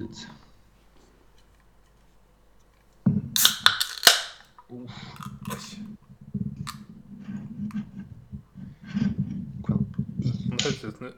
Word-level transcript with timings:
ut. 0.00 0.26
Det 10.56 10.64
høres 10.64 10.84
ut 10.84 10.98
som 10.98 11.14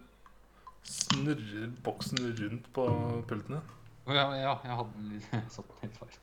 snurrer 0.88 1.70
boksen 1.84 2.18
rundt 2.38 2.68
på 2.76 2.84
pultene. 3.28 3.60
Å 4.08 4.14
ja, 4.16 4.24
ja, 4.40 4.54
jeg 4.64 4.76
hadde 4.78 4.92
den 4.96 5.08
litt 5.12 5.26
satt 5.54 5.68
den 5.68 5.78
helt 5.84 5.96
feil. 6.00 6.14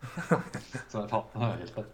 Så 0.90 1.04
jeg 1.04 1.12
fant 1.12 1.34
den 1.34 1.42
helt 1.62 1.76
feil. 1.76 1.90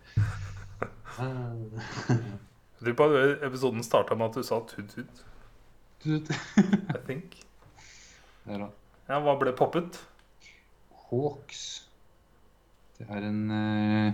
Jeg 2.82 2.86
tror 2.86 2.96
på 2.98 3.08
at 3.10 3.44
episoden 3.50 3.84
starta 3.86 4.16
med 4.18 4.32
at 4.32 4.40
du 4.40 4.48
sa 4.48 4.62
tut-tut. 4.70 5.26
I 6.06 7.02
think. 7.08 7.42
Ja, 9.12 9.18
hva 9.20 9.34
ble 9.36 9.52
poppet? 9.54 9.98
Hawks. 11.12 11.90
Det 12.98 13.08
er 13.10 13.28
en 13.28 13.42
uh, 13.52 14.14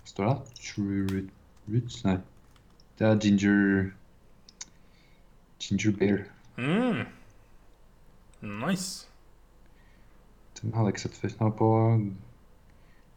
Hva 0.00 0.10
står 0.12 0.28
det? 0.28 0.60
True 0.60 1.06
root, 1.10 1.30
Roots? 1.68 2.02
Nei. 2.04 2.18
Det 2.98 3.06
er 3.08 3.20
ginger 3.22 3.90
Ginger 5.60 5.92
bear. 5.96 6.18
Mm. 6.56 7.06
Nice. 8.40 9.08
Den 10.60 10.74
hadde 10.74 10.86
jeg 10.86 10.94
ikke 10.94 11.00
sett 11.00 11.16
før. 11.16 11.28
Den 11.28 11.46
var 11.46 11.50
på 11.50 11.70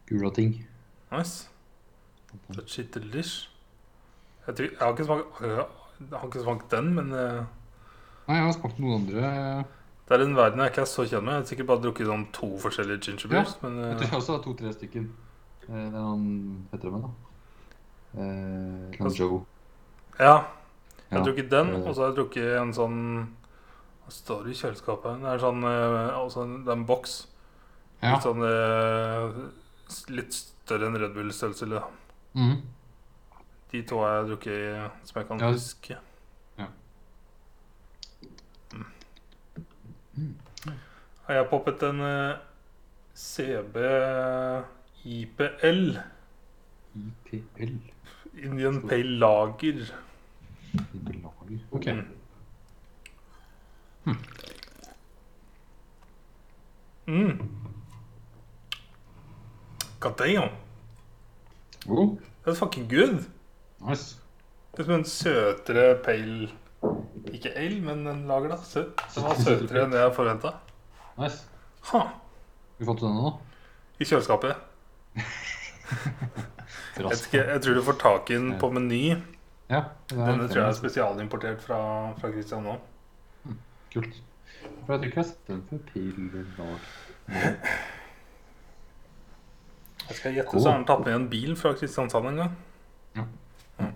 gula 0.08 0.30
ting. 0.30 0.66
Nice. 1.12 1.48
Shit 2.66 2.94
delish. 2.94 3.50
Jeg, 4.46 4.56
tror, 4.56 4.64
jeg, 4.64 4.78
har 4.80 4.90
ikke 4.90 5.04
smakt, 5.04 5.40
jeg 5.40 6.18
har 6.18 6.26
ikke 6.26 6.42
smakt 6.42 6.70
den, 6.70 6.94
men 6.94 7.12
uh... 7.12 7.44
Nei, 8.28 8.36
jeg 8.36 8.44
har 8.44 8.52
smakt 8.56 8.80
noen 8.80 9.02
andre. 9.02 9.64
Det 10.08 10.14
er 10.20 10.24
en 10.24 10.36
verden 10.36 10.58
jeg 10.60 10.70
ikke 10.72 10.80
er 10.82 10.90
så 10.90 11.04
kjent 11.08 11.24
med. 11.24 11.32
Jeg 11.32 11.40
har 11.42 11.46
sikkert 11.48 11.66
bare 11.66 11.82
drukket 11.84 12.06
sånn 12.06 12.26
to 12.32 12.48
forskjellige 12.60 13.00
ginger 13.06 13.28
beers. 13.32 13.54
Men 13.62 13.76
Jeg 13.80 13.90
eh, 13.92 13.96
tror 13.98 14.08
jeg 14.10 14.18
også 14.20 14.32
har 14.36 14.42
to-tre 14.44 14.72
stykker. 14.72 15.06
Eh, 15.68 15.68
Det 15.68 15.84
er 15.84 15.90
noen 15.90 16.68
det 16.72 16.92
med, 16.92 17.02
da. 17.02 17.08
Eh, 18.20 19.00
Altså- 19.00 19.18
Joe. 19.18 19.46
ja, 20.18 20.44
jeg 21.10 21.18
har 21.18 21.24
drukket 21.24 21.50
den, 21.50 21.68
Eh, 21.74 21.88
og 21.88 21.94
så 21.94 22.00
har 22.02 22.12
jeg 22.12 22.16
drukket 22.18 22.60
en 22.60 22.72
sånn 22.72 23.28
Hva 24.04 24.10
står 24.12 24.44
det 24.44 24.50
i 24.52 24.60
kjøleskapet? 24.60 25.20
Det 25.22 25.30
er 25.32 25.38
sånn 25.38 25.64
eh, 25.64 26.64
Det 26.64 26.68
er 26.68 26.72
en 26.72 26.84
boks. 26.86 27.26
Ja. 28.02 28.12
Litt 28.12 28.22
sånn 28.22 29.50
Litt 30.10 30.32
større 30.32 30.86
enn 30.86 30.96
Red 31.00 31.14
Bull-størrelse. 31.14 31.82
Mhm. 32.34 32.62
De 33.72 33.82
to 33.82 33.98
har 33.98 34.22
jeg 34.22 34.28
drukket 34.30 34.90
som 35.04 35.20
jeg 35.20 35.28
kan 35.28 35.38
Ja. 35.40 35.50
huske. 35.52 35.96
Ja. 36.58 36.66
Har 41.26 41.34
jeg 41.38 41.46
poppet 41.50 41.82
en 41.88 42.00
eh, 42.04 42.36
CB 43.16 43.76
IPL, 45.04 45.98
IPL. 47.32 47.76
Indian 48.44 48.80
Pale 48.88 49.18
Lager. 49.22 49.84
Beklager. 50.74 51.58
Ok. 51.72 51.86
Mm. 54.04 54.16
Mm. 57.06 57.48
God 60.00 60.16
damn. 60.18 60.50
Oh, 61.88 62.18
That's 62.44 62.58
fucking 62.58 62.88
good. 62.88 63.24
nice. 63.80 64.16
Det 64.74 64.80
er 64.80 64.84
som 64.84 64.94
en 64.94 65.04
søtere 65.04 65.98
pale 66.04 66.48
Ikke 67.32 67.52
ale, 67.56 67.80
men 67.80 68.06
en 68.08 68.26
lager, 68.26 68.48
da. 68.48 68.56
Søt. 68.64 69.00
Den 69.14 69.22
var 69.24 69.38
søtere 69.40 69.84
enn 69.86 69.94
jeg 69.96 70.14
forventa. 70.16 70.50
Nice. 71.18 71.44
Ha. 71.90 72.02
Du 72.78 72.84
fant 72.88 73.00
den 73.00 73.14
nå, 73.18 73.34
I 74.00 74.08
kjøleskapet. 74.08 74.56
Jeg, 76.94 77.10
ikke, 77.10 77.40
jeg 77.42 77.60
tror 77.60 77.74
du 77.74 77.82
får 77.82 77.96
tak 77.98 78.30
i 78.30 78.36
den 78.38 78.52
på 78.58 78.68
Meny. 78.70 79.16
Ja. 79.70 79.80
Denne 80.12 80.46
tror 80.46 80.60
jeg 80.60 80.68
er 80.68 80.76
spesialimportert 80.78 81.62
fra, 81.64 81.78
fra 82.20 82.30
Christian 82.30 82.62
nå. 82.62 82.76
Kult. 83.92 84.20
For 84.86 84.94
jeg 84.94 85.00
tror 85.00 85.08
ikke 85.08 85.18
jeg 85.18 85.24
har 85.24 85.28
sett 85.32 85.48
den 85.50 85.60
før. 86.54 86.78
Jeg 90.04 90.16
skal 90.20 90.36
gjette, 90.36 90.60
så 90.60 90.68
har 90.68 90.78
han 90.78 90.86
tatt 90.88 91.04
med 91.06 91.16
en 91.16 91.26
bil 91.32 91.54
fra 91.56 91.72
Kristiansand 91.78 92.30
en 92.30 92.40
gang. 92.44 92.56
Ja. 93.16 93.26
Ja, 93.80 93.90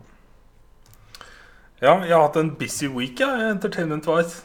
Ja, 1.79 1.93
jeg 2.03 2.15
har 2.17 2.25
hatt 2.25 2.37
en 2.41 2.55
busy 2.59 2.89
week, 2.91 3.21
jeg, 3.23 3.51
entertainment-wise. 3.53 4.43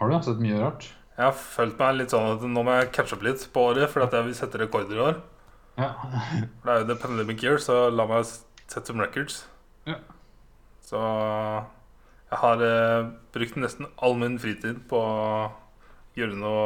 Har 0.00 0.10
du 0.10 0.16
sett 0.26 0.40
mye 0.42 0.58
rart? 0.60 0.88
Jeg 1.14 1.24
har 1.28 1.36
følt 1.38 1.78
meg 1.78 1.94
litt 2.00 2.10
sånn 2.14 2.26
at 2.32 2.42
nå 2.50 2.62
må 2.66 2.72
jeg 2.80 2.90
catche 2.96 3.14
opp 3.14 3.22
litt 3.22 3.44
på 3.54 3.68
året, 3.70 3.86
fordi 3.92 4.08
at 4.08 4.16
jeg 4.18 4.26
vil 4.26 4.34
sette 4.34 4.58
rekorder 4.58 4.98
i 4.98 5.04
år. 5.04 5.20
Ja. 5.78 5.92
For 6.00 6.66
det 6.66 6.72
er 6.74 6.80
jo 6.82 6.88
the 6.90 6.96
pandemic 7.02 7.42
year, 7.46 7.60
så 7.62 7.76
la 7.94 8.06
meg 8.10 8.26
sette 8.26 8.86
some 8.90 9.02
records. 9.02 9.44
Ja. 9.86 10.00
Så 10.82 10.98
jeg 10.98 12.40
har 12.42 12.64
eh, 12.66 13.06
brukt 13.34 13.56
nesten 13.62 13.86
all 14.02 14.16
min 14.18 14.38
fritid 14.42 14.82
på 14.90 14.98
å 14.98 15.52
gjøre 16.18 16.38
noe 16.40 16.64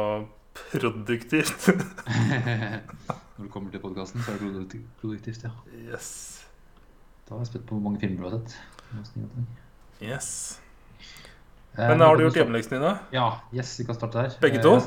produktivt. 0.57 1.69
Når 3.37 3.45
du 3.45 3.51
kommer 3.53 3.71
til 3.71 3.83
podkasten, 3.83 4.25
så 4.25 4.33
er 4.33 4.39
det 4.41 4.47
produktiv- 4.49 4.87
produktivt, 5.01 5.45
ja. 5.45 5.53
yes. 5.93 6.09
Da 7.29 7.37
er 7.37 7.43
jeg 7.45 7.51
spent 7.53 7.67
på 7.69 7.77
hvor 7.77 7.85
mange 7.85 8.01
filmer 8.01 8.25
du 8.25 8.31
har 8.31 8.39
sett. 8.41 8.57
Yes. 10.01 10.31
Eh, 11.77 11.87
Men 11.87 12.01
har 12.01 12.15
du 12.17 12.23
gjort 12.23 12.35
hjemmeleksen 12.35 12.73
dine? 12.79 12.97
Ja, 13.13 13.41
yes, 13.53 13.79
vi 13.79 13.85
kan 13.85 13.95
starte 13.95 14.17
der. 14.23 14.29
Begge 14.41 14.57
Eh, 14.59 14.63
to? 14.63 14.79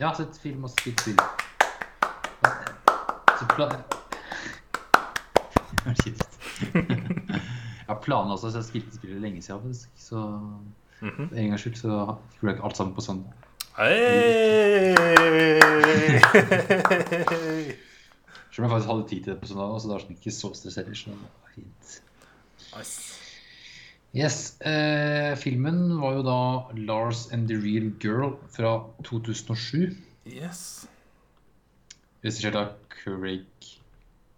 Ja, 0.00 0.12
sett 0.14 0.36
film 0.42 0.64
og 0.64 0.70
spilt 0.70 1.00
spill. 1.00 1.16
Så 3.38 3.46
pla... 3.54 3.66
Det 3.68 3.76
var 5.84 5.94
kjipt. 6.04 6.38
Jeg 6.74 7.86
har 7.88 7.94
planer 8.04 8.32
også, 8.36 8.50
så 8.52 8.58
jeg 8.58 8.64
spilte 8.68 8.96
spillet 8.98 9.20
lenge 9.22 9.42
siden, 9.42 9.60
faktisk. 9.62 9.88
Så 9.96 10.16
Mhm. 11.00 11.28
for 11.28 11.36
en 11.36 11.48
gangs 11.48 11.60
skyld 11.62 11.76
så 11.76 11.88
gjorde 11.88 12.16
jeg 12.42 12.52
ikke 12.56 12.64
alt 12.64 12.76
sammen 12.76 12.94
på 12.94 13.00
søndag. 13.00 13.32
Hey! 13.78 14.94
Selv 18.50 18.64
om 18.64 18.64
jeg 18.64 18.70
faktisk 18.72 18.88
hadde 18.90 19.08
tid 19.08 19.22
til 19.24 19.32
det 19.32 19.40
på 19.40 19.46
søndag, 19.46 19.80
så 19.80 19.86
det 19.88 19.94
var 19.94 20.00
sånn 20.02 20.16
ikke 20.18 20.30
så 20.34 20.48
stressert. 20.58 20.96
Så 20.98 21.04
det 21.10 21.18
var 21.18 21.28
fint. 21.54 22.00
nice. 22.76 23.00
Yes, 24.16 24.60
eh, 24.60 25.34
filmen 25.36 25.98
var 26.00 26.14
jo 26.16 26.22
da 26.24 26.36
Lars 26.88 27.26
and 27.32 27.48
the 27.48 27.56
Real 27.60 27.90
Girl 28.00 28.36
fra 28.50 28.70
2007. 29.04 29.96
Yes. 30.26 30.88
Regissert 32.24 32.56
av 32.56 32.72
Craig 32.88 33.44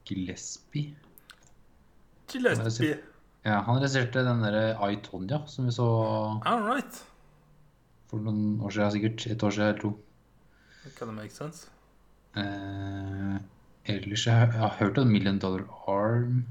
Gillespie. 0.08 0.94
Gillespie. 2.32 2.98
Ja, 3.46 3.60
han 3.64 3.78
regisserte 3.80 4.24
den 4.26 4.42
derre 4.44 4.74
I, 4.92 4.98
Tonya, 5.06 5.38
som 5.48 5.64
vi 5.66 5.72
så 5.72 5.86
All 6.44 6.62
right. 6.66 6.98
for 8.10 8.18
noen 8.20 8.58
år 8.60 8.74
siden, 8.74 8.90
sikkert. 8.98 9.26
Et 9.30 9.42
år 9.46 9.50
siden 9.54 9.68
eller 9.70 9.80
to. 9.80 9.92
Kan 10.98 11.08
det 11.08 11.14
make 11.16 11.30
sense? 11.34 11.68
Eh, 12.36 13.38
ellers 13.86 14.26
jeg, 14.26 14.34
har- 14.34 14.52
jeg 14.52 14.60
har 14.60 14.76
hørt 14.80 14.98
om 14.98 15.08
Million 15.08 15.38
Dollar 15.38 15.64
Arm. 15.88 16.44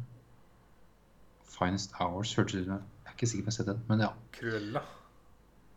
Finest 1.59 1.91
Hours 1.99 2.33
hørtes 2.35 2.55
ut 2.55 2.65
som 2.65 2.81
ikke 3.19 3.29
sikker 3.33 3.45
på 3.45 3.51
om 3.51 3.51
jeg 3.51 3.57
har 3.57 3.59
sett 3.59 3.69
den, 3.73 3.83
men 3.91 4.05
ja. 4.07 4.13
Cruella. 4.39 4.81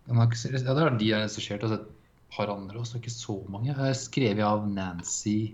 Ja 0.06 0.26
det 0.30 0.82
er 0.86 0.96
de 0.98 1.06
jeg 1.10 1.14
har 1.18 1.26
regissert, 1.28 1.62
og 1.66 1.70
sett 1.74 1.82
et 1.84 2.34
par 2.34 2.50
andre 2.54 2.80
også, 2.80 2.98
ikke 2.98 3.12
så 3.12 3.36
mange. 3.50 3.68
Jeg 3.70 3.76
har 3.78 3.92
skrevet 3.98 4.46
av 4.46 4.64
Nancy 4.70 5.52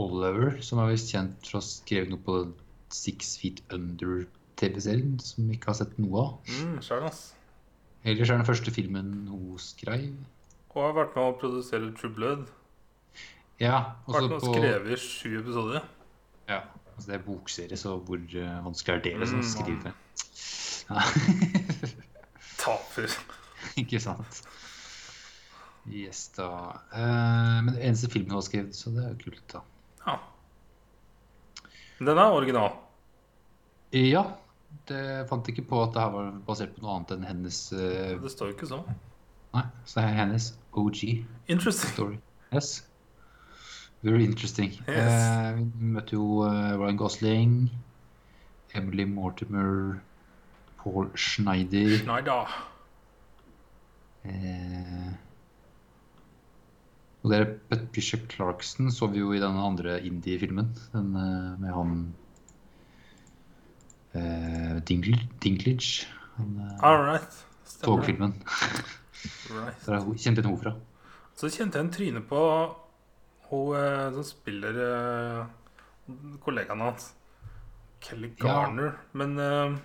Oliver, 0.00 0.56
som 0.64 0.80
er 0.82 0.94
visst 0.94 1.12
kjent 1.12 1.36
for 1.44 1.58
å 1.58 1.60
ha 1.60 1.66
skrevet 1.66 2.10
noe 2.14 2.22
på 2.24 2.38
Six 2.94 3.34
Feet 3.40 3.60
Under-TV-serien, 3.74 5.18
som 5.22 5.46
vi 5.50 5.58
ikke 5.58 5.70
har 5.72 5.78
sett 5.82 5.98
noe 6.02 6.22
av. 6.22 6.54
Mm. 6.62 6.78
Ellers 8.06 8.30
er 8.30 8.38
den 8.38 8.46
første 8.48 8.72
filmen 8.74 9.12
hun 9.30 9.58
skrev. 9.62 10.08
Og 10.76 10.82
har 10.84 10.96
vært 10.98 11.14
med 11.16 11.24
å 11.24 11.36
produsere 11.40 11.92
True 11.96 12.12
Blood. 12.16 12.48
Ja, 13.62 13.96
Vært 14.06 14.16
også 14.16 14.28
med 14.28 14.36
å 14.36 14.40
på 14.42 14.52
skrive 14.52 14.98
sju 15.00 15.30
episoder. 15.40 15.86
Ja, 16.50 16.58
altså 16.92 17.08
det 17.08 17.14
er 17.16 17.24
bokserie, 17.24 17.78
så 17.80 17.94
hvor 18.04 18.20
eh, 18.20 18.58
vanskelig 18.66 18.98
er 18.98 19.04
det 19.06 19.14
liksom, 19.22 19.40
å 19.40 19.46
Mm, 19.46 19.54
skrive? 19.54 19.94
Taper. 22.62 23.16
ikke 23.80 24.00
sant? 24.02 24.42
Yes, 25.86 26.28
da. 26.34 26.48
Uh, 26.90 27.62
men 27.64 27.74
det 27.74 27.84
eneste 27.86 28.10
filmen 28.10 28.32
var 28.34 28.40
har 28.40 28.48
skrevet, 28.48 28.74
så 28.76 28.90
det 28.94 29.04
er 29.04 29.12
jo 29.12 29.20
kult, 29.22 29.44
da. 29.52 29.62
Ja. 30.06 30.16
Den 31.98 32.18
er 32.18 32.34
original. 32.34 32.72
Ja, 33.94 34.24
det 34.90 35.28
fant 35.30 35.48
ikke 35.48 35.64
på 35.70 35.82
at 35.84 35.94
det 35.94 36.02
her 36.02 36.10
var 36.14 36.32
basert 36.46 36.74
på 36.74 36.82
noe 36.82 36.96
annet 36.96 37.14
enn 37.14 37.28
hennes 37.28 37.60
uh... 37.72 38.16
Det 38.20 38.32
står 38.32 38.50
jo 38.50 38.56
ikke 38.56 38.68
sånn. 38.70 38.98
Nei, 39.54 39.62
så 39.88 40.02
er 40.02 40.18
hennes 40.18 40.50
OG 40.76 41.00
Interesting. 41.46 41.94
story. 41.94 42.18
Yes. 42.52 42.82
Very 44.02 44.26
interesting. 44.26 44.74
Yes. 44.90 45.14
Uh, 45.14 45.62
vi 45.78 45.94
møtte 45.94 46.18
jo 46.18 46.42
Ryan 46.44 46.98
Gosling, 47.00 47.54
Emily 48.76 49.06
Mortimer, 49.08 50.02
Paul 50.86 51.08
Schneider 51.18 51.96
Schneider. 51.98 52.52
eh, 54.24 55.12
Og 57.24 57.32
dere 57.32 57.80
Bishop 57.92 58.28
Clarkson 58.30 58.90
så 58.94 59.08
vi 59.10 59.18
jo 59.24 59.32
i 59.34 59.40
den 59.42 59.56
andre 59.58 59.96
indie-filmen. 60.06 60.68
Den 60.92 61.08
eh, 61.18 61.56
med 61.58 61.72
han 61.74 62.14
eh, 64.14 64.76
Dinklage. 64.86 66.06
Han, 66.36 66.52
eh, 66.60 66.84
All 66.86 67.02
right. 67.08 67.44
Det. 67.64 67.82
togfilmen. 67.82 68.36
Right. 69.50 69.86
Der 69.86 69.92
er 69.96 70.00
hun- 70.04 70.14
kjente 70.18 70.38
jeg 70.42 70.46
henne 70.46 70.60
fra. 70.62 70.72
Så 71.34 71.48
kjente 71.50 71.78
jeg 71.78 71.84
en 71.86 71.92
tryne 71.92 72.20
på 72.28 72.40
hun 73.50 73.74
eh, 73.76 74.12
som 74.14 74.22
spiller 74.24 75.46
kollegaen 76.44 76.80
hans. 76.84 77.08
Kelly 78.00 78.30
Ja. 78.38 78.44
Garner. 78.46 78.92
Men 79.12 79.38
eh, 79.38 79.74
jeg 79.74 79.80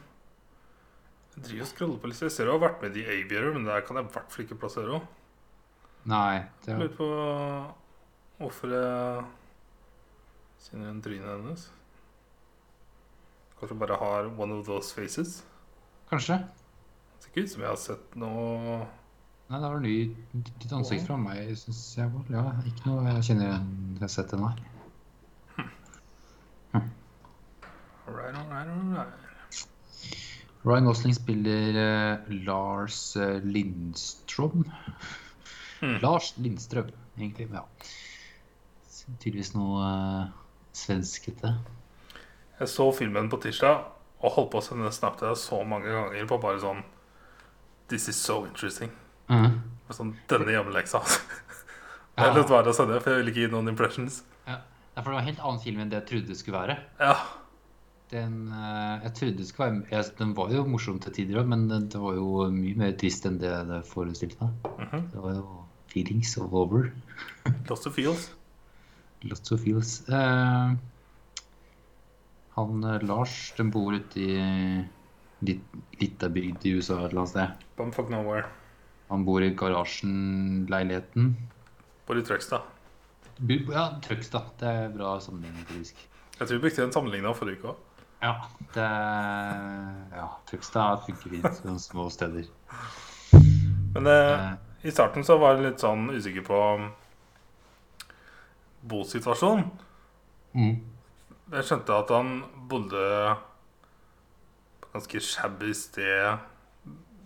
driver 1.45 1.65
og 1.65 1.69
scroller 1.71 1.99
på 2.01 2.09
litt. 2.11 2.21
Jeg 2.23 2.33
ser 2.35 2.47
du 2.47 2.53
har 2.53 2.61
vært 2.61 2.81
med 2.83 2.97
i 2.99 3.03
Aviator, 3.05 3.51
men 3.55 3.67
der 3.67 3.83
kan 3.85 3.97
jeg 3.99 4.07
i 4.07 4.13
hvert 4.15 4.33
fall 4.33 4.45
ikke 4.45 4.59
plassere 4.61 4.95
henne. 4.95 5.17
Nei, 6.09 6.41
det 6.65 6.73
er, 6.73 6.79
lurer 6.81 6.95
på 6.97 7.07
hvorfor 8.41 8.71
jeg 8.73 9.25
kjenner 10.65 10.87
igjen 10.87 11.03
trynet 11.05 11.29
hennes. 11.35 11.67
Kanskje 13.59 13.77
bare 13.83 13.99
har 14.01 14.31
one 14.41 14.55
of 14.57 14.65
those 14.65 14.89
faces. 14.97 15.43
kanskje. 16.09 16.39
Det 16.41 17.23
ser 17.27 17.29
ikke 17.29 17.43
ut 17.45 17.51
som 17.51 17.61
jeg 17.61 17.69
har 17.69 17.79
sett 17.79 18.17
noe 18.19 18.79
Nei, 19.51 19.59
det 19.59 19.67
var 19.67 19.81
ny, 19.83 19.95
nytt 20.39 20.73
ansikt 20.73 21.05
fra 21.09 21.17
meg, 21.19 21.49
syns 21.59 21.81
jeg. 21.97 22.07
Var. 22.13 22.29
Ja, 22.31 22.43
ikke 22.65 22.87
noe 22.87 23.03
jeg 23.11 23.25
kjenner 23.27 23.49
igjen 23.49 23.65
jeg 23.99 24.05
har 24.05 24.13
sett 24.15 24.31
den 24.31 24.45
all 24.47 24.61
Alright, 28.07 28.35
alright, 28.35 28.67
alright. 28.67 29.30
Ryan 30.63 30.85
Gosling 30.85 31.15
spiller 31.17 31.77
uh, 31.77 32.33
Lars 32.45 33.15
eh, 33.17 33.39
Lindstrøm. 33.43 34.67
Mm. 35.81 35.95
Lars 36.03 36.33
Lindstrøm, 36.37 36.91
egentlig. 37.17 37.47
Ja. 37.49 37.63
Tydeligvis 39.17 39.55
noe 39.55 39.81
uh, 39.81 40.27
svenskete. 40.77 41.55
Jeg 42.59 42.69
så 42.69 42.85
filmen 42.93 43.29
på 43.31 43.41
tirsdag 43.41 43.87
og 44.21 44.35
holdt 44.35 44.51
på 44.53 44.61
å 44.61 44.65
sende 44.65 44.91
snap 44.93 45.17
til 45.17 45.31
deg 45.31 45.39
så 45.41 45.63
mange 45.65 45.89
ganger 45.89 46.27
på 46.29 46.37
bare 46.43 46.61
sånn 46.61 46.83
This 47.89 48.05
is 48.07 48.19
so 48.21 48.43
interesting. 48.45 48.93
Mm. 49.33 49.57
Sånn, 49.91 50.13
denne 50.31 50.53
hjemmeleksa. 50.53 51.03
Ja. 52.19 52.25
Jeg 52.27 52.41
lot 52.41 52.49
være 52.51 52.69
å 52.69 52.75
sende, 52.75 52.97
for 52.99 53.13
jeg 53.13 53.21
ville 53.21 53.31
ikke 53.31 53.43
gi 53.45 53.49
noen 53.53 53.71
impressions. 53.71 54.17
Ja. 54.43 54.57
Det 54.93 55.03
var 55.05 55.15
en 55.15 55.23
helt 55.25 55.39
annen 55.39 55.61
film 55.63 55.77
enn 55.79 55.93
det 55.93 56.01
jeg 56.01 56.07
trodde 56.09 56.27
det 56.33 56.35
skulle 56.37 56.59
være. 56.59 56.75
Ja, 56.99 57.13
Den, 58.11 58.51
eh, 58.51 59.03
jeg 59.05 59.13
trodde 59.15 59.37
det 59.39 59.47
skulle 59.47 59.67
være 59.71 59.83
jeg, 59.91 60.11
Den 60.17 60.33
var 60.35 60.51
jo 60.51 60.65
morsom 60.67 60.99
til 60.99 61.13
tider 61.15 61.39
òg, 61.39 61.47
men 61.47 61.67
det, 61.71 61.95
var 61.95 62.17
jo 62.17 62.47
mye 62.51 62.75
mer 62.75 62.95
trist 62.99 63.27
enn 63.27 63.39
det 63.39 63.51
det 63.69 63.81
forestilte 63.87 64.43
meg. 64.43 64.71
Mhm. 64.83 65.05
Det 65.13 65.25
var 65.25 65.35
jo 65.37 65.45
feelings 65.91 66.37
all 66.37 66.51
over. 66.51 66.91
Lots 67.69 67.87
of 67.87 67.95
feels. 67.95 68.31
Lots 69.23 69.51
of 69.51 69.63
feels. 69.63 70.01
Eh, 70.09 70.73
han 72.57 72.83
eh, 72.83 73.05
Lars, 73.07 73.53
den 73.57 73.71
bor 73.71 73.95
ute 73.95 74.19
i 74.19 74.33
litt, 75.47 75.77
lita 76.01 76.29
bygd 76.29 76.65
i 76.67 76.75
USA 76.77 76.99
et 76.99 77.11
eller 77.11 77.23
annet 77.23 77.33
sted. 77.33 77.63
Bumfuck 77.79 78.11
nowhere. 78.11 78.49
Han 79.11 79.23
bor 79.27 79.43
i 79.43 79.53
garasjen-leiligheten. 79.55 81.31
På 82.07 82.15
litt 82.15 82.27
Trøgstad. 82.27 82.67
Ja, 83.71 83.87
Trøgstad. 84.03 84.51
Det 84.59 84.67
er 84.67 84.91
bra 84.93 85.15
sammenligning, 85.23 85.63
faktisk. 85.67 86.03
Jeg 86.37 86.47
tror 86.47 86.57
vi 86.57 86.61
brukte 86.65 86.83
den 86.83 86.93
sammenligninga 86.95 87.33
forrige 87.37 87.59
uke 87.59 87.73
òg. 87.73 87.87
Ja, 88.21 88.35
det 88.75 88.87
Ja, 90.15 90.27
Trøgstad 90.47 91.05
funker 91.07 91.29
fint 91.29 91.61
på 91.63 91.77
små 91.79 92.09
steder. 92.13 92.45
Men 93.93 94.07
eh, 94.07 94.51
Eh, 94.51 94.51
i 94.87 94.91
starten 94.91 95.23
så 95.23 95.37
var 95.37 95.55
jeg 95.55 95.65
litt 95.65 95.81
sånn 95.83 96.09
usikker 96.09 96.45
på 96.45 96.59
bosituasjonen. 98.81 99.67
mm. 100.53 100.75
Jeg 101.51 101.67
skjønte 101.67 101.97
at 101.97 102.11
han 102.15 102.29
bodde 102.71 103.01
på 104.81 104.93
ganske 104.93 105.19
shabby 105.19 105.73
sted 105.75 106.39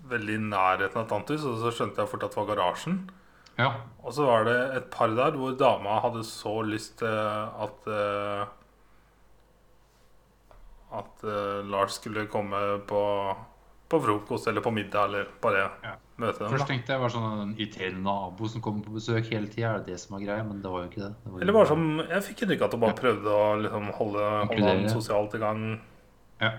veldig 0.10 0.38
i 0.40 0.42
nærheten 0.42 0.98
av 0.98 1.06
et 1.06 1.14
annet 1.14 1.34
hus, 1.36 1.46
og 1.46 1.60
så 1.62 1.72
skjønte 1.72 2.02
jeg 2.02 2.10
fort 2.10 2.26
at 2.26 2.34
det 2.34 2.40
var 2.40 2.50
garasjen. 2.50 2.98
Ja. 3.60 3.70
Og 4.04 4.16
så 4.18 4.26
var 4.26 4.48
det 4.50 4.58
et 4.80 4.90
par 4.92 5.14
der 5.16 5.38
hvor 5.38 5.54
dama 5.58 6.00
hadde 6.04 6.26
så 6.28 6.58
lyst 6.66 6.98
til 7.04 7.08
at 7.08 7.88
eh, 7.88 8.48
At 10.96 11.24
uh, 11.28 11.62
Lars 11.68 11.98
skulle 12.00 12.28
komme 12.32 12.60
på, 12.88 13.02
på 13.92 14.00
frokost 14.04 14.48
eller 14.52 14.62
på 14.66 14.72
middag 14.74 15.10
eller 15.10 15.28
bare 15.44 15.66
Ja. 15.84 15.96
møte 16.18 16.40
dem. 16.46 16.54
Først 16.54 16.68
tenkte 16.70 16.94
jeg 16.96 17.02
var 17.02 17.12
sånn 17.12 17.26
en 17.42 17.56
irriterende 17.58 18.02
nabo 18.06 18.48
som 18.48 18.62
kommer 18.64 18.86
på 18.86 18.94
besøk 18.96 19.28
hele 19.34 19.50
tida. 19.52 19.74
Er 19.76 19.84
det 19.84 19.94
det 19.94 20.00
som 20.00 20.16
var 20.16 20.24
greia? 20.24 20.44
Men 20.48 20.62
det 20.64 20.72
var 20.72 20.86
jo 20.86 20.90
ikke 20.92 21.02
det. 21.04 21.12
det 21.26 21.34
var 21.34 21.42
Eller 21.44 21.54
bare 21.58 21.68
som 21.74 21.84
Jeg 22.00 22.24
fikk 22.30 22.46
inntrykk 22.46 22.62
av 22.62 22.70
at 22.70 22.72
du 22.78 22.82
bare 22.86 23.00
prøvde 23.02 23.36
å 23.36 23.50
liksom 23.66 23.90
holde, 24.00 24.30
holde 24.54 24.72
han 24.72 24.90
sosialt 24.94 25.36
i 25.36 25.44
gang. 25.44 25.66
Ja. 26.42 26.52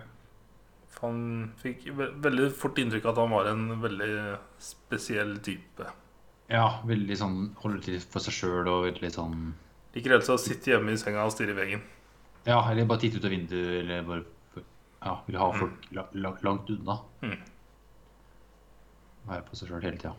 For 0.97 1.09
Han 1.11 1.53
fikk 1.61 1.87
ve 1.97 2.11
veldig 2.25 2.50
fort 2.56 2.79
inntrykk 2.81 3.05
av 3.09 3.12
at 3.17 3.23
han 3.25 3.35
var 3.37 3.49
en 3.50 3.67
veldig 3.83 4.12
spesiell 4.62 5.38
type. 5.44 5.88
ja, 6.49 6.67
veldig 6.87 7.17
sånn 7.19 7.38
holder 7.65 7.81
til 7.85 7.99
for 8.00 8.23
seg 8.23 8.33
sjøl 8.37 8.69
og 8.71 8.85
veldig 8.87 9.11
sånn 9.11 9.55
Liker 9.97 10.12
helst 10.12 10.29
å 10.31 10.37
sitte 10.38 10.71
hjemme 10.71 10.93
i 10.93 10.97
senga 11.00 11.25
og 11.25 11.33
stirre 11.33 11.55
i 11.55 11.56
veggen. 11.56 11.81
Ja, 12.47 12.61
eller 12.71 12.87
bare 12.87 13.03
titte 13.03 13.19
ut 13.19 13.27
av 13.27 13.35
vinduet, 13.35 13.83
eller 13.83 14.07
bare 14.07 14.25
Ja, 15.07 15.19
vil 15.27 15.37
ha 15.39 15.51
folk 15.55 15.91
la, 15.95 16.07
la, 16.19 16.33
langt 16.43 16.71
unna. 16.73 16.97
Mm. 17.23 17.37
Være 19.27 19.45
på 19.47 19.59
seg 19.59 19.71
sjøl 19.71 19.85
hele 19.85 20.01
tida. 20.01 20.15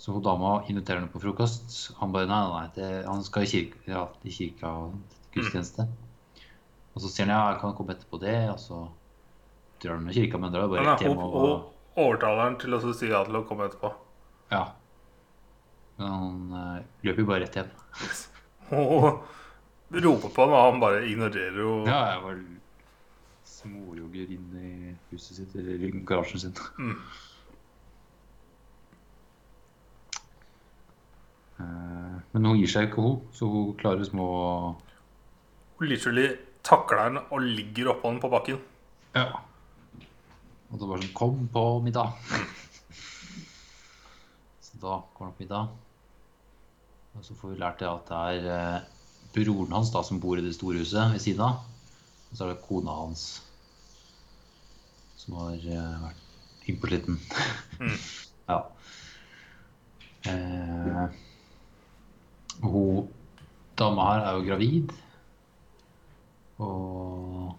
Så 0.00 0.14
dama 0.24 0.56
inviterer 0.68 1.00
henne 1.00 1.12
på 1.12 1.20
frokost. 1.22 1.74
Han 1.98 2.12
bare 2.14 2.28
nei, 2.30 2.40
nei, 2.52 2.64
det, 2.76 2.88
han 3.08 3.24
skal 3.26 3.44
i 3.44 3.50
kirka, 3.50 3.82
ja, 3.90 4.06
i 4.24 4.32
kirka 4.32 4.72
og 4.84 5.20
gudstjeneste. 5.34 5.86
Og 6.94 7.02
så 7.02 7.10
sier 7.10 7.28
han 7.28 7.34
ja, 7.34 7.52
jeg 7.52 7.60
kan 7.62 7.76
komme 7.76 7.96
etterpå 7.96 8.20
det, 8.22 8.38
og 8.52 8.58
så 8.62 8.80
drar 9.82 9.98
han 9.98 10.10
i 10.10 10.16
kirka, 10.16 10.40
men 10.40 10.54
drar 10.54 10.70
bare 10.72 10.86
rett 10.88 11.04
hjem 11.04 11.20
og 11.20 11.36
hun 11.36 11.54
overtaler 12.04 12.42
han 12.42 12.58
til 12.58 12.74
å 12.76 12.80
si 12.84 13.10
ja 13.10 13.22
til 13.26 13.38
å 13.38 13.44
komme 13.48 13.68
etterpå. 13.68 13.90
Ja. 14.52 14.64
Men 15.98 16.14
han 16.18 16.60
eh, 16.60 16.84
løper 17.06 17.24
jo 17.24 17.30
bare 17.30 17.46
rett 17.46 17.58
hjem. 17.60 17.72
Roper 19.92 20.28
på 20.34 20.42
ham, 20.46 20.52
og 20.56 20.72
han 20.72 20.80
bare 20.82 21.04
ignorerer 21.06 21.58
jo 21.60 21.74
Ja, 21.86 21.98
jeg 22.14 22.22
var 22.24 22.38
småjogger 23.44 24.32
inn 24.34 24.56
i 24.58 24.72
huset 25.12 25.36
sitt, 25.36 25.54
eller 25.60 25.84
i 25.86 25.90
garasjen 26.08 26.40
sin. 26.40 26.54
Mm. 26.78 26.96
Eh, 31.60 32.16
Men 32.34 32.44
hun 32.48 32.58
gir 32.58 32.70
seg 32.70 32.88
ikke, 32.88 33.02
hun. 33.04 33.20
Så 33.34 33.46
hun 33.50 33.74
klarer 33.78 34.04
små 34.08 34.26
Hun 35.78 35.88
literally 35.90 36.28
takler 36.64 37.08
den 37.10 37.18
og 37.28 37.42
ligger 37.44 37.92
oppå 37.94 38.10
den 38.14 38.20
på 38.22 38.30
bakken. 38.32 38.60
Ja. 39.14 39.28
Og 40.72 40.80
så 40.80 40.88
bare 40.88 41.02
sånn 41.04 41.14
Kom 41.14 41.48
på 41.52 41.64
middag. 41.84 42.14
Så 44.64 44.78
da 44.82 44.98
kommer 45.14 45.30
han 45.30 45.36
på 45.38 45.44
middag. 45.44 45.74
Og 47.14 47.22
så 47.22 47.36
får 47.38 47.52
vi 47.52 47.60
lært 47.60 47.78
det 47.82 47.86
at 47.90 48.08
det 48.10 48.22
er 48.32 48.48
eh, 48.56 48.93
broren 49.34 49.74
hans 49.74 49.92
da 49.94 50.02
som 50.06 50.20
bor 50.22 50.38
i 50.38 50.44
det 50.44 50.54
store 50.56 50.82
huset 50.82 51.12
ved 51.14 51.22
siden 51.22 51.44
av. 51.46 51.64
Og 52.30 52.36
så 52.38 52.46
er 52.46 52.54
det 52.54 52.64
kona 52.66 52.94
hans 53.02 53.26
som 55.24 55.38
har 55.40 55.56
uh, 55.56 56.04
vært 56.04 56.68
innpåsliten. 56.68 57.20
Mm. 57.80 57.98
ja. 58.50 58.58
Eh, 60.24 61.04
hun 62.64 63.08
dama 63.76 64.08
her 64.10 64.24
er 64.24 64.36
jo 64.38 64.44
gravid. 64.46 64.92
Og 66.64 67.54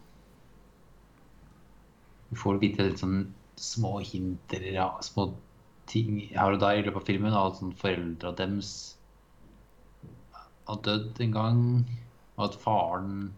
vi 2.30 2.38
får 2.42 2.62
vite 2.62 2.88
litt 2.88 3.02
sånn 3.02 3.20
små 3.60 4.00
hinder, 4.04 4.66
ja, 4.76 4.88
små 5.06 5.30
ting 5.90 6.18
her 6.34 6.56
og 6.56 6.62
der 6.64 6.80
i 6.80 6.86
løpet 6.86 7.02
av 7.02 7.10
filmen. 7.10 7.38
At 7.38 7.60
sånn 7.62 7.76
foreldra 7.80 8.34
deres 8.38 8.95
har 10.68 10.78
dødd 10.86 11.20
en 11.22 11.32
gang. 11.36 11.60
Og 12.38 12.46
at 12.50 12.56
faren 12.62 13.34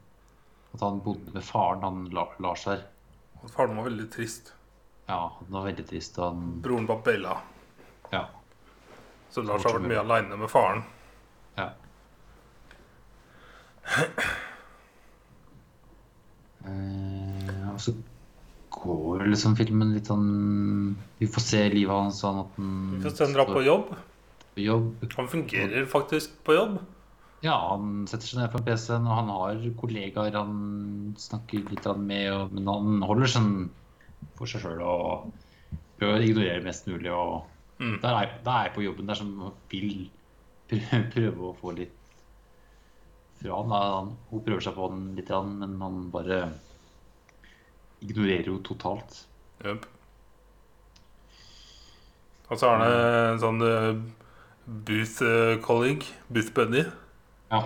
At 0.73 0.81
han 0.83 0.99
bodde 1.01 1.33
med 1.33 1.43
faren, 1.43 1.81
han 1.83 2.09
La- 2.13 2.33
Lars 2.43 2.65
her. 2.65 2.83
Faren 3.53 3.75
var 3.77 3.87
veldig 3.89 4.09
trist. 4.13 4.53
Ja, 5.07 5.31
han 5.39 5.47
var 5.53 5.63
veldig 5.69 5.85
trist. 5.89 6.17
Han 6.21 6.59
Broren 6.61 6.85
var 6.89 6.99
Bella. 7.05 7.37
Ja. 8.11 8.25
Så 9.31 9.41
Lars 9.45 9.63
har 9.63 9.77
vært 9.79 9.87
mye 9.89 10.01
aleine 10.03 10.37
med 10.37 10.49
faren. 10.51 10.83
ja. 11.57 11.69
Eh, 16.67 17.67
og 17.71 17.79
så 17.81 17.93
går 18.77 19.23
liksom 19.31 19.55
filmen 19.57 19.93
litt 19.95 20.09
sånn 20.09 20.25
Vi 21.21 21.27
får 21.31 21.43
se 21.45 21.61
livet 21.73 21.93
hans 21.93 22.19
sånn 22.23 22.41
at 22.43 22.57
han 22.57 22.73
Vi 22.97 23.03
får 23.05 23.15
se 23.15 23.25
han 23.27 23.35
dra 23.37 23.45
på 23.47 23.63
jobb. 23.65 23.91
på 24.57 24.63
jobb. 24.65 25.05
Han 25.15 25.27
fungerer 25.31 25.85
faktisk 25.85 26.33
på 26.43 26.55
jobb. 26.57 26.77
Ja, 27.45 27.53
han 27.69 28.07
setter 28.09 28.25
seg 28.31 28.39
ned 28.41 28.51
på 28.55 28.61
PC-en, 28.65 29.05
og 29.05 29.13
han 29.19 29.27
har 29.29 29.59
kollegaer 29.77 30.33
han 30.33 31.13
snakker 31.21 31.67
litt 31.69 31.85
med, 32.01 32.53
men 32.55 32.67
han 32.71 33.03
holder 33.05 33.29
seg 33.29 33.69
for 34.39 34.49
seg 34.49 34.63
sjøl 34.63 34.81
og 34.81 35.27
prøver 35.99 36.17
å 36.17 36.25
ignorere 36.25 36.63
mest 36.65 36.87
mulig. 36.89 37.11
og 37.13 37.45
Mm. 37.77 37.99
Da 38.01 38.09
er, 38.23 38.31
der, 38.41 38.51
er 38.57 38.63
jeg 38.65 38.73
på 38.73 38.81
jobben 38.81 39.05
der 39.05 39.13
som 39.19 39.27
vil 39.69 40.07
prøve, 40.67 41.01
prøve 41.13 41.43
å 41.45 41.55
få 41.59 41.75
litt 41.77 41.91
fra 43.37 43.53
han. 43.59 43.69
Han- 43.69 44.15
Hun 44.31 44.41
prøver 44.41 44.63
seg 44.65 44.73
på 44.73 44.87
han 44.89 45.03
litt, 45.15 45.29
men 45.29 45.75
han 45.81 45.99
bare 46.09 46.39
ignorerer 48.01 48.49
jo 48.49 48.57
totalt. 48.65 49.19
Yep. 49.63 49.85
Og 52.49 52.57
så 52.57 52.65
er 52.71 52.77
han 52.81 53.35
en 53.35 53.39
sånn 53.45 53.61
eh, 53.67 54.01
booth 54.65 55.21
eh, 55.21 55.57
colleague, 55.61 56.09
booth 56.33 56.49
buddy, 56.57 56.81
Ja. 57.51 57.61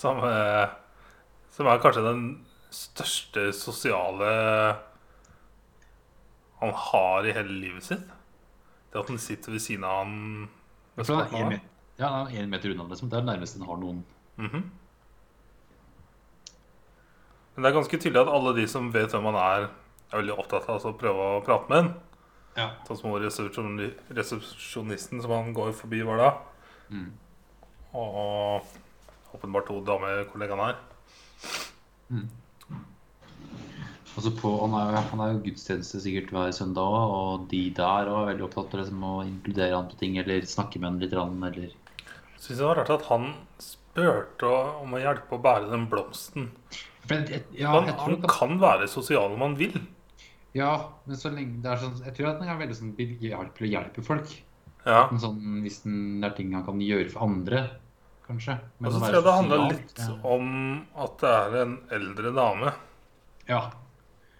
som, 0.00 0.18
eh, 0.28 0.68
som 1.50 1.70
er 1.70 1.82
kanskje 1.82 2.04
den 2.04 2.24
største 2.74 3.48
sosiale 3.56 4.32
han 6.60 6.72
har 6.74 7.26
i 7.26 7.32
hele 7.36 7.60
livet 7.60 7.84
sitt. 7.84 8.04
Det 8.92 9.00
at 9.00 9.10
han 9.10 9.18
sitter 9.18 9.52
ved 9.52 9.62
siden 9.62 9.84
av 9.84 10.04
han 10.04 10.48
er 11.34 11.60
ja, 11.98 12.08
han 12.08 12.30
er 12.30 12.42
en 12.42 12.50
meter 12.50 12.72
unna, 12.72 12.88
liksom. 12.90 13.10
Det 13.10 13.18
er 13.18 13.22
det 13.22 13.30
nærmeste 13.32 13.60
han 13.60 13.68
har 13.68 13.78
noen. 13.78 14.00
Mhm. 14.36 14.62
Men 17.54 17.62
det 17.62 17.70
er 17.70 17.76
ganske 17.76 17.98
tydelig 18.02 18.22
at 18.24 18.32
alle 18.34 18.54
de 18.56 18.64
som 18.66 18.88
vet 18.94 19.12
hvem 19.14 19.28
han 19.30 19.38
er, 19.38 19.68
er 20.10 20.18
veldig 20.18 20.38
opptatt 20.42 20.66
av 20.70 20.82
å 20.82 20.94
prøve 20.98 21.26
å 21.36 21.42
prate 21.46 21.70
med 21.70 21.82
han. 21.82 21.92
Ja. 22.56 22.68
Sånn 22.86 22.98
som 22.98 23.14
resepsjon 23.18 23.78
resepsjonisten 24.14 25.22
som 25.22 25.34
han 25.34 25.52
går 25.54 25.70
forbi 25.78 26.02
hver 26.06 26.18
dag. 26.18 26.40
Mm. 26.90 27.12
Og 27.94 28.66
åpenbart 29.34 29.68
to 29.70 29.80
damekollegaene 29.86 30.70
her. 30.70 30.80
Altså 34.14 34.30
på, 34.38 34.50
han, 34.62 34.74
er, 34.78 34.98
han 35.10 35.22
er 35.24 35.32
jo 35.32 35.40
gudstjeneste 35.48 35.98
sikkert 36.02 36.30
hver 36.34 36.52
søndag 36.54 36.86
òg, 36.86 37.14
og 37.14 37.46
de 37.50 37.64
der 37.74 38.10
òg 38.10 38.20
er 38.20 38.28
veldig 38.32 38.44
opptatt 38.46 38.76
av 38.76 38.84
liksom, 38.84 39.06
å 39.08 39.14
inkludere 39.26 39.74
han 39.74 39.88
på 39.90 39.98
ting, 39.98 40.18
eller 40.22 40.46
snakke 40.46 40.78
med 40.78 40.92
han 40.92 41.00
litt, 41.02 41.16
eller 41.50 41.72
Syns 42.44 42.60
det 42.60 42.66
var 42.66 42.78
rart 42.78 42.92
at 42.92 43.06
han 43.08 43.30
spurte 43.62 44.50
om 44.82 44.94
å 44.94 45.00
hjelpe 45.00 45.34
å 45.34 45.42
bære 45.42 45.70
den 45.72 45.86
blomsten. 45.90 46.50
Jeg, 47.08 47.24
jeg, 47.30 47.42
ja, 47.58 47.72
Han, 47.72 47.88
jeg 47.88 47.96
tror 47.98 48.14
han 48.14 48.22
kan... 48.22 48.34
kan 48.36 48.56
være 48.62 48.88
sosial 48.90 49.34
om 49.34 49.42
han 49.44 49.56
vil. 49.58 49.78
ja, 50.56 50.72
men 51.08 51.18
så 51.20 51.32
lenge 51.32 51.60
det 51.64 51.72
er 51.72 51.80
sånn 51.82 51.98
Jeg 52.04 52.14
tror 52.16 52.30
at 52.30 52.42
han 52.42 52.52
er 52.52 52.60
veldig 52.62 52.76
sånn 52.78 52.92
behjelpelig 52.98 53.70
å 53.70 53.72
hjelpe 53.74 54.04
folk. 54.06 54.34
Ja. 54.84 55.06
Sånn, 55.20 55.40
hvis 55.64 55.80
det 55.84 56.28
er 56.28 56.36
ting 56.36 56.52
han 56.54 56.66
kan 56.66 56.80
gjøre 56.84 57.08
for 57.12 57.26
andre, 57.26 57.64
kanskje. 58.26 58.56
Men 58.78 58.88
Og 58.88 58.94
så 58.94 59.00
tror 59.04 59.14
jeg 59.18 59.24
det 59.26 59.34
handla 59.36 59.58
litt 59.70 59.98
ja. 60.00 60.08
om 60.34 60.48
at 61.04 61.16
det 61.20 61.32
er 61.40 61.56
en 61.62 61.74
eldre 61.98 62.32
dame. 62.36 62.72
Ja, 63.48 63.60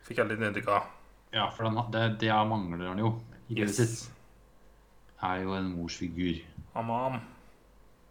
Fikk 0.05 0.19
jeg 0.21 0.29
litt 0.33 0.43
inntrykk 0.45 0.69
av. 0.69 0.91
ja 1.33 1.47
for 1.57 1.65
den, 1.69 1.79
det, 1.93 2.03
det 2.21 2.29
er 2.33 2.45
mangler 2.49 2.91
han 2.91 2.99
jo 3.01 3.15
i 3.49 3.55
livet 3.59 3.71
Yes. 3.73 3.77
sitt. 3.77 4.11
Er 5.25 5.43
jo 5.45 5.55
en 5.57 5.71
morsfigur. 5.79 6.43
Mamma 6.75 7.21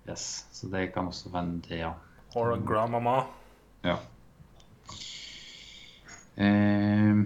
Yes, 0.10 0.46
så 0.52 0.68
det 0.74 0.88
kan 0.96 1.08
også 1.08 1.30
være 1.32 1.60
det, 1.68 1.78
ja. 1.80 1.94
or 2.36 2.54
a 2.54 2.58
grandmama. 2.58 3.24
Ja. 3.86 3.98
Eh, 6.36 7.22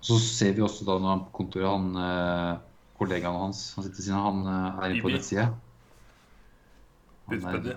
så 0.00 0.18
ser 0.22 0.54
vi 0.56 0.62
også 0.64 0.86
da 0.86 0.96
når 1.02 1.10
han 1.12 1.24
på 1.26 1.34
kontoret, 1.42 1.68
han 1.68 1.88
eh, 1.98 2.60
kollegaen 2.98 3.36
hans 3.42 3.62
han 3.76 3.84
sitter 3.88 4.06
siden 4.06 4.22
han 4.22 4.38
eh, 4.46 4.78
er 4.84 4.94
inne 4.94 5.02
på 5.04 5.10
rett 5.12 5.18
nettsida. 5.20 5.48
Han 7.28 7.40
Booth 7.40 7.52
buddy. 7.52 7.74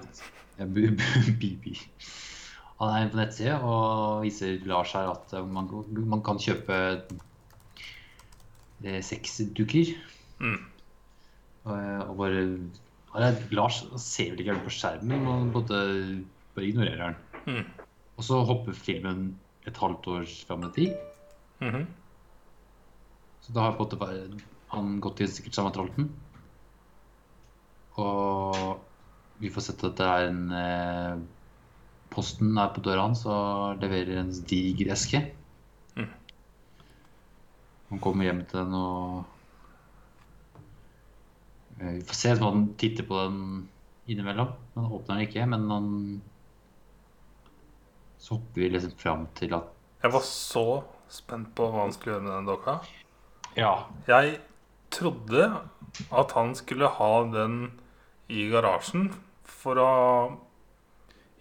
Ja, 0.60 0.66
Bu- 0.66 0.96
Bu- 0.98 1.38
Bibi. 1.42 1.76
Han 2.82 2.96
er 2.98 3.10
på 3.14 3.20
nettsida 3.20 3.60
og 3.62 4.24
viser 4.26 4.62
Lars 4.66 4.94
her 4.98 5.12
at 5.12 5.34
eh, 5.38 5.46
man, 5.46 5.68
man 6.10 6.24
kan 6.26 6.40
kjøpe 6.42 6.78
eh, 8.84 9.02
sexdukker. 9.06 9.94
Mm. 10.42 10.58
Og, 11.66 11.74
eh, 11.78 12.02
og 12.08 12.16
bare 12.18 12.42
er, 13.22 13.38
Lars 13.54 13.84
ser 14.02 14.32
vel 14.32 14.42
ikke 14.42 14.56
helt 14.56 14.66
på 14.66 14.74
skjermen, 14.74 15.28
og 15.30 15.52
både, 15.60 15.82
bare 16.56 16.70
ignorerer 16.72 17.04
han. 17.10 17.20
Mm. 17.46 17.66
Og 18.18 18.26
så 18.26 18.42
hopper 18.48 18.74
filmen 18.78 19.32
et 19.70 19.78
halvt 19.78 20.08
år 20.10 20.26
fram 20.48 20.66
i 20.66 20.72
tid. 20.78 20.96
Mhm. 21.62 21.86
Så 23.42 23.54
da 23.54 23.68
har 23.68 23.76
på 23.78 23.86
en 23.86 23.98
måte 24.00 24.42
han 24.72 25.00
gått 25.02 25.22
i 25.22 25.28
sikkert 25.30 25.58
samme 25.58 25.72
tralten. 25.74 26.10
Og 28.02 28.80
vi 29.42 29.50
får 29.50 29.66
sett 29.66 29.84
at 29.88 29.98
det 29.98 30.08
er 30.08 30.30
en 30.30 30.42
eh, 30.54 31.22
Posten 32.12 32.58
er 32.60 32.74
på 32.76 32.82
døra 32.84 33.06
hans 33.06 33.22
og 33.24 33.80
leverer 33.80 34.18
en 34.20 34.32
diger 34.50 34.90
eske. 34.92 35.22
Mm. 35.96 36.10
Han 37.92 38.02
kommer 38.04 38.28
hjem 38.28 38.42
til 38.50 38.60
den 38.60 38.76
og 38.76 39.22
eh, 41.80 41.94
Vi 41.96 42.04
får 42.10 42.20
se 42.20 42.34
om 42.36 42.44
han 42.50 42.68
titter 42.82 43.08
på 43.08 43.22
den 43.24 43.40
innimellom. 44.12 44.52
Han 44.76 44.92
åpner 44.92 45.16
den 45.16 45.26
ikke, 45.30 45.48
men 45.48 45.70
han 45.72 45.90
Så 48.20 48.36
hopper 48.36 48.62
vi 48.62 48.70
liksom 48.76 48.98
fram 49.00 49.26
til 49.40 49.56
at 49.58 49.72
Jeg 50.04 50.14
var 50.14 50.28
så 50.28 50.66
spent 51.12 51.56
på 51.56 51.72
hva 51.72 51.86
han 51.86 51.96
skulle 51.96 52.18
gjøre 52.18 52.28
med 52.28 52.36
den 52.36 52.52
dokka. 52.52 52.78
Ja. 53.56 53.74
Jeg 54.08 54.40
trodde 54.92 55.50
at 56.12 56.32
han 56.36 56.56
skulle 56.56 56.92
ha 57.00 57.12
den 57.32 57.60
i 58.32 58.48
garasjen 58.52 59.10
for 59.62 59.80
å 59.82 59.92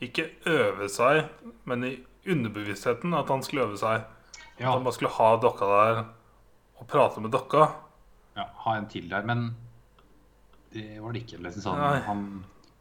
ikke 0.04 0.26
øve 0.48 0.88
seg, 0.92 1.26
men 1.68 1.84
i 1.88 1.94
underbevisstheten 2.28 3.16
at 3.16 3.30
han 3.32 3.42
skulle 3.44 3.68
øve 3.68 3.80
seg. 3.80 4.04
Ja. 4.60 4.70
At 4.70 4.74
han 4.74 4.86
bare 4.86 4.96
skulle 4.96 5.12
ha 5.16 5.30
dokka 5.40 5.68
der 5.70 6.02
og 6.80 6.86
prate 6.88 7.20
med 7.20 7.32
dokka. 7.32 7.66
ja, 8.36 8.46
ha 8.64 8.76
en 8.76 8.88
til 8.88 9.10
der, 9.10 9.24
men 9.26 9.50
det 10.72 11.00
var 11.02 11.12
det 11.12 11.24
ikke. 11.24 11.40
Liksom 11.44 11.64
sånn, 11.64 11.82
han, 12.06 12.22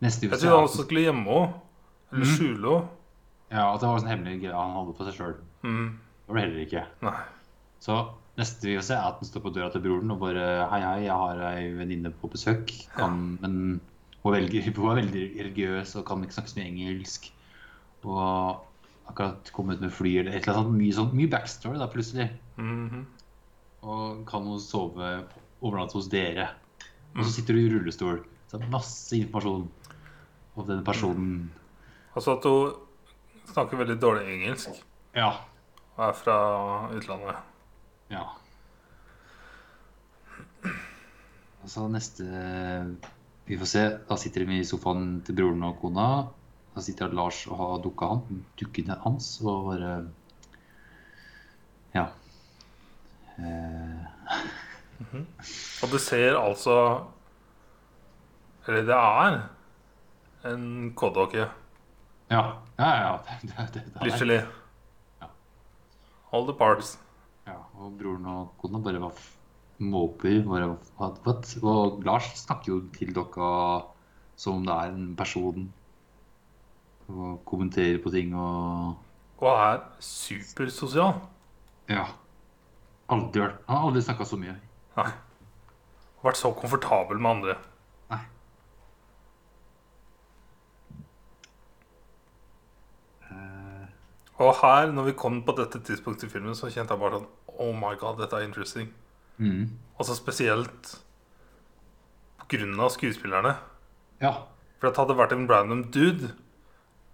neste 0.03 0.27
Jeg 0.27 0.38
trodde 0.38 0.55
han 0.55 0.69
også 0.69 0.86
skulle 0.86 1.08
gjemme 1.08 1.25
henne. 1.25 1.65
Eller 2.12 2.25
mm. 2.25 2.31
skjule 2.36 2.75
henne. 2.75 2.96
Ja, 3.50 3.65
at 3.74 3.81
det 3.81 3.89
var 3.89 3.98
en 3.98 4.03
sånn 4.03 4.12
hemmelig 4.12 4.39
greie 4.43 4.55
han 4.55 4.75
hadde 4.77 4.96
på 4.96 5.05
seg 5.08 5.15
sjøl. 5.17 5.36
Mm. 5.65 5.86
Det 5.98 6.29
var 6.29 6.38
det 6.38 6.43
heller 6.46 6.65
ikke. 6.67 6.84
Nei. 7.08 7.19
Så 7.81 7.96
neste 8.39 8.69
vi 8.69 8.75
får 8.77 8.86
se, 8.86 8.98
er 9.00 9.08
at 9.10 9.22
han 9.24 9.29
står 9.29 9.43
på 9.43 9.53
døra 9.55 9.72
til 9.74 9.84
broren 9.84 10.13
og 10.13 10.19
bare 10.22 10.46
Hei, 10.69 10.81
hei, 10.86 10.98
jeg 11.08 11.15
har 11.24 11.41
ei 11.50 11.63
venninne 11.79 12.12
på 12.22 12.29
besøk. 12.31 12.72
Kan, 12.93 13.39
Men 13.41 13.79
hun, 14.23 14.33
velger, 14.33 14.71
hun 14.75 14.89
er 14.91 15.01
veldig 15.01 15.25
religiøs 15.39 15.95
og 15.99 16.05
kan 16.07 16.23
ikke 16.23 16.33
snakke 16.38 16.51
så 16.51 16.59
mye 16.59 16.71
engelsk. 16.73 17.29
Og 18.03 18.65
akkurat 19.09 19.51
kommet 19.55 19.81
med 19.81 19.91
fly 19.91 20.17
eller 20.19 20.35
et 20.38 20.47
eller 20.47 20.59
annet. 20.61 20.75
Mye, 20.79 20.93
sånn, 20.95 21.13
mye 21.17 21.29
backstory 21.31 21.77
da, 21.79 21.88
plutselig. 21.91 22.29
Mhm. 22.57 23.05
Og 23.83 24.25
kan 24.27 24.43
hun 24.43 24.59
sove 24.59 25.13
overnatte 25.61 25.93
hos 25.95 26.07
dere. 26.11 26.49
Og 27.15 27.21
Mm. 27.21 27.23
så 27.25 27.31
sitter 27.31 27.53
du 27.53 27.59
i 27.59 27.69
rullestol. 27.73 28.19
Så 28.51 28.59
masse 28.69 29.15
informasjon 29.17 29.69
om 30.55 30.65
denne 30.67 30.83
personen. 30.83 31.49
Altså 32.15 32.38
at 32.38 32.43
hun 32.43 32.73
snakker 33.53 33.77
veldig 33.77 33.99
dårlig 34.01 34.27
engelsk 34.33 34.69
Ja. 35.15 35.31
og 35.97 36.09
er 36.09 36.13
fra 36.13 36.89
utlandet. 36.93 37.35
Ja. 38.11 38.23
Og 41.63 41.67
så 41.69 41.88
neste 41.91 42.25
Vi 43.49 43.57
får 43.57 43.65
se. 43.69 43.83
Da 44.09 44.17
sitter 44.21 44.45
de 44.45 44.59
i 44.61 44.65
sofaen 44.67 45.21
til 45.25 45.35
broren 45.39 45.63
og 45.65 45.79
kona. 45.81 46.07
Da 46.75 46.83
sitter 46.85 47.09
Lars 47.17 47.41
og 47.49 47.57
har 47.57 47.79
dukka 47.83 48.09
han, 48.13 48.43
dukkene 48.61 48.95
hans 49.03 49.31
og 49.41 49.71
bare 49.71 49.93
Ja. 51.95 52.03
Eh, 53.39 54.05
Og 55.81 55.89
det 55.93 56.01
ser 56.03 56.35
altså 56.37 56.75
Eller 58.67 58.83
det 58.85 58.95
er 58.95 59.39
en 60.53 60.93
kodedokke. 60.93 61.47
ja. 62.29 62.43
Ja, 62.79 62.89
ja. 63.01 63.17
Det, 63.41 63.49
det, 63.57 63.73
det, 63.73 63.81
det 63.95 64.03
Literally. 64.05 64.39
Ja. 65.21 65.27
All 66.33 66.45
the 66.45 66.53
parts. 66.53 66.99
Ja, 67.47 67.55
og 67.75 67.97
broren 67.99 68.25
og 68.29 68.53
kona 68.61 68.79
bare 68.79 69.01
var 69.01 69.11
måper. 69.79 70.41
Bare, 70.48 70.77
what, 71.00 71.19
what? 71.25 71.51
Og 71.63 72.03
Lars 72.05 72.29
snakker 72.43 72.74
jo 72.74 72.79
til 72.95 73.13
dere 73.15 73.50
som 74.39 74.59
om 74.62 74.65
det 74.67 74.75
er 74.75 74.93
en 74.93 75.15
person. 75.19 75.67
Og 77.09 77.39
kommenterer 77.45 77.98
på 78.03 78.12
ting 78.13 78.36
og 78.38 78.95
Og 79.39 79.50
er 79.50 79.79
supersosial. 80.03 81.13
Ja. 81.89 82.05
Aldri 83.09 83.41
vært 83.41 83.63
Han 83.67 83.77
har 83.77 83.88
aldri 83.89 84.03
snakka 84.05 84.27
så 84.29 84.38
mye. 84.38 84.55
Nei. 84.98 85.09
Vært 86.24 86.38
så 86.38 86.51
komfortabel 86.53 87.17
med 87.17 87.31
andre. 87.31 87.55
Nei. 88.12 88.19
Eh, 93.31 93.88
Og 94.39 94.53
her, 94.62 94.91
når 94.91 95.09
vi 95.09 95.17
kom 95.19 95.41
på 95.43 95.55
dette 95.57 95.81
tidspunktet 95.83 96.29
i 96.29 96.33
filmen, 96.33 96.55
så 96.55 96.69
kjente 96.71 96.95
jeg 96.95 97.01
bare 97.01 97.19
sånn 97.19 97.29
Oh 97.59 97.74
my 97.75 97.95
god, 98.00 98.19
dette 98.21 98.38
er 98.39 98.45
interesting. 98.48 98.91
Mm. 99.39 99.63
Altså 100.00 100.15
spesielt 100.15 100.93
av 102.50 102.93
skuespillerne. 102.93 103.55
Ja. 104.24 104.31
For 104.79 104.89
at 104.89 104.98
hadde 104.98 105.12
det 105.12 105.19
vært 105.19 105.34
en 105.36 105.50
random 105.50 105.81
dude, 105.93 106.31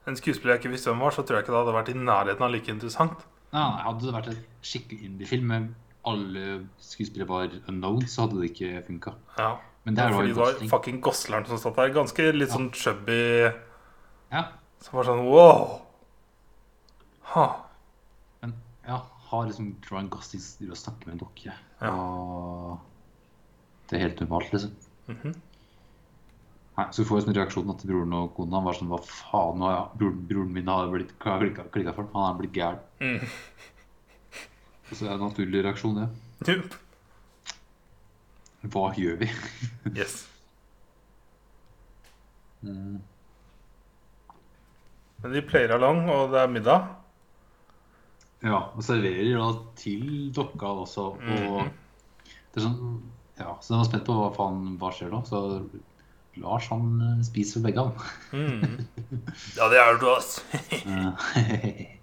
en 0.05 0.15
skuespiller 0.15 0.53
jeg 0.53 0.63
ikke 0.63 0.75
visste 0.75 0.91
hvem 0.91 1.01
var, 1.01 1.15
så 1.15 1.25
tror 1.25 1.39
jeg 1.39 1.45
ikke 1.45 1.55
det 1.55 1.61
hadde 1.63 1.73
vært 1.75 1.89
i 1.91 1.97
nærheten 1.97 2.45
av 2.45 2.53
like 2.53 2.71
interessant. 2.71 3.25
Nei, 3.55 3.63
nei, 3.63 3.81
hadde 3.87 4.05
det 4.05 4.13
vært 4.13 4.29
en 4.31 4.43
skikkelig 4.65 5.09
indie-film 5.09 5.49
med 5.49 5.73
alle 6.05 6.43
skuespillere 6.77 7.29
var 7.29 7.55
unknown, 7.67 8.05
så 8.07 8.25
hadde 8.25 8.41
det 8.41 8.51
ikke 8.51 8.83
funka. 8.85 9.15
Ja. 9.39 9.55
Men 9.85 9.97
det 9.97 10.03
er 10.03 10.13
Fordi 10.13 10.33
det 10.33 10.37
var 10.37 10.61
fucking 10.69 11.01
Gosleren 11.01 11.45
som 11.45 11.59
satt 11.61 11.75
der. 11.77 11.91
Ganske 11.93 12.31
litt 12.33 12.53
sånn 12.53 12.71
chubby. 12.73 13.49
Ja. 14.33 14.47
Som 14.81 14.97
var 14.99 15.09
sånn 15.09 15.21
wow. 15.29 15.75
Ha. 17.33 17.45
Men 18.41 18.55
ja, 18.87 19.03
har 19.29 19.47
liksom 19.49 19.73
Ryan 19.89 20.09
til 20.09 20.71
å 20.71 20.77
snakke 20.77 21.07
med 21.07 21.15
en 21.15 21.23
dokke. 21.23 21.53
Ja. 21.81 21.91
Og 21.91 22.79
det 23.89 23.97
er 23.97 24.07
helt 24.07 24.23
normalt, 24.23 24.53
liksom. 24.53 24.73
Mhm. 25.09 25.35
Nei, 26.75 26.85
så 26.91 27.05
får 27.07 27.21
jo 27.21 27.23
sånn 27.23 27.35
reaksjon 27.37 27.69
at 27.71 27.83
broren 27.87 28.13
og 28.17 28.33
kona 28.35 28.59
var 28.65 28.75
sånn 28.75 28.89
Hva 28.91 28.97
faen, 28.99 29.61
nå 29.61 29.67
har 29.69 29.93
broren, 29.95 30.25
broren 30.27 30.49
min 30.51 30.67
har 30.67 30.89
blitt 30.91 31.13
klikka, 31.23 31.93
for 31.95 32.03
ham. 32.03 32.09
Han 32.17 32.25
er 32.33 32.39
blitt 32.41 32.57
gæren. 32.57 32.81
Mm. 32.99 33.21
Så 34.91 35.05
det 35.05 35.07
er 35.07 35.15
en 35.15 35.23
naturlig 35.23 35.63
reaksjon, 35.63 36.01
det. 36.01 36.09
Jupp. 36.51 36.75
Hva 38.73 38.89
gjør 38.97 39.21
vi? 39.23 39.31
Yes. 39.95 40.25
Mm. 42.65 42.99
Men 45.23 45.33
de 45.33 45.41
pleier 45.45 45.71
along, 45.77 46.03
og 46.11 46.33
det 46.33 46.41
er 46.43 46.51
middag. 46.51 46.89
Ja, 48.45 48.59
og 48.77 48.83
serverer 48.85 49.39
da 49.41 49.47
til 49.79 50.31
dokka 50.35 50.69
også. 50.83 51.05
Og 51.17 51.19
Mhm. 51.65 51.71
det 52.53 52.61
er 52.61 52.65
sånn 52.67 53.01
Ja, 53.37 53.57
så 53.59 53.73
jeg 53.73 53.79
var 53.81 53.87
spent 53.89 54.05
på 54.07 54.13
hva 54.15 54.29
faen 54.35 54.77
hva 54.79 54.91
skjer 54.95 55.09
da. 55.11 55.19
Så 55.27 55.39
Lars 56.39 56.67
han 56.71 57.01
eh, 57.03 57.23
spiser 57.27 57.61
begge, 57.63 57.83
han. 57.83 57.95
Mm. 58.31 58.85
Ja, 59.57 59.67
det 59.71 59.79
er 59.81 59.97
du, 59.99 60.07
ass. 60.13 60.37
Eh, 60.85 61.97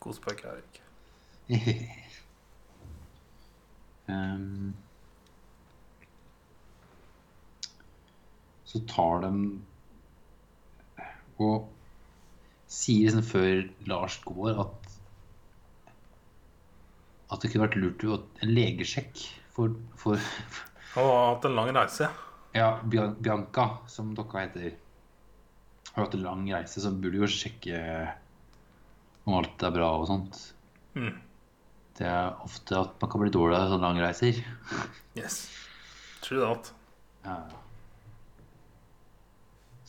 på 0.00 0.56
ikke. 0.62 0.84
Ehm, 4.10 4.72
så 8.64 8.80
tar 8.90 9.20
de 9.22 9.30
og 11.40 11.68
sier 12.70 13.08
liksom 13.08 13.26
før 13.26 13.64
Lars 13.90 14.20
går 14.24 14.60
at 14.62 14.90
at 17.30 17.42
det 17.42 17.52
kunne 17.52 17.66
vært 17.68 17.78
lurt 17.78 18.04
å 18.06 18.16
en 18.42 18.50
legesjekk 18.54 19.20
for, 19.54 19.74
for 19.98 20.18
Han 20.96 21.06
har 21.06 21.28
hatt 21.28 21.46
en 21.46 21.54
lang 21.54 21.70
reise. 21.76 22.08
ja, 22.56 22.70
Bianca, 22.82 23.66
som 23.86 24.14
dokka 24.18 24.42
heter, 24.42 24.72
har 25.92 26.04
hatt 26.04 26.16
en 26.18 26.24
lang 26.24 26.42
reise, 26.50 26.82
så 26.82 26.90
burde 26.90 27.20
jo 27.22 27.28
sjekke 27.30 27.78
om 29.26 29.36
alt 29.38 29.62
er 29.62 29.74
bra 29.74 29.92
og 30.00 30.08
sånt. 30.10 30.40
Mm. 30.98 31.14
Det 32.00 32.08
er 32.08 32.34
ofte 32.42 32.78
at 32.80 32.98
man 32.98 33.12
kan 33.12 33.22
bli 33.22 33.30
dårlig 33.34 33.58
av 33.58 33.70
sånne 33.74 33.86
lange 33.86 34.04
reiser. 34.06 34.42
Yes. 35.18 35.42
True 36.22 36.44
that. 36.46 36.68
Ja. 37.24 37.38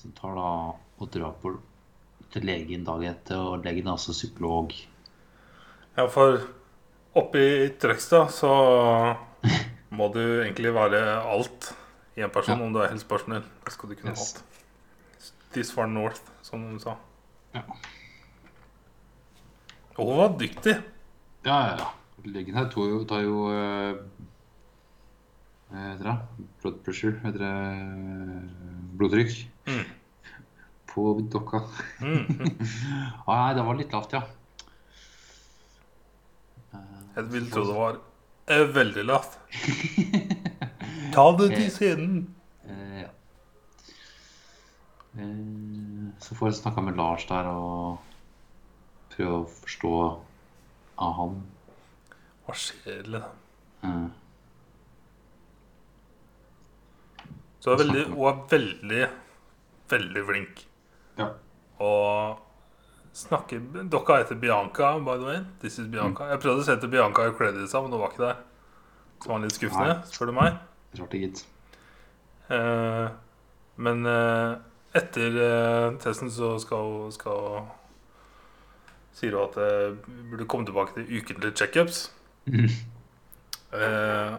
Som 0.01 0.13
tar 0.17 0.33
da 0.35 0.47
og 0.73 1.11
drar 1.13 1.35
på 1.41 1.53
til 2.31 2.45
legen 2.47 2.83
dagen 2.88 3.09
etter, 3.11 3.38
og 3.38 3.63
legen 3.65 3.88
er 3.88 3.91
altså 3.97 4.13
psykolog. 4.15 4.71
Ja, 5.97 6.05
for 6.07 6.39
oppe 7.19 7.41
i 7.43 7.69
Trøgstad 7.81 8.29
så 8.31 8.51
må 9.97 10.07
du 10.13 10.21
egentlig 10.41 10.71
være 10.73 11.01
alt 11.27 11.73
i 12.15 12.21
en 12.23 12.29
person 12.31 12.59
Ja. 12.59 12.65
om 12.65 12.73
du 12.73 12.79
er 12.79 12.89
helsepersonell. 12.93 13.43
Det 13.65 13.73
skal 13.75 13.89
du 13.91 13.95
kunne 14.00 14.11
Yes. 14.15 14.33
alt. 14.35 14.43
This 15.51 15.71
far 15.75 15.88
north, 15.91 16.21
som 16.41 16.63
de 16.73 16.79
sa. 16.79 16.93
Ja. 17.55 17.61
Og 19.97 20.05
hun 20.07 20.17
var 20.21 20.38
dyktig. 20.39 20.77
Ja, 21.45 21.57
ja, 21.67 21.75
ja. 21.81 21.88
Legen 22.31 22.55
her 22.55 22.67
tar 22.69 22.85
jo, 22.88 23.00
tar 23.09 23.23
jo 23.25 23.47
eh, 23.50 23.95
Hva 25.71 25.85
heter 25.89 26.05
det? 26.05 26.45
Blood 26.61 26.77
pressure, 26.85 27.15
heter 27.23 27.41
det 27.41 27.53
blodtrykk, 29.00 29.47
Mm. 29.67 29.85
På 30.92 31.08
dokka. 31.32 31.64
Mm. 32.01 32.25
Ah, 33.27 33.48
nei, 33.48 33.54
det 33.56 33.66
var 33.68 33.77
litt 33.80 33.94
lavt, 33.96 34.16
ja. 34.18 34.24
Jeg 37.16 37.27
vil 37.32 37.48
tro 37.51 37.64
det 37.68 37.75
var 37.75 37.98
eh, 38.51 38.64
veldig 38.75 39.04
lavt. 39.08 39.38
Ta 41.16 41.25
det 41.40 41.50
til 41.56 41.68
scenen. 41.74 42.22
Eh, 42.64 43.01
ja. 43.04 43.10
Eh, 45.20 46.08
så 46.24 46.38
får 46.40 46.51
jeg 46.51 46.60
snakka 46.62 46.84
med 46.88 47.00
Lars 47.00 47.27
der 47.30 47.51
og 47.51 48.00
prøve 49.12 49.42
å 49.42 49.50
forstå 49.60 49.94
av 51.04 51.16
han. 51.20 51.38
Hva 52.48 52.58
skjer, 52.58 53.04
liksom? 53.12 53.38
Eh, 53.88 54.10
Så 57.62 57.75
hun 57.75 57.77
er 57.77 57.84
veldig, 57.84 58.04
hun 58.16 58.25
er 58.25 58.38
veldig, 58.50 59.01
veldig 59.92 60.22
flink. 60.32 60.62
Og 61.81 62.39
snakker 63.13 63.61
Dokka 63.91 64.22
heter 64.22 64.35
Bianca, 64.35 64.94
by 65.00 65.17
the 65.17 65.25
way. 65.25 65.39
This 65.59 65.79
is 65.79 65.87
Bianca. 65.91 66.29
Jeg 66.31 66.41
prøvde 66.44 66.63
å 66.63 66.67
sette 66.67 66.89
Bianca 66.91 67.25
i 67.27 67.33
creditsa, 67.35 67.81
men 67.81 67.94
hun 67.94 68.03
var 68.03 68.13
ikke 68.13 68.27
der. 68.27 68.44
Som 69.22 69.33
var 69.35 69.44
litt 69.44 69.57
skuffende, 69.57 69.98
spør 70.09 70.31
du 70.31 70.35
meg. 70.37 70.61
Rart 71.00 71.13
det, 71.13 71.22
gitt. 71.25 71.44
Eh, 72.51 73.09
men 73.81 74.07
eh, 74.09 74.55
etter 74.98 75.37
eh, 75.46 75.87
testen 76.03 76.31
så 76.33 76.55
skal 76.61 77.11
skal, 77.15 77.61
Sier 79.15 79.35
hun 79.35 79.44
at 79.44 79.59
jeg 79.59 80.22
burde 80.31 80.48
komme 80.50 80.67
tilbake 80.67 80.96
til 80.96 81.20
ukentlige 81.20 81.57
checkups. 81.59 82.05
Eh, 83.72 84.33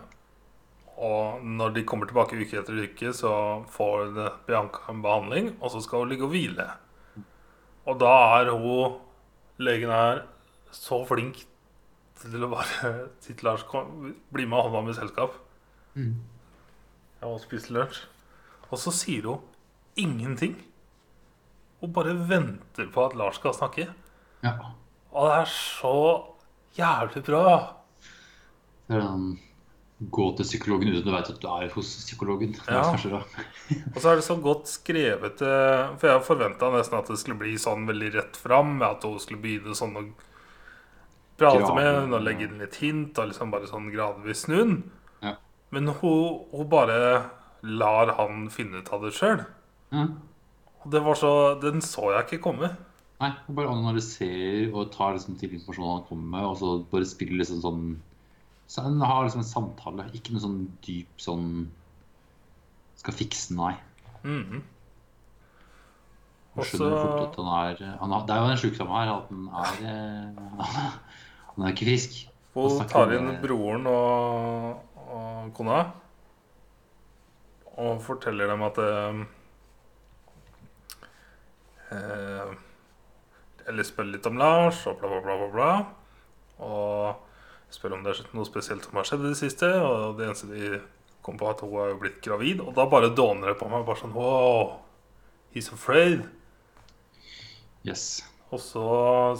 og 1.03 1.45
når 1.45 1.71
de 1.73 1.85
kommer 1.89 2.05
tilbake 2.09 2.37
uke 2.37 2.59
etter 2.61 2.83
uke, 2.85 3.13
så 3.17 3.31
får 3.73 4.11
Bianca 4.45 4.91
en 4.93 5.01
behandling, 5.05 5.47
og 5.61 5.73
så 5.73 5.81
skal 5.81 6.03
hun 6.03 6.13
ligge 6.13 6.27
og 6.27 6.35
hvile. 6.35 6.67
Og 7.89 7.99
da 8.01 8.13
er 8.39 8.53
hun, 8.55 8.99
legen 9.63 9.91
her, 9.91 10.23
så 10.73 11.03
flink 11.07 11.43
til 12.23 12.45
å 12.45 12.51
bare 12.53 12.93
si 13.23 13.35
til 13.35 13.49
Lars 13.49 13.65
bli 13.67 14.47
med 14.47 14.59
og 14.59 14.77
holde 14.77 14.95
i 14.95 14.99
selskap. 14.99 15.39
Mm. 15.95 16.21
Jeg 17.21 17.31
må 17.31 17.39
spist 17.43 17.71
lunsj. 17.75 18.05
Og 18.73 18.79
så 18.81 18.93
sier 18.95 19.29
hun 19.29 19.43
ingenting. 20.01 20.57
Hun 21.83 21.93
bare 21.93 22.15
venter 22.17 22.89
på 22.93 23.05
at 23.05 23.17
Lars 23.19 23.41
skal 23.41 23.55
snakke. 23.57 23.89
Ja. 24.43 24.55
Og 25.13 25.29
det 25.29 25.39
er 25.43 25.51
så 25.53 25.97
jævlig 26.79 27.25
bra. 27.27 27.57
Det 28.89 28.97
er 28.97 29.05
den 29.05 29.35
gå 30.11 30.27
til 30.37 30.47
psykologen 30.47 30.95
uten 30.95 31.11
å 31.11 31.15
vite 31.15 31.35
at 31.35 31.43
du 31.43 31.49
er 31.53 31.71
hos 31.75 31.91
psykologen. 32.07 32.55
Ja. 32.67 32.85
Og 32.91 33.99
så 34.01 34.11
er 34.11 34.19
det 34.19 34.27
så 34.27 34.37
godt 34.43 34.71
skrevet 34.71 35.43
eh, 35.47 35.93
For 36.01 36.11
jeg 36.11 36.25
forventa 36.27 36.71
nesten 36.75 36.99
at 36.99 37.11
det 37.13 37.19
skulle 37.21 37.41
bli 37.41 37.55
sånn 37.61 37.87
veldig 37.89 38.11
rett 38.17 38.39
fram. 38.41 38.75
At 38.87 39.05
hun 39.07 39.21
skulle 39.23 39.43
begynne 39.43 39.77
sånn 39.79 39.95
å 39.99 40.05
prate 41.39 41.63
Grave, 41.63 41.77
med 41.77 41.89
henne 41.89 42.19
og 42.19 42.27
legge 42.27 42.49
inn 42.49 42.61
litt 42.63 42.81
hint. 42.83 43.19
Og 43.19 43.31
liksom 43.31 43.55
bare 43.55 43.71
sånn 43.71 43.91
gradvis 43.95 44.47
snu 44.47 44.57
den. 44.59 44.77
Ja. 45.23 45.37
Men 45.75 45.93
hun, 46.01 46.43
hun 46.53 46.71
bare 46.73 47.01
lar 47.63 48.17
han 48.19 48.49
finne 48.53 48.83
ut 48.83 48.93
av 48.93 49.07
det 49.07 49.15
sjøl. 49.17 49.45
Ja. 49.95 50.09
Og 50.83 50.91
det 50.91 51.03
var 51.05 51.19
så 51.19 51.35
Den 51.63 51.85
så 51.85 52.11
jeg 52.11 52.27
ikke 52.27 52.47
komme. 52.49 52.73
Nei, 53.23 53.31
hun 53.47 53.55
bare 53.55 53.71
analyserer 53.71 54.73
og 54.75 54.91
tar 54.95 55.15
liksom 55.15 55.37
til 55.39 55.53
informasjonen 55.55 55.93
han 56.01 56.07
kommer 56.09 56.33
med, 56.33 56.47
og 56.49 56.57
så 56.59 56.71
bare 56.91 57.07
spiller 57.07 57.39
liksom 57.39 57.61
sånn 57.63 57.85
Så 58.73 58.81
han 58.87 59.01
har 59.05 59.25
liksom 59.27 59.43
en 59.43 59.49
samtale, 59.49 60.05
ikke 60.17 60.33
noe 60.33 60.41
sånn 60.45 60.61
dyp 60.87 61.21
sånn 61.21 61.49
Skal 63.03 63.17
fikse, 63.19 63.53
nei. 63.59 63.75
Mhm. 64.23 64.63
Han 66.53 66.61
Og 66.63 66.65
skjønner 66.69 66.93
så- 66.93 67.03
fort 67.03 67.23
at 67.27 67.37
han 67.37 67.51
er 67.53 67.97
han 68.01 68.11
har, 68.15 68.27
Det 68.27 68.35
er 68.35 68.41
jo 68.41 68.49
den 68.49 68.61
sjukdommen 68.63 68.97
her, 68.97 69.13
at 69.17 69.29
han 69.29 69.49
er 69.63 69.75
eh, 69.93 70.61
Han 71.57 71.65
er 71.67 71.73
ikke 71.75 71.89
frisk. 71.91 72.17
Hun 72.55 72.65
Og 72.81 72.89
tar 72.89 73.13
inn 73.17 73.29
broren 73.43 73.87
og, 73.89 74.81
og 75.09 75.53
kona 75.57 75.83
og 77.83 78.03
forteller 78.05 78.51
dem 78.53 78.63
at 78.67 78.79
eh, 78.79 79.21
eh, 81.97 82.53
Eller 83.69 83.87
spør 83.89 84.11
litt 84.13 84.27
om 84.29 84.37
Lars 84.41 84.83
og 84.91 84.99
bla, 85.01 85.09
bla, 85.09 85.21
bla, 85.25 85.37
bla, 85.39 85.49
bla. 85.55 85.71
Og 86.67 87.32
spør 87.73 87.97
om 87.97 88.05
det 88.05 88.15
er 88.15 88.35
noe 88.37 88.49
spesielt 88.49 88.85
som 88.87 88.99
har 88.99 89.09
skjedd 89.09 89.25
i 89.25 89.33
det 89.33 89.41
siste. 89.41 89.69
Og 89.81 90.19
det 90.19 90.29
eneste 90.29 90.51
de 90.51 90.79
kom 91.25 91.39
på, 91.41 91.49
at 91.51 91.63
hun 91.65 91.77
er 91.81 91.93
jo 91.93 92.01
blitt 92.03 92.21
gravid. 92.25 92.63
Og 92.65 92.75
da 92.77 92.87
bare 92.91 93.13
dåner 93.17 93.53
det 93.53 93.59
på 93.61 93.71
meg. 93.73 93.87
Bare 93.89 94.03
sånn 94.03 94.15
Wow, 94.17 94.79
he's 95.55 95.71
afraid. 95.73 96.27
Yes. 97.87 98.23
Og 98.53 98.61
så 98.63 98.87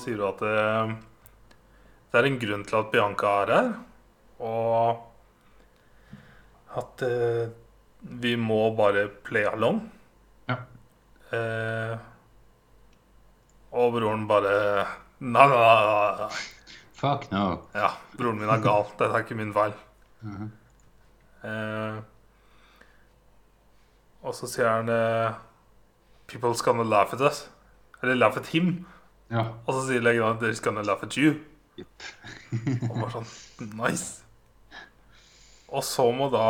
sier 0.01 0.19
du 0.19 0.27
at 0.27 0.41
det, 0.43 0.59
det 2.13 2.21
er 2.21 2.29
en 2.29 2.41
grunn 2.43 2.65
til 2.69 2.81
at 2.81 2.93
Bianca 2.95 3.35
er 3.43 3.53
her. 3.57 3.73
Og 4.43 5.09
at 6.81 7.05
eh, 7.05 7.53
vi 8.23 8.33
må 8.41 8.65
bare 8.77 9.07
play 9.27 9.45
along. 9.47 9.83
Ja. 10.49 10.57
Eh, 11.37 11.95
og 13.73 13.95
broren 13.95 14.27
bare 14.29 14.57
Nei, 15.23 15.45
nei, 15.47 15.57
nei, 15.57 16.15
nei. 16.19 16.39
Fuck 17.03 17.31
no. 17.33 17.45
Ja, 17.75 17.89
broren 18.15 18.39
min 18.39 18.51
er 18.53 18.63
gal. 18.63 18.87
Dette 18.95 19.11
er 19.11 19.25
ikke 19.25 19.39
min 19.39 19.53
feil. 19.55 19.73
Mhm. 20.23 20.51
Eh, 21.43 21.97
og 24.23 24.37
så 24.39 24.47
sier 24.47 24.69
han 24.71 24.91
eh, 24.93 25.35
People's 26.31 26.63
gonna 26.63 26.87
laugh 26.87 27.11
at 27.17 27.25
us. 27.27 27.49
Eller 28.03 28.15
laugh 28.15 28.39
at 28.39 28.53
him. 28.55 28.87
Ja. 29.33 29.49
Og 29.67 29.75
så 29.75 29.89
sier 29.89 30.05
legen 30.05 30.23
at 30.29 30.39
they're 30.39 30.63
gonna 30.63 30.85
laugh 30.87 31.03
at 31.03 31.19
you. 31.19 31.35
Yep. 31.81 32.07
Og 32.91 32.95
bare 33.01 33.11
sånn 33.17 33.73
Nice. 33.79 34.23
Og 35.73 35.83
så 35.89 36.05
må 36.15 36.29
da 36.31 36.47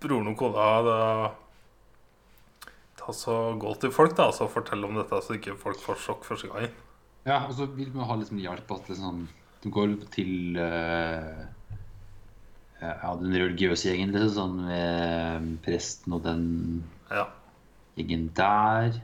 broren 0.00 0.30
og 0.32 0.36
kona 0.40 0.66
da 0.86 0.98
ta 2.96 3.12
så 3.14 3.36
gå 3.60 3.74
til 3.82 3.92
folk 3.92 4.16
da, 4.16 4.30
og 4.30 4.34
så 4.34 4.48
fortelle 4.50 4.88
om 4.88 4.96
dette, 4.96 5.20
så 5.22 5.36
ikke 5.36 5.54
folk 5.60 5.78
får 5.82 6.00
sjokk 6.02 6.24
første 6.26 6.48
gangen. 6.50 6.72
Ja, 7.26 7.40
og 7.48 7.56
så 7.58 7.66
vil 7.74 7.90
man 7.94 8.06
ha 8.06 8.16
liksom 8.20 8.38
hjelp 8.38 8.70
at 8.76 8.88
liksom, 8.92 9.24
de 9.64 9.72
går 9.74 9.96
til 10.14 10.58
uh, 10.60 11.42
ja, 12.78 13.10
den 13.18 13.34
religiøse 13.34 13.90
gjengen, 13.90 14.14
liksom, 14.14 14.36
sånn 14.36 14.60
med 14.68 15.58
presten 15.66 16.14
og 16.14 16.22
den 16.26 16.46
Ja. 17.10 17.26
gjengen 17.98 18.28
der. 18.36 19.00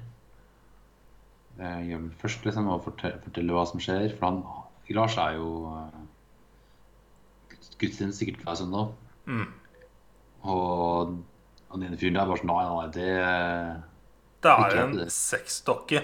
Eh, 1.58 1.80
gjør 1.88 2.00
vel 2.00 2.14
først 2.22 2.46
liksom 2.46 2.68
og 2.72 2.84
fortelle, 2.86 3.20
fortelle 3.26 3.54
hva 3.54 3.66
som 3.68 3.82
skjer, 3.82 4.14
for 4.16 4.28
han, 4.28 4.40
Lars 4.92 5.16
er 5.16 5.36
jo 5.38 5.50
uh, 5.72 6.02
gudstjeneste 7.80 8.20
sikkert 8.22 8.42
hver 8.44 8.58
søndag. 8.60 8.90
Mm. 9.26 9.46
Og 10.52 11.14
han 11.72 11.84
ene 11.86 11.98
fyren 12.00 12.18
der 12.18 12.28
bare 12.28 12.42
sånn 12.42 12.50
Nei, 12.50 12.64
nei, 12.68 12.88
det 12.92 13.12
Det 14.42 14.52
er 14.52 14.80
en 14.82 14.98
sexdokke. 15.14 16.02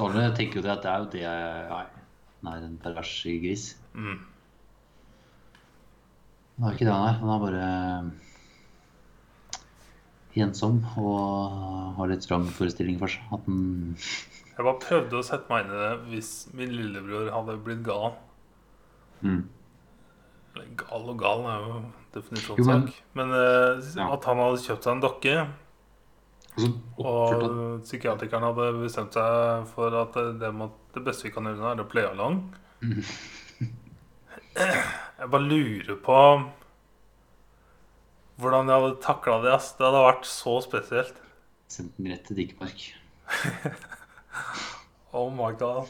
Alle 0.00 0.28
tenker 0.36 0.60
jo 0.60 0.62
det 0.66 0.72
at 0.76 0.82
det 0.82 0.90
er 0.90 0.98
jo 0.98 1.10
det 1.12 1.22
Nei, 1.72 1.84
han 2.52 2.62
er 2.62 2.66
en 2.68 2.78
pervers 2.82 3.12
gris. 3.42 3.64
Mm. 3.94 4.18
Det 6.58 6.66
er 6.68 6.72
ikke 6.76 6.86
det 6.86 6.94
han 6.94 7.08
er. 7.08 7.18
Han 7.22 7.32
er 7.34 7.44
bare 7.44 7.68
ensom 10.38 10.76
og 11.02 11.96
har 11.98 12.10
litt 12.12 12.26
vrangforestilling 12.30 12.98
for 13.00 13.10
seg. 13.10 13.24
At 13.34 13.46
han 13.48 13.96
Jeg 13.98 14.66
bare 14.66 14.78
prøvde 14.82 15.18
å 15.18 15.24
sette 15.26 15.50
meg 15.50 15.64
inn 15.66 15.72
i 15.74 15.78
det 15.82 15.92
hvis 16.12 16.30
min 16.54 16.70
lillebror 16.74 17.30
hadde 17.34 17.56
blitt 17.66 17.82
gal. 17.86 18.12
mm. 19.22 19.42
Eller 20.54 20.68
gal 20.78 21.10
og 21.12 21.18
gal 21.18 21.44
er 21.46 21.58
jo 21.66 21.82
Jo, 22.56 22.64
men- 22.64 22.92
Men, 23.14 23.30
uh, 23.30 24.12
at 24.12 24.24
han 24.24 24.38
hadde 24.38 24.62
kjøpt 24.64 24.82
seg 24.82 24.92
en 24.92 25.00
dokke, 25.02 25.34
Og 26.98 27.82
psykiatrikeren 27.86 28.46
hadde 28.48 28.68
bestemt 28.82 29.16
seg 29.16 29.66
for 29.72 29.94
at 30.00 30.16
det, 30.40 30.50
må, 30.54 30.70
det 30.94 31.04
beste 31.06 31.28
vi 31.28 31.34
kan 31.34 31.46
gjøre 31.48 31.60
nå, 31.62 31.72
er 31.72 31.82
å 31.84 31.90
play 31.90 32.06
along. 32.08 32.40
Jeg 34.58 35.30
bare 35.30 35.46
lurer 35.46 35.98
på 36.02 36.18
hvordan 38.38 38.70
jeg 38.70 38.78
hadde 38.80 39.02
takla 39.02 39.38
det. 39.44 39.54
ass. 39.54 39.72
Det 39.78 39.86
hadde 39.86 40.04
vært 40.06 40.28
så 40.30 40.58
spesielt. 40.64 41.22
sendt 41.68 41.96
den 41.98 42.12
rett 42.12 42.26
til 42.28 42.38
Dikemark. 42.42 42.88
Oh 45.16 45.30
my 45.32 45.54
god. 45.56 45.88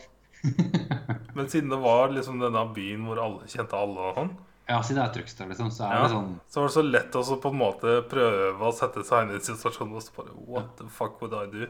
Men 1.34 1.48
siden 1.50 1.72
det 1.72 1.80
var 1.82 2.12
liksom 2.14 2.38
denne 2.38 2.62
byen 2.74 3.02
hvor 3.06 3.18
alle 3.18 3.48
kjente 3.50 3.74
alle 3.76 3.98
og 3.98 4.14
sånn, 4.14 4.30
Ja, 4.68 4.82
siden 4.84 4.98
det 5.00 5.04
er 5.08 5.12
Trøgstad, 5.16 5.48
liksom, 5.48 5.70
så 5.72 5.86
er 5.88 5.94
Ja. 5.96 6.02
det 6.02 6.10
sånn 6.12 6.40
så 6.48 6.60
var 6.60 6.66
det 6.68 6.74
så 6.74 6.82
lett 6.84 7.12
å 7.16 7.40
på 7.40 7.48
en 7.50 7.58
måte 7.58 7.92
prøve 8.08 8.60
å 8.68 8.72
sette 8.76 9.02
seg 9.04 9.22
inn 9.28 9.36
i 9.36 9.40
situasjonen 9.40 9.94
og 9.96 10.02
så 10.02 10.12
bare 10.16 10.34
What 10.46 10.76
the 10.76 10.84
fuck 10.88 11.20
would 11.22 11.32
I 11.32 11.46
do? 11.46 11.66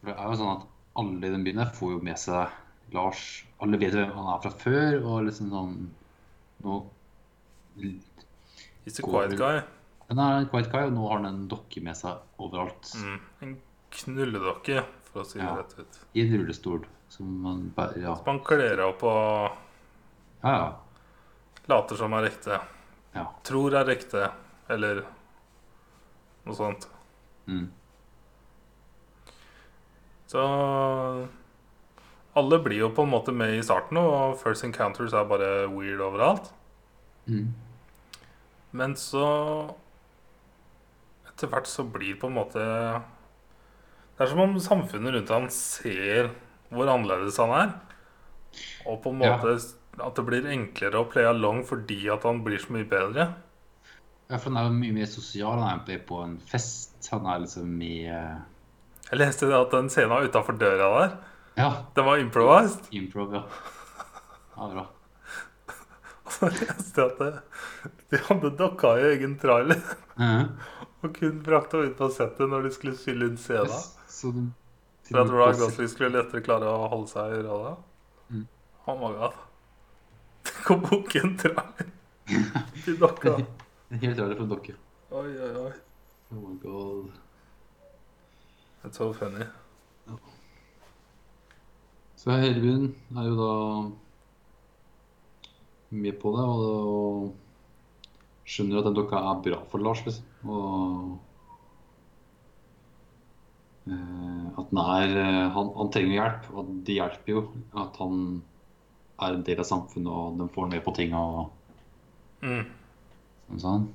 For 0.00 0.10
det 0.10 0.16
er 0.18 0.24
jo 0.30 0.36
sånn 0.42 0.56
at 0.56 0.66
alle 0.96 1.26
i 1.26 1.30
den 1.32 1.44
byen 1.44 1.64
får 1.72 1.92
jo 1.96 2.00
med 2.04 2.18
seg 2.18 2.48
Lars. 2.92 3.44
Alle 3.60 3.78
vet 3.80 3.92
hvem 3.96 4.12
han 4.12 4.28
er 4.36 4.42
fra 4.42 4.50
før, 4.50 5.00
og 5.04 5.24
liksom 5.26 5.50
sånn 5.50 5.88
Nå 6.62 6.76
He's 8.84 8.98
a 8.98 9.02
quiet 9.02 9.36
guy. 9.38 9.62
Han 10.08 10.18
er 10.22 10.38
en 10.40 10.48
quiet 10.48 10.70
guy, 10.70 10.84
og 10.86 10.92
nå 10.94 11.08
har 11.08 11.16
han 11.18 11.26
en 11.26 11.48
dokke 11.50 11.82
med 11.82 11.96
seg 11.98 12.20
overalt. 12.38 12.92
Mm. 12.94 13.20
En 13.42 13.56
knulledokke, 13.90 14.84
for 15.10 15.22
å 15.22 15.26
si 15.26 15.38
det 15.38 15.44
Ja. 15.46 15.56
rett 15.56 15.74
ut. 15.78 15.98
I 16.14 16.20
en 16.22 16.32
rullestol. 16.38 16.84
Som 17.08 17.40
man 17.42 17.68
bare 17.74 18.00
Ja, 18.00 18.14
Man 18.26 18.40
kler 18.40 18.80
opp 18.88 19.02
og 19.02 19.52
ja. 20.44 20.50
ja. 20.50 20.72
Later 21.70 21.98
som 21.98 22.12
er 22.18 22.28
ekte. 22.30 22.60
ja. 23.14 23.24
Tror 23.46 23.74
er 23.74 23.90
ekte, 23.90 24.30
eller 24.70 25.02
noe 26.46 26.54
sånt. 26.58 26.86
Mm. 27.46 27.70
Så 30.26 30.42
alle 32.36 32.58
blir 32.60 32.82
jo 32.82 32.90
på 32.94 33.06
en 33.06 33.12
måte 33.14 33.32
med 33.32 33.56
i 33.56 33.64
starten, 33.64 33.96
og 33.96 34.36
First 34.40 34.66
Encounters 34.66 35.14
er 35.16 35.28
bare 35.28 35.50
weird 35.72 36.02
overalt. 36.04 36.50
Mm. 37.26 37.54
Men 38.76 38.94
så 38.98 39.26
Etter 41.26 41.50
hvert 41.50 41.66
så 41.68 41.82
blir 41.84 42.14
på 42.20 42.28
en 42.30 42.36
måte 42.36 42.62
Det 42.62 44.22
er 44.22 44.30
som 44.30 44.40
om 44.44 44.54
samfunnet 44.62 45.12
rundt 45.16 45.32
han 45.34 45.48
ser 45.52 46.30
hvor 46.70 46.88
annerledes 46.90 47.36
han 47.40 47.52
er. 47.56 47.74
Og 48.86 49.02
på 49.02 49.10
en 49.12 49.20
Ja. 49.22 49.34
At 50.02 50.14
det 50.18 50.24
blir 50.26 50.46
enklere 50.52 51.00
å 51.00 51.08
play 51.10 51.24
along 51.24 51.62
fordi 51.68 52.02
at 52.12 52.24
han 52.28 52.42
blir 52.44 52.58
så 52.62 52.72
mye 52.74 52.84
bedre. 52.88 53.28
Ja, 54.28 54.36
for 54.38 54.50
han 54.50 54.56
er 54.58 54.66
jo 54.68 54.74
mye 54.80 54.92
mer 54.96 55.06
sosial. 55.10 55.60
Han 55.62 55.84
er 55.88 56.00
på 56.08 56.18
en 56.24 56.36
fest. 56.50 56.96
Han 57.12 57.26
er 57.30 57.44
liksom 57.44 57.68
mye 57.78 58.10
eh, 58.10 58.36
Jeg 59.12 59.20
leste 59.20 59.48
at 59.54 59.70
den 59.76 59.88
scenen 59.92 60.26
utafor 60.26 60.58
døra 60.58 60.88
der, 60.98 61.16
Ja, 61.56 61.68
den 61.96 62.04
var 62.04 62.18
improvised. 62.18 62.88
improv, 62.92 63.32
ja. 63.38 63.44
Ja, 64.56 64.66
bra. 64.72 64.86
Og 66.26 66.32
så 66.34 66.48
leste 66.50 67.00
jeg 67.00 67.12
at 67.12 67.18
det, 67.22 67.92
de 68.10 68.20
hadde 68.26 68.50
dokka 68.58 68.96
i 68.98 69.06
egen 69.14 69.38
trailer 69.38 69.80
Mhm. 70.16 70.50
og 71.04 71.12
kun 71.14 71.42
brakte 71.44 71.76
henne 71.76 71.92
ut 71.92 71.98
på 71.98 72.06
settet 72.10 72.48
når 72.50 72.64
de 72.66 72.70
skulle 72.74 72.96
spille 72.98 73.26
inn 73.28 73.36
scenen. 73.38 73.82
Så 74.10 74.30
de 74.34 74.46
For 75.10 75.20
at 75.22 75.30
Ryan 75.30 75.58
Gosling 75.60 75.90
skulle 75.92 76.16
lettere 76.16 76.40
klare 76.42 76.66
å 76.72 76.88
holde 76.90 77.10
seg 77.12 77.34
i 77.36 77.42
rolla. 77.44 77.74
Mm. 78.32 78.46
Oh 78.88 78.96
my 78.98 79.10
god. 79.20 79.36
Tenk 80.46 80.70
å 80.70 80.78
drar 81.42 81.66
til 82.84 82.98
dokka. 83.00 83.36
Helt 83.90 84.18
rart 84.18 84.38
for 84.38 84.50
dokke. 84.50 84.74
Oi, 85.14 85.30
oi, 85.30 85.52
oi. 85.62 85.72
Oh 86.34 86.40
my 86.42 86.54
god. 86.62 87.14
That's 88.82 88.98
so 88.98 89.12
funny. 89.14 89.46
Så 92.16 92.34
Helbjørn 92.42 92.88
er 93.20 93.28
jo 93.28 93.36
da 93.38 93.52
med 95.94 96.16
på 96.18 96.32
det, 96.34 96.44
og, 96.50 96.62
og 96.90 98.48
skjønner 98.50 98.80
at 98.80 98.88
den 98.88 98.96
dokka 98.98 99.20
er 99.30 99.44
bra 99.44 99.60
for 99.70 99.78
Lars, 99.86 100.02
liksom. 100.06 100.26
Og 100.50 101.14
eh, 103.86 104.44
at 104.58 104.72
den 104.72 104.82
er 104.82 105.16
eh, 105.22 105.46
han, 105.54 105.70
han 105.78 105.92
trenger 105.94 106.16
hjelp, 106.16 106.50
og 106.54 106.74
det 106.88 106.98
hjelper 106.98 107.36
jo 107.36 107.44
at 107.84 108.02
han 108.02 108.14
er 109.20 109.32
en 109.34 109.42
del 109.46 109.60
av 109.62 109.64
samfunnet, 109.68 110.12
og 110.12 110.38
de 110.38 110.48
får 110.54 110.70
med 110.70 110.84
på 110.84 110.94
ting 110.94 111.14
og 111.14 111.50
Mm. 112.42 112.66
sånn. 113.50 113.60
sånn. 113.60 113.88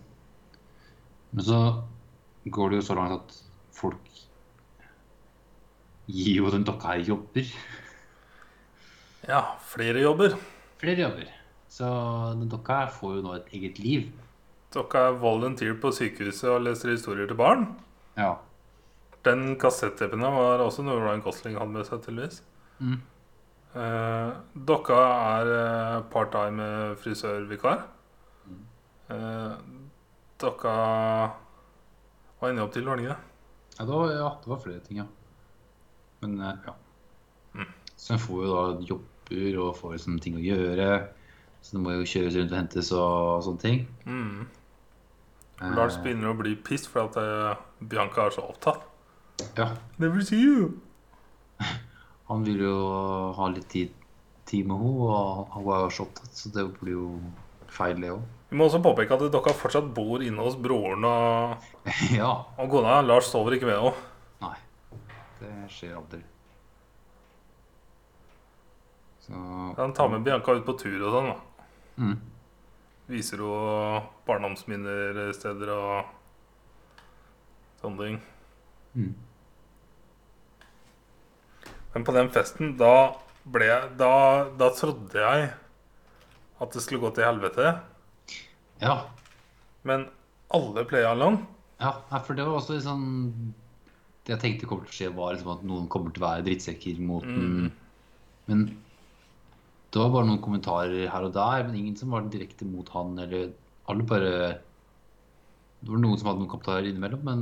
Men 1.34 1.44
så 1.46 1.84
går 2.50 2.70
det 2.70 2.76
jo 2.82 2.94
så 2.94 2.96
langt 2.96 3.12
at 3.22 3.42
folk 3.72 4.00
gir 6.08 6.36
jo 6.42 6.50
den 6.50 6.64
dokka 6.64 6.88
her 6.96 7.04
jobber. 7.06 7.46
Ja, 9.28 9.42
flere 9.62 10.02
jobber. 10.02 10.36
Flere 10.82 10.98
jobber. 11.06 11.28
Så 11.70 11.86
den 12.40 12.50
dokka 12.50 12.80
her 12.82 12.88
får 12.88 13.16
jo 13.16 13.22
nå 13.22 13.36
et 13.36 13.54
eget 13.54 13.80
liv. 13.80 14.12
Dokka 14.74 15.08
er 15.10 15.20
volunteer 15.22 15.76
på 15.80 15.92
sykehuset 15.94 16.50
og 16.50 16.64
leser 16.66 16.90
historier 16.96 17.28
til 17.28 17.38
barn. 17.38 17.68
Ja. 18.18 18.36
Den 19.24 19.56
kassettepen 19.62 20.20
var 20.22 20.64
også 20.66 20.84
noe 20.84 21.00
Ryan 21.00 21.22
Gosling 21.22 21.58
hadde 21.60 21.72
med 21.76 21.86
seg, 21.86 22.02
tydeligvis. 22.02 22.42
Mm. 22.80 23.02
Eh, 23.72 24.32
dokka 24.68 24.98
er 25.00 25.50
eh, 25.56 25.98
part-time 26.12 26.66
frisørvikar. 27.00 27.86
Eh, 29.12 29.54
dokka 30.42 30.74
var 32.42 32.50
ender 32.50 32.66
opp 32.66 32.74
til, 32.76 32.88
var 32.88 33.00
det 33.00 33.06
ikke 33.06 33.16
det? 33.16 33.28
Ja, 33.78 33.86
det 33.86 33.94
var, 33.94 34.12
ja, 34.12 34.30
det 34.44 34.52
var 34.52 34.60
flere 34.64 34.80
ting, 34.86 34.98
ja. 34.98 35.08
Men 36.22 36.40
eh, 36.40 36.58
ja. 36.68 36.74
Mm. 37.54 37.74
Så 37.96 38.14
en 38.14 38.20
får 38.20 38.44
jo 38.46 38.52
da 38.52 38.88
jobber 38.90 39.60
og 39.64 39.76
får 39.80 39.96
liksom 39.96 40.20
ting 40.20 40.36
å 40.36 40.44
gjøre. 40.44 40.90
Så 41.62 41.78
det 41.78 41.84
må 41.84 41.94
jo 41.96 42.10
kjøres 42.10 42.36
rundt 42.40 42.52
og 42.52 42.60
hentes 42.60 42.92
og 42.98 43.46
sånne 43.46 43.64
ting. 43.64 43.86
Mm. 44.04 44.50
Eh, 45.62 45.76
Lars 45.78 46.00
begynner 46.02 46.34
å 46.34 46.40
bli 46.40 46.58
pissed 46.60 46.90
for 46.92 47.08
at 47.08 47.20
eh, 47.22 47.64
Bianca 47.88 48.28
er 48.28 48.36
så 48.36 48.44
opptatt. 48.52 48.84
Ja. 49.58 49.72
Never 49.98 50.22
see 50.26 50.42
you. 50.42 50.82
Han 52.32 52.46
vil 52.48 52.62
jo 52.64 52.76
ha 53.36 53.48
litt 53.52 53.68
tid, 53.72 53.96
tid 54.48 54.68
med 54.70 54.80
henne, 54.80 55.08
og 55.12 55.50
han 55.52 55.66
var 55.66 55.82
jo 55.84 55.90
så 55.92 56.06
opptatt, 56.06 56.32
så 56.32 56.52
det 56.56 56.64
blir 56.80 56.96
jo 56.96 57.08
feil, 57.72 58.00
det 58.00 58.14
òg. 58.14 58.22
Vi 58.52 58.58
må 58.60 58.68
også 58.68 58.82
påpeke 58.84 59.16
at 59.16 59.32
dere 59.32 59.54
fortsatt 59.56 59.90
bor 59.96 60.24
inne 60.24 60.44
hos 60.44 60.58
broren 60.60 61.06
og, 61.08 61.68
ja. 62.20 62.32
og 62.60 62.72
kona. 62.72 62.98
Lars 63.04 63.30
sover 63.32 63.56
ikke 63.56 63.70
med 63.70 63.80
henne. 63.80 64.08
Nei. 64.44 64.58
Det 65.40 65.52
skjer 65.72 65.96
aldri. 66.00 66.20
Så 69.24 69.40
Han 69.78 69.96
tar 69.96 70.12
med 70.12 70.26
Bianca 70.26 70.56
ut 70.58 70.68
på 70.68 70.76
tur 70.80 70.98
og 71.00 71.16
sånn. 71.16 71.32
da 71.32 72.04
mm. 72.04 72.18
viser 73.12 73.44
henne 73.44 74.02
barndomsminner 74.28 75.22
steder 75.38 75.72
og 75.76 76.16
sånne 77.84 78.08
ting. 78.08 78.22
Mm. 78.96 79.14
Men 81.94 82.06
på 82.08 82.14
den 82.16 82.30
festen, 82.32 82.76
da 82.80 83.14
ble 83.52 83.66
jeg 83.68 83.96
Da, 84.00 84.12
da 84.60 84.70
trodde 84.78 85.18
jeg 85.18 85.50
at 86.62 86.76
det 86.76 86.82
skulle 86.84 87.02
gå 87.02 87.10
til 87.16 87.26
helvete. 87.26 87.72
Ja. 88.84 89.00
Men 89.88 90.06
alle 90.54 90.84
playa 90.86 91.10
along. 91.16 91.40
ja. 91.82 91.96
For 92.22 92.38
det 92.38 92.46
var 92.46 92.60
også 92.60 92.76
litt 92.76 92.86
sånn 92.86 93.08
Det 94.22 94.36
jeg 94.36 94.42
tenkte 94.44 94.68
kommer 94.70 94.86
til 94.86 94.94
å 94.94 94.98
skje, 95.00 95.16
var 95.18 95.34
liksom 95.34 95.54
at 95.56 95.64
noen 95.66 95.88
kommer 95.90 96.14
til 96.14 96.22
å 96.22 96.28
være 96.28 96.46
drittsekker 96.46 97.00
mot 97.02 97.26
den. 97.26 97.66
Mm. 97.66 97.72
Men 98.52 98.62
det 99.92 100.00
var 100.00 100.12
bare 100.14 100.28
noen 100.30 100.44
kommentarer 100.46 101.10
her 101.10 101.26
og 101.26 101.34
der, 101.36 101.66
men 101.66 101.80
ingen 101.80 101.98
som 101.98 102.14
var 102.14 102.30
direkte 102.32 102.68
mot 102.70 102.88
han, 102.94 103.18
eller 103.20 103.50
alle 103.90 104.06
bare 104.08 104.32
Det 105.82 105.90
var 105.90 105.98
noen 106.04 106.20
som 106.22 106.30
hadde 106.30 106.44
noen 106.44 106.52
kommentarer 106.54 106.86
innimellom, 106.92 107.26
men 107.26 107.42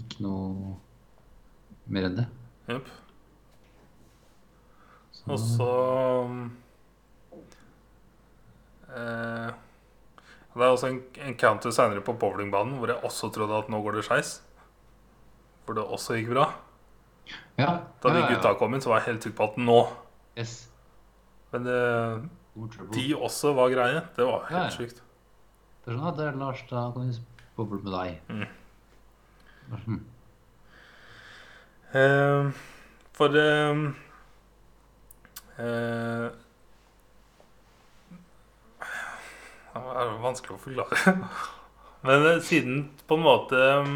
ikke 0.00 0.24
noe 0.24 0.72
mer 1.92 2.08
enn 2.08 2.16
det. 2.22 2.24
Jep. 2.72 2.88
Og 5.26 5.38
så 5.40 5.68
eh, 8.94 9.50
Det 10.54 10.62
er 10.62 10.70
også 10.70 10.90
en 10.90 11.00
encounter 11.28 11.72
seinere 11.74 12.02
på 12.04 12.14
bowlingbanen 12.20 12.76
hvor 12.78 12.92
jeg 12.92 13.00
også 13.06 13.30
trodde 13.34 13.56
at 13.58 13.70
nå 13.72 13.80
går 13.82 13.98
det 13.98 14.04
skeis. 14.06 14.34
Hvor 15.64 15.78
det 15.78 15.84
også 15.96 16.18
gikk 16.18 16.30
bra. 16.34 16.46
ja, 17.58 17.70
Da 18.02 18.12
de 18.14 18.26
gutta 18.34 18.54
kom 18.60 18.74
inn, 18.76 18.82
så 18.84 18.92
var 18.92 19.00
jeg 19.00 19.14
helt 19.14 19.22
trygg 19.24 19.36
på 19.38 19.48
at 19.50 19.56
nå 19.58 19.80
Yes. 20.36 20.68
Men 21.52 21.66
eh, 21.70 22.22
de 22.94 23.04
også 23.14 23.52
var 23.54 23.70
greie. 23.70 24.00
Det 24.16 24.24
var 24.26 24.48
Ja, 24.50 24.56
ja. 24.56 24.62
helt 24.64 24.74
sjukt. 24.76 25.00
Det 25.84 25.92
er 25.92 25.96
sånn 25.98 26.08
at 26.08 26.16
det 26.18 26.26
er 26.26 26.36
Lars, 26.40 26.62
da 26.70 26.88
kan 26.94 27.06
vi 27.10 27.18
boble 27.56 27.78
med 27.84 27.92
deg. 27.92 28.20
Mm. 28.28 28.46
Mm. 29.86 30.00
Eh, 31.94 32.50
for 33.14 33.36
eh, 33.38 33.82
eh, 35.58 36.26
Det 39.74 39.82
er 40.02 40.18
vanskelig 40.22 40.56
å 40.56 40.62
forklare. 40.62 41.14
Men 42.06 42.26
eh, 42.28 42.40
siden 42.44 42.84
på 43.08 43.18
en 43.18 43.24
måte 43.24 43.60
eh, 43.60 43.92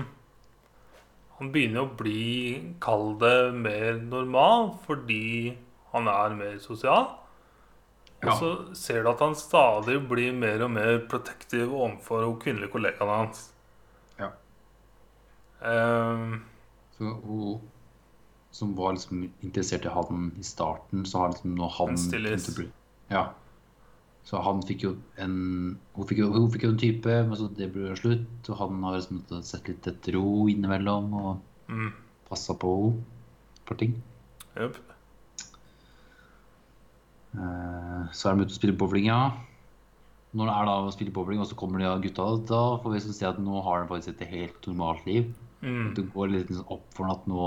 Han 1.38 1.52
begynner 1.54 1.84
å 1.84 1.94
bli, 1.98 2.74
kall 2.82 3.12
det, 3.20 3.36
mer 3.54 4.00
normal 4.02 4.72
fordi 4.86 5.56
han 5.92 6.10
er 6.10 6.34
mer 6.36 6.58
sosial. 6.60 7.06
Og 8.18 8.32
så 8.34 8.48
ser 8.74 9.04
du 9.04 9.12
at 9.12 9.20
han 9.22 9.36
stadig 9.38 10.00
blir 10.10 10.34
mer 10.34 10.64
og 10.66 10.72
mer 10.74 10.98
protektiv 11.10 11.70
overfor 11.70 12.32
kvinnelige 12.42 12.72
kollegaene 12.72 13.18
hans. 13.20 13.44
Ja. 14.18 14.32
Um, 15.62 16.40
Så 16.96 17.14
hun 17.22 17.60
som 18.58 18.72
var 18.78 18.96
liksom 18.96 19.26
interessert 19.46 19.86
i 19.86 19.92
han 19.94 20.32
i 20.38 20.46
starten, 20.46 21.04
så 21.06 21.22
har 21.22 21.34
liksom 21.34 21.54
nå 21.58 21.68
han 21.76 21.94
Ja. 23.12 23.28
Så 24.28 24.42
han 24.44 24.60
fikk 24.66 24.82
jo 24.84 24.90
en 25.16 25.78
Hun 25.96 26.08
fikk 26.08 26.18
jo, 26.20 26.26
hun 26.34 26.50
fikk 26.52 26.66
jo 26.66 26.72
en 26.74 26.80
type, 26.80 27.14
men 27.28 27.38
så 27.38 27.46
det 27.56 27.70
ble 27.72 27.86
jo 27.88 27.96
slutt. 27.96 28.50
Og 28.50 28.58
han 28.60 28.82
har 28.84 28.98
liksom 28.98 29.22
sett 29.46 29.70
litt 29.70 29.86
etter 29.88 30.18
ro 30.18 30.48
innimellom 30.52 31.14
og 31.16 31.30
mm, 31.70 31.92
passa 32.28 32.56
på 32.58 32.74
henne 32.82 33.06
for 33.68 33.76
ting. 33.80 33.96
Jep. 34.56 34.76
Eh, 37.36 38.04
Så 38.12 38.28
er 38.30 38.36
de 38.36 38.44
ute 38.46 38.52
og 38.54 38.58
spiller 38.58 38.76
bowling, 38.80 39.08
ja. 39.10 39.22
Når 40.36 40.48
det 40.48 40.54
er 40.54 40.68
da 40.68 40.76
å 40.84 40.92
spille 40.92 41.12
bowling, 41.14 41.40
og 41.40 41.48
så 41.48 41.56
kommer 41.56 41.80
de 41.80 41.88
av 41.88 42.02
gutta, 42.04 42.24
da 42.48 42.62
får 42.82 42.90
vi 42.90 42.98
liksom 42.98 43.16
se 43.16 43.28
at 43.28 43.40
nå 43.40 43.62
har 43.64 43.82
de 43.82 43.90
faktisk 43.92 44.14
et 44.14 44.28
helt 44.32 44.68
normalt 44.68 45.06
liv. 45.08 45.30
Mm. 45.62 45.94
Det 45.96 46.04
går 46.14 46.32
litt 46.32 46.52
sånn 46.52 46.68
opp 46.68 46.84
for 46.94 47.06
den 47.06 47.16
at 47.16 47.28
nå 47.30 47.46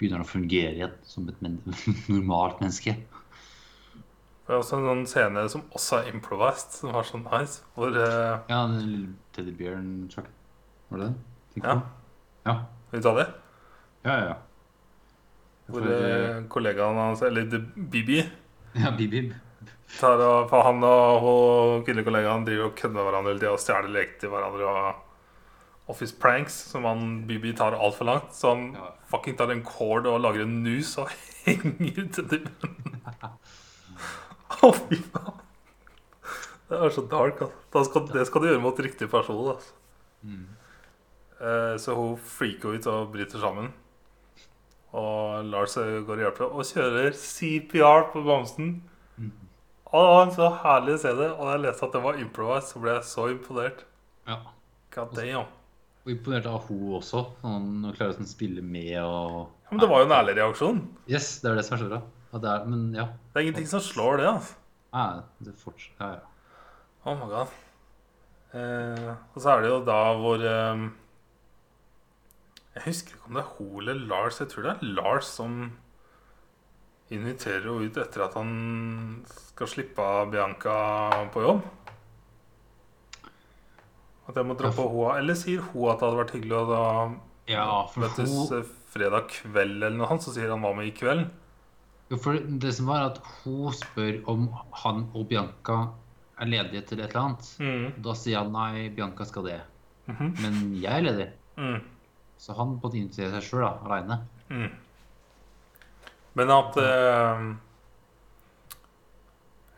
begynner 0.00 0.20
han 0.20 0.26
å 0.26 0.30
fungere 0.30 0.74
igjen 0.78 0.98
som 1.06 1.28
et 1.30 1.40
men 1.44 1.58
normalt 2.14 2.62
menneske. 2.62 2.96
Det 4.50 4.56
er 4.56 4.58
også 4.58 4.80
en 4.80 4.88
sånn 4.88 5.02
scene 5.06 5.42
som 5.52 5.66
også 5.78 6.00
er 6.00 6.08
improvised, 6.10 6.80
som 6.80 6.94
var 6.96 7.06
så 7.06 7.20
nice. 7.22 7.60
Hvor 7.76 7.92
uh... 7.94 8.40
Ja, 8.50 8.64
den 8.66 8.80
lille 8.80 9.12
teddybjørn 9.36 9.90
Chuck. 10.10 10.26
Var 10.90 11.02
det 11.02 11.10
den? 11.10 11.18
Ja. 11.62 11.76
Ja. 12.48 12.56
Vil 12.90 12.98
vi 12.98 13.04
ta 13.04 13.12
det? 13.20 13.28
Ja, 14.02 14.16
ja, 14.16 14.24
ja. 14.32 14.38
Hvor 15.70 15.86
eh, 15.86 16.40
kollegaen 16.50 16.98
hans, 16.98 17.22
eller 17.22 17.46
The 17.46 17.60
Bibi, 17.92 18.24
ja, 18.74 18.90
Bibi 18.96 19.28
tar 20.00 20.22
og, 20.22 20.50
han 20.50 20.82
og 20.86 21.28
og 21.30 21.84
kvinnelige 21.84 22.08
kollegaen 22.08 22.46
driver 22.46 22.68
og 22.70 22.74
kødder 22.78 22.96
med 22.96 23.06
hverandre 23.06 23.32
hele 23.32 23.42
tida 23.42 23.54
og 23.54 23.62
stjeler 23.62 23.94
leker 23.94 24.18
til 24.22 24.32
hverandre. 24.34 24.66
og 24.66 25.09
Office 25.90 26.14
pranks 26.22 26.54
som 26.70 26.84
han 26.88 27.04
Bibi 27.28 27.52
tar 27.58 27.74
altfor 27.76 28.06
langt. 28.08 28.32
Så 28.36 28.54
han 28.54 28.72
Ja. 28.78 28.90
fucking 29.10 29.36
tar 29.38 29.50
en 29.50 29.62
cord 29.66 30.06
og 30.06 30.20
lager 30.22 30.42
en 30.46 30.62
nus 30.62 30.96
og 30.98 31.10
henger 31.46 32.08
til 32.14 32.28
dem. 32.30 32.46
Å, 34.60 34.70
fy 34.76 34.96
faen. 35.10 35.36
Det 36.70 36.78
er 36.78 36.92
så 36.94 37.02
dark. 37.10 37.40
Altså. 37.74 38.04
Det 38.12 38.26
skal 38.28 38.42
du 38.44 38.46
gjøre 38.52 38.62
mot 38.62 38.78
riktig 38.78 39.08
person. 39.10 39.54
Altså. 39.56 39.72
Mm. 40.22 40.46
Eh, 41.40 41.76
Så 41.82 41.94
hun 41.98 42.16
freaker 42.22 42.76
ut 42.76 42.86
og 42.86 43.08
bryter 43.14 43.40
sammen. 43.42 43.72
Og 44.92 45.44
Lars 45.46 45.74
går 45.78 46.14
og 46.16 46.22
hjelper 46.24 46.50
og 46.50 46.64
kjører 46.66 47.12
CPR 47.14 48.08
på 48.12 48.22
bamsen. 48.26 48.70
Mm. 49.18 49.32
Og 49.90 49.98
det 50.02 50.10
var 50.14 50.24
en 50.26 50.34
så 50.34 50.48
herlig 50.62 50.94
å 50.96 51.02
se 51.02 51.12
det. 51.18 51.30
Og 51.34 51.44
da 51.46 51.52
jeg 51.56 51.64
leste 51.64 51.86
at 51.88 51.92
det 51.96 52.02
var 52.06 52.18
improvised, 52.22 52.70
så 52.72 52.82
ble 52.82 52.94
jeg 52.96 53.06
så 53.10 53.26
imponert. 53.34 53.84
Ja. 54.30 54.38
God 54.94 55.14
damn. 55.18 55.46
Og 56.04 56.12
imponert 56.14 56.46
av 56.48 56.64
hun 56.68 56.94
også. 56.96 57.24
Han 57.42 57.90
klarer 57.92 58.14
å 58.14 58.18
sånn 58.20 58.30
spille 58.30 58.62
med 58.64 58.94
og 59.02 59.50
Ja, 59.66 59.74
men 59.74 59.82
det 59.82 59.90
var 59.90 60.02
jo 60.02 60.08
en 60.08 60.16
ærlig 60.16 60.36
reaksjon. 60.38 60.80
Yes, 61.10 61.34
det 61.42 61.50
er 61.50 61.60
det 61.60 61.66
som 61.66 61.76
er 61.76 61.82
så 61.82 61.90
bra. 61.90 62.00
Det 62.30 62.50
er, 62.54 62.64
men 62.70 62.86
ja. 62.94 63.08
Det 63.30 63.40
er 63.40 63.46
ingenting 63.48 63.68
som 63.70 63.82
slår 63.84 64.22
det. 64.22 64.30
altså 64.30 64.56
Nei, 64.90 65.22
det 65.44 65.54
fortsatt, 65.60 66.00
ja, 66.00 66.08
ja. 66.16 66.24
Oh 67.06 67.16
my 67.16 67.28
god. 67.30 67.52
Eh, 68.52 69.10
og 69.34 69.38
så 69.38 69.52
er 69.52 69.62
det 69.62 69.70
jo 69.70 69.76
da 69.86 69.98
hvor 70.18 70.42
eh, 70.42 70.80
Jeg 72.74 72.82
husker 72.88 73.14
ikke 73.14 73.28
om 73.30 73.38
det 73.38 73.44
er 73.44 73.52
hun 73.58 73.76
eller 73.84 74.00
Lars. 74.10 74.40
Jeg 74.42 74.50
tror 74.50 74.66
det 74.66 74.72
er 74.74 74.90
Lars 74.98 75.30
som 75.36 75.60
inviterer 77.10 77.66
henne 77.66 77.90
ut 77.90 77.96
etter 77.98 78.22
at 78.26 78.36
han 78.38 78.50
skal 79.26 79.70
slippe 79.70 80.02
av 80.02 80.30
Bianca 80.30 80.74
på 81.34 81.42
jobb. 81.42 81.64
At 84.30 84.38
jeg 84.38 84.46
må 84.46 84.54
droppe 84.58 84.86
henne. 84.86 85.18
Eller 85.18 85.38
sier 85.38 85.64
hun 85.72 85.90
at 85.90 85.98
det 86.00 86.06
hadde 86.08 86.20
vært 86.22 86.34
hyggelig 86.38 86.58
å 86.60 86.64
da 86.70 86.82
Ja, 87.50 87.66
møtes 87.98 88.30
hun, 88.30 88.58
eh, 88.60 88.74
fredag 88.94 89.28
kveld 89.34 89.78
eller 89.82 89.96
noe 89.98 90.10
annet? 90.12 90.26
Så 90.26 90.34
sier 90.36 90.52
han 90.52 90.62
hva 90.62 90.74
med 90.76 90.90
i 90.90 90.94
kveld? 90.96 91.28
jo, 92.10 92.16
for 92.18 92.34
det 92.34 92.72
som 92.74 92.88
var 92.90 93.04
at 93.06 93.20
hun 93.44 93.70
spør 93.78 94.16
om 94.30 94.48
han 94.82 95.04
og 95.14 95.28
Bianca 95.30 95.76
er 96.40 96.48
ledige 96.50 96.82
til 96.88 97.00
et 97.04 97.12
eller 97.12 97.20
annet. 97.20 97.50
Mm. 97.62 97.84
Da 98.02 98.14
sier 98.18 98.40
han 98.40 98.50
nei, 98.54 98.88
Bianca 98.96 99.26
skal 99.28 99.46
det. 99.46 99.60
Mhm. 100.10 100.32
Men 100.42 100.56
jeg 100.82 100.90
er 100.90 101.04
ledig. 101.06 101.28
Mm. 101.56 101.80
Så 102.40 102.56
han 102.56 102.78
måtte 102.82 102.98
invitere 102.98 103.30
seg 103.36 103.46
sjøl, 103.46 103.66
aleine. 103.84 104.16
Mm. 104.50 104.70
Men 106.34 106.50
at 106.54 106.76
eh, 106.82 107.44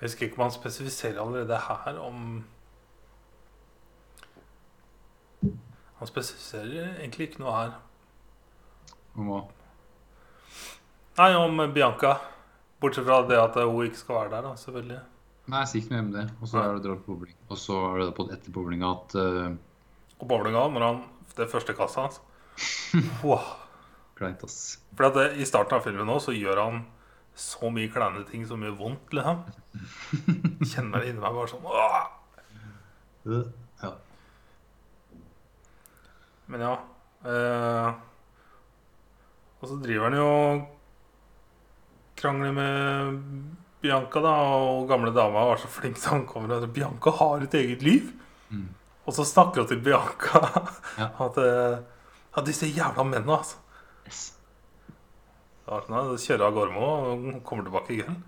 Jeg 0.00 0.08
husker 0.08 0.26
ikke 0.26 0.40
om 0.40 0.46
han 0.48 0.54
spesifiserer 0.56 1.20
allerede 1.22 1.58
her 1.68 1.98
om 2.02 2.44
Han 6.02 6.08
spesifiserer 6.10 6.96
egentlig 6.96 7.28
ikke 7.28 7.44
noe 7.44 7.52
her. 7.54 7.74
Hva? 9.14 9.36
Nei, 11.20 11.28
om 11.38 11.60
Bianca. 11.70 12.16
Bortsett 12.82 13.06
fra 13.06 13.20
det 13.28 13.38
at 13.38 13.54
hun 13.60 13.86
ikke 13.86 14.00
skal 14.00 14.16
være 14.16 14.32
der, 14.32 14.48
da, 14.48 14.56
selvfølgelig. 14.58 14.98
Nei, 15.54 15.62
sikkert 15.70 15.94
med 15.94 16.02
om 16.02 16.10
det. 16.16 16.26
Og 16.40 16.50
så 16.50 16.58
er 16.58 16.74
det 16.74 16.82
dratt 16.88 17.06
på 17.06 17.14
bowling. 17.14 17.38
Og 17.46 17.62
så 17.62 17.78
er 17.92 18.02
det 18.02 18.10
på 18.18 18.26
etter 18.34 18.58
bowlinga 18.58 18.90
at 18.96 19.14
uh, 19.14 19.54
Og 20.18 20.28
bowlinga, 20.34 20.66
når 20.74 20.88
han 20.88 21.00
Det 21.36 21.46
første 21.54 21.78
kastet 21.78 22.02
hans 22.02 22.20
wow. 23.22 23.54
Kleint, 24.18 24.42
ass. 24.42 24.80
For 24.98 25.06
at 25.06 25.14
det, 25.20 25.28
I 25.38 25.46
starten 25.46 25.78
av 25.78 25.86
filmen 25.86 26.10
nå 26.10 26.18
så 26.18 26.34
gjør 26.34 26.66
han 26.66 26.84
så 27.38 27.70
mye 27.70 27.94
kleine 27.94 28.26
ting 28.26 28.42
som 28.50 28.66
gjør 28.66 28.74
vondt. 28.82 29.14
liksom 29.14 29.44
Kjenner 30.72 30.98
det 30.98 31.14
inni 31.14 31.22
meg 31.22 31.38
bare 31.38 31.52
sånn 31.54 31.70
Åh! 31.70 32.00
Ja. 33.86 33.94
Men 36.52 36.62
ja 36.66 36.72
eh, 37.24 37.88
Og 39.62 39.70
så 39.70 39.78
driver 39.80 40.08
han 40.10 40.18
jo 40.18 40.28
og 40.28 40.68
krangler 42.22 42.52
med 42.54 43.16
Bianca, 43.82 44.20
da. 44.22 44.32
Og 44.62 44.84
gamle 44.90 45.10
dama 45.16 45.46
var 45.48 45.58
så 45.58 45.70
flink 45.72 45.96
så 45.98 46.12
han 46.14 46.26
kommer 46.28 46.52
og 46.54 46.62
sier 46.62 46.74
Bianca 46.76 47.10
har 47.18 47.42
et 47.42 47.56
eget 47.58 47.82
liv. 47.82 48.12
Mm. 48.52 48.68
Og 49.08 49.16
så 49.16 49.24
snakker 49.26 49.64
hun 49.64 49.70
til 49.72 49.80
Bianca 49.82 50.42
Ja. 51.00 51.08
at 51.26 51.40
eh, 51.42 51.80
Ja, 52.32 52.44
disse 52.46 52.68
jævla 52.70 53.04
mennene, 53.04 53.34
altså. 53.40 53.58
Yes. 54.06 54.20
Sånn, 55.66 56.14
kjører 56.20 56.46
av 56.46 56.54
gårde 56.56 56.72
med 56.76 56.84
og 56.84 57.42
kommer 57.48 57.66
tilbake 57.66 57.92
i 57.92 57.98
kveld. 58.00 58.22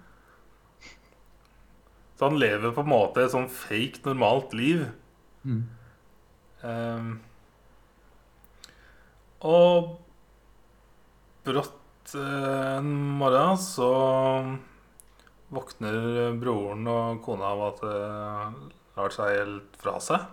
Så 2.19 2.29
han 2.29 2.37
lever 2.39 2.75
på 2.77 2.85
en 2.85 2.91
måte 2.91 3.25
et 3.25 3.33
sånn 3.33 3.49
fake, 3.51 4.03
normalt 4.05 4.53
liv. 4.55 4.85
Mm. 5.49 5.63
Ehm, 6.69 7.09
og 9.45 9.91
brått 11.45 12.15
eh, 12.17 12.77
en 12.79 12.93
morgen 13.21 13.59
så 13.61 13.91
våkner 15.55 16.33
broren 16.41 16.87
og 16.91 17.21
kona 17.25 17.53
av 17.53 17.65
at 17.69 17.83
det 17.85 17.99
lar 18.97 19.15
seg 19.15 19.37
helt 19.39 19.77
fra 19.81 19.99
seg. 20.03 20.25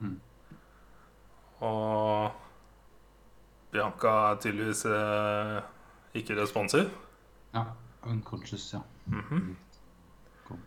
Mm. 0.00 0.16
Og 1.66 2.30
Bianca 3.72 4.14
er 4.30 4.40
tydeligvis 4.44 4.84
eh, 4.88 5.58
ikke 6.20 6.38
responsiv. 6.38 6.86
Ja. 7.56 7.64
Unconscious, 8.06 8.68
ja. 8.72 8.80
Mhm. 9.10 9.56
Kom. 10.46 10.60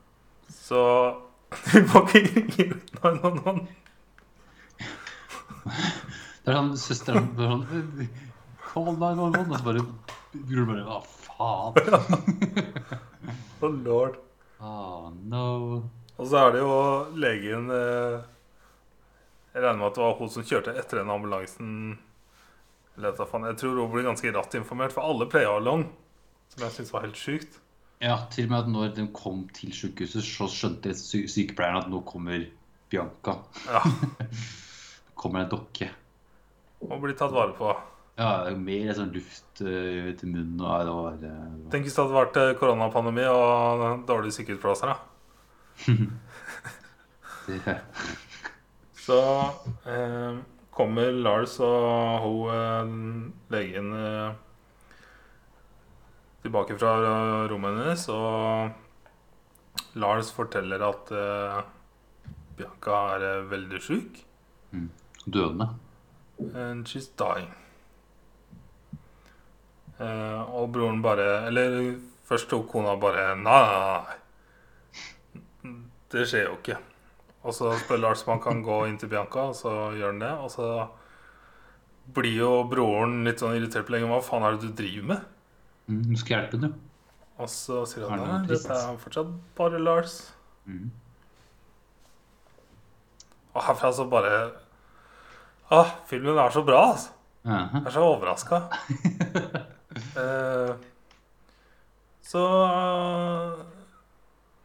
Så 0.51 0.81
du 1.71 1.79
må 1.93 2.03
ikke 2.11 2.25
ringe 2.35 2.65
911. 2.99 3.67
Det 6.49 6.55
er 6.55 6.63
sånn 6.63 6.77
søsteren 6.81 7.27
sånn 7.37 7.59
Call 8.71 8.95
911, 8.97 9.35
og 9.37 9.59
så 9.59 9.65
bare 9.67 9.83
Broren 10.33 10.69
bare 10.71 10.85
Hva 10.87 10.95
faen? 11.05 11.75
Oh 13.59 13.75
lord. 13.75 14.15
Oh, 14.63 15.09
no. 15.29 15.43
Og 16.15 16.27
så 16.31 16.39
er 16.39 16.55
det 16.55 16.61
jo 16.63 16.71
legen 17.19 17.69
eh, 17.75 18.15
Jeg 19.51 19.61
regner 19.61 19.77
med 19.81 19.87
at 19.89 19.99
det 19.99 20.03
var 20.05 20.17
hun 20.17 20.31
som 20.31 20.47
kjørte 20.47 20.73
etter 20.79 21.01
den 21.01 21.11
ambulansen. 21.13 21.73
Jeg 22.97 23.13
tror 23.19 23.83
hun 23.83 23.93
ble 23.93 24.07
ganske 24.07 24.33
ratt 24.33 24.57
informert, 24.57 24.95
for 24.95 25.05
alle 25.05 25.29
playa 25.29 25.53
along. 25.59 25.85
Som 26.55 26.65
jeg 26.65 26.77
syns 26.79 26.95
var 26.95 27.05
helt 27.05 27.19
sjukt. 27.19 27.61
Ja, 28.01 28.15
til 28.31 28.47
og 28.47 28.55
med 28.55 28.63
at 28.63 28.73
når 28.73 28.91
de 28.97 29.09
kom 29.13 29.45
til 29.53 29.75
sykehuset, 29.75 30.23
så 30.25 30.49
skjønte 30.49 30.97
sy 30.97 31.27
sykepleieren 31.29 31.83
at 31.83 31.91
nå 31.91 32.01
kommer 32.07 32.47
Bianca. 32.89 33.41
Ja, 33.67 33.83
kommer 35.19 35.43
en 35.45 35.51
dokke. 35.51 35.93
Og 36.87 37.01
bli 37.03 37.13
tatt 37.17 37.35
vare 37.35 37.53
på. 37.57 37.73
Ja, 38.19 38.49
mer 38.59 38.93
sånn 38.95 39.13
luft 39.15 39.61
uh, 39.63 40.09
til 40.19 40.27
munnen 40.31 40.59
og 40.59 41.19
det 41.21 41.31
var 41.31 41.69
Tenk 41.71 41.85
hvis 41.87 41.95
det 41.95 42.03
hadde 42.03 42.17
vært 42.17 42.39
eh, 42.41 42.55
koronapandemi 42.59 43.23
og 43.31 44.03
dårlige 44.09 44.35
sykehusplasser. 44.39 44.91
da. 44.91 44.97
Så 49.09 49.19
eh, 49.89 50.37
kommer 50.75 51.11
Lars 51.11 51.55
og 51.65 52.19
hun 52.25 52.51
eh, 52.53 52.91
legen 53.55 53.93
eh, 53.97 54.29
tilbake 56.43 56.77
fra 56.79 56.91
rommet 57.51 57.79
hennes, 57.79 58.03
og 58.13 59.97
Lars 59.99 60.29
forteller 60.31 60.79
at 60.85 61.09
Bianca 62.55 62.99
er 63.17 63.43
veldig 63.49 63.81
sjuk. 63.83 64.21
Dødende. 65.25 65.67
And 66.39 66.87
she's 66.87 67.09
dying. 67.19 67.51
Uh, 69.99 70.47
og 70.55 70.69
broren 70.71 71.01
bare 71.03 71.47
Eller 71.49 71.97
først 72.23 72.47
tok 72.47 72.69
kona 72.71 72.93
bare 72.95 73.33
Nei. 73.35 74.15
Det 76.09 76.23
skjer 76.25 76.47
jo 76.47 76.55
ikke. 76.55 76.77
Og 77.43 77.53
så 77.55 77.73
spør 77.79 77.99
Lars 78.01 78.23
om 78.25 78.33
han 78.33 78.41
kan 78.43 78.63
gå 78.63 78.77
inn 78.87 78.97
til 78.99 79.11
Bianca, 79.11 79.49
og 79.51 79.55
så 79.55 79.73
gjør 79.95 80.13
han 80.13 80.21
det. 80.23 80.31
Og 80.43 80.49
så 80.51 80.69
blir 82.15 82.39
jo 82.41 82.49
broren 82.71 83.21
litt 83.27 83.43
sånn 83.43 83.55
irritert 83.57 83.85
på 83.87 83.93
lenge. 83.93 84.09
Hva 84.09 84.21
faen 84.25 84.47
er 84.47 84.57
det 84.57 84.71
du 84.71 84.73
driver 84.79 85.11
med? 85.11 85.27
Mm, 85.89 86.01
du 86.09 86.17
skal 86.19 86.35
hjelpe 86.35 86.57
henne, 86.57 86.71
jo. 86.71 86.85
Og 87.39 87.47
så 87.51 87.83
sier 87.87 88.09
han 88.09 88.19
nei, 88.19 88.39
det 88.49 88.57
dette 88.57 88.75
er 88.75 88.97
fortsatt 88.99 89.29
bare 89.55 89.79
Lars. 89.79 90.17
Mm. 90.67 90.89
Og 93.53 93.61
herfra 93.63 93.93
så 93.95 94.05
bare 94.11 94.33
Ah, 95.69 95.89
filmen 96.09 96.37
er 96.41 96.49
så 96.49 96.63
bra, 96.65 96.79
altså. 96.91 97.11
Jeg 97.45 97.83
er 97.85 97.93
så 97.93 98.01
overraska. 98.03 98.57
uh, 100.19 100.71
så 102.25 102.41
uh, 102.41 103.59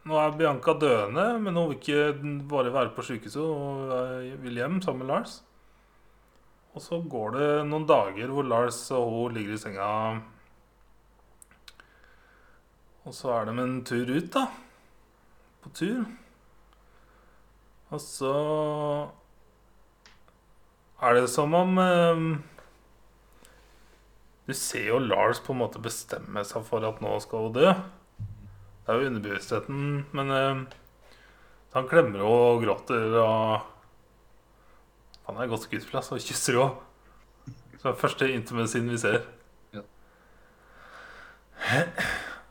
Nå 0.05 0.17
er 0.21 0.33
Bianca 0.37 0.73
døende, 0.77 1.25
men 1.41 1.55
hun 1.57 1.71
vil 1.71 1.79
ikke 1.79 2.33
bare 2.49 2.73
være 2.73 2.93
på 2.93 3.05
sykehuset. 3.05 3.41
Hun 3.41 3.93
eh, 3.95 4.35
vil 4.43 4.59
hjem 4.59 4.75
sammen 4.85 5.01
med 5.01 5.09
Lars. 5.09 5.39
Og 6.77 6.83
så 6.85 6.99
går 7.01 7.33
det 7.33 7.47
noen 7.65 7.87
dager 7.89 8.29
hvor 8.29 8.45
Lars 8.45 8.77
og 8.93 9.09
hun 9.09 9.33
ligger 9.33 9.55
i 9.55 9.57
senga. 9.57 9.87
Og 13.09 13.17
så 13.17 13.33
er 13.33 13.49
de 13.49 13.57
en 13.63 13.79
tur 13.87 14.13
ut, 14.13 14.29
da. 14.35 14.45
På 15.65 15.73
tur. 15.73 16.05
Og 17.89 18.01
så 18.05 18.35
er 21.05 21.19
det 21.19 21.27
som 21.31 21.53
om 21.57 21.77
eh, 21.81 22.23
Du 24.47 24.53
ser 24.53 24.87
jo 24.89 25.01
Lars 25.01 25.41
på 25.43 25.53
en 25.53 25.61
måte 25.63 25.81
bestemme 25.81 26.43
seg 26.47 26.65
for 26.67 26.85
at 26.87 27.01
nå 27.03 27.13
skal 27.23 27.47
hun 27.47 27.55
dø. 27.55 27.69
Det 28.85 28.93
er 28.93 29.01
jo 29.01 29.09
underbevisstheten, 29.09 29.85
men 30.13 30.33
eh, 30.33 30.65
han 31.75 31.87
klemmer 31.91 32.21
og 32.23 32.61
gråter 32.63 33.17
og 33.19 33.71
Han 35.25 35.39
er 35.41 35.49
godt 35.49 35.65
skuespill. 35.65 35.97
Og 35.97 36.21
kysser. 36.21 36.59
Så 37.75 37.81
det 37.81 37.91
er 37.91 37.97
første 37.99 38.27
intimacyen 38.29 38.91
vi 38.93 38.99
ser. 39.01 39.23
Ja. 39.73 39.81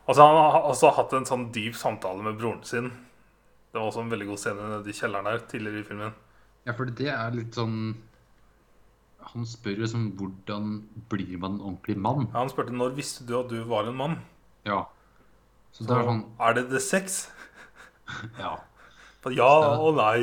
Altså, 0.05 0.21
han 0.21 0.35
har 0.35 0.67
også 0.67 0.91
hatt 0.97 1.15
en 1.15 1.25
sånn 1.25 1.47
dyp 1.55 1.77
samtale 1.79 2.21
med 2.21 2.35
broren 2.37 2.61
sin. 2.67 2.91
Det 3.71 3.79
var 3.79 3.87
også 3.87 4.03
en 4.03 4.11
veldig 4.11 4.27
god 4.27 4.41
scene 4.43 4.67
nede 4.69 4.91
i 4.91 4.95
kjelleren 4.95 5.29
der 5.29 5.47
tidligere 5.49 5.79
i 5.81 5.87
filmen. 5.87 6.13
Ja, 6.67 6.75
for 6.75 6.91
det 6.99 7.09
er 7.11 7.33
litt 7.35 7.55
sånn 7.55 7.95
Han 9.31 9.47
spør 9.49 9.81
sånn 9.89 10.11
hvordan 10.19 10.69
blir 11.11 11.39
man 11.41 11.57
en 11.57 11.63
ordentlig 11.63 11.97
mann? 11.97 12.27
Ja, 12.29 12.41
han 12.41 12.51
spurte 12.51 12.75
når 12.75 12.95
visste 12.97 13.25
du 13.27 13.35
at 13.39 13.49
du 13.51 13.57
var 13.67 13.89
en 13.89 13.97
mann. 13.97 14.19
Ja. 14.67 14.83
Så 15.75 15.85
det 15.87 15.95
er 15.97 16.07
sånn 16.07 16.21
Er 16.39 16.55
det 16.57 16.69
the 16.71 16.81
sex? 16.83 17.25
Ja. 18.39 18.53
Ja 19.33 19.49
og 19.81 19.95
nei. 19.97 20.21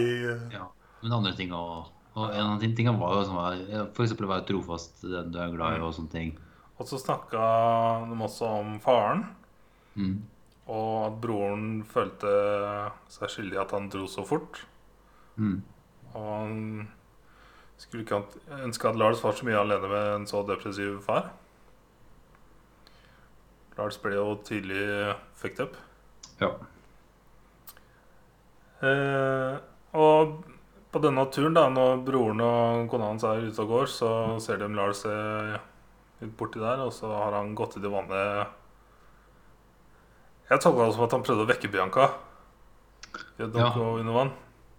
ja. 0.54 0.68
Men 1.02 1.16
andre 1.16 1.32
ting 1.34 1.50
òg. 1.50 1.88
Og 2.12 2.28
en 2.30 2.52
av 2.52 2.60
de 2.60 2.68
tingene 2.76 3.00
var 3.00 3.16
jo 3.16 3.24
sånn 3.26 3.88
f.eks. 3.88 4.12
Å 4.14 4.28
være 4.30 4.46
trofast 4.46 5.02
den 5.02 5.32
du 5.34 5.40
er 5.42 5.50
glad 5.50 5.78
i, 5.78 5.82
og 5.82 5.94
sånne 5.96 6.12
ting. 6.12 6.34
Og 6.78 6.86
så 6.88 7.00
snakka 7.00 7.42
de 8.06 8.18
også 8.22 8.50
om 8.60 8.76
faren. 8.84 9.24
Mm. 9.96 10.20
Og 10.72 10.92
at 11.08 11.16
broren 11.24 11.66
følte 11.88 12.32
seg 13.10 13.32
skyldig 13.32 13.58
at 13.64 13.74
han 13.74 13.90
dro 13.92 14.06
så 14.10 14.24
fort. 14.28 14.62
Mm. 15.40 15.58
Og 16.12 16.28
han 16.28 16.60
skulle 17.78 18.04
ikke 18.04 18.22
ønske 18.62 18.88
at 18.88 18.98
Lars 19.00 19.22
var 19.24 19.32
så 19.36 19.46
mye 19.48 19.58
alene 19.60 19.88
med 19.90 20.10
en 20.16 20.26
så 20.30 20.42
depressiv 20.46 21.00
far. 21.04 21.30
Lars 23.78 23.96
ble 24.02 24.14
jo 24.18 24.36
tydelig 24.44 25.16
fucked 25.40 25.60
up. 25.64 25.76
Ja. 26.42 26.52
Eh, 28.82 29.56
og 29.96 30.38
på 30.92 31.00
denne 31.00 31.24
turen, 31.32 31.54
da, 31.56 31.68
når 31.72 32.02
broren 32.04 32.42
og 32.44 32.88
kona 32.92 33.12
hans 33.12 33.24
er 33.24 33.46
ute 33.46 33.62
og 33.64 33.70
går, 33.70 33.86
så 33.90 34.10
ser 34.44 34.60
de 34.60 34.68
Lars 34.76 35.04
eh, 35.08 35.54
litt 36.22 36.34
borti 36.38 36.60
der, 36.62 36.82
og 36.84 36.92
så 36.94 37.08
har 37.14 37.38
han 37.38 37.54
gått 37.58 37.78
ut 37.78 37.86
i 37.86 37.92
vannet 37.92 38.58
Jeg 40.50 40.60
tolka 40.60 40.84
det 40.84 40.94
som 40.98 41.06
at 41.06 41.14
han 41.16 41.24
prøvde 41.24 41.46
å 41.46 41.48
vekke 41.48 41.70
Bianca. 41.72 42.10
I 43.38 43.46
et 43.46 43.54
Ja. 43.56 43.70
under 43.72 44.12
vann. 44.12 44.32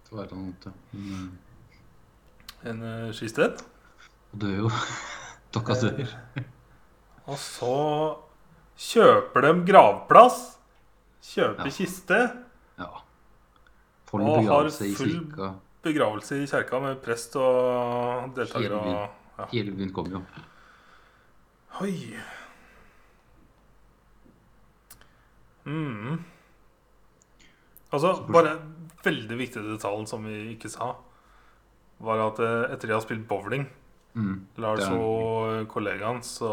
Det 0.06 0.12
var 0.14 0.28
måte. 0.38 0.72
Mm. 0.92 1.32
En 2.64 2.80
uh, 2.82 3.10
skisted. 3.16 3.60
Og 4.32 4.40
dør 4.44 4.54
jo. 4.64 4.70
Dokka 5.54 5.76
dør. 5.82 6.04
Og 7.30 7.38
så 7.40 7.74
kjøper 8.90 9.46
de 9.46 9.52
gravplass. 9.68 10.40
Kjøper 11.24 11.68
Ja. 11.70 11.74
kiste. 11.76 12.18
Ja. 12.80 12.88
Får 14.10 14.24
Og 14.24 14.44
har 14.48 14.66
i 14.68 14.94
full- 14.94 15.54
Begravelse 15.84 16.38
i 16.40 16.46
kjerka 16.48 16.78
med 16.80 17.00
prest 17.04 17.34
og 17.36 18.32
deltakere. 18.36 18.78
Hele. 18.84 19.48
Hele 19.52 19.72
byen 19.76 19.92
kom 19.92 20.06
jo. 20.08 20.22
Oi. 21.82 22.14
Mm. 25.66 26.18
Altså, 27.94 28.14
bare 28.32 28.56
veldig 29.04 29.36
viktig 29.38 29.62
detalj 29.68 30.06
som 30.10 30.24
vi 30.26 30.38
ikke 30.54 30.70
sa, 30.72 30.94
var 32.06 32.20
at 32.28 32.38
eh, 32.44 32.72
etter 32.74 32.88
de 32.90 32.94
har 32.98 33.04
spilt 33.04 33.26
bowling, 33.30 33.66
Mm. 34.14 34.44
Lars 34.62 34.84
og 34.94 35.64
kollegaen, 35.72 36.20
så 36.22 36.48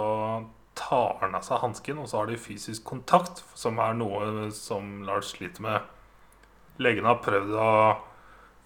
tar 0.73 1.19
han 1.21 1.35
av 1.37 1.43
seg 1.45 1.59
hansken, 1.61 1.99
og 2.01 2.07
så 2.09 2.17
har 2.23 2.25
de 2.31 2.37
fysisk 2.41 2.83
kontakt, 2.89 3.43
som 3.53 3.77
er 3.77 3.93
noe 3.99 4.47
som 4.55 5.03
Lars 5.05 5.29
sliter 5.35 5.61
med. 5.61 5.81
Legene 6.81 7.11
har 7.11 7.19
prøvd 7.21 7.53
å 7.53 7.67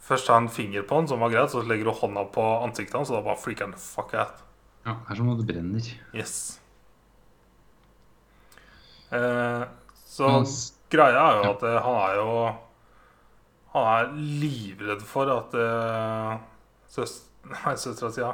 Først 0.06 0.28
ta 0.30 0.36
en 0.38 0.48
finger 0.54 0.84
på 0.86 0.96
han, 1.00 1.08
som 1.10 1.20
var 1.20 1.32
greit, 1.34 1.50
så 1.50 1.64
legger 1.66 1.90
du 1.90 1.92
hånda 1.98 2.24
på 2.32 2.44
ansiktet 2.64 2.94
hans, 2.94 3.10
og 3.10 3.18
da 3.18 3.24
bare 3.26 3.42
freaker 3.42 3.66
han 3.66 3.74
fuck 3.74 4.14
out. 4.14 4.44
Ja, 4.86 4.94
det 5.02 5.12
er 5.12 5.18
som 5.18 5.30
om 5.34 5.40
det 5.40 5.48
brenner. 5.50 5.88
Yes. 6.14 6.60
Eh, 9.12 9.64
så 10.06 10.30
Hans- 10.30 10.74
greia 10.94 11.20
er 11.20 11.40
jo 11.42 11.50
at 11.56 11.64
eh, 11.64 11.80
han 11.82 11.98
er 12.04 12.16
jo 12.20 12.30
Han 13.76 13.88
er 13.92 14.14
livredd 14.16 15.02
for 15.04 15.28
at 15.34 15.52
Nei, 15.58 16.38
søstera 17.84 18.12
si, 18.12 18.22
ja. 18.22 18.34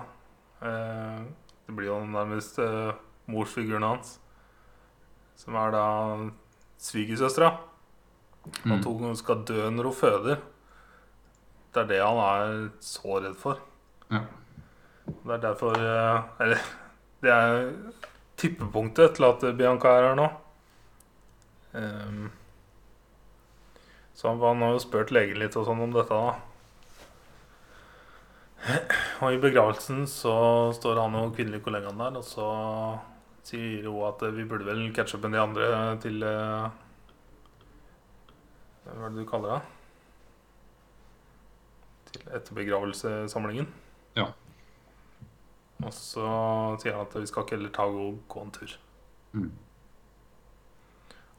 Eh, 0.61 1.21
det 1.65 1.75
blir 1.77 1.87
jo 1.87 1.99
nærmest 2.05 2.59
uh, 2.59 2.93
morsfiguren 3.31 3.85
hans. 3.85 4.17
Som 5.39 5.55
er 5.57 5.73
da 5.73 5.85
svigersøstera. 6.81 7.53
Mm. 8.65 8.73
At 8.75 8.85
hun 8.85 9.15
skal 9.17 9.45
dø 9.47 9.69
når 9.69 9.89
hun 9.89 9.97
føder. 9.97 10.43
Det 11.71 11.83
er 11.83 11.89
det 11.89 12.01
han 12.03 12.19
er 12.19 12.69
så 12.83 13.21
redd 13.23 13.37
for. 13.39 13.61
Ja. 14.11 14.25
Det 15.05 15.33
er 15.33 15.41
derfor 15.43 15.77
eh, 15.77 16.23
Eller 16.43 16.65
det 17.21 17.31
er 17.31 17.71
tippepunktet 18.37 19.15
til 19.15 19.27
at 19.27 19.43
Bianca 19.57 19.95
er 19.95 20.07
her 20.09 20.15
nå. 20.17 20.27
Ehm, 21.77 22.31
så 24.13 24.27
han, 24.27 24.41
han 24.41 24.61
har 24.65 24.73
jo 24.75 24.81
spurt 24.83 25.13
legen 25.13 25.39
litt 25.39 25.55
og 25.55 25.67
sånn 25.67 25.83
om 25.85 25.93
dette, 25.93 26.17
da. 26.17 26.50
Og 29.21 29.33
i 29.33 29.39
begravelsen 29.41 30.03
så 30.09 30.33
står 30.77 30.99
han 31.01 31.17
og 31.17 31.33
kvinnelige 31.35 31.63
kollegaen 31.65 31.97
der, 31.97 32.19
og 32.19 32.25
så 32.25 32.47
sier 33.45 33.87
hun 33.89 34.05
at 34.05 34.21
vi 34.35 34.45
burde 34.45 34.67
vel 34.67 34.83
catche 34.93 35.17
up 35.17 35.25
med 35.25 35.33
de 35.33 35.41
andre 35.41 35.69
til 36.01 36.21
eh, 36.21 36.67
Hva 38.85 39.07
er 39.07 39.15
det 39.15 39.23
du 39.23 39.29
kaller 39.29 39.55
det? 39.55 39.61
Til 42.11 42.31
etterbegravelsesamlingen. 42.37 43.67
Ja. 44.17 44.29
Og 45.81 45.93
så 45.95 46.25
sier 46.81 46.97
han 46.97 47.05
at 47.07 47.17
vi 47.17 47.29
skal 47.29 47.45
ikke 47.45 47.57
heller 47.57 47.73
ta 47.73 47.87
og 47.89 48.21
gå 48.29 48.45
en 48.45 48.53
tur. 48.53 48.73
Mm. 49.33 49.51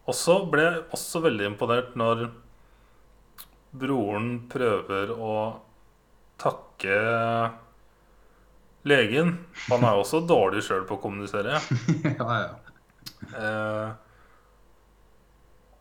Og 0.09 0.17
så 0.19 0.41
ble 0.51 0.65
jeg 0.65 0.87
også 0.97 1.23
veldig 1.23 1.53
imponert 1.53 1.93
når 1.99 2.25
broren 3.79 4.33
prøver 4.51 5.13
å 5.15 5.35
takke 6.43 6.99
legen. 8.89 9.37
Han 9.69 9.85
er 9.85 9.97
jo 9.97 10.05
også 10.05 10.23
dårlig 10.27 10.65
sjøl 10.67 10.87
på 10.89 10.99
å 10.99 11.03
kommunisere. 11.03 11.61
ja, 12.19 12.39
ja. 12.43 12.53
Eh, 13.39 13.93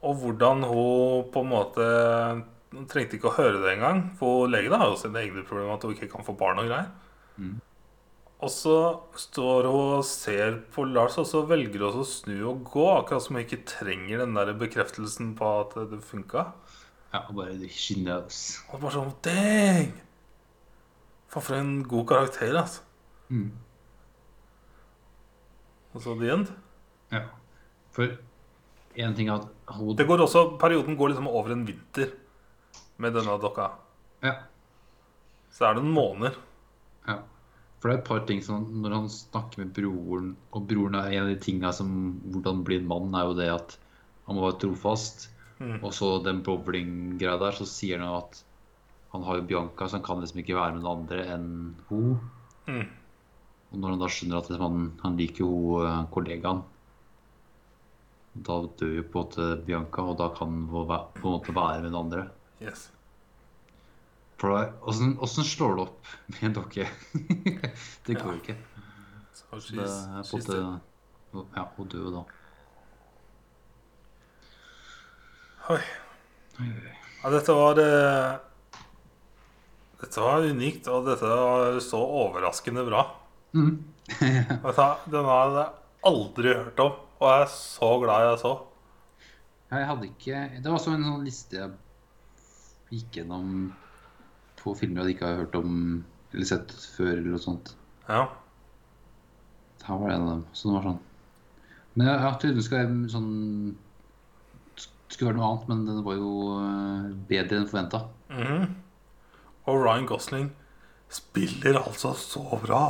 og 0.01 0.17
hvordan 0.21 0.65
hun 0.65 1.27
på 1.33 1.41
en 1.43 1.49
måte 1.51 1.85
Hun 2.71 2.85
trengte 2.89 3.17
ikke 3.17 3.29
å 3.29 3.35
høre 3.35 3.59
det 3.61 3.73
engang. 3.75 4.05
For 4.19 4.47
legen 4.49 4.73
har 4.77 4.87
jo 4.87 4.99
sine 4.99 5.19
egne 5.19 5.43
problemer, 5.43 5.75
at 5.75 5.83
hun 5.83 5.91
ikke 5.91 6.07
kan 6.13 6.23
få 6.23 6.37
barn 6.39 6.61
og 6.61 6.69
greier. 6.69 6.87
Mm. 7.35 7.57
Og 8.41 8.49
så 8.49 8.75
står 9.19 9.67
hun 9.67 9.97
og 9.99 10.05
ser 10.07 10.55
på 10.73 10.85
Lars, 10.87 11.17
og 11.21 11.27
så 11.29 11.43
velger 11.49 11.83
hun 11.83 11.99
å 11.99 12.05
snu 12.07 12.37
og 12.53 12.63
gå. 12.71 12.85
Akkurat 12.93 13.25
som 13.25 13.35
hun 13.35 13.43
ikke 13.43 13.65
trenger 13.67 14.23
den 14.23 14.39
der 14.39 14.53
bekreftelsen 14.57 15.35
på 15.37 15.51
at 15.65 15.75
det 15.91 15.99
funka. 16.07 16.47
ja 17.11 17.25
og 17.27 17.35
bare 17.41 17.69
She 17.69 17.99
knows. 17.99 18.61
Og 18.71 18.79
bare 18.79 18.95
sånn 18.95 19.13
Dang! 19.27 19.91
Faen, 21.31 21.43
for 21.43 21.55
en 21.55 21.75
god 21.87 22.07
karakter, 22.09 22.55
altså. 22.59 22.81
Mm. 23.31 23.51
Og 25.95 26.03
så 26.03 26.15
the 26.19 26.31
end. 26.31 26.51
Ja. 27.11 27.25
For 27.95 28.17
én 28.99 29.15
ting 29.15 29.29
er 29.29 29.39
at 29.39 29.75
hun 29.75 29.95
Det 29.95 30.07
går 30.07 30.23
også, 30.25 30.57
Perioden 30.59 30.97
går 30.99 31.11
liksom 31.11 31.27
over 31.27 31.51
en 31.51 31.65
vinter 31.67 32.11
med 32.97 33.15
denne 33.15 33.37
dokka. 33.41 33.71
Ja. 34.23 34.35
Så 35.51 35.67
er 35.67 35.75
det 35.75 35.83
noen 35.83 35.95
måneder. 35.95 36.35
Ja. 37.07 37.21
For 37.79 37.89
det 37.89 37.95
er 37.95 38.01
et 38.01 38.07
par 38.07 38.25
ting 38.27 38.43
som 38.45 38.67
Når 38.83 38.93
han 38.93 39.07
snakker 39.09 39.63
med 39.63 39.71
broren 39.73 40.35
Og 40.53 40.67
broren 40.69 40.95
er 40.99 41.15
en 41.15 41.23
av 41.23 41.31
de 41.31 41.39
tinga 41.41 41.71
som 41.73 41.89
Hvordan 42.29 42.61
bli 42.67 42.77
en 42.77 42.85
mann, 42.87 43.15
er 43.15 43.25
jo 43.25 43.33
det 43.39 43.49
at 43.49 43.77
han 44.27 44.37
må 44.37 44.45
være 44.45 44.59
trofast. 44.61 45.29
Mm. 45.59 45.79
Og 45.81 45.91
så 45.93 46.11
den 46.23 46.43
bowling-greia 46.45 47.39
der, 47.41 47.55
så 47.57 47.65
sier 47.67 47.99
han 47.99 48.19
at 48.21 48.37
han 49.11 49.23
har 49.27 49.39
jo 49.39 49.47
Bianca, 49.47 49.87
så 49.87 49.97
han 49.97 50.05
kan 50.05 50.21
liksom 50.21 50.39
ikke 50.39 50.55
være 50.55 50.75
med 50.75 50.83
noen 50.85 51.01
andre 51.01 51.23
enn 51.33 51.47
hun. 51.89 52.13
Mm. 52.67 52.85
Og 53.71 53.79
når 53.79 53.93
han 53.95 54.03
da 54.03 54.09
skjønner 54.11 54.39
at 54.39 54.51
liksom 54.51 54.63
han, 54.67 54.85
han 55.03 55.17
liker 55.19 55.43
jo 55.43 55.81
eh, 55.83 55.97
kollegaen, 56.13 56.63
da 58.47 58.61
dør 58.79 58.93
jo 58.95 59.03
på 59.11 59.19
en 59.19 59.25
måte 59.25 59.47
Bianca, 59.67 60.05
og 60.07 60.17
da 60.21 60.29
kan 60.35 60.53
hun 60.71 60.87
på 60.87 61.25
en 61.25 61.33
måte 61.35 61.55
være 61.55 61.83
med 61.83 61.91
noen 61.91 62.05
andre. 62.05 62.25
Yes. 62.63 62.89
For 64.41 64.55
da- 64.55 65.27
slår 65.45 65.75
det 65.75 65.83
opp 65.83 66.13
med 66.31 66.43
en 66.47 66.53
dokke? 66.55 66.87
det 68.07 68.15
går 68.15 68.31
jo 68.31 68.37
ikke. 68.39 68.55
Så 69.35 69.59
Det 69.75 69.83
er 69.83 70.23
på 70.23 70.39
en 70.39 70.63
måte 71.33 71.51
Ja, 71.55 71.65
hun 71.75 71.91
dør 71.91 72.07
jo 72.07 72.13
da. 72.15 72.23
Oi. 75.71 75.81
Ja, 77.21 77.29
dette 77.31 77.53
var 77.55 77.79
eh, 77.79 78.39
Dette 80.01 80.23
var 80.23 80.47
unikt, 80.49 80.87
og 80.89 81.05
dette 81.05 81.27
var 81.29 81.77
så 81.83 81.99
overraskende 82.01 82.83
bra. 82.87 83.03
Mm. 83.53 83.75
Hva, 84.63 84.87
Den 85.11 85.27
hadde 85.29 85.61
jeg 85.61 85.69
aldri 86.09 86.55
hørt 86.57 86.81
om, 86.81 86.95
og 87.21 87.27
jeg 87.29 87.45
er 87.45 87.51
så 87.53 87.91
glad 88.01 88.25
jeg 88.25 88.41
så. 88.41 88.53
Ja, 89.71 89.77
Jeg 89.77 89.87
hadde 89.87 90.07
ikke 90.09 90.39
Det 90.57 90.65
var 90.67 90.79
også 90.79 90.95
en 90.97 91.05
sånn 91.07 91.27
liste 91.27 91.59
jeg 91.61 91.77
gikk 92.91 93.21
gjennom 93.21 93.51
på 94.59 94.73
filmer 94.75 95.07
jeg 95.07 95.15
ikke 95.15 95.29
har 95.29 95.39
hørt 95.45 95.55
om 95.61 95.75
eller 96.31 96.47
sett 96.47 96.73
før, 96.95 97.13
eller 97.13 97.33
noe 97.33 97.43
sånt. 97.43 97.73
Ja. 98.07 98.25
Her 99.83 99.97
var 99.99 100.11
det 100.11 100.15
en 100.17 100.25
av 100.25 100.29
dem. 100.33 100.43
Så 100.55 100.67
det 100.69 100.75
var 100.75 100.85
sånn. 100.87 100.99
Men 101.95 102.07
jeg, 102.07 102.19
jeg 102.23 102.37
trodde 102.41 102.57
det 102.57 102.65
skulle 102.67 102.83
være 102.85 103.11
sånn 103.11 103.31
skulle 105.11 105.27
være 105.27 105.39
noe 105.41 105.49
annet, 105.49 105.65
men 105.67 105.81
den 105.89 106.05
var 106.05 106.15
jo 106.15 106.31
eh, 106.55 107.07
bedre 107.27 107.59
enn 107.59 107.67
forventa. 107.67 108.05
Mhm. 108.31 108.69
Og 109.69 109.81
Ryan 109.83 110.07
Gosling 110.09 110.51
spiller 111.11 111.81
altså 111.81 112.13
så 112.17 112.43
bra. 112.63 112.83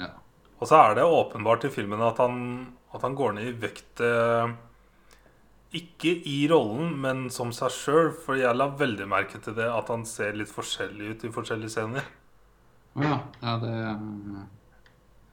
Ja. 0.00 0.12
Og 0.58 0.70
så 0.70 0.80
er 0.80 0.98
det 0.98 1.04
åpenbart 1.04 1.68
i 1.68 1.72
filmen 1.72 2.02
at 2.02 2.18
han, 2.22 2.38
at 2.94 3.04
han 3.04 3.14
går 3.18 3.36
ned 3.36 3.50
i 3.50 3.56
vekt 3.66 4.02
eh, 4.02 4.54
Ikke 5.78 6.14
i 6.26 6.38
rollen, 6.50 6.94
men 7.02 7.26
som 7.30 7.52
seg 7.52 7.74
sjøl. 7.74 8.12
For 8.24 8.40
jeg 8.40 8.56
la 8.56 8.70
veldig 8.72 9.08
merke 9.10 9.40
til 9.44 9.56
det 9.58 9.68
at 9.68 9.92
han 9.92 10.06
ser 10.08 10.38
litt 10.38 10.52
forskjellig 10.52 11.12
ut 11.12 11.26
i 11.28 11.34
forskjellige 11.34 11.74
scener. 11.76 12.08
Å 12.98 13.04
ja. 13.04 13.18
ja 13.44 13.58
det, 13.62 13.74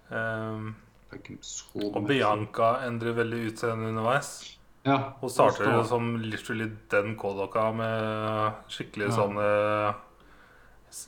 Um, 0.06 0.76
det 1.10 1.16
er 1.18 1.22
ikke 1.24 1.38
så 1.42 1.88
og 1.88 2.04
Bianca 2.06 2.68
endrer 2.86 3.16
veldig 3.18 3.40
utseende 3.50 3.88
underveis. 3.90 4.36
Ja. 4.86 5.16
Hun 5.18 5.32
starter 5.34 5.72
jo 5.72 5.80
som 5.90 6.12
literally 6.22 6.68
den 6.94 7.16
K-dokka 7.18 7.72
med 7.74 8.60
skikkelig 8.70 9.08
Ja. 9.08 9.16
sånne 9.16 9.48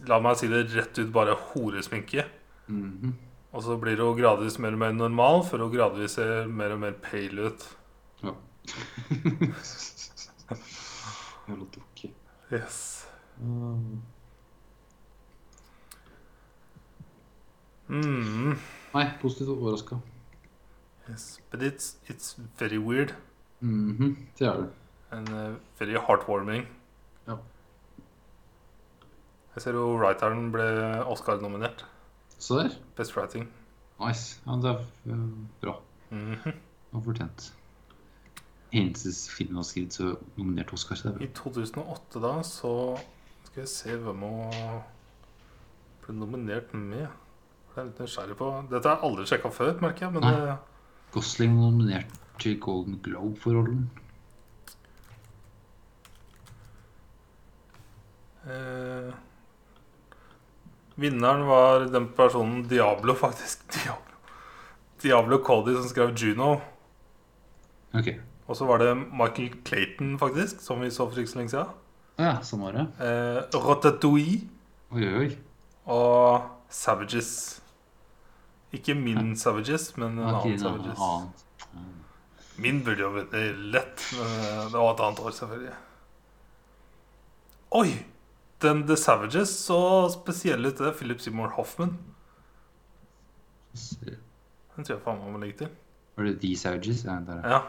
La 0.08 0.20
meg 0.20 0.36
si 0.38 0.48
det 0.52 0.66
rett 0.76 0.98
ut, 1.00 1.12
bare 1.16 1.36
horesminke. 1.54 2.26
Mhm. 2.68 3.14
Og 3.54 3.64
så 3.64 3.78
blir 3.80 3.98
hun 4.04 4.18
gradvis 4.20 4.58
mer 4.60 4.74
og 4.76 4.80
mer 4.82 4.92
normal, 4.92 5.44
før 5.48 5.64
hun 5.66 5.72
gradvis 5.74 6.12
ser 6.20 6.48
mer 6.52 6.72
og 6.76 6.80
mer 6.84 6.92
pale 7.02 7.48
ut. 7.48 7.64
Ja. 8.24 8.34
Jævla 11.48 11.66
dukke. 11.78 12.12
Yes. 12.52 13.06
Mm. 17.88 18.58
Nei, 18.94 19.06
positivt 19.22 19.50
overraska. 19.50 20.00
Yes. 21.10 21.40
But 21.52 21.62
it's, 21.62 21.96
it's 22.10 22.36
very 22.60 22.78
weird 22.78 23.14
Mhm, 23.62 24.28
Det 24.40 24.48
er 24.48 24.54
det. 24.58 24.70
and 25.12 25.30
uh, 25.30 25.56
very 25.80 25.96
heartwarming. 25.98 26.68
Ja. 27.28 27.36
Jeg 29.58 29.64
ser 29.64 29.74
jo 29.80 29.88
writeren 29.98 30.52
ble 30.54 30.66
Oscar-nominert. 31.10 31.80
Så 32.38 32.60
der. 32.60 32.76
Best 33.00 33.16
writing. 33.18 33.48
Nice. 33.98 34.38
Ja, 34.46 34.54
det 34.62 34.70
er 34.70 34.84
bra. 35.10 35.18
bra. 35.64 35.74
Mhm. 36.14 36.54
Og 36.94 37.04
fortjent. 37.08 37.48
Eneste 38.72 39.12
film 39.34 39.56
han 39.56 39.64
har 39.64 39.66
skrevet 39.66 39.96
så 39.98 40.12
nominert 40.38 40.74
Oscar. 40.76 40.96
Så 41.00 41.16
I 41.24 41.32
2008 41.34 42.22
da, 42.22 42.36
så 42.46 42.72
skal 43.48 43.64
vi 43.64 43.68
se 43.72 43.98
hvem 43.98 44.22
hun 44.28 44.82
ble 46.06 46.16
nominert 46.20 46.74
med. 46.78 47.08
Det 47.74 47.82
er 47.82 47.90
litt 47.90 48.02
nysgjerrig 48.06 48.38
på. 48.38 48.52
Dette 48.70 48.88
har 48.92 49.00
jeg 49.02 49.10
aldri 49.10 49.26
sjekka 49.32 49.52
før, 49.58 49.74
merker 49.82 50.06
jeg. 50.06 50.14
Men 50.20 50.28
Nei. 50.28 50.36
det. 50.46 50.58
Gosling 51.18 51.58
nominert 51.58 52.14
til 52.40 52.60
Golden 52.62 53.00
Globe 53.02 53.40
for 53.42 53.58
rollen. 53.58 53.88
eh, 58.48 59.14
Vinneren 60.98 61.46
var 61.48 61.86
den 61.94 62.08
personen 62.18 62.64
Diablo, 62.70 63.14
faktisk. 63.16 63.64
Diablo, 63.76 64.18
Diablo 65.02 65.38
Cody 65.46 65.76
som 65.78 65.86
skrev 65.92 66.16
Juno. 66.18 66.56
Ok. 67.94 68.16
Og 68.48 68.58
så 68.58 68.66
var 68.66 68.82
det 68.82 68.96
Michael 68.96 69.52
Clayton, 69.66 70.16
faktisk, 70.20 70.62
som 70.64 70.82
vi 70.82 70.90
så 70.92 71.06
for 71.10 71.20
ikke 71.20 71.32
så 71.32 71.42
lenge 71.42 71.54
siden. 71.54 71.76
Ja, 72.18 72.38
sånn 72.42 72.64
var 72.66 72.74
det. 72.74 72.86
Eh, 73.04 73.60
Ratatouille 73.62 74.40
Oi, 74.96 75.04
oi, 75.04 75.28
og 75.92 76.48
Savages. 76.72 77.32
Ikke 78.74 78.96
min 78.98 79.36
Savages, 79.38 79.92
men 80.00 80.16
en 80.16 80.30
okay, 80.32 80.56
annen 80.56 80.62
Savages. 80.64 81.04
annet. 81.04 81.44
Min 82.58 82.80
burde 82.86 83.04
jo 83.04 83.12
vært 83.14 83.36
lett, 83.76 84.06
men 84.18 84.32
eh, 84.34 84.62
det 84.72 84.80
var 84.80 84.96
et 84.96 85.04
annet 85.06 85.22
år, 85.22 85.36
selvfølgelig. 85.38 85.76
Oi! 87.78 87.90
Den 88.62 88.88
The 88.88 88.98
Savages 88.98 89.50
så. 89.50 90.08
Det 90.26 90.46
er 90.82 90.94
Philip 90.98 91.20
Seymour 91.22 91.48
Hoffman. 91.50 91.98
Den 94.76 94.84
tror 94.86 94.96
jeg 94.96 95.02
faen 95.04 95.20
meg 95.22 95.32
må 95.32 95.38
legge 95.42 95.58
til. 95.58 95.70
Var 96.18 96.24
det 96.24 96.40
The 96.42 96.56
Savages? 96.58 97.04
Ja, 97.06 97.20
der 97.28 97.42
er 97.42 97.50
Ja. 97.54 97.60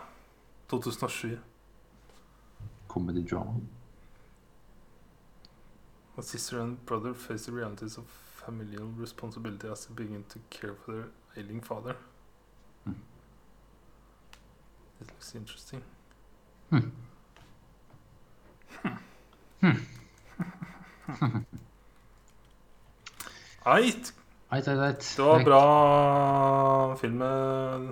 2007. 0.69 1.39
comedy 2.89 3.23
drama. 3.31 3.53
A 6.19 6.23
sister 6.23 6.63
and 6.63 6.77
brother 6.87 7.13
face 7.15 7.45
the 7.51 7.57
realities 7.57 7.99
of 7.99 8.05
familial 8.47 8.89
responsibility 9.01 9.67
as 9.67 9.87
they 9.87 9.95
begin 9.95 10.25
to 10.25 10.39
care 10.51 10.75
for 10.85 10.93
their 10.93 11.05
ailing 11.37 11.63
father. 11.65 11.95
Mm. 12.85 12.95
It 15.01 15.09
looks 15.11 15.35
interesting. 15.35 15.83
Hmm. 16.71 16.91
Eit! 23.69 24.13
Eit, 24.49 24.69
eit, 24.69 24.79
eit. 24.81 25.03
Det 25.17 25.25
var 25.25 25.45
bra 25.45 25.63
film 27.01 27.23
eh, 27.23 27.89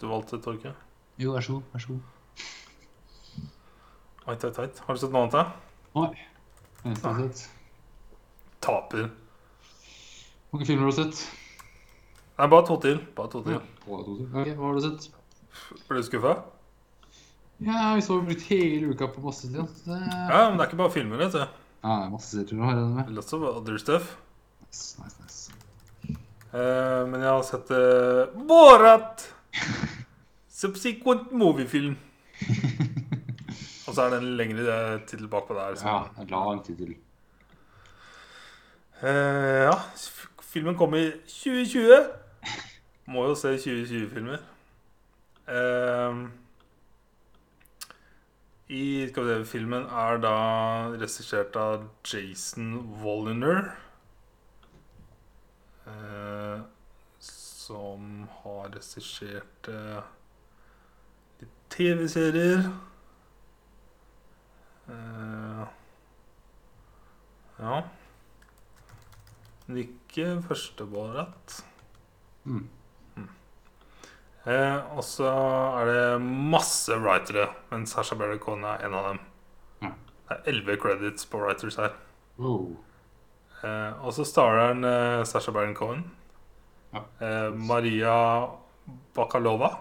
du 0.00 0.06
valgte, 0.10 0.40
Torke. 0.42 0.72
Jo, 1.20 1.34
vær 1.36 1.44
så 1.44 1.52
god. 1.52 1.62
Vær 1.72 1.80
så 1.84 1.88
god. 1.92 2.02
Eit, 4.30 4.44
eit, 4.44 4.58
eit. 4.64 4.80
Har 4.86 4.94
du 4.94 5.00
sett 5.02 5.12
noe 5.14 5.22
annet? 5.26 5.36
da? 5.36 5.44
Nei. 5.98 6.12
Eneste 6.84 7.06
jeg 7.06 7.14
har 7.14 7.20
sett. 7.26 7.38
Taper. 8.64 9.06
Hvor 10.50 10.58
mange 10.58 10.66
filmer 10.66 10.88
har 10.88 10.94
du 10.94 10.98
sett? 10.98 11.16
Nei, 12.38 12.48
bare 12.54 12.66
to 12.66 12.76
til. 12.82 12.98
Bare 13.16 13.30
to 13.30 13.44
til. 13.46 13.58
Å, 13.60 14.02
to 14.06 14.12
til. 14.16 14.26
Ok, 14.32 14.48
hva 14.56 14.64
har 14.66 14.74
du 14.78 14.82
sett? 14.86 15.02
Ble 15.86 16.00
du 16.00 16.06
skuffa? 16.06 16.34
Ja, 17.60 17.90
vi 17.94 18.02
så 18.06 18.16
brukt 18.24 18.46
hele 18.48 18.94
uka 18.94 19.10
på 19.12 19.22
masse 19.24 19.50
tid. 19.50 19.66
Det... 19.84 19.98
Ja, 20.00 20.48
men 20.48 20.56
det 20.56 20.64
er 20.64 20.70
ikke 20.70 20.80
bare 20.80 20.94
filmer, 20.94 21.20
vet 21.20 21.36
du. 21.36 21.59
Ja, 21.80 21.94
det 21.96 22.04
er 22.04 22.12
masse 22.12 22.30
serier 22.34 22.60
å 22.60 22.66
ha 22.68 22.74
igjen 22.76 22.96
med. 22.98 23.12
Lots 23.16 23.32
of 23.36 23.44
other 23.48 23.78
stuff. 23.80 24.16
Nice, 24.66 25.00
nice, 25.00 25.16
nice. 25.22 26.16
Eh, 26.50 27.02
men 27.08 27.22
jeg 27.22 27.30
har 27.30 27.44
sett 27.46 27.70
uh, 27.72 28.40
Borat! 28.48 29.24
Subsequent 30.60 31.30
moviefilm. 31.32 31.96
Og 33.88 33.94
så 33.94 34.02
er 34.04 34.12
det 34.12 34.18
en 34.20 34.34
lengre 34.38 34.66
eh, 34.74 34.98
tittel 35.08 35.30
bakpå 35.30 35.56
der. 35.56 35.78
Så. 35.78 35.88
Ja, 35.88 36.02
en 36.20 36.28
lang 36.30 36.60
tittel. 36.66 36.92
Eh, 39.02 39.64
ja, 39.66 39.74
filmen 40.52 40.76
kom 40.76 40.94
i 40.94 41.06
2020. 41.26 42.10
Må 43.14 43.24
jo 43.30 43.34
se 43.38 43.56
2020-filmer. 43.56 44.44
Eh, 45.48 46.20
I 48.70 49.10
Filmen 49.50 49.82
er 49.82 50.20
da 50.22 50.34
regissert 50.94 51.56
av 51.58 51.88
Jason 52.06 52.76
Wolliner. 53.02 53.72
Eh, 55.90 56.60
som 57.18 58.28
har 58.44 58.70
regissert 58.70 59.70
eh, 59.72 60.06
litt 61.42 61.58
TV-serier. 61.74 62.62
Eh, 64.86 65.66
ja. 67.58 67.82
Men 69.66 69.82
ikke 69.82 70.36
første 70.46 70.86
Borat. 70.86 71.64
Mm. 72.46 72.68
Eh, 74.48 74.78
og 74.96 75.02
så 75.04 75.28
er 75.28 75.90
det 75.90 76.20
masse 76.24 76.96
writere, 76.96 77.50
men 77.70 77.84
Sasha 77.86 78.16
Baron 78.16 78.40
Cohen 78.40 78.64
er 78.64 78.86
en 78.86 78.94
av 78.96 79.08
dem. 79.10 79.18
Mm. 79.82 79.98
Det 80.28 80.36
er 80.36 80.48
elleve 80.52 80.78
credits 80.80 81.26
på 81.28 81.42
writers 81.42 81.76
her. 81.76 81.92
Eh, 83.60 84.00
og 84.00 84.14
så 84.16 84.24
starter 84.24 84.70
han 84.70 84.86
eh, 84.88 85.24
Sasha 85.28 85.52
Baron 85.52 85.76
Cohen. 85.76 86.06
Ja. 86.94 87.04
Eh, 87.20 87.52
Maria 87.54 88.14
Bakalova, 89.14 89.74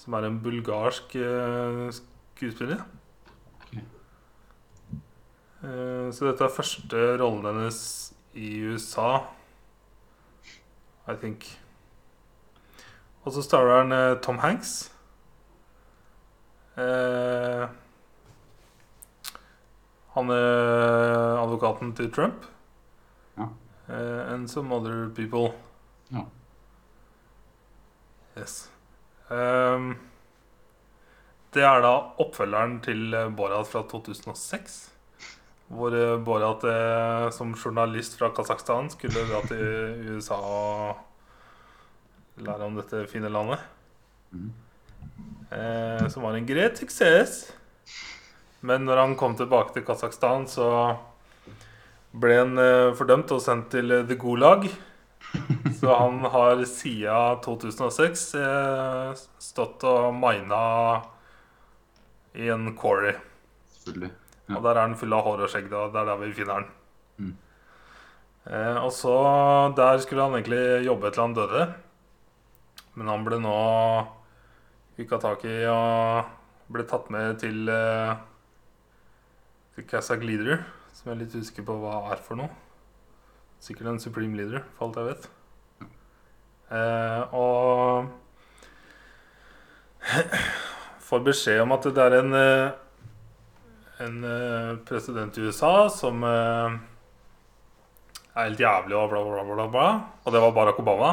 som 0.00 0.16
er 0.16 0.28
en 0.30 0.40
bulgarsk 0.42 1.16
eh, 1.20 1.82
skuespiller. 1.92 2.80
Okay. 3.66 3.84
Eh, 5.60 6.08
så 6.16 6.30
dette 6.30 6.48
er 6.48 6.56
første 6.56 7.04
rollen 7.20 7.44
hennes 7.50 7.82
i 8.34 8.56
USA, 8.72 9.20
I 11.04 11.18
think. 11.20 11.44
Og 13.24 13.32
så 13.32 13.42
starter 13.42 13.78
han 13.80 13.92
eh, 13.92 14.16
Tom 14.24 14.38
Hanks. 14.42 14.92
Eh, 16.76 17.64
han 20.14 20.30
er 20.30 21.38
advokaten 21.40 21.94
til 21.96 22.12
Trump. 22.12 22.46
Ja. 23.38 23.48
Uh, 23.88 24.32
and 24.32 24.48
some 24.48 24.72
other 24.72 25.08
people. 25.14 25.52
Ja. 26.12 26.24
Yes. 28.38 28.70
Um, 29.30 29.96
det 31.54 31.62
er 31.62 31.84
da 31.84 31.92
oppfølgeren 32.18 32.80
til 32.82 33.14
eh, 33.14 33.30
Borat 33.30 33.68
fra 33.70 33.84
2006. 33.86 34.78
Hvor 35.70 35.94
eh, 35.94 36.16
Borat 36.26 36.64
eh, 36.66 37.26
som 37.34 37.52
journalist 37.54 38.18
fra 38.18 38.32
Kasakhstan 38.34 38.90
skulle 38.90 39.22
dra 39.28 39.42
til 39.46 40.16
USA 40.16 40.34
og 40.34 41.04
lære 42.42 42.66
om 42.66 42.78
dette 42.78 43.06
fine 43.10 43.30
landet. 43.30 43.60
Mhm. 44.32 44.52
Eh, 45.54 46.08
som 46.08 46.24
var 46.24 46.34
en 46.34 46.46
greit 46.46 46.78
suksess. 46.78 47.52
Men 48.60 48.86
når 48.88 48.96
han 48.96 49.14
kom 49.16 49.36
tilbake 49.36 49.74
til 49.74 49.84
Kasakhstan, 49.84 50.48
så 50.48 50.96
ble 52.16 52.38
han 52.40 52.58
eh, 52.58 52.94
fordømt 52.96 53.30
og 53.36 53.42
sendt 53.44 53.70
til 53.74 53.92
eh, 53.92 54.06
The 54.08 54.16
Gulag. 54.18 54.66
Så 55.80 55.90
han 55.98 56.20
har 56.30 56.62
siden 56.70 57.40
2006 57.44 58.24
eh, 58.38 59.22
stått 59.42 59.84
og 59.90 60.14
mina 60.16 60.64
i 62.34 62.48
en 62.54 62.70
quarry. 62.78 63.14
Ja. 63.84 64.56
Og 64.56 64.62
der 64.64 64.76
er 64.76 64.82
han 64.86 64.96
full 64.98 65.14
av 65.14 65.24
hår 65.26 65.44
og 65.44 65.50
skjegg. 65.52 65.68
Da. 65.72 65.88
Det 65.92 66.00
er 66.00 66.08
der 66.08 66.20
vi 66.22 66.32
finner 66.36 66.60
han. 66.60 66.68
Mm. 67.18 67.34
Eh, 68.44 68.78
og 68.80 68.92
så 68.92 69.14
Der 69.76 69.98
skulle 69.98 70.24
han 70.24 70.38
egentlig 70.38 70.86
jobbe 70.86 71.10
til 71.10 71.22
han 71.22 71.36
døde. 71.36 71.66
Men 72.94 73.10
han 73.10 73.24
ble 73.26 73.40
nå 73.42 73.54
hooka 74.98 75.18
tak 75.22 75.44
i 75.50 75.56
og 75.70 76.30
ble 76.74 76.84
tatt 76.88 77.10
med 77.12 77.40
til 77.42 77.68
eh, 77.68 78.14
Til 79.74 79.86
Kazakh 79.90 80.22
Leader, 80.22 80.62
som 80.94 81.10
jeg 81.10 81.16
er 81.16 81.22
litt 81.24 81.34
usikker 81.34 81.66
på 81.66 81.74
hva 81.80 81.96
er 82.14 82.20
for 82.22 82.38
noe. 82.38 82.52
Sikkert 83.58 83.90
en 83.90 83.98
Supreme 84.02 84.38
Leader, 84.38 84.62
for 84.76 84.86
alt 84.86 85.00
jeg 85.00 85.08
vet. 85.08 85.24
Eh, 86.78 87.22
og 87.34 88.06
får 91.08 91.26
beskjed 91.26 91.60
om 91.64 91.74
at 91.74 91.90
det 91.90 92.06
er 92.06 92.18
en 92.20 92.38
eh, 92.38 92.72
en 93.98 94.24
eh, 94.24 94.76
president 94.84 95.38
i 95.38 95.40
USA 95.40 95.88
som 95.90 96.24
er 96.26 96.78
helt 98.34 98.60
jævlig 98.60 98.96
og 98.98 99.12
bla, 99.12 99.20
bla, 99.22 99.44
bla, 99.46 99.66
bla. 99.70 99.88
Og 100.24 100.34
det 100.34 100.42
var 100.42 100.54
Barack 100.56 100.80
Obama. 100.82 101.12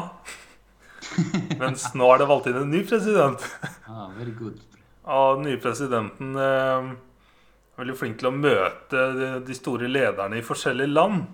Mens 1.60 1.88
nå 1.98 2.08
er 2.12 2.22
det 2.22 2.28
valgt 2.30 2.50
inn 2.50 2.60
en 2.62 2.70
ny 2.72 2.82
president. 2.88 3.46
Ah, 3.88 4.08
very 4.16 4.34
good. 4.38 4.60
Og 5.02 5.38
den 5.38 5.48
nye 5.50 5.60
presidenten 5.62 6.36
eh, 6.38 6.92
er 6.92 7.80
veldig 7.80 7.96
flink 7.98 8.20
til 8.20 8.30
å 8.30 8.36
møte 8.36 9.06
de, 9.18 9.30
de 9.46 9.56
store 9.58 9.90
lederne 9.90 10.38
i 10.38 10.44
forskjellige 10.46 10.92
land. 10.92 11.24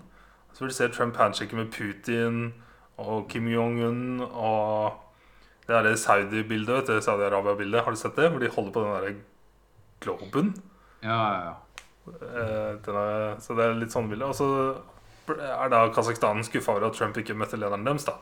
Så 0.53 0.63
vil 0.63 0.73
du 0.73 0.77
se 0.77 0.89
Trump 0.91 1.19
handshake 1.21 1.55
med 1.55 1.69
Putin 1.75 2.49
og 2.99 3.29
Kim 3.31 3.47
Jong-un 3.47 4.25
og 4.25 5.05
det 5.69 5.83
der 5.85 5.95
Saudi-bildet, 6.01 6.73
vet 6.79 6.87
du, 6.89 7.01
Saudi-Arabia-bildet. 7.05 7.83
Har 7.85 7.93
du 7.93 7.99
sett 8.01 8.17
det? 8.17 8.31
Hvor 8.33 8.41
de 8.41 8.49
holder 8.49 8.73
på 8.73 8.83
den 8.83 8.95
der 8.95 9.19
globen. 10.01 10.53
Ja, 11.03 11.19
ja, 11.29 11.41
ja. 11.45 11.55
Eh, 12.09 12.71
denne, 12.85 13.35
så 13.43 13.53
det 13.53 13.67
er 13.67 13.77
litt 13.77 13.93
sånn 13.93 14.09
bilde. 14.09 14.31
Og 14.31 14.35
så 14.35 14.49
er 15.29 15.69
da 15.69 15.83
Kasakhstan 15.93 16.41
skuffa 16.47 16.73
over 16.73 16.87
at 16.89 16.97
Trump 16.97 17.17
ikke 17.21 17.37
møtte 17.37 17.59
lederen 17.59 17.85
deres. 17.85 18.07
da. 18.09 18.17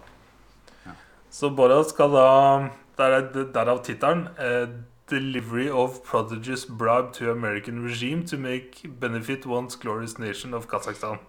Så 1.29 1.49
Borat 1.49 1.89
skal 1.89 2.11
da 2.13 2.69
Der 2.97 3.13
er 3.13 3.31
derav 3.53 3.83
tittelen. 3.83 4.27
Eh, 4.39 4.67
'Delivery 5.07 5.69
of 5.69 6.03
prodigious 6.03 6.65
bribe 6.65 7.13
to 7.13 7.31
American 7.31 7.83
regime 7.83 8.25
to 8.27 8.37
make 8.37 8.83
benefit 8.99 9.45
once 9.45 9.77
glorious 9.79 10.19
nation 10.19 10.53
of 10.53 10.67
Kazakhstan'. 10.67 11.19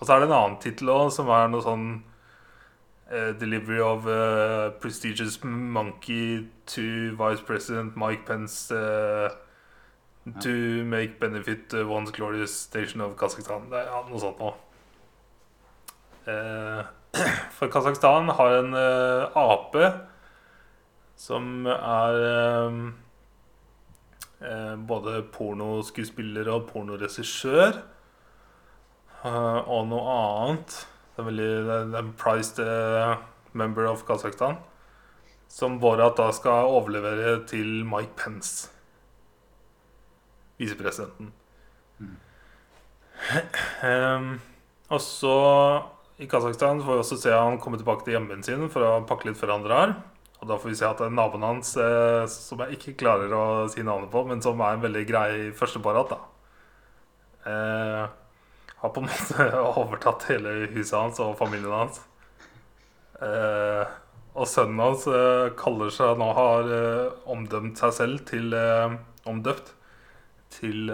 Og 0.00 0.06
så 0.06 0.12
er 0.12 0.18
det 0.18 0.28
en 0.28 0.34
annen 0.34 0.60
tittel 0.60 0.88
òg, 0.88 1.10
som 1.12 1.28
er 1.28 1.48
noe 1.48 1.60
sånn 1.60 2.02
uh, 3.12 3.32
'Delivery 3.36 3.80
of 3.80 4.06
uh, 4.06 4.70
prestigious 4.80 5.44
monkey 5.44 6.46
to 6.66 7.12
Vice 7.16 7.42
President 7.42 7.96
Mike 7.96 8.24
Pence'. 8.26 8.74
uh, 8.74 9.30
To 10.42 10.84
make 10.84 11.20
benefit 11.20 11.72
one's 11.72 12.10
glorious 12.10 12.74
nation 12.74 13.00
of 13.00 13.16
Kazakhstan'. 13.16 13.70
Det 13.70 13.78
er 13.78 13.84
ja, 13.92 14.02
noe 14.08 14.20
sånt 14.20 14.38
noe. 14.38 14.54
For 17.56 17.70
Kasakhstan 17.72 18.28
har 18.36 18.58
en 18.58 18.74
eh, 18.76 19.36
ape 19.38 19.90
som 21.16 21.66
er 21.70 22.18
eh, 22.28 22.78
eh, 24.44 24.74
både 24.88 25.22
pornoskuespiller 25.32 26.50
og 26.52 26.68
pornoregissør. 26.72 27.82
og 29.26 29.88
noe 29.90 30.12
annet. 30.12 30.74
Det 31.14 31.22
er 31.22 31.26
veldig 31.30 31.48
det 31.66 31.76
er 31.82 31.96
en 31.98 32.12
prized 32.20 32.60
member 33.56 33.88
of 33.90 34.04
Kasakhstan. 34.06 34.60
Som 35.48 35.80
Borat 35.80 36.18
da 36.18 36.28
skal 36.36 36.68
overlevere 36.68 37.40
til 37.48 37.82
Mike 37.88 38.12
Pence. 38.18 38.68
Visepresidenten. 40.60 41.32
Em, 43.82 44.30
og 44.94 45.00
så 45.00 45.36
i 46.18 46.26
Kasakhstan 46.30 46.82
får 46.82 46.92
vi 46.92 47.02
også 47.02 47.18
se 47.20 47.32
han 47.34 47.58
komme 47.60 47.78
tilbake 47.80 48.06
til 48.06 48.16
hjemmen 48.16 48.44
sin 48.44 48.68
for 48.72 48.84
å 48.86 48.92
pakke 49.08 49.28
litt 49.28 49.40
før 49.40 49.56
han 49.56 49.66
drar. 49.66 49.96
Og 50.40 50.48
da 50.48 50.56
får 50.60 50.70
vi 50.70 50.78
se 50.78 50.88
at 50.88 51.00
naboen 51.12 51.44
hans, 51.44 51.74
eh, 51.80 52.24
som 52.32 52.60
jeg 52.64 52.76
ikke 52.76 52.96
klarer 53.04 53.32
å 53.32 53.44
si 53.72 53.84
navnet 53.84 54.12
på, 54.12 54.22
men 54.28 54.42
som 54.44 54.60
er 54.60 54.76
en 54.76 54.84
veldig 54.84 55.04
grei 55.08 55.30
første 55.56 55.80
Borat, 55.84 56.12
da. 56.12 56.18
Eh, 57.46 58.06
har 58.76 58.92
på 58.92 59.00
en 59.00 59.08
måte 59.08 59.46
overtatt 59.82 60.28
hele 60.30 60.66
huset 60.74 60.98
hans 60.98 61.20
og 61.24 61.36
familien 61.38 61.72
hans. 61.72 62.02
Eh, 63.24 63.84
og 64.36 64.48
sønnen 64.50 64.82
hans 64.82 65.06
eh, 65.08 65.48
kaller 65.56 65.92
seg 65.94 66.18
nå 66.20 66.28
har 66.36 66.68
eh, 66.76 67.14
omdømt 67.32 67.80
seg 67.80 67.94
selv 67.96 68.26
til 68.28 68.52
Omdøpt 69.26 69.72
til 70.54 70.86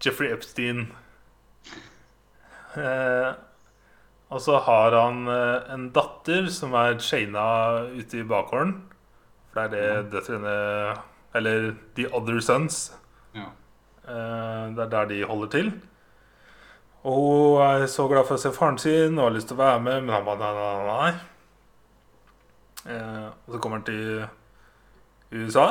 Jeffrey 0.00 0.30
Epstein. 0.32 0.86
Eh, 2.78 3.32
og 4.28 4.42
så 4.44 4.58
har 4.64 4.96
han 4.96 5.28
eh, 5.32 5.70
en 5.74 5.88
datter 5.94 6.48
som 6.52 6.74
er 6.76 6.98
chaina 7.00 7.44
ute 7.94 8.20
i 8.20 8.26
bakgården. 8.28 8.74
For 9.52 9.72
det 9.72 9.80
er 9.80 10.02
det 10.02 10.10
døtrene 10.12 10.56
Eller 11.38 11.72
The 11.96 12.08
Other 12.14 12.40
Sons. 12.44 12.92
Ja. 13.34 13.48
Eh, 14.04 14.64
det 14.76 14.84
er 14.84 14.92
der 14.92 15.10
de 15.10 15.24
holder 15.24 15.52
til. 15.54 15.72
Og 17.08 17.56
hun 17.56 17.62
er 17.62 17.86
så 17.86 18.08
glad 18.10 18.26
for 18.26 18.36
å 18.36 18.42
se 18.42 18.52
faren 18.52 18.78
sin 18.80 19.18
og 19.18 19.28
har 19.28 19.36
lyst 19.36 19.48
til 19.50 19.56
å 19.56 19.62
være 19.62 19.82
med, 19.84 20.00
men 20.04 20.14
han 20.16 20.26
bare 20.26 20.40
nei, 20.42 20.52
nei, 20.58 20.86
nei. 20.88 21.12
Eh, 22.88 23.28
og 23.28 23.54
så 23.54 23.60
kommer 23.62 23.80
han 23.80 23.86
til 23.88 24.26
USA. 25.32 25.68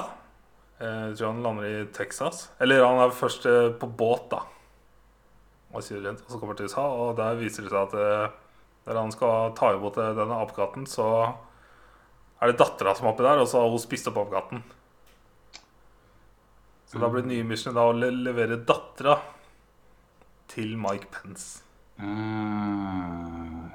Eh, 0.79 1.09
jeg 1.09 1.17
tror 1.17 1.33
han 1.33 1.43
lander 1.45 1.67
i 1.67 1.85
Texas. 1.93 2.47
Eller 2.61 2.85
han 2.85 3.01
er 3.03 3.15
først 3.15 3.45
eh, 3.49 3.73
på 3.79 3.89
båt, 3.99 4.29
da. 4.33 4.43
Og 5.75 5.83
kjører 5.83 6.05
rundt, 6.07 6.21
og 6.25 6.31
så 6.31 6.39
kommer 6.39 6.55
til 6.57 6.69
USA, 6.69 6.83
og 6.87 7.15
der 7.19 7.35
viser 7.41 7.65
det 7.65 7.71
seg 7.73 7.81
at 7.81 7.95
eh, 7.99 8.35
når 8.87 8.99
han 9.01 9.11
skal 9.11 9.51
ta 9.57 9.73
imot 9.75 9.97
eh, 9.99 10.13
denne 10.15 10.37
apekatten, 10.45 10.85
så 10.87 11.07
er 12.39 12.51
det 12.51 12.59
dattera 12.61 12.93
som 12.95 13.07
er 13.09 13.11
oppi 13.15 13.25
der, 13.25 13.41
og 13.43 13.49
så 13.51 13.59
har 13.63 13.71
hun 13.73 13.81
spist 13.83 14.07
opp 14.07 14.21
apekatten. 14.21 14.61
Så 16.87 17.01
da 17.03 17.09
blir 17.11 17.25
det 17.25 17.33
nye 17.33 17.43
missionet 17.49 17.75
da 17.75 17.83
å 17.89 17.95
le 17.97 18.07
levere 18.15 18.61
dattera 18.63 19.17
til 20.53 20.77
Mike 20.79 21.09
Pence. 21.11 21.59
Eh, 21.99 23.65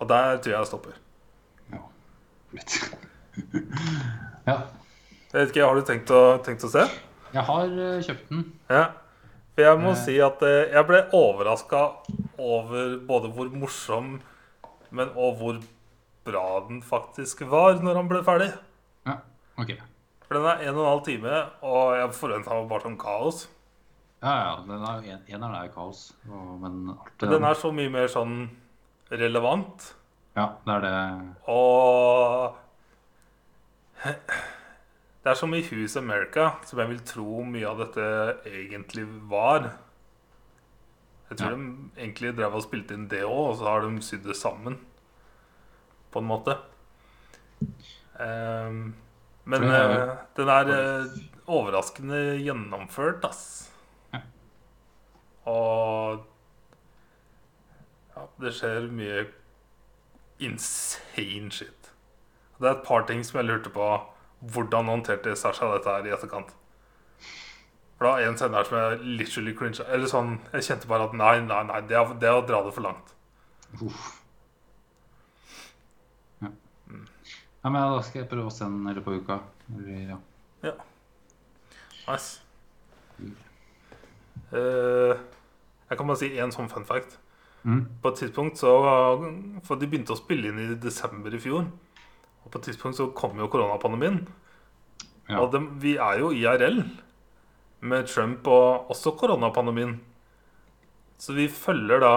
Og 0.00 0.08
der 0.08 0.36
tror 0.42 0.52
jeg 0.52 0.58
jeg 0.58 0.66
stopper. 0.68 0.98
ja. 1.72 1.80
Litt. 2.52 2.76
ja. 4.50 4.58
Jeg 5.30 5.36
vet 5.38 5.52
ikke, 5.54 5.64
Har 5.64 5.78
du 5.78 5.84
tenkt 5.86 6.10
å, 6.10 6.20
tenkt 6.44 6.64
å 6.66 6.70
se? 6.72 6.84
Jeg 7.32 7.44
har 7.46 7.68
eh, 7.78 8.00
kjøpt 8.02 8.28
den. 8.32 8.40
Ja. 8.68 8.84
For 9.60 9.68
jeg 9.68 9.80
må 9.82 9.90
si 9.98 10.14
at 10.24 10.40
eh, 10.48 10.70
jeg 10.72 10.86
ble 10.88 11.02
overraska 11.12 11.80
over 12.40 12.94
både 13.04 13.28
hvor 13.36 13.50
morsom, 13.52 14.14
men 14.88 15.10
og 15.12 15.36
hvor 15.36 15.58
bra 16.24 16.44
den 16.64 16.80
faktisk 16.80 17.42
var 17.50 17.76
når 17.84 17.98
han 18.00 18.08
ble 18.08 18.22
ferdig. 18.24 18.48
Ja, 19.04 19.18
ok. 19.60 19.74
For 20.24 20.38
den 20.38 20.48
er 20.48 20.64
en 20.64 20.78
og 20.78 20.80
en 20.80 20.88
halv 20.94 21.04
time, 21.04 21.42
og 21.60 21.92
jeg 21.98 22.16
forventa 22.16 22.56
bare 22.70 22.86
sånn 22.86 22.96
kaos. 23.00 23.42
Ja, 24.24 24.32
ja. 24.32 24.56
Den 24.64 24.80
er, 24.80 25.04
en, 25.12 25.22
eneren 25.28 25.58
er 25.58 25.68
jo 25.68 25.74
kaos. 25.76 26.00
Og, 26.30 26.56
men 26.64 26.80
Men 26.94 27.34
den 27.34 27.44
er 27.50 27.60
så 27.60 27.68
mye 27.76 27.92
mer 27.92 28.08
sånn 28.08 28.36
relevant. 29.12 29.90
Ja, 30.38 30.54
det 30.64 30.72
er 30.78 30.86
det. 30.86 30.96
Og 31.52 32.56
Det 35.20 35.30
er 35.30 35.36
som 35.36 35.52
i 35.54 35.60
Who's 35.60 35.98
America, 35.98 36.50
som 36.64 36.80
jeg 36.80 36.88
vil 36.88 37.00
tro 37.04 37.42
mye 37.44 37.68
av 37.68 37.80
dette 37.82 38.04
egentlig 38.48 39.04
var. 39.28 39.72
Jeg 41.30 41.38
tror 41.38 41.50
Ja. 41.50 41.56
de 41.56 41.90
egentlig 41.96 42.36
drev 42.36 42.54
og 42.54 42.62
spilte 42.62 42.94
inn 42.94 43.08
det 43.08 43.22
òg, 43.22 43.50
og 43.50 43.56
så 43.58 43.64
har 43.68 43.80
de 43.82 44.02
sydd 44.02 44.24
det 44.24 44.36
sammen. 44.36 44.78
På 46.10 46.18
en 46.18 46.26
måte. 46.26 46.56
Um, 48.18 48.94
men 49.44 49.62
eh, 49.64 50.16
den 50.36 50.48
er 50.48 50.70
uh, 51.04 51.06
overraskende 51.46 52.40
gjennomført, 52.40 53.24
ass. 53.24 53.70
Og 55.44 56.24
ja, 58.16 58.26
det 58.40 58.54
skjer 58.54 58.88
mye 58.92 59.26
insane 60.40 61.50
shit. 61.50 61.92
Det 62.58 62.68
er 62.68 62.74
et 62.74 62.86
par 62.86 63.06
ting 63.08 63.22
som 63.24 63.38
jeg 63.40 63.48
lurte 63.48 63.70
på 63.72 63.86
Hvordan 64.40 64.88
håndterte 64.88 65.36
Sasha 65.36 65.68
dette 65.74 65.92
her 65.92 66.08
i 66.08 66.14
etterkant? 66.16 66.54
For 67.96 68.06
det 68.06 68.12
var 68.12 68.24
en 68.24 68.38
scene 68.40 68.56
her 68.56 68.64
som 68.64 68.78
jeg 68.78 69.16
literally 69.20 69.52
cringe 69.56 69.84
Eller 69.92 70.08
sånn, 70.08 70.38
jeg 70.54 70.64
kjente 70.70 70.88
bare 70.88 71.10
at 71.10 71.16
nei, 71.20 71.34
nei, 71.44 71.60
nei, 71.68 71.80
det 71.88 71.98
er, 72.00 72.14
det 72.22 72.30
er 72.30 72.38
å 72.38 72.46
dra 72.48 72.62
det 72.64 72.72
for 72.72 72.86
langt. 72.86 73.12
Uff. 73.84 74.06
Ja. 76.40 76.48
ja, 76.48 77.68
men 77.68 77.76
da 77.76 78.00
skal 78.06 78.22
jeg 78.22 78.30
prøve 78.30 78.48
å 78.48 78.54
se 78.54 78.64
den 78.64 78.88
i 78.88 79.04
på 79.04 79.18
uka. 79.20 79.42
Eller, 79.76 80.14
ja. 80.64 80.72
Nice. 82.08 82.40
Uh, 84.50 85.12
jeg 85.90 85.98
kan 85.98 86.08
bare 86.08 86.18
si 86.22 86.32
én 86.40 86.52
sånn 86.54 86.72
fun 86.72 86.88
fact. 86.88 87.18
Mm. 87.62 87.84
På 88.00 88.08
et 88.08 88.16
tidspunkt 88.16 88.56
så 88.56 88.70
For 89.66 89.76
de 89.76 89.84
begynte 89.84 90.14
å 90.14 90.16
spille 90.16 90.48
inn 90.48 90.60
i 90.62 90.78
desember 90.80 91.34
i 91.36 91.40
fjor. 91.42 91.68
Og 92.44 92.50
på 92.52 92.58
et 92.58 92.70
tidspunkt 92.70 92.98
så 92.98 93.10
kom 93.16 93.38
jo 93.38 93.48
koronapandemien. 93.50 94.22
Ja. 95.30 95.40
Og 95.40 95.52
de, 95.52 95.62
vi 95.82 95.96
er 96.00 96.22
jo 96.22 96.32
IRL 96.34 96.82
med 97.80 98.08
Trump 98.10 98.46
og 98.50 98.90
også 98.92 99.14
koronapandemien. 99.18 99.98
Så 101.20 101.36
vi 101.36 101.48
følger 101.52 102.00
da 102.02 102.14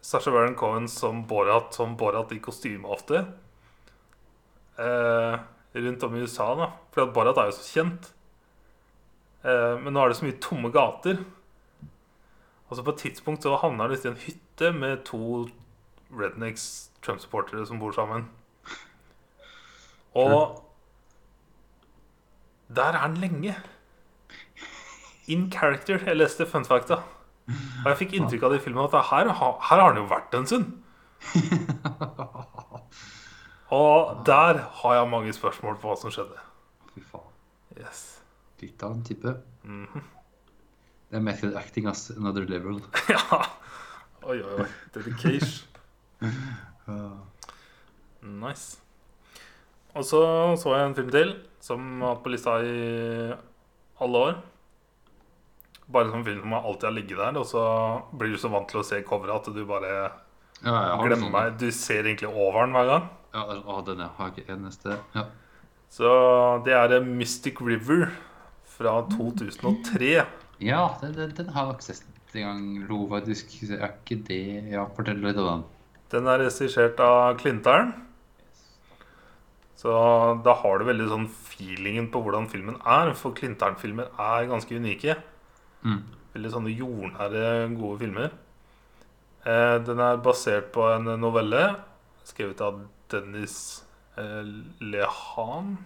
Sasha 0.00 0.30
Baron 0.30 0.56
Cohen 0.56 0.86
som 0.88 1.24
Borat, 1.28 1.74
som 1.74 1.96
Borat 1.98 2.32
i 2.32 2.40
kostyme 2.40 2.88
ofte. 2.88 3.24
Eh, 4.78 5.38
rundt 5.72 6.02
om 6.06 6.14
i 6.16 6.22
USA, 6.22 6.54
da. 6.54 6.70
For 6.94 7.04
at 7.04 7.12
Borat 7.14 7.40
er 7.40 7.50
jo 7.50 7.56
så 7.58 7.66
kjent. 7.66 8.12
Eh, 9.42 9.74
men 9.82 9.92
nå 9.92 10.00
er 10.00 10.10
det 10.10 10.20
så 10.20 10.28
mye 10.28 10.38
tomme 10.42 10.70
gater. 10.74 11.20
Og 12.68 12.76
så 12.76 12.84
på 12.84 12.94
et 12.94 13.02
tidspunkt 13.06 13.44
så 13.44 13.58
havner 13.60 13.88
han 13.88 13.96
ute 13.96 14.08
i 14.08 14.12
en 14.12 14.22
hytte 14.22 14.72
med 14.76 15.04
to 15.08 15.48
rednecks 16.10 16.90
Trump-supportere 17.02 17.66
som 17.66 17.78
bor 17.80 17.92
sammen. 17.92 18.28
Og 20.14 20.64
der 22.68 22.82
er 22.92 23.02
han 23.04 23.16
lenge. 23.16 23.54
In 25.28 25.52
character. 25.52 25.98
Jeg 26.04 26.16
leste 26.16 26.46
fun 26.46 26.64
facta. 26.64 27.02
Og 27.48 27.86
jeg 27.86 27.98
fikk 28.02 28.12
inntrykk 28.18 28.42
av 28.44 28.52
det 28.52 28.60
i 28.60 28.64
filmen 28.64 28.84
at 28.84 28.96
her, 29.10 29.30
her 29.32 29.56
har 29.70 29.84
han 29.86 29.96
jo 29.96 30.04
vært 30.08 30.34
en 30.36 30.46
stund. 30.48 30.72
Og 33.78 34.22
der 34.26 34.60
har 34.80 34.94
jeg 34.94 35.08
mange 35.12 35.32
spørsmål 35.36 35.76
på 35.80 35.90
hva 35.90 35.96
som 36.00 36.12
skjedde. 36.12 36.36
Fy 36.94 37.02
faen. 37.04 37.32
Yes. 37.76 38.04
Litt 38.62 38.82
av 38.84 38.96
en 38.96 39.04
type. 39.04 39.34
Mhm. 39.64 40.06
Det 41.08 41.16
er 41.16 41.24
method 41.24 41.54
acting 41.56 41.86
as 41.88 42.10
another 42.10 42.44
level. 42.44 42.82
ja. 43.08 43.44
Oi, 44.28 44.42
oi, 44.42 44.60
oi. 44.60 44.66
Dedication. 44.92 45.77
Nice. 48.22 48.78
Og 49.96 50.04
så 50.06 50.20
så 50.60 50.74
jeg 50.76 50.86
en 50.88 50.94
film 50.98 51.10
til 51.14 51.34
som 51.64 51.84
har 52.02 52.14
hatt 52.14 52.22
på 52.24 52.32
lista 52.32 52.56
i 52.62 53.34
alle 54.02 54.22
år. 54.28 54.38
Bare 55.88 56.10
som 56.12 56.24
film 56.26 56.42
som 56.44 56.54
alltid 56.58 56.84
har 56.88 56.94
ligget 56.96 57.18
der, 57.22 57.38
og 57.40 57.46
så 57.48 57.62
blir 58.18 58.34
du 58.34 58.38
så 58.40 58.50
vant 58.52 58.68
til 58.68 58.80
å 58.82 58.86
se 58.86 59.00
coveret 59.08 59.38
at 59.48 59.54
du 59.56 59.62
bare 59.68 59.92
Ja, 60.64 60.96
glemmer 61.00 61.28
sånn- 61.28 61.32
meg. 61.32 61.58
Du 61.58 61.70
ser 61.72 62.04
egentlig 62.04 62.28
over 62.28 62.66
den 62.66 62.74
hver 62.76 62.86
gang. 62.92 63.08
Ja, 63.34 63.44
å, 63.44 63.84
den 63.86 64.00
har 64.00 64.30
jeg 64.30 64.44
ikke 64.44 64.54
eneste. 64.56 64.98
Ja. 65.14 65.24
Så 65.90 66.08
det 66.64 66.74
er 66.74 67.00
Mystic 67.04 67.60
River 67.60 68.10
fra 68.66 69.02
2003. 69.08 70.26
Ja, 70.60 70.82
den, 71.00 71.12
den, 71.14 71.30
den 71.34 71.48
har 71.54 71.66
jeg 71.66 71.74
ikke 71.78 71.88
sett 71.88 72.04
engang. 72.34 72.58
gang. 72.78 72.88
Ro, 72.90 73.06
faktisk. 73.08 73.54
Er 73.72 73.94
ikke 74.04 74.22
det 74.28 74.70
Ja, 74.72 74.84
fortell 74.94 75.16
litt 75.22 75.36
om 75.40 75.46
den. 75.48 75.64
Den 76.12 76.28
er 76.30 76.40
regissert 76.40 77.00
av 77.04 77.36
Klintern. 77.40 77.92
Så 79.78 79.92
da 80.42 80.54
har 80.58 80.78
du 80.80 80.88
veldig 80.88 81.08
sånn 81.10 81.26
feelingen 81.28 82.08
på 82.10 82.22
hvordan 82.24 82.48
filmen 82.50 82.78
er. 82.82 83.12
For 83.18 83.36
Klintern-filmer 83.36 84.08
er 84.18 84.48
ganske 84.50 84.74
unike. 84.74 85.18
Mm. 85.86 86.00
Veldig 86.34 86.54
sånne 86.54 86.72
jordnære, 86.72 87.44
gode 87.78 88.00
filmer. 88.00 88.32
Eh, 89.46 89.76
den 89.86 90.02
er 90.02 90.18
basert 90.24 90.72
på 90.74 90.88
en 90.90 91.12
novelle 91.20 91.62
skrevet 92.26 92.60
av 92.64 92.80
Dennis 93.12 93.58
eh, 94.18 94.48
Lehan. 94.82 95.76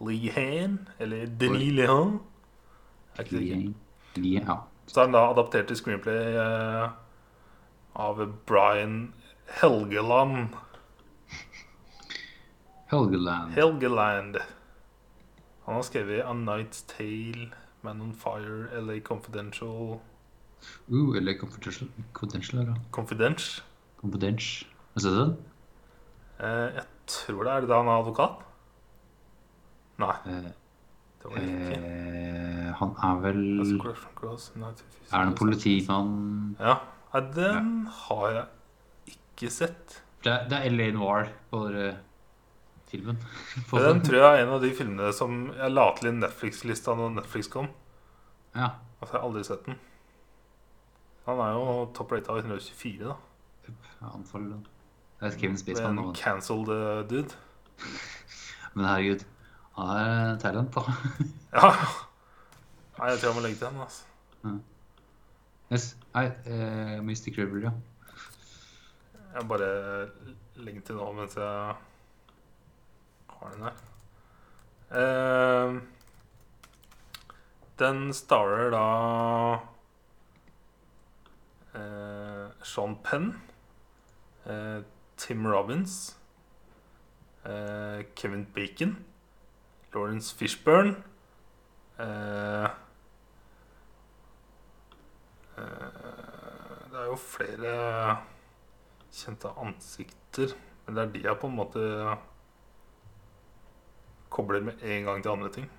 Lehan? 0.00 0.80
Eller 0.98 1.26
Denis 1.26 1.74
Lehan? 1.76 2.16
Er 3.16 3.26
ikke 3.26 3.42
sikker. 3.42 4.56
Så 4.86 5.02
er 5.02 5.10
den 5.10 5.18
da 5.18 5.26
adaptert 5.34 5.68
til 5.68 5.78
screenplay 5.78 6.38
eh, 6.40 6.96
av 7.96 8.20
Brian 8.46 9.12
Helgeland. 9.60 10.48
Helgeland. 12.86 13.52
Helgeland. 13.52 14.36
Han 15.64 15.74
har 15.74 15.82
skrevet 15.82 16.24
A 16.24 16.32
Night's 16.32 16.84
Tale, 16.86 17.48
Man 17.82 18.00
on 18.00 18.12
Fire, 18.14 18.68
LA 18.80 19.00
Confidential 19.00 19.98
Uh, 20.88 21.12
LA 21.20 21.34
Confidential, 21.38 21.88
Confidential 22.12 22.60
eller? 22.62 22.74
Confidence. 22.90 23.62
Confidential. 24.00 24.70
Har 24.94 25.00
du 25.00 25.00
sett 25.04 25.18
den? 25.18 25.34
Eh, 26.40 26.74
jeg 26.78 26.84
tror 27.06 27.44
det 27.44 27.52
er 27.52 27.60
det 27.60 27.68
da 27.70 27.76
han 27.82 27.90
er 27.92 27.98
advokat? 28.00 28.40
Nei, 30.00 30.14
Eh, 30.26 30.48
det 31.22 31.30
var 31.30 31.36
det 31.36 31.44
ikke. 31.44 31.76
eh, 31.76 32.72
han 32.80 32.90
er 33.02 33.20
vel. 33.20 33.42
Er 35.12 35.18
han 35.18 35.28
en 35.28 35.34
politimann? 35.38 36.56
Ja. 36.60 36.74
Nei, 37.16 37.32
den 37.32 37.70
har 38.02 38.26
jeg 38.34 39.16
ikke 39.16 39.50
sett. 39.52 40.02
Det 40.24 40.32
er, 40.32 40.44
det 40.50 40.58
er 40.58 40.70
L.A. 40.72 40.90
Noir 40.92 41.30
på 41.50 41.62
dere 41.68 41.96
filmen. 42.90 43.18
På 43.70 43.80
Den 43.82 44.02
tror 44.04 44.18
jeg 44.20 44.38
er 44.38 44.44
en 44.44 44.52
av 44.56 44.62
de 44.62 44.70
filmene 44.76 45.10
som 45.16 45.48
jeg 45.56 45.72
la 45.72 45.86
til 45.96 46.10
i 46.10 46.14
Netflix-lista 46.20 46.94
når 46.98 47.16
Netflix 47.16 47.48
kom. 47.52 47.68
Ja. 48.54 48.76
Altså, 49.00 49.12
jeg 49.14 49.20
har 49.20 49.26
aldri 49.28 49.44
sett 49.48 49.64
den. 49.66 49.78
Han 51.26 51.42
er 51.42 51.56
jo 51.56 51.64
topp 51.96 52.12
rata 52.14 52.34
av 52.36 52.44
124, 52.44 53.08
da. 53.08 53.16
ja, 53.66 54.12
anfaller 54.12 54.52
den. 54.54 54.66
Det 55.18 55.26
er 55.26 55.38
Kevin 55.40 55.56
Med 55.56 55.62
Spaceman 55.64 55.98
en 55.98 56.14
cancelled 56.14 56.70
eh, 56.70 57.00
dude. 57.10 57.34
Men 58.76 58.86
herregud, 58.86 59.24
han 59.78 59.90
er 59.96 60.38
talent, 60.44 60.76
da. 60.76 60.84
Ja. 61.56 61.72
Nei, 62.96 63.10
jeg 63.10 63.18
tror 63.20 63.28
jeg 63.28 63.36
må 63.36 63.42
legge 63.44 63.58
til 63.58 63.66
den. 63.66 63.80
altså. 63.80 64.04
Yes. 65.72 65.96
Nei, 66.16 66.32
eh, 66.46 67.00
Mystic 67.02 67.36
River, 67.36 67.58
ja. 67.60 67.70
Jeg 69.34 69.48
bare 69.48 69.66
legger 70.56 70.80
til 70.88 70.96
nå 70.96 71.10
mens 71.12 71.34
jeg 71.36 71.74
har 73.34 73.50
den 73.52 73.66
her. 73.66 73.82
Eh, 74.96 75.74
den 77.82 78.00
starter 78.16 78.72
da 78.72 78.86
eh, 81.76 82.48
Sean 82.64 82.96
Penn, 83.04 83.28
eh, 84.46 84.80
Tim 85.20 85.44
Robbins, 85.52 86.16
eh, 87.44 88.06
Kevin 88.16 88.46
Bacon, 88.54 88.96
Lawrence 89.92 90.32
Fishburne 90.32 90.96
eh, 92.00 92.85
Det 95.56 97.00
er 97.00 97.08
jo 97.10 97.16
flere 97.20 97.74
kjente 99.12 99.50
ansikter. 99.60 100.54
Men 100.86 100.96
det 100.96 101.02
er 101.02 101.12
de 101.14 101.22
jeg 101.26 101.40
på 101.40 101.50
en 101.50 101.58
måte 101.58 101.84
kobler 104.30 104.64
med 104.66 104.82
en 104.84 105.08
gang 105.08 105.22
til 105.22 105.32
andre 105.32 105.50
ting. 105.52 105.70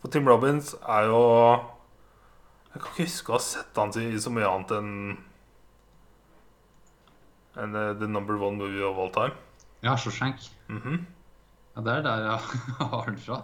For 0.00 0.12
Tim 0.12 0.28
Robbins 0.28 0.74
er 0.74 1.06
jo 1.08 1.20
Jeg 2.74 2.82
kan 2.82 2.90
ikke 2.90 3.04
huske 3.06 3.30
å 3.30 3.36
ha 3.36 3.42
sett 3.44 3.78
han 3.78 3.92
i 4.02 4.18
så 4.18 4.32
mye 4.34 4.48
annet 4.50 4.72
enn 4.74 4.94
enn 7.62 7.76
eh, 7.78 7.92
The 8.00 8.08
Number 8.10 8.34
One 8.34 8.58
Movie 8.58 8.82
of 8.82 8.98
All 8.98 9.12
Time. 9.14 9.36
Ja, 9.82 9.94
Shawshank. 9.96 10.40
-hmm. 10.68 11.04
Ja, 11.76 11.80
det 11.80 11.92
er 11.92 12.02
der 12.02 12.16
jeg 12.16 12.40
har 12.90 13.04
den 13.06 13.18
fra. 13.18 13.42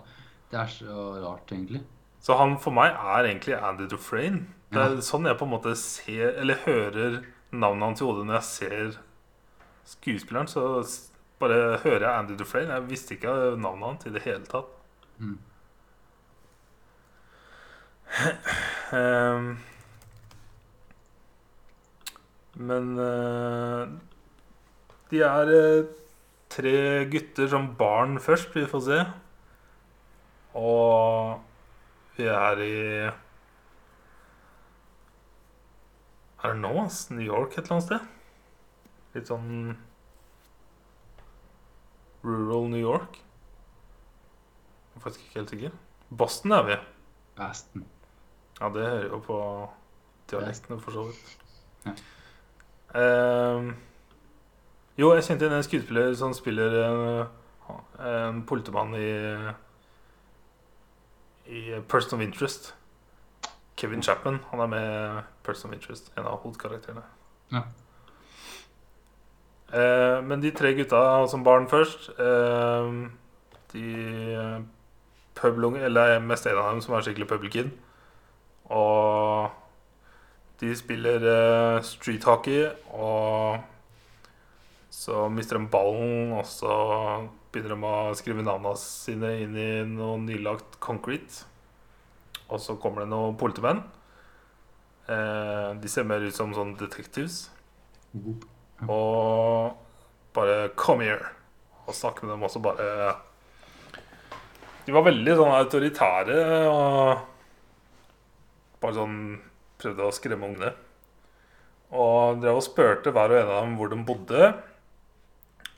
Det 0.50 0.58
er 0.60 0.66
så 0.66 1.14
rart, 1.22 1.52
egentlig. 1.52 1.82
Så 2.20 2.36
han 2.36 2.58
for 2.60 2.76
meg 2.76 2.92
er 2.92 3.28
egentlig 3.28 3.56
Andy 3.56 3.86
Dufresne. 3.88 4.44
Det 4.70 4.80
er 4.80 5.00
sånn 5.02 5.26
jeg 5.26 5.38
på 5.40 5.46
en 5.48 5.50
måte 5.50 5.72
ser 5.74 6.36
Eller 6.38 6.60
hører 6.62 7.16
navnet 7.50 7.88
hans 7.88 8.02
i 8.02 8.06
hodet 8.06 8.26
når 8.28 8.36
jeg 8.36 8.48
ser 8.48 8.98
skuespilleren. 9.96 10.50
Så 10.50 10.84
bare 11.40 11.80
hører 11.84 12.04
jeg 12.04 12.18
Andy 12.18 12.36
Dufresne. 12.38 12.76
Jeg 12.76 12.90
visste 12.90 13.16
ikke 13.16 13.56
navnet 13.56 13.88
hans 13.88 14.06
i 14.06 14.14
det 14.14 14.24
hele 14.26 14.44
tatt. 14.50 14.76
Mm. 15.18 15.38
um, 18.92 19.50
men 22.70 22.94
uh, 22.98 23.88
de 25.10 25.20
er 25.24 25.52
uh, 25.56 25.90
tre 26.50 27.04
gutter 27.10 27.48
som 27.48 27.70
barn 27.78 28.18
først, 28.20 28.54
vi 28.54 28.66
får 28.68 28.82
se. 28.86 29.04
Og 30.58 31.49
vi 32.20 32.28
er 32.30 32.62
i 32.64 32.74
Er 36.40 36.54
det 36.54 36.60
nå, 36.62 36.72
ass? 36.84 37.10
New 37.10 37.24
York 37.24 37.56
et 37.56 37.64
eller 37.64 37.76
annet 37.76 37.88
sted? 37.88 38.00
Litt 39.16 39.28
sånn 39.28 39.50
Rural 42.24 42.68
New 42.72 42.80
York. 42.80 43.18
Jeg 44.90 45.00
er 45.00 45.04
faktisk 45.04 45.26
ikke 45.26 45.38
helt 45.40 45.52
sikker. 45.54 45.76
Boston 46.10 46.52
er 46.56 46.64
vi. 46.68 46.78
Boston. 47.36 47.84
Ja, 48.60 48.68
det 48.68 48.86
hører 48.86 49.06
jo 49.08 49.20
på 49.24 49.38
dialektene, 50.30 50.80
for 50.80 50.96
så 50.96 51.04
vidt. 51.08 51.36
Ja. 51.86 51.94
Ehm, 53.00 53.70
jo, 54.98 55.12
jeg 55.14 55.24
kjente 55.24 55.48
en 55.48 55.64
skuespiller 55.64 56.14
som 56.18 56.34
spiller 56.36 56.76
en, 56.84 57.26
en 58.04 58.42
politimann 58.46 58.94
i 58.98 59.10
I 61.50 61.80
Person 61.88 62.20
of 62.20 62.26
Interest. 62.26 62.74
Kevin 63.76 64.02
Chapman. 64.02 64.38
Han 64.50 64.60
er 64.60 64.66
med 64.66 65.22
Person 65.42 65.70
of 65.70 65.74
Interest, 65.74 66.12
en 66.18 66.24
av 66.24 66.40
hovedkarakterene. 66.42 67.02
Ja. 67.52 67.62
Eh, 69.72 70.24
men 70.24 70.42
de 70.42 70.50
tre 70.50 70.74
gutta 70.74 71.26
som 71.30 71.44
barn 71.46 71.68
først 71.70 72.08
eh, 72.18 72.88
De 73.72 73.84
eh, 74.34 75.84
eller 75.84 76.18
mest 76.18 76.46
en 76.46 76.58
av 76.58 76.72
dem 76.72 76.80
som 76.80 76.94
er 76.94 77.00
skikkelig 77.06 77.28
public-kid. 77.28 77.70
Og 78.64 79.50
de 80.60 80.76
spiller 80.76 81.24
eh, 81.24 81.82
street 81.82 82.24
hockey, 82.24 82.66
og 82.92 83.60
så 84.90 85.28
mister 85.28 85.58
de 85.58 85.68
ballen, 85.68 86.32
og 86.32 86.46
så 86.46 87.28
begynner 87.50 87.74
de 87.74 87.86
å 87.86 88.18
skrive 88.18 88.44
navnene 88.46 88.78
sine 88.78 89.32
inn 89.42 89.56
i 89.58 89.70
noe 89.90 90.18
nylagt 90.22 90.78
concrete. 90.82 91.44
Og 92.50 92.62
så 92.62 92.76
kommer 92.82 93.04
det 93.04 93.10
noen 93.12 93.38
politimenn. 93.38 93.82
Eh, 95.10 95.70
de 95.82 95.90
ser 95.90 96.06
mer 96.06 96.22
ut 96.22 96.34
som 96.34 96.54
sånne 96.54 96.78
detectives. 96.78 97.48
Og 98.86 99.76
bare 100.34 100.70
'come 100.76 101.04
here' 101.04 101.30
og 101.86 101.94
snakke 101.94 102.24
med 102.24 102.34
dem 102.34 102.42
også 102.42 102.62
bare 102.62 103.16
De 104.86 104.92
var 104.92 105.02
veldig 105.02 105.36
sånn 105.36 105.52
autoritære 105.54 106.68
og 106.70 107.18
bare 108.80 108.94
sånn 108.94 109.40
prøvde 109.80 110.06
å 110.06 110.12
skremme 110.12 110.46
ungene. 110.46 110.72
Og 111.92 112.40
drev 112.40 112.56
og 112.56 112.64
spurte 112.64 113.12
hver 113.12 113.30
og 113.30 113.38
en 113.42 113.50
av 113.50 113.64
dem 113.64 113.76
hvor 113.76 113.88
de 113.90 113.96
bodde. 114.08 114.54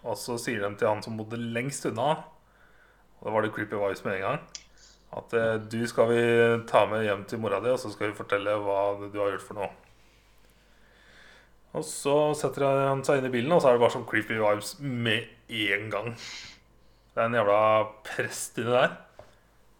Og 0.02 0.18
så 0.18 0.36
sier 0.40 0.64
de 0.64 0.72
til 0.78 0.90
han 0.90 1.02
som 1.04 1.18
bodde 1.18 1.38
lengst 1.38 1.86
unna, 1.90 2.16
og 3.20 3.28
da 3.28 3.34
var 3.34 3.44
det 3.44 3.52
creepy 3.54 3.78
vibes 3.78 4.02
med 4.06 4.18
en 4.18 4.24
gang, 4.26 4.40
at 5.18 5.34
eh, 5.38 5.60
du 5.70 5.78
skal 5.86 6.10
vi 6.10 6.22
ta 6.66 6.82
med 6.90 7.04
hjem 7.06 7.22
til 7.28 7.42
mora 7.42 7.60
di, 7.62 7.70
og 7.70 7.78
så 7.78 7.92
skal 7.92 8.10
vi 8.10 8.18
fortelle 8.18 8.56
hva 8.64 8.80
du 9.04 9.20
har 9.20 9.34
gjort 9.36 9.46
for 9.46 9.60
noe. 9.60 9.70
Og 11.72 11.84
så 11.88 12.16
setter 12.36 12.66
han 12.66 13.00
seg 13.06 13.20
inn 13.20 13.30
i 13.30 13.32
bilen, 13.32 13.52
og 13.54 13.62
så 13.62 13.70
er 13.70 13.78
det 13.78 13.84
bare 13.84 13.94
sånn 13.94 14.08
creepy 14.08 14.36
vibes 14.40 14.74
med 14.82 15.30
en 15.62 15.86
gang. 15.92 16.10
Det 17.12 17.20
er 17.20 17.28
en 17.28 17.38
jævla 17.38 17.60
prest 18.08 18.58
inni 18.60 18.74
der 18.74 18.98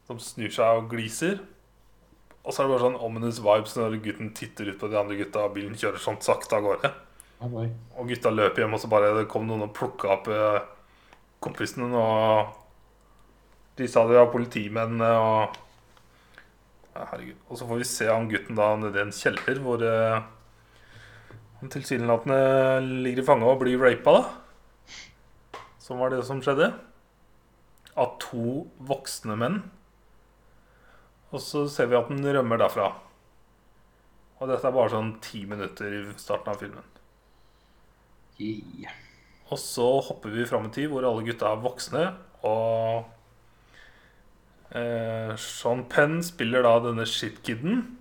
som 0.08 0.20
snur 0.20 0.52
seg 0.52 0.78
og 0.78 0.88
gliser. 0.92 1.40
Og 2.42 2.50
så 2.52 2.62
er 2.62 2.66
det 2.66 2.74
bare 2.74 2.86
sånn 2.86 3.00
ominous 3.06 3.40
vibes 3.44 3.76
når 3.78 4.00
gutten 4.04 4.32
titter 4.36 4.72
ut 4.72 4.80
på 4.80 4.90
de 4.90 4.98
andre 4.98 5.18
gutta, 5.20 5.46
og 5.46 5.56
bilen 5.56 5.76
kjører 5.78 6.02
sånn 6.02 6.20
sakte 6.24 6.58
av 6.58 6.64
gårde. 6.66 6.92
Og 7.98 8.10
gutta 8.10 8.30
løper 8.32 8.64
hjem, 8.64 8.76
og 8.76 8.82
så 8.82 8.90
bare 8.90 9.14
det 9.16 9.30
kom 9.30 9.48
noen 9.48 9.66
og 9.66 9.74
plukka 9.76 10.12
opp 10.14 10.30
eh, 10.32 10.60
kompisene. 11.42 11.88
Og 11.90 12.52
de 13.80 13.88
sa 13.90 14.04
de 14.06 14.18
var 14.18 14.30
politimenn. 14.32 15.00
Og 15.02 15.58
ja, 16.92 17.08
herregud. 17.08 17.40
Og 17.48 17.58
så 17.58 17.68
får 17.68 17.82
vi 17.82 17.88
se 17.88 18.08
han 18.10 18.30
gutten 18.30 18.58
da 18.58 18.70
nede 18.78 19.00
i 19.00 19.04
en 19.06 19.14
kjeller 19.16 19.60
hvor 19.64 19.82
eh, 19.86 20.22
han 21.60 21.72
tilsynelatende 21.72 22.40
ligger 23.04 23.22
i 23.22 23.26
fange 23.26 23.48
og 23.48 23.60
blir 23.62 23.80
rapa, 23.80 24.16
da. 24.18 25.60
Som 25.82 26.02
var 26.02 26.12
det 26.12 26.22
som 26.26 26.42
skjedde. 26.42 26.72
Av 27.98 28.16
to 28.22 28.64
voksne 28.88 29.36
menn. 29.38 29.62
Og 31.32 31.40
så 31.40 31.64
ser 31.70 31.88
vi 31.88 31.96
at 31.98 32.10
den 32.12 32.26
rømmer 32.26 32.60
derfra. 32.60 32.92
Og 34.42 34.50
dette 34.50 34.66
er 34.68 34.74
bare 34.74 34.92
sånn 34.92 35.14
ti 35.24 35.44
minutter 35.48 35.94
i 35.94 36.02
starten 36.20 36.52
av 36.52 36.58
filmen. 36.60 36.91
Yeah. 38.40 38.94
Og 39.52 39.58
så 39.60 39.86
hopper 40.06 40.32
vi 40.32 40.46
fram 40.48 40.68
i 40.68 40.72
tid 40.72 40.88
hvor 40.92 41.04
alle 41.04 41.24
gutta 41.26 41.50
er 41.52 41.64
voksne. 41.64 42.04
Og 42.48 43.04
eh, 44.72 45.34
Sean 45.36 45.84
Penn 45.92 46.22
spiller 46.24 46.64
da 46.64 46.78
denne 46.86 47.06
shitkiden. 47.08 47.98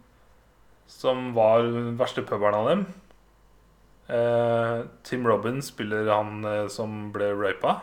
som 0.91 1.34
var 1.34 1.63
den 1.63 1.95
verste 1.97 2.21
puberen 2.21 2.55
av 2.55 2.67
dem. 2.69 2.82
Eh, 4.11 4.82
Tim 5.03 5.27
Robin 5.27 5.61
spiller 5.61 6.09
han 6.11 6.43
eh, 6.45 6.67
som 6.67 7.11
ble 7.15 7.32
rapa. 7.32 7.77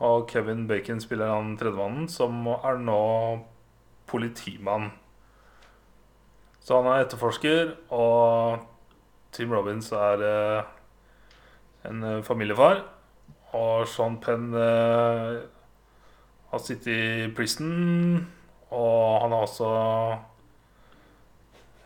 Og 0.00 0.30
Kevin 0.30 0.66
Bacon 0.66 1.00
spiller 1.00 1.32
han 1.34 1.56
tredjemannen, 1.58 2.08
som 2.08 2.46
er 2.54 2.78
nå 2.80 3.02
politimann. 4.08 4.92
Så 6.62 6.78
han 6.78 6.88
er 6.92 7.04
etterforsker, 7.04 7.74
og 7.90 8.64
Tim 9.32 9.52
Robins 9.52 9.90
er 9.92 10.24
eh, 10.24 10.74
en 11.86 12.02
eh, 12.02 12.22
familiefar. 12.26 12.82
Og 13.56 13.86
Sean 13.88 14.18
Penn 14.20 14.50
eh, 14.56 15.38
har 16.50 16.62
sittet 16.64 16.92
i 16.92 17.28
prison, 17.36 18.18
og 18.70 19.22
han 19.22 19.34
har 19.34 19.46
også 19.46 19.70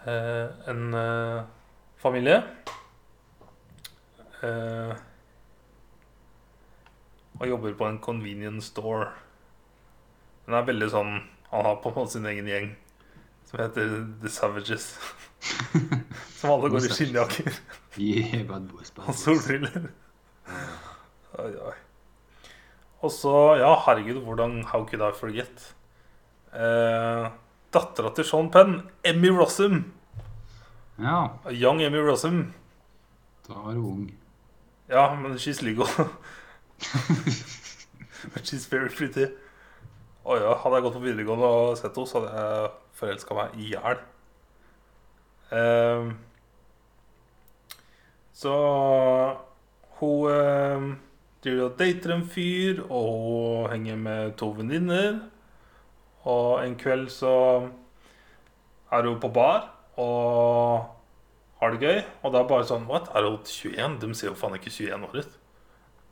eh, 0.07 0.47
en 0.73 0.95
eh, 0.99 1.43
familie. 2.03 2.43
Eh, 4.43 4.95
og 7.39 7.49
jobber 7.49 7.75
på 7.79 7.89
en 7.89 8.01
convenience 8.03 8.71
store. 8.71 9.11
Den 10.47 10.59
er 10.59 10.67
veldig 10.67 10.89
sånn 10.91 11.13
Han 11.53 11.67
har 11.69 11.77
på 11.79 11.93
en 11.93 11.95
måte 12.01 12.17
sin 12.17 12.27
egen 12.27 12.49
gjeng 12.51 12.73
som 13.47 13.61
heter 13.61 13.91
The 14.23 14.31
Savages. 14.33 14.87
som 16.39 16.55
alle 16.55 16.71
går 16.73 16.87
i 16.89 16.91
skinnjakker 16.97 17.59
Yeah, 17.99 18.43
bad 18.49 18.69
boys, 18.69 18.91
bad 18.91 19.07
boys. 19.07 19.19
solbriller. 19.25 19.91
Oi, 21.39 21.53
oi. 21.67 21.75
Og 23.03 23.11
så, 23.11 23.33
ja, 23.59 23.73
herregud, 23.87 24.21
hvordan 24.23 24.63
How 24.71 24.85
could 24.87 25.03
I 25.03 25.11
forget? 25.19 25.75
Eh, 26.55 27.29
Dattera 27.75 28.13
til 28.15 28.25
Sean 28.29 28.51
Penn, 28.53 28.83
Emmy 29.05 29.31
Rossum. 29.33 29.93
Ja, 31.01 31.27
Young 31.51 31.83
Emmy 31.83 31.99
Rossum. 32.05 32.53
da 33.49 33.55
var 33.55 33.73
hun 33.73 33.85
ung. 33.85 34.11
Ja, 34.89 35.15
men 35.15 35.33
she's 35.39 35.63
legal. 35.63 35.87
But 38.35 38.45
she's 38.47 38.67
very 38.71 38.89
pretty. 38.89 39.27
Å 40.23 40.37
ja, 40.39 40.53
hadde 40.63 40.77
jeg 40.79 40.85
gått 40.85 40.95
på 40.95 41.03
videregående 41.03 41.49
og 41.49 41.73
sett 41.81 41.97
henne, 41.97 42.07
så 42.07 42.21
hadde 42.21 42.43
jeg 42.45 42.71
forelska 43.01 43.35
meg 43.35 43.57
i 43.59 43.73
hjel. 43.73 43.99
Ehm, 45.59 46.13
så 48.33 48.55
hun 50.01 50.31
um, 50.33 50.89
driver 51.45 51.69
og 51.69 51.77
dater 51.79 52.15
en 52.15 52.25
fyr, 52.27 52.83
og 52.89 53.13
hun 53.19 53.71
henger 53.73 54.01
med 54.01 54.35
to 54.41 54.51
venninner. 54.57 55.21
Og 56.23 56.63
en 56.63 56.75
kveld 56.79 57.09
så 57.11 57.35
er 58.93 59.09
hun 59.09 59.21
på 59.21 59.31
bar 59.35 59.71
og 59.99 60.85
har 61.61 61.75
det 61.75 61.83
gøy. 61.83 62.03
Og 62.23 62.35
da 62.35 62.45
bare 62.47 62.67
sånn 62.69 62.89
What? 62.91 63.11
Er 63.15 63.27
hun 63.27 63.41
21? 63.43 63.99
De 64.03 64.15
ser 64.15 64.31
jo 64.31 64.39
faen 64.39 64.59
ikke 64.59 64.71
21 64.71 65.09
år 65.09 65.19
ut. 65.23 65.39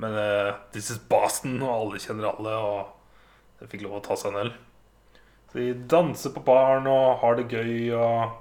Men 0.00 0.16
eh, 0.16 0.54
this 0.72 0.90
is 0.90 1.00
Boston, 1.10 1.60
og 1.62 1.72
alle 1.74 2.00
kjenner 2.00 2.30
alle, 2.30 2.56
og 2.56 3.60
de 3.60 3.68
fikk 3.68 3.84
lov 3.84 3.98
å 3.98 4.04
ta 4.04 4.16
seg 4.16 4.32
en 4.32 4.46
øl. 4.46 4.52
Så 5.50 5.58
de 5.58 5.72
danser 5.90 6.32
på 6.32 6.42
baren 6.46 6.86
og 6.88 7.20
har 7.20 7.36
det 7.36 7.50
gøy. 7.50 7.90
og 7.98 8.38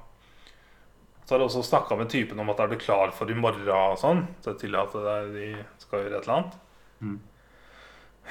Så 1.29 1.35
har 1.35 1.43
jeg 1.43 1.51
også 1.51 1.61
snakka 1.61 1.93
med 1.93 2.07
typen 2.09 2.39
om 2.41 2.47
at 2.49 2.61
er 2.63 2.71
du 2.71 2.79
klar 2.81 3.11
for 3.13 3.29
i 3.29 3.35
morgen 3.37 3.67
og 3.69 3.99
sånn. 4.01 4.23
Så 4.41 4.47
det 4.47 4.55
er 4.55 4.61
tydelig 4.63 4.79
at 4.81 4.93
det 4.95 5.11
er, 5.11 5.27
de 5.29 5.49
skal 5.77 5.99
gjøre 6.01 6.15
et 6.17 6.23
eller 6.23 6.31
annet. 6.33 6.55
Mm. 7.05 7.17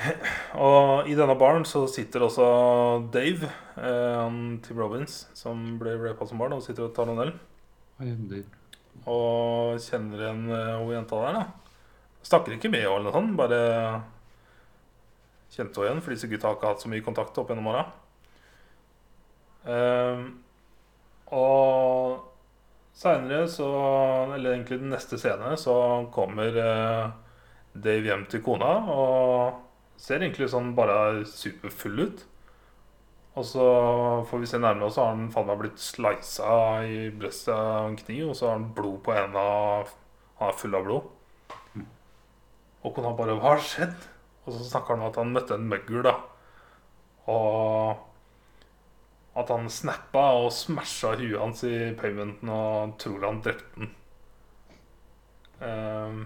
Og 0.66 1.11
i 1.11 1.14
denne 1.20 1.36
baren 1.38 1.62
så 1.70 1.84
sitter 1.86 2.24
også 2.26 2.49
Dave, 3.14 3.53
eh, 3.78 4.32
Tim 4.64 4.80
Robins, 4.82 5.20
som 5.38 5.61
ble 5.78 5.92
rapa 6.01 6.26
som 6.26 6.42
barn, 6.42 6.57
og 6.57 6.64
sitter 6.64 6.88
og 6.88 6.96
tar 6.96 7.07
noen 7.07 7.22
øl. 7.28 7.30
Og 9.07 9.78
kjenner 9.84 10.24
igjen 10.24 10.42
eh, 10.57 10.74
hun 10.82 10.96
jenta 10.96 11.20
der, 11.22 11.38
da. 11.38 11.76
Snakker 12.26 12.57
ikke 12.57 12.72
med 12.72 12.82
henne 12.82 12.96
eller 12.96 13.12
noe 13.12 13.14
sånt, 13.14 13.36
bare 13.38 13.61
kjente 15.55 15.78
henne 15.78 15.86
igjen, 15.92 16.03
for 16.03 16.16
disse 16.16 16.32
gutta 16.34 16.51
har 16.51 16.59
ikke 16.59 16.74
hatt 16.74 16.82
så 16.82 16.90
mye 16.90 17.07
kontakt 17.07 17.38
opp 17.38 17.55
gjennom 17.55 17.70
åra. 17.70 17.86
Eh, 19.70 20.26
og 21.38 22.26
seinere, 22.99 23.46
Eller 24.34 24.53
egentlig 24.53 24.80
den 24.80 24.90
neste 24.90 25.18
scene, 25.18 25.57
så 25.57 26.09
kommer 26.12 26.57
eh, 26.57 27.11
Dave 27.74 28.11
hjem 28.11 28.26
til 28.26 28.42
kona 28.42 28.72
og 28.90 29.61
ser 29.99 30.22
egentlig 30.22 30.49
sånn 30.51 30.74
bare 30.74 31.24
superfull 31.26 32.03
ut. 32.07 32.24
Og 33.38 33.44
så 33.46 33.64
får 34.26 34.42
vi 34.42 34.49
se 34.51 34.59
nærmere, 34.59 34.88
og 34.88 34.94
så 34.94 35.05
har 35.05 35.14
han 35.14 35.30
faen 35.30 35.46
meg 35.46 35.61
blitt 35.61 35.78
slisa 35.78 36.49
i 36.82 37.07
brystet 37.14 37.55
av 37.55 37.86
en 37.86 37.99
kniv, 38.01 38.32
og 38.32 38.36
så 38.38 38.49
har 38.49 38.57
han 38.57 38.72
blod 38.74 38.99
på 39.07 39.14
ena 39.14 39.44
Han 40.38 40.51
er 40.51 40.59
full 40.59 40.74
av 40.74 40.84
blod. 40.86 41.07
Og 42.82 42.94
kona 42.94 43.11
bare 43.18 43.34
'Hva 43.34 43.55
har 43.55 43.62
skjedd?' 43.62 44.07
Og 44.46 44.53
så 44.55 44.64
snakker 44.64 44.94
han 44.94 45.03
om 45.03 45.11
at 45.11 45.16
han 45.16 45.32
møtte 45.32 45.55
en 45.55 45.68
møggel, 45.68 46.03
da. 46.03 46.14
Og 47.26 47.99
at 49.39 49.53
han 49.55 49.68
snappa 49.70 50.24
og 50.41 50.51
smasha 50.55 51.14
huet 51.18 51.39
hans 51.39 51.62
i 51.68 51.93
pavementen 51.99 52.51
og 52.51 52.97
tror 53.01 53.26
han 53.26 53.43
drepte 53.45 53.68
den. 53.76 53.93
Ehm, 55.62 56.24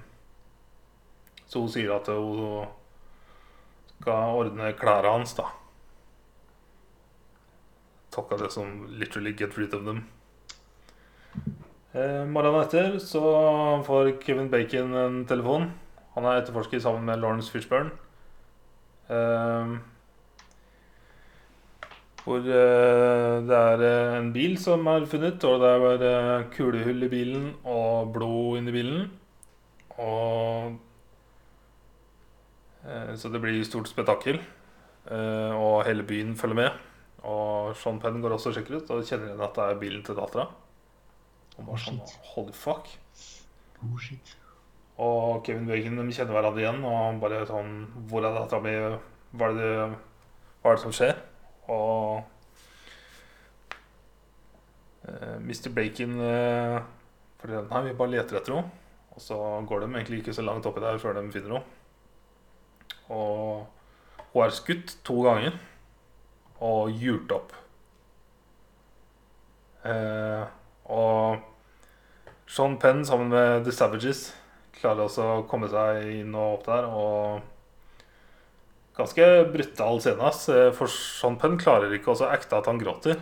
så 1.47 1.61
hun 1.61 1.73
sier 1.73 1.93
at 1.95 2.09
hun 2.13 2.65
skal 4.01 4.39
ordne 4.41 4.73
klærne 4.79 5.13
hans, 5.19 5.37
da. 5.39 5.51
Tolka 8.13 8.37
det 8.37 8.53
som 8.53 8.87
'literally 8.89 9.33
get 9.33 9.59
rid 9.59 9.75
of 9.75 9.83
them'. 9.83 10.05
Eh, 11.95 12.25
morgenen 12.25 12.63
etter 12.63 12.99
så 12.99 13.21
får 13.85 14.23
Kevin 14.23 14.51
Bacon 14.51 14.95
en 14.95 15.27
telefon. 15.27 15.71
Han 16.15 16.25
er 16.25 16.41
etterforsker 16.41 16.81
sammen 16.81 17.05
med 17.05 17.21
Lawrence 17.21 17.53
Fishburne. 17.53 17.91
Eh, 19.09 19.77
hvor 22.23 22.39
eh, 22.39 23.41
det 23.49 23.57
er 23.59 23.83
eh, 23.83 24.17
en 24.21 24.31
bil 24.35 24.55
som 24.61 24.87
er 24.87 25.07
funnet, 25.11 25.43
og 25.49 25.63
det 25.63 25.71
er 25.73 26.05
eh, 26.07 26.45
kulehull 26.55 27.07
i 27.07 27.11
bilen 27.11 27.49
og 27.67 28.13
blod 28.15 28.61
inni 28.61 28.75
bilen. 28.75 29.09
Og 29.99 30.77
eh, 32.87 33.15
Så 33.19 33.33
det 33.33 33.43
blir 33.43 33.59
stort 33.67 33.91
spetakkel. 33.91 34.41
Og 35.03 35.83
hele 35.83 36.05
byen 36.07 36.37
følger 36.39 36.55
med. 36.55 36.77
Og 37.27 37.73
Sean 37.75 37.99
Penn 37.99 38.21
går 38.23 38.37
også 38.37 38.53
og 38.53 38.55
sjekker 38.55 38.77
ut 38.79 38.93
og 38.95 39.03
kjenner 39.03 39.33
igjen 39.33 39.43
at 39.43 39.57
det 39.57 39.65
er 39.65 39.81
bilen 39.81 40.05
til 40.07 40.15
dattera. 40.15 40.45
Og 41.57 41.67
bare 41.67 41.81
sånn. 41.83 41.99
Holy 42.37 42.55
fuck. 42.55 42.87
oh 43.83 43.99
shit. 43.99 44.37
Og 45.03 45.43
Kevin 45.43 45.67
Bacon 45.67 45.99
de 45.99 46.15
kjenner 46.15 46.39
hverandre 46.39 46.63
igjen. 46.63 46.87
Og 46.87 47.19
bare 47.25 47.43
sånn 47.51 47.75
Hvor 48.07 48.23
er 48.23 48.39
dattera 48.39 48.63
mi? 48.63 48.79
Hva 49.35 49.51
hva 50.63 50.71
er 50.71 50.79
det 50.79 50.85
som 50.85 50.95
skjer? 50.95 51.17
Og 51.73 52.23
eh, 55.09 55.39
Mr. 55.41 55.71
Bacon 55.75 56.17
forteller 57.41 57.65
at 57.65 57.73
nei, 57.73 57.85
vi 57.89 57.99
bare 57.99 58.15
leter 58.17 58.41
etter 58.41 58.57
henne. 58.57 58.79
Og 59.13 59.21
så 59.21 59.37
går 59.69 59.83
de 59.83 59.93
egentlig 59.93 60.23
ikke 60.23 60.35
så 60.37 60.45
langt 60.45 60.67
oppi 60.69 60.81
der 60.81 61.01
før 61.01 61.19
de 61.19 61.27
finner 61.33 61.59
henne. 61.59 61.79
Og 63.13 63.67
hun 64.33 64.45
er 64.47 64.55
skutt 64.57 64.97
to 65.05 65.19
ganger 65.27 65.59
og 66.63 66.93
hjult 66.97 67.33
opp. 67.35 67.53
Eh, 69.85 70.45
og 70.95 71.43
Sean 72.47 72.79
Penn 72.79 73.05
sammen 73.05 73.33
med 73.33 73.65
The 73.67 73.75
Savages 73.75 74.31
klarer 74.77 75.07
også 75.07 75.27
å 75.27 75.43
komme 75.51 75.69
seg 75.71 76.07
inn 76.21 76.35
og 76.35 76.59
opp 76.59 76.69
der. 76.71 76.89
Og 76.89 77.52
ganske 78.97 79.27
brutal 79.53 80.01
scene. 80.01 80.23
ass. 80.23 80.49
Eh, 80.49 80.71
For 80.77 80.91
Sean 80.91 81.39
Penn 81.41 81.59
klarer 81.61 81.93
ikke 81.95 82.13
å 82.15 82.29
acte 82.29 82.59
at 82.59 82.69
han 82.71 82.81
gråter. 82.81 83.21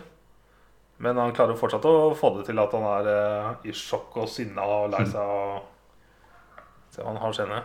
Men 1.01 1.17
han 1.17 1.33
klarer 1.33 1.57
fortsatt 1.57 1.85
å 1.89 2.13
få 2.17 2.35
det 2.37 2.47
til 2.49 2.59
at 2.61 2.73
han 2.77 2.87
er 2.99 3.11
eh, 3.11 3.69
i 3.71 3.75
sjokk 3.75 4.19
og 4.21 4.29
sinna 4.29 4.65
og 4.67 4.91
lei 4.93 5.05
seg. 5.09 5.21
og 5.21 6.91
Se 6.91 7.01
hva 7.01 7.13
han 7.13 7.21
har 7.23 7.33
skjedd. 7.33 7.55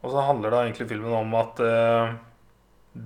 Og 0.00 0.12
så 0.12 0.26
handler 0.26 0.52
da 0.52 0.62
egentlig 0.64 0.88
filmen 0.90 1.14
om 1.14 1.34
at 1.38 1.60
eh, 1.64 2.14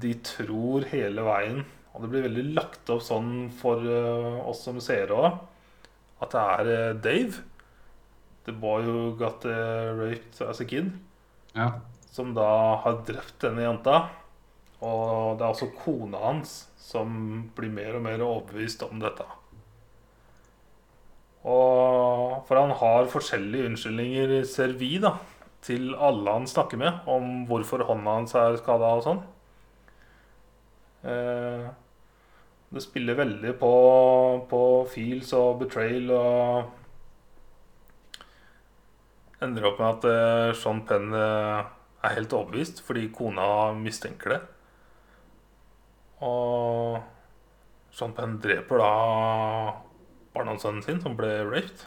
de 0.01 0.13
tror 0.25 0.87
hele 0.89 1.25
veien 1.27 1.59
Og 1.93 2.01
det 2.01 2.09
blir 2.09 2.25
veldig 2.25 2.45
lagt 2.57 2.89
opp 2.91 3.03
sånn 3.05 3.51
for 3.55 3.83
oss 4.49 4.63
som 4.65 4.81
seere 4.83 5.15
òg, 5.15 5.37
at 6.25 6.33
det 6.33 6.41
er 6.75 6.97
Dave. 7.05 7.43
The 8.49 8.55
boy 8.57 8.83
who 8.83 9.13
got 9.21 9.45
raped 9.45 10.41
as 10.43 10.59
a 10.61 10.67
kid. 10.67 10.91
Ja. 11.55 11.69
Som 12.15 12.35
da 12.37 12.49
har 12.85 13.01
drept 13.09 13.41
denne 13.43 13.65
jenta. 13.67 14.05
Og 14.85 15.39
det 15.39 15.45
er 15.45 15.51
også 15.51 15.73
kona 15.81 16.21
hans 16.29 16.59
som 16.85 17.49
blir 17.57 17.73
mer 17.73 17.97
og 17.99 18.05
mer 18.05 18.23
overbevist 18.23 18.85
om 18.87 19.01
dette. 19.03 19.25
Og 21.45 22.45
For 22.49 22.61
han 22.61 22.73
har 22.81 23.11
forskjellige 23.13 23.69
unnskyldninger, 23.71 24.35
ser 24.49 24.77
vi, 24.81 24.99
da, 25.01 25.17
til 25.65 25.95
alle 25.97 26.33
han 26.39 26.47
snakker 26.49 26.81
med, 26.81 27.03
om 27.09 27.45
hvorfor 27.49 27.85
hånda 27.89 28.19
hans 28.19 28.35
er 28.39 28.57
skada 28.61 28.95
og 28.99 29.05
sånn. 29.07 29.25
Eh, 31.05 31.65
Det 32.75 32.83
spiller 32.83 33.15
veldig 33.15 33.53
på, 33.61 33.73
på 34.51 34.61
feels 34.91 35.33
og 35.37 35.61
betrayal 35.61 36.11
og 36.11 36.81
Ender 39.45 39.67
opp 39.69 39.79
med 39.79 39.89
at 39.93 40.05
eh, 40.09 40.55
Sean 40.57 40.81
Penn 40.89 41.13
eh, 41.15 41.65
er 42.05 42.19
helt 42.19 42.37
overbevist 42.37 42.83
fordi 42.87 43.09
kona 43.15 43.73
mistenker 43.79 44.37
det. 44.37 44.41
Og 46.25 47.01
Sean 47.95 48.15
Penn 48.17 48.39
dreper 48.43 48.81
da 48.81 48.93
barndomssønnen 50.35 50.83
sin, 50.83 51.01
som 51.03 51.17
ble 51.19 51.31
raped. 51.47 51.87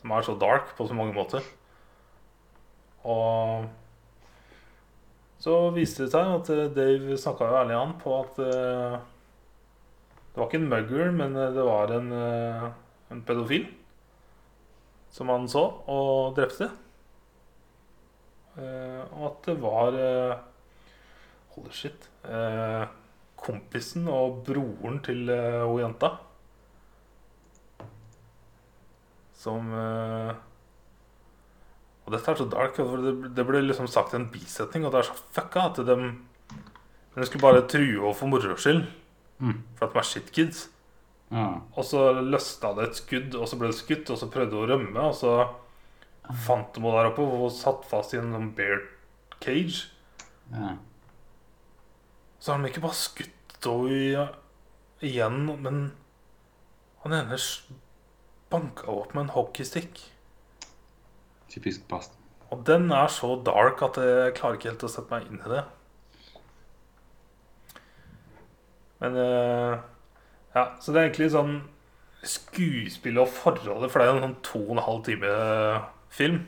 Som 0.00 0.12
er 0.12 0.26
så 0.26 0.36
dark 0.38 0.74
på 0.76 0.86
så 0.88 0.96
mange 0.96 1.16
måter. 1.16 1.44
Og 3.06 3.66
så 5.40 5.54
viste 5.74 6.06
det 6.06 6.12
seg 6.14 6.32
at 6.32 6.48
eh, 6.52 6.70
Dave 6.74 7.18
snakka 7.20 7.46
jo 7.46 7.58
ærlig 7.60 7.76
an 7.78 7.92
på 8.00 8.14
at 8.18 8.40
eh, 8.42 8.96
det 10.32 10.40
var 10.40 10.48
ikke 10.48 10.60
en 10.62 10.70
mugger, 10.72 11.12
men 11.14 11.36
eh, 11.36 11.52
det 11.54 11.66
var 11.66 11.92
en, 11.94 12.08
en 13.12 13.22
pedofil 13.28 13.68
som 15.12 15.30
han 15.32 15.46
så 15.48 15.62
og 15.88 16.34
drepte. 16.36 16.70
Eh, 18.56 19.02
og 19.12 19.24
at 19.30 19.48
det 19.50 19.56
var 19.60 19.98
eh, 20.00 20.36
Holy 21.56 21.72
shit. 21.74 22.08
Eh, 22.24 22.84
kompisen 23.36 24.08
og 24.08 24.44
broren 24.46 25.00
til 25.04 25.28
hun 25.28 25.80
jenta. 25.82 26.08
Som 29.36 29.68
Og 29.76 30.34
dette 32.14 32.30
er 32.32 32.40
så 32.40 32.48
dark. 32.50 32.76
for 32.76 32.96
Det, 33.04 33.34
det 33.36 33.46
ble 33.46 33.60
liksom 33.62 33.86
sagt 33.86 34.14
i 34.14 34.16
en 34.16 34.30
bisetning, 34.32 34.86
og 34.86 34.92
det 34.92 34.98
er 35.02 35.10
så 35.10 35.16
fucka 35.36 35.60
at 35.70 35.76
de 35.86 35.96
Men 35.96 37.22
de 37.22 37.26
skulle 37.26 37.42
bare 37.42 37.68
true 37.68 38.00
henne 38.00 38.14
for 38.14 38.26
moro 38.26 38.56
skyld. 38.56 38.86
Mm. 39.38 39.62
For 39.76 39.86
at 39.86 39.92
de 39.92 39.98
er 39.98 40.02
shitkids. 40.02 40.70
Ja. 41.30 41.60
Og 41.76 41.84
så 41.84 42.22
løsna 42.22 42.74
det 42.76 42.88
et 42.88 42.96
skudd, 42.96 43.34
og 43.34 43.48
så 43.48 43.56
ble 43.58 43.66
det 43.70 43.78
skutt, 43.78 44.10
og 44.10 44.18
så 44.18 44.30
prøvde 44.30 44.56
hun 44.56 44.64
å 44.64 44.72
rømme. 44.72 45.00
Og 45.00 45.14
så 45.14 45.48
fant 46.34 46.76
henne 46.76 46.92
der 46.96 47.10
oppe, 47.10 47.22
og 47.22 47.52
satt 47.54 47.86
fast 47.88 48.14
i 48.14 48.20
en 48.20 48.34
sånn 48.34 48.52
bear 48.56 48.82
cage. 49.40 49.86
ja. 50.52 50.76
Så 52.40 52.52
har 52.52 52.60
de 52.62 52.68
ikke 52.70 52.84
bare 52.84 52.94
skutt 52.98 53.32
henne 53.66 54.26
igjen, 55.02 55.46
men 55.62 55.80
han 57.02 57.14
ene 57.16 57.38
banka 58.52 58.86
henne 58.86 59.00
opp 59.02 59.14
med 59.14 59.24
en 59.26 59.34
hockeystick. 59.34 60.02
Typisk 61.50 61.86
past. 61.90 62.12
Og 62.50 62.62
den 62.66 62.92
er 62.94 63.08
så 63.10 63.32
dark 63.42 63.82
at 63.82 63.98
jeg 63.98 64.34
klarer 64.36 64.58
ikke 64.58 64.70
helt 64.70 64.86
å 64.86 64.90
sette 64.92 65.10
meg 65.10 65.26
inn 65.26 65.40
i 65.42 65.50
det. 65.50 65.64
Men 69.02 69.18
eh, 69.20 69.78
Ja, 70.56 70.68
så 70.80 70.92
det 70.92 71.00
er 71.00 71.08
egentlig 71.08 71.32
sånn 71.34 71.56
skuespill 72.26 73.18
og 73.20 73.28
forholdet, 73.28 73.90
for 73.92 74.00
det 74.00 74.06
er 74.06 74.12
jo 74.12 74.20
en 74.20 74.24
sånn 74.28 74.38
to 74.46 74.60
og 74.62 74.72
en 74.76 74.86
halv 74.86 75.02
time 75.06 75.32
film. 76.16 76.40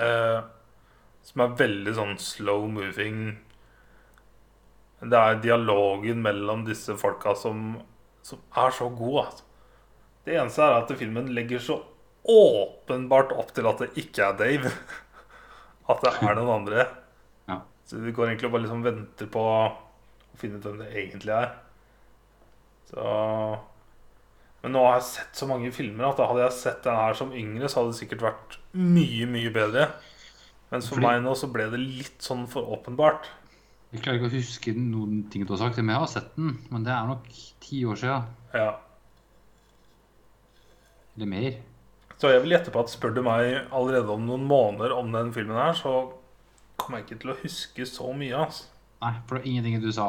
Eh, 0.00 0.40
som 1.30 1.44
er 1.44 1.56
veldig 1.60 1.94
sånn 1.96 2.16
slow 2.20 2.66
moving. 2.72 3.36
Det 5.00 5.16
er 5.20 5.40
dialogen 5.44 6.20
mellom 6.24 6.64
disse 6.66 6.96
folka 7.00 7.34
som, 7.38 7.78
som 8.26 8.40
er 8.60 8.74
så 8.76 8.88
god. 8.92 9.20
Altså. 9.24 9.46
Det 10.26 10.36
eneste 10.36 10.64
er 10.66 10.78
at 10.78 10.92
filmen 11.00 11.30
legger 11.36 11.62
så 11.64 11.78
åpenbart 12.30 13.32
opp 13.32 13.54
til 13.56 13.68
at 13.70 13.80
det 13.80 13.92
ikke 14.02 14.26
er 14.26 14.40
Dave. 14.40 14.72
At 15.90 16.04
det 16.04 16.10
er 16.22 16.36
noen 16.38 16.56
andre. 16.60 16.88
Ja. 17.50 17.56
Så 17.82 17.98
vi 17.98 18.12
går 18.14 18.28
egentlig 18.28 18.46
og 18.46 18.52
bare 18.54 18.62
liksom 18.62 18.82
venter 18.84 19.26
på 19.32 19.40
å 19.42 19.62
finne 20.38 20.60
ut 20.60 20.66
hvem 20.68 20.76
det 20.78 20.90
egentlig 21.00 21.32
er. 21.34 21.48
Så 22.86 23.06
Men 24.62 24.74
nå 24.76 24.82
har 24.84 24.98
jeg 24.98 25.06
sett 25.08 25.38
så 25.40 25.46
mange 25.48 25.70
filmer 25.72 26.10
at 26.10 26.18
hadde 26.20 26.42
jeg 26.44 26.52
sett 26.58 26.82
den 26.84 26.96
her 26.98 27.14
som 27.16 27.32
yngre, 27.32 27.68
så 27.68 27.80
hadde 27.80 27.94
det 27.94 28.00
sikkert 28.02 28.24
vært 28.26 28.56
mye, 28.76 29.26
mye 29.30 29.52
bedre. 29.54 29.86
Mens 30.70 30.88
for 30.88 30.96
Fordi- 31.00 31.06
meg 31.06 31.22
nå 31.24 31.32
så 31.34 31.48
ble 31.52 31.70
det 31.70 31.80
litt 31.80 32.18
sånn 32.20 32.46
for 32.46 32.62
åpenbart. 32.76 33.24
Jeg 33.92 34.02
klarer 34.02 34.20
ikke 34.20 34.30
å 34.30 34.36
huske 34.38 34.74
noen 34.76 35.24
ting 35.30 35.44
du 35.44 35.52
har 35.56 35.58
sagt, 35.64 35.78
men 35.78 35.88
jeg 35.94 35.98
har 35.98 36.06
sett 36.06 36.36
den. 36.36 36.58
Men 36.70 36.84
det 36.84 36.92
er 36.92 37.06
nok 37.08 37.24
ti 37.60 37.80
år 37.84 37.96
siden. 37.98 38.26
Ja. 38.54 38.76
Eller 41.16 41.26
mer. 41.26 41.56
Så 42.20 42.28
jeg 42.30 42.42
vil 42.44 42.52
gjette 42.52 42.70
på 42.70 42.80
at 42.84 42.92
spør 42.92 43.14
du 43.16 43.22
meg 43.22 43.66
allerede 43.72 44.12
om 44.12 44.26
noen 44.28 44.46
måneder 44.46 44.92
om 44.96 45.10
den 45.10 45.32
filmen 45.32 45.56
her, 45.56 45.72
så 45.72 46.12
kommer 46.78 47.00
jeg 47.00 47.08
ikke 47.08 47.20
til 47.24 47.32
å 47.32 47.38
huske 47.42 47.86
så 47.88 48.12
mye. 48.14 48.36
Altså. 48.44 48.64
Nei, 49.00 49.14
for 49.26 49.38
det 49.38 49.42
er 49.46 49.50
ingenting 49.50 49.80
du 49.82 49.90
sa 49.96 50.06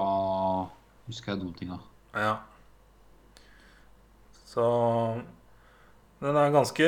husker 1.07 1.33
jeg 1.33 1.41
noen 1.41 1.57
ting 1.57 1.71
av. 1.71 1.81
Ja. 2.13 2.33
Så 4.51 4.63
den 6.21 6.35
er 6.37 6.51
ganske 6.53 6.87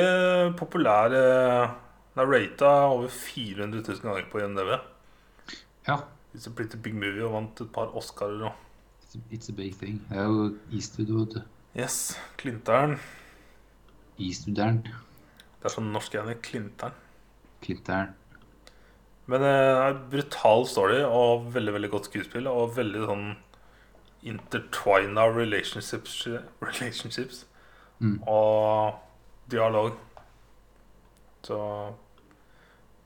populær. 0.58 1.14
eh, 1.16 1.70
Den 2.14 2.22
er 2.22 2.30
rata 2.30 2.68
over 2.92 3.08
400 3.10 3.80
000 3.82 4.02
ganger 4.04 4.26
på 4.30 4.38
IMDv. 4.38 4.74
Ja. 5.88 5.96
It's 6.34 6.46
a 6.46 6.50
pretty 6.54 6.76
big 6.76 6.94
movie 6.94 7.24
og 7.24 7.32
vant 7.34 7.60
et 7.64 7.72
par 7.72 7.90
Oscarer 7.96 8.44
òg. 8.50 8.52
It's 9.02 9.16
a, 9.16 9.20
it's 9.34 9.48
a 9.50 9.54
big 9.54 9.74
thing. 9.78 10.00
Det 10.10 10.18
er 10.18 10.24
jo 10.28 10.44
Eastwood, 10.72 11.10
vet 11.18 11.34
du. 11.34 11.40
Yes. 11.78 12.18
Klinteren. 12.38 12.98
Eastwooderen. 14.18 14.82
Det 14.84 15.66
er 15.70 15.74
sånn 15.74 15.90
norsk 15.94 16.14
igjen. 16.14 16.38
Klinteren. 16.44 16.94
Klintern. 17.64 18.12
Men 19.26 19.40
eh, 19.42 19.48
det 19.56 19.80
er 19.80 19.94
en 19.96 20.04
brutal 20.12 20.66
story 20.70 21.00
og 21.06 21.48
veldig 21.54 21.74
veldig 21.78 21.90
godt 21.96 22.10
skuespill. 22.10 22.46
Og 22.50 22.76
veldig 22.76 23.06
sånn 23.08 23.26
intertwina 24.24 25.26
relationships, 25.34 26.20
relationships 26.62 27.42
Mm. 28.04 28.18
og 28.28 28.98
dialog. 29.50 29.94
Så 31.46 31.58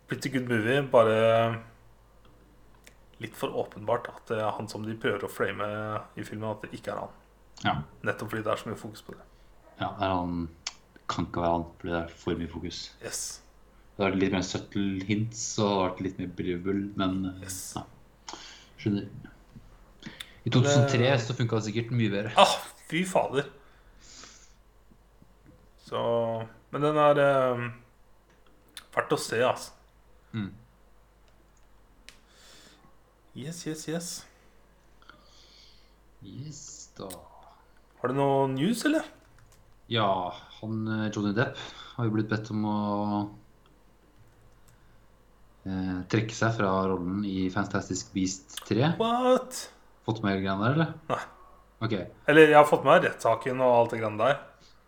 Pretty 0.09 0.31
good 0.33 0.49
movie. 0.49 0.81
Bare 0.91 1.59
litt 3.21 3.35
for 3.37 3.55
åpenbart 3.61 4.07
at 4.13 4.31
det 4.31 4.39
er 4.41 4.55
han 4.57 4.69
som 4.71 4.85
de 4.87 4.95
prøver 4.99 5.27
å 5.27 5.31
frame 5.31 5.67
i 6.17 6.25
filmen, 6.25 6.49
at 6.51 6.63
det 6.65 6.71
ikke 6.79 6.95
er 6.95 7.03
han. 7.03 7.17
Ja. 7.65 7.75
Nettopp 8.07 8.31
fordi 8.33 8.45
det 8.47 8.53
er 8.55 8.61
så 8.63 8.71
mye 8.71 8.79
fokus 8.79 9.03
på 9.03 9.17
det. 9.17 9.25
ja, 9.81 9.89
det 9.99 10.07
er 10.07 10.15
han 10.15 10.49
kan 11.09 11.27
ikke 11.27 11.41
være 11.43 11.53
han, 11.57 11.65
fordi 11.81 11.93
det 11.95 11.99
er 12.03 12.17
for 12.23 12.39
mye 12.39 12.51
fokus. 12.53 12.79
Yes. 13.03 13.21
Det 13.97 14.05
har 14.05 14.13
vært 14.13 14.21
litt 14.23 14.33
mer 14.37 14.45
subtle 14.47 15.05
hints 15.09 15.43
og 15.65 15.75
vært 15.83 16.01
litt 16.07 16.19
mer 16.23 16.29
brivel, 16.39 16.83
men 17.01 17.17
Yes. 17.43 17.59
ja. 17.77 17.83
Skjønner. 18.79 19.09
I 20.47 20.51
2003 20.55 21.13
så 21.27 21.35
funka 21.35 21.59
det 21.59 21.67
sikkert 21.69 21.91
mye 21.99 22.13
bedre. 22.13 22.33
Ah, 22.39 22.55
fy 22.89 23.03
fader. 23.05 23.49
Så 25.89 26.01
Men 26.73 26.85
den 26.85 26.99
er 27.01 27.21
eh, 27.23 27.61
verdt 28.93 29.15
å 29.15 29.21
se, 29.21 29.39
altså. 29.41 29.73
Mm. 30.37 30.51
Yes, 33.39 33.63
yes, 33.71 33.87
yes. 33.89 34.09
Yes, 36.27 36.61
da. 36.99 37.09
Har 38.03 38.13
du 38.13 38.19
noe 38.19 38.49
news, 38.53 38.83
eller? 38.89 39.07
Ja, 39.89 40.35
han 40.59 40.83
eh, 40.93 41.07
Johnny 41.15 41.33
Depp 41.37 41.57
har 41.95 42.09
jo 42.09 42.17
blitt 42.19 42.29
bedt 42.29 42.51
om 42.53 42.67
å 42.69 42.77
eh, 45.65 45.97
trekke 46.13 46.37
seg 46.37 46.59
fra 46.59 46.75
rollen 46.91 47.25
i 47.25 47.47
Fantastic 47.55 48.11
Beast 48.13 48.59
3. 48.69 48.93
What? 49.01 49.63
Fått 50.05 50.21
med 50.27 50.43
greiene 50.43 50.67
der, 50.67 50.77
eller? 50.77 50.95
Nei. 51.09 51.23
Ok. 51.87 51.97
Eller 52.29 52.51
jeg 52.51 52.59
har 52.59 52.69
fått 52.69 52.85
med 52.85 53.07
rettssaken 53.07 53.65
og 53.65 53.77
alt 53.79 53.95
det 53.95 54.03
greiene 54.03 54.27
der. 54.27 54.39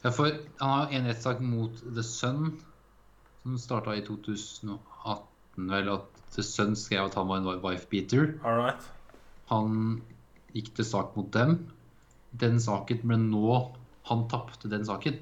Ja, 0.02 0.10
for 0.10 0.32
han 0.58 0.70
har 0.70 0.92
en 0.96 1.08
rettssak 1.10 1.42
mot 1.44 1.82
The 1.94 2.02
Sun, 2.06 2.54
som 3.42 3.58
starta 3.60 3.96
i 3.96 4.04
2018, 4.06 5.66
vel, 5.68 5.90
at 5.92 6.22
The 6.34 6.44
Sun 6.46 6.76
skrev 6.76 7.10
at 7.10 7.18
han 7.18 7.28
var 7.28 7.42
en 7.42 7.50
wife-beater. 7.64 8.38
Right. 8.44 8.86
Han 9.50 10.00
gikk 10.54 10.72
til 10.78 10.88
sak 10.88 11.12
mot 11.18 11.28
dem. 11.34 11.58
Den 12.30 12.60
saken 12.62 13.02
ble 13.02 13.18
nå 13.18 13.58
Han 14.08 14.22
tapte 14.30 14.70
den 14.70 14.86
saken. 14.86 15.18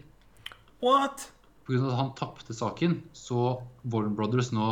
What? 0.80 1.24
På 1.66 1.74
grunn 1.74 1.88
av 1.88 1.90
at 1.90 1.98
han 1.98 2.12
tapte 2.16 2.54
saken, 2.54 2.94
så 3.12 3.58
Warren 3.82 4.14
Brothers 4.16 4.52
nå 4.54 4.68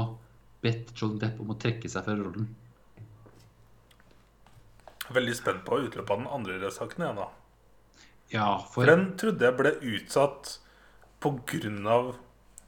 bedt 0.62 0.92
John 0.96 1.18
Depp 1.20 1.40
om 1.42 1.50
å 1.52 1.58
trekke 1.60 1.90
seg 1.90 2.06
fra 2.06 2.14
rollen. 2.16 2.46
Veldig 5.12 5.34
spent 5.36 5.66
på 5.66 5.82
utløpet 5.82 6.14
av 6.14 6.22
den 6.22 6.30
andre 6.38 6.60
rettssaken. 6.62 7.02
igjen, 7.02 7.20
da. 7.20 7.28
Ja, 8.32 8.58
For 8.58 8.82
for 8.82 8.90
den 8.90 9.16
trodde 9.20 9.46
jeg 9.46 9.56
ble 9.58 9.72
utsatt 9.94 10.56
av 11.90 12.16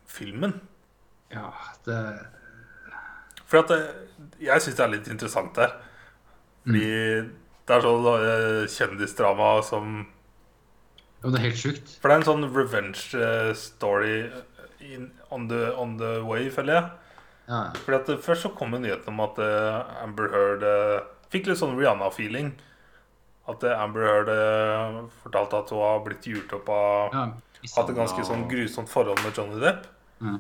filmen. 0.09 0.61
Ja, 1.31 1.53
det 1.87 1.99
For 3.49 3.63
at 3.63 3.73
det, 3.73 3.81
jeg 4.43 4.63
syns 4.65 4.77
det 4.77 4.85
er 4.85 4.93
litt 4.93 5.11
interessant 5.13 5.55
der. 5.57 5.75
Fordi 6.69 6.89
det 7.69 7.77
er 7.77 7.85
sånn 7.85 8.07
eh, 8.13 8.63
kjendisdrama 8.73 9.51
som 9.65 9.99
Ja, 11.23 11.31
det 11.31 11.39
er 11.41 11.47
helt 11.49 11.61
sjukt. 11.61 11.97
For 11.99 12.09
det 12.09 12.15
er 12.17 12.23
en 12.23 12.29
sånn 12.29 12.49
revenge 12.55 13.19
eh, 13.19 13.53
story 13.57 14.29
in, 14.85 15.11
on, 15.31 15.49
the, 15.51 15.73
on 15.77 15.97
the 16.01 16.19
way, 16.25 16.49
føler 16.55 16.79
jeg. 16.79 16.91
Ja, 17.49 17.63
Fordi 17.83 17.97
at 17.99 18.11
det, 18.11 18.19
Først 18.25 18.45
så 18.47 18.53
kom 18.57 18.77
nyheten 18.77 19.15
om 19.15 19.25
at 19.25 19.41
eh, 19.43 20.03
Amber 20.05 20.31
Heard 20.35 20.65
eh, 20.69 21.07
fikk 21.33 21.49
litt 21.49 21.61
sånn 21.61 21.77
Rihanna-feeling. 21.79 22.53
At 23.49 23.64
eh, 23.64 23.80
Amber 23.80 24.05
Heard 24.05 24.30
eh, 24.32 24.99
fortalte 25.22 25.62
at 25.62 25.70
hun 25.72 25.84
har 25.84 26.03
blitt 26.05 26.26
gjort 26.28 26.53
opp 26.59 26.68
av 26.74 27.14
Ja, 27.16 27.26
Hatt 27.74 27.88
et 27.90 27.96
ganske 27.99 28.22
sånn 28.22 28.44
grusomt 28.51 28.90
forhold 28.90 29.18
med 29.24 29.34
Johnny 29.34 29.59
Depp. 29.59 29.88
Mm. 30.22 30.36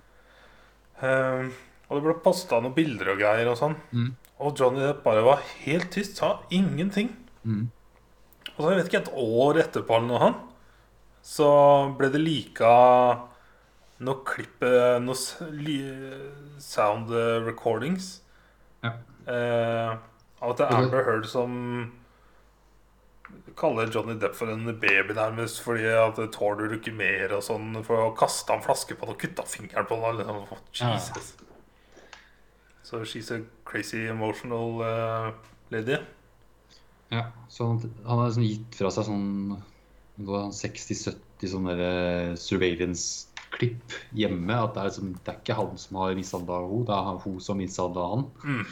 Um, 1.00 1.48
og 1.88 1.96
det 1.96 2.02
ble 2.04 2.14
posta 2.22 2.60
noen 2.62 2.76
bilder 2.76 3.10
og 3.10 3.18
greier 3.18 3.50
og 3.50 3.56
sånn. 3.58 3.74
Mm. 3.90 4.12
Og 4.46 4.60
Johnny 4.60 4.84
Depp 4.84 5.00
bare 5.02 5.24
var 5.26 5.42
helt 5.64 5.88
tyst, 5.94 6.20
sa 6.20 6.36
ingenting. 6.54 7.10
Mm. 7.42 7.64
Og 8.52 8.60
så 8.60 8.70
jeg 8.70 8.78
vet 8.78 8.90
ikke, 8.92 9.02
et 9.02 9.18
år 9.18 9.58
etterpå 9.64 9.98
eller 9.98 10.10
noe 10.12 10.22
han, 10.22 10.38
så 11.26 11.50
ble 11.98 12.12
det 12.14 12.22
lika 12.22 12.70
noe 13.98 14.22
klipp 14.28 14.62
eh, 14.62 15.00
Noe 15.02 15.18
sound 16.62 17.10
recordings 17.48 18.20
Ja. 18.86 18.94
Uh, 19.26 19.98
av 20.38 20.52
at 20.54 20.60
det 20.60 20.68
er 20.68 20.76
Amber 20.78 21.02
Heard 21.02 21.26
som 21.28 21.56
kaller 23.58 23.90
Johnny 23.94 24.14
Depp 24.20 24.36
for 24.38 24.50
en 24.52 24.66
baby 24.80 25.16
nærmest 25.16 25.62
fordi 25.64 25.88
at 25.90 26.18
det 26.20 26.30
tåler 26.36 26.70
du 26.70 26.78
ikke 26.78 26.94
mer 26.96 27.34
og 27.36 27.44
sånn 27.44 27.80
for 27.86 28.08
å 28.08 28.14
kaste 28.18 28.54
en 28.54 28.64
flaske 28.64 28.96
på 28.96 29.06
han 29.06 29.16
og 29.16 29.20
kutte 29.22 29.46
fingeren 29.50 29.88
på 29.88 29.98
han. 30.04 30.20
Liksom. 30.20 30.62
Jesus. 30.78 31.32
Så 32.88 33.02
she's 33.04 33.32
a 33.34 33.42
crazy 33.68 34.06
emotional 34.08 34.80
uh, 34.80 35.32
lady. 35.74 35.98
Ja, 37.12 37.26
så 37.48 37.66
han, 37.72 37.82
han 38.04 38.22
har 38.22 38.30
liksom 38.30 38.46
gitt 38.46 38.78
fra 38.78 38.92
seg 38.92 39.08
sånn 39.08 39.26
nå 40.18 40.34
er 40.34 40.46
han 40.48 40.54
60-70 40.54 41.50
sånne 41.52 41.74
eh, 41.78 42.30
surveillance-klipp 42.40 43.94
hjemme. 44.18 44.54
At 44.56 44.74
det 44.74 44.82
er, 44.82 44.88
liksom, 44.90 45.12
det 45.14 45.32
er 45.32 45.42
ikke 45.42 45.58
han 45.60 45.76
som 45.80 46.00
har 46.02 46.16
mishandla 46.18 46.62
henne, 46.64 46.86
det 46.88 46.96
er 46.96 47.20
hun 47.22 47.36
som 47.44 47.60
mishandla 47.60 48.06
han. 48.14 48.24
Mm. 48.42 48.64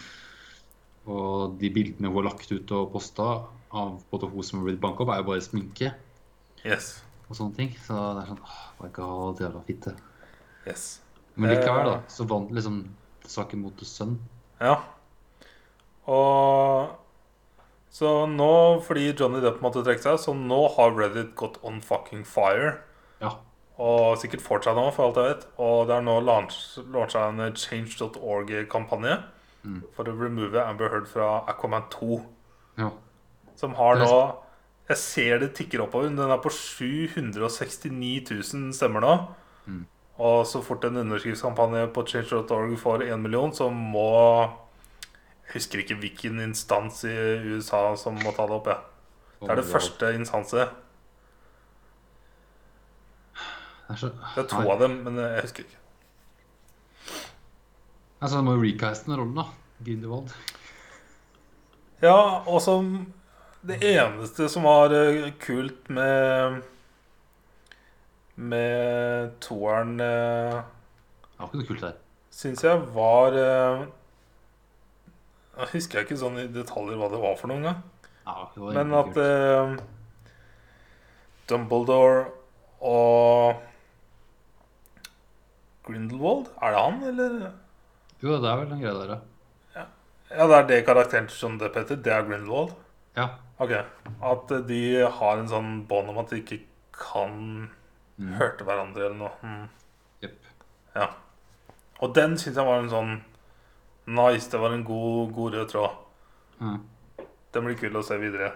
Og 1.15 1.61
de 1.61 1.71
bildene 1.71 2.11
hun 2.11 2.19
har 2.19 2.29
lagt 2.33 2.51
ut 2.51 2.75
og 2.75 2.91
posta 2.97 3.29
av 3.77 4.03
både 4.11 4.29
hun 4.33 4.43
som 4.43 4.61
har 4.61 4.67
blitt 4.71 4.81
banka 4.83 5.05
opp, 5.05 5.11
er 5.15 5.23
jo 5.23 5.29
bare 5.31 5.45
sminke 5.45 5.93
Yes. 6.65 7.03
og 7.31 7.37
sånne 7.37 7.57
ting. 7.57 7.71
Så 7.87 7.95
det 8.17 8.25
er 8.25 8.31
sånn 8.33 8.43
åh, 8.43 8.61
my 8.83 8.89
god, 8.97 9.41
jævla 9.45 9.63
fitte. 9.69 9.95
yes. 10.67 11.01
Men 11.37 11.51
likevel, 11.53 11.85
da, 11.85 11.95
Eh. 12.01 12.07
så 12.09 12.25
vant 12.27 12.51
liksom 12.51 12.89
saken 13.27 13.61
mot 13.63 13.77
sønn. 13.85 14.19
Ja. 14.61 14.79
Og 16.07 16.89
Så 17.97 18.27
nå, 18.29 18.83
fordi 18.85 19.15
Johnny 19.17 19.41
Depp 19.41 19.63
måtte 19.65 19.81
trekke 19.83 20.03
seg, 20.03 20.19
så 20.21 20.35
nå 20.37 20.59
har 20.77 20.91
Reddit 20.93 21.31
gått 21.35 21.57
on 21.65 21.79
fucking 21.81 22.25
fire. 22.29 22.75
Ja. 23.23 23.31
Og 23.79 24.19
sikkert 24.21 24.43
fortsatt 24.45 24.77
nå, 24.77 24.91
for 24.93 25.07
alt 25.07 25.17
jeg 25.17 25.31
vet. 25.31 25.47
Og 25.59 25.87
det 25.89 25.97
er 25.97 26.03
nå 26.05 26.19
launcha 26.21 27.23
en 27.29 27.55
change.org-kampanje 27.55 29.23
Mm. 29.65 29.83
for 29.97 30.05
å 30.05 30.13
remove 30.21 30.55
Amber 30.63 30.89
Heard 30.91 31.09
fra 31.09 31.41
Aquaman 31.49 31.89
2. 31.91 32.21
ja. 32.79 32.91
Som 33.57 33.75
har 33.79 34.01
nå 34.01 34.13
Jeg 34.87 34.99
ser 35.03 35.41
det 35.43 35.55
tikker 35.59 35.83
oppover. 35.83 36.13
Den 36.15 36.31
er 36.31 36.39
på 36.39 36.53
769 36.53 38.31
000 38.31 38.75
stemmer 38.77 39.03
nå. 39.03 39.15
Mm. 39.67 39.83
Og 40.23 40.47
så 40.49 40.63
fort 40.65 40.85
en 40.87 41.01
underskriftskampanje 41.03 41.89
på 41.93 42.05
change.org 42.07 42.77
får 42.81 43.05
én 43.11 43.21
million, 43.21 43.53
så 43.53 43.69
må 43.71 44.47
Jeg 45.47 45.59
husker 45.59 45.83
ikke 45.83 45.99
hvilken 46.01 46.41
instans 46.43 47.05
i 47.07 47.17
USA 47.51 47.97
som 47.99 48.17
må 48.23 48.33
ta 48.35 48.47
det 48.47 48.57
opp. 48.57 48.71
Ja. 48.71 48.79
Det 49.41 49.51
er 49.53 49.61
det 49.61 49.69
første 49.69 50.13
instanset. 50.17 50.73
Det 53.87 54.11
er, 54.43 54.47
to 54.51 54.63
av 54.67 54.81
dem, 54.83 54.97
men 55.07 55.21
jeg 55.21 55.45
husker 55.45 55.67
ikke. 55.67 55.79
Altså, 58.19 58.37
Han 58.39 58.49
må 58.49 58.57
jo 58.57 58.65
recaste 58.65 59.07
den 59.07 59.21
rollen, 59.21 59.37
da. 59.39 59.45
Grindelwald. 59.87 60.33
Ja, 62.03 62.43
og 62.49 62.59
som 62.65 63.13
Det 63.67 63.77
eneste 63.83 64.47
som 64.53 64.67
var 64.67 64.93
eh, 64.95 65.33
kult 65.43 65.89
med 65.91 66.61
Med 68.37 69.33
toeren 69.43 69.95
uh, 69.99 70.61
Det 70.63 71.39
var 71.41 71.49
ikke 71.49 71.61
noe 71.63 71.69
kult 71.71 71.85
der. 71.87 71.95
syns 72.37 72.63
jeg 72.67 72.83
var 72.95 73.37
eh, 73.41 73.85
Jeg 75.57 75.71
husker 75.73 76.05
ikke 76.05 76.19
sånn 76.21 76.37
i 76.43 76.49
detaljer 76.53 77.01
hva 77.01 77.09
det 77.11 77.21
var 77.23 77.39
for 77.41 77.49
noen 77.49 77.65
gang. 77.65 77.79
Ja, 78.27 78.43
Men 78.77 78.93
at 78.99 79.17
eh, 79.23 79.77
Dumbledore 81.49 82.27
og 82.85 83.63
Grindelwald 85.87 86.51
Er 86.61 86.75
det 86.75 86.83
han, 86.83 87.01
eller? 87.13 87.39
Jo, 88.21 88.37
det 88.37 88.51
er 88.51 88.61
vel 88.61 88.71
den 88.75 88.85
greia 88.85 89.01
der, 89.01 89.17
ja. 89.17 89.87
Ja, 90.27 90.47
det 90.51 90.57
er 90.57 90.65
det 90.69 90.85
karakteren 90.89 91.29
John 91.31 91.57
Depp 91.61 91.77
heter. 91.79 92.01
Det 92.03 92.11
er 92.13 92.25
Grindelwald. 92.27 92.73
Ja. 93.17 93.29
Ok. 93.59 93.73
At 94.23 94.53
de 94.69 94.81
har 95.19 95.39
en 95.41 95.49
sånn 95.49 95.71
bånd 95.89 96.11
om 96.13 96.19
at 96.19 96.31
de 96.31 96.43
ikke 96.43 96.61
kan 96.93 97.71
Mm. 98.19 98.31
hørte 98.39 98.65
hverandre 98.65 99.05
eller 99.11 99.17
noe. 99.19 99.33
Mm. 99.45 99.69
Yep. 100.25 100.37
Ja. 100.97 101.07
Og 102.01 102.15
den 102.17 102.39
syns 102.41 102.57
jeg 102.57 102.65
var 102.65 102.79
en 102.81 102.89
sånn 102.89 103.11
Nice. 104.07 104.49
Det 104.51 104.61
var 104.61 104.71
en 104.73 104.85
god, 104.85 105.33
god 105.35 105.53
rød 105.55 105.69
tråd. 105.69 105.91
Mm. 106.61 106.79
Den 107.53 107.65
blir 107.67 107.77
kul 107.77 107.97
å 107.99 108.03
se 108.07 108.17
videre. 108.17 108.53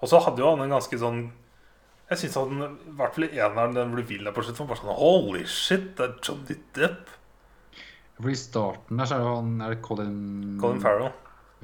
Og 0.00 0.08
så 0.08 0.20
hadde 0.24 0.38
jo 0.40 0.50
han 0.54 0.62
en 0.64 0.70
ganske 0.78 0.96
sånn 0.98 1.30
Jeg 2.10 2.18
syns 2.18 2.34
han 2.36 2.62
i 2.62 2.90
hvert 2.96 3.14
fall 3.14 3.24
en 3.24 3.36
eneren, 3.38 3.74
den 3.74 3.92
ble 3.94 4.02
vill 4.02 4.24
på 4.32 4.42
slutt. 4.44 4.66
bare 4.68 4.76
sånn 4.80 4.96
Holy 4.96 5.44
shit, 5.44 5.96
det 5.96 6.08
er 6.08 6.16
Johnny 6.22 6.56
Depp! 6.72 7.08
For 8.20 8.30
I 8.30 8.34
starten 8.34 8.96
der 8.96 9.04
så 9.04 9.14
er 9.16 9.18
det 9.24 9.34
han 9.34 9.60
Er 9.60 9.74
det 9.74 9.82
Colin 9.82 10.58
Colin 10.60 10.80
Farrell. 10.80 11.12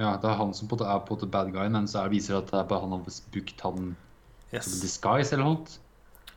Ja, 0.01 0.14
det 0.16 0.30
er 0.30 0.38
han 0.38 0.55
som 0.57 0.68
på 0.70 0.78
er 0.80 1.03
på 1.05 1.18
en 1.20 1.30
bad 1.32 1.51
guy, 1.53 1.66
men 1.68 1.88
så 1.90 2.05
er, 2.05 2.12
viser 2.12 2.38
det 2.38 2.44
at 2.46 2.53
det 2.55 2.61
er 2.62 2.68
bare 2.70 2.84
han 2.86 2.94
har 2.94 3.03
brukt 3.05 3.64
han 3.66 3.90
som 4.51 4.78
disguise 4.80 5.34
eller 5.36 5.44
noe. 5.44 5.74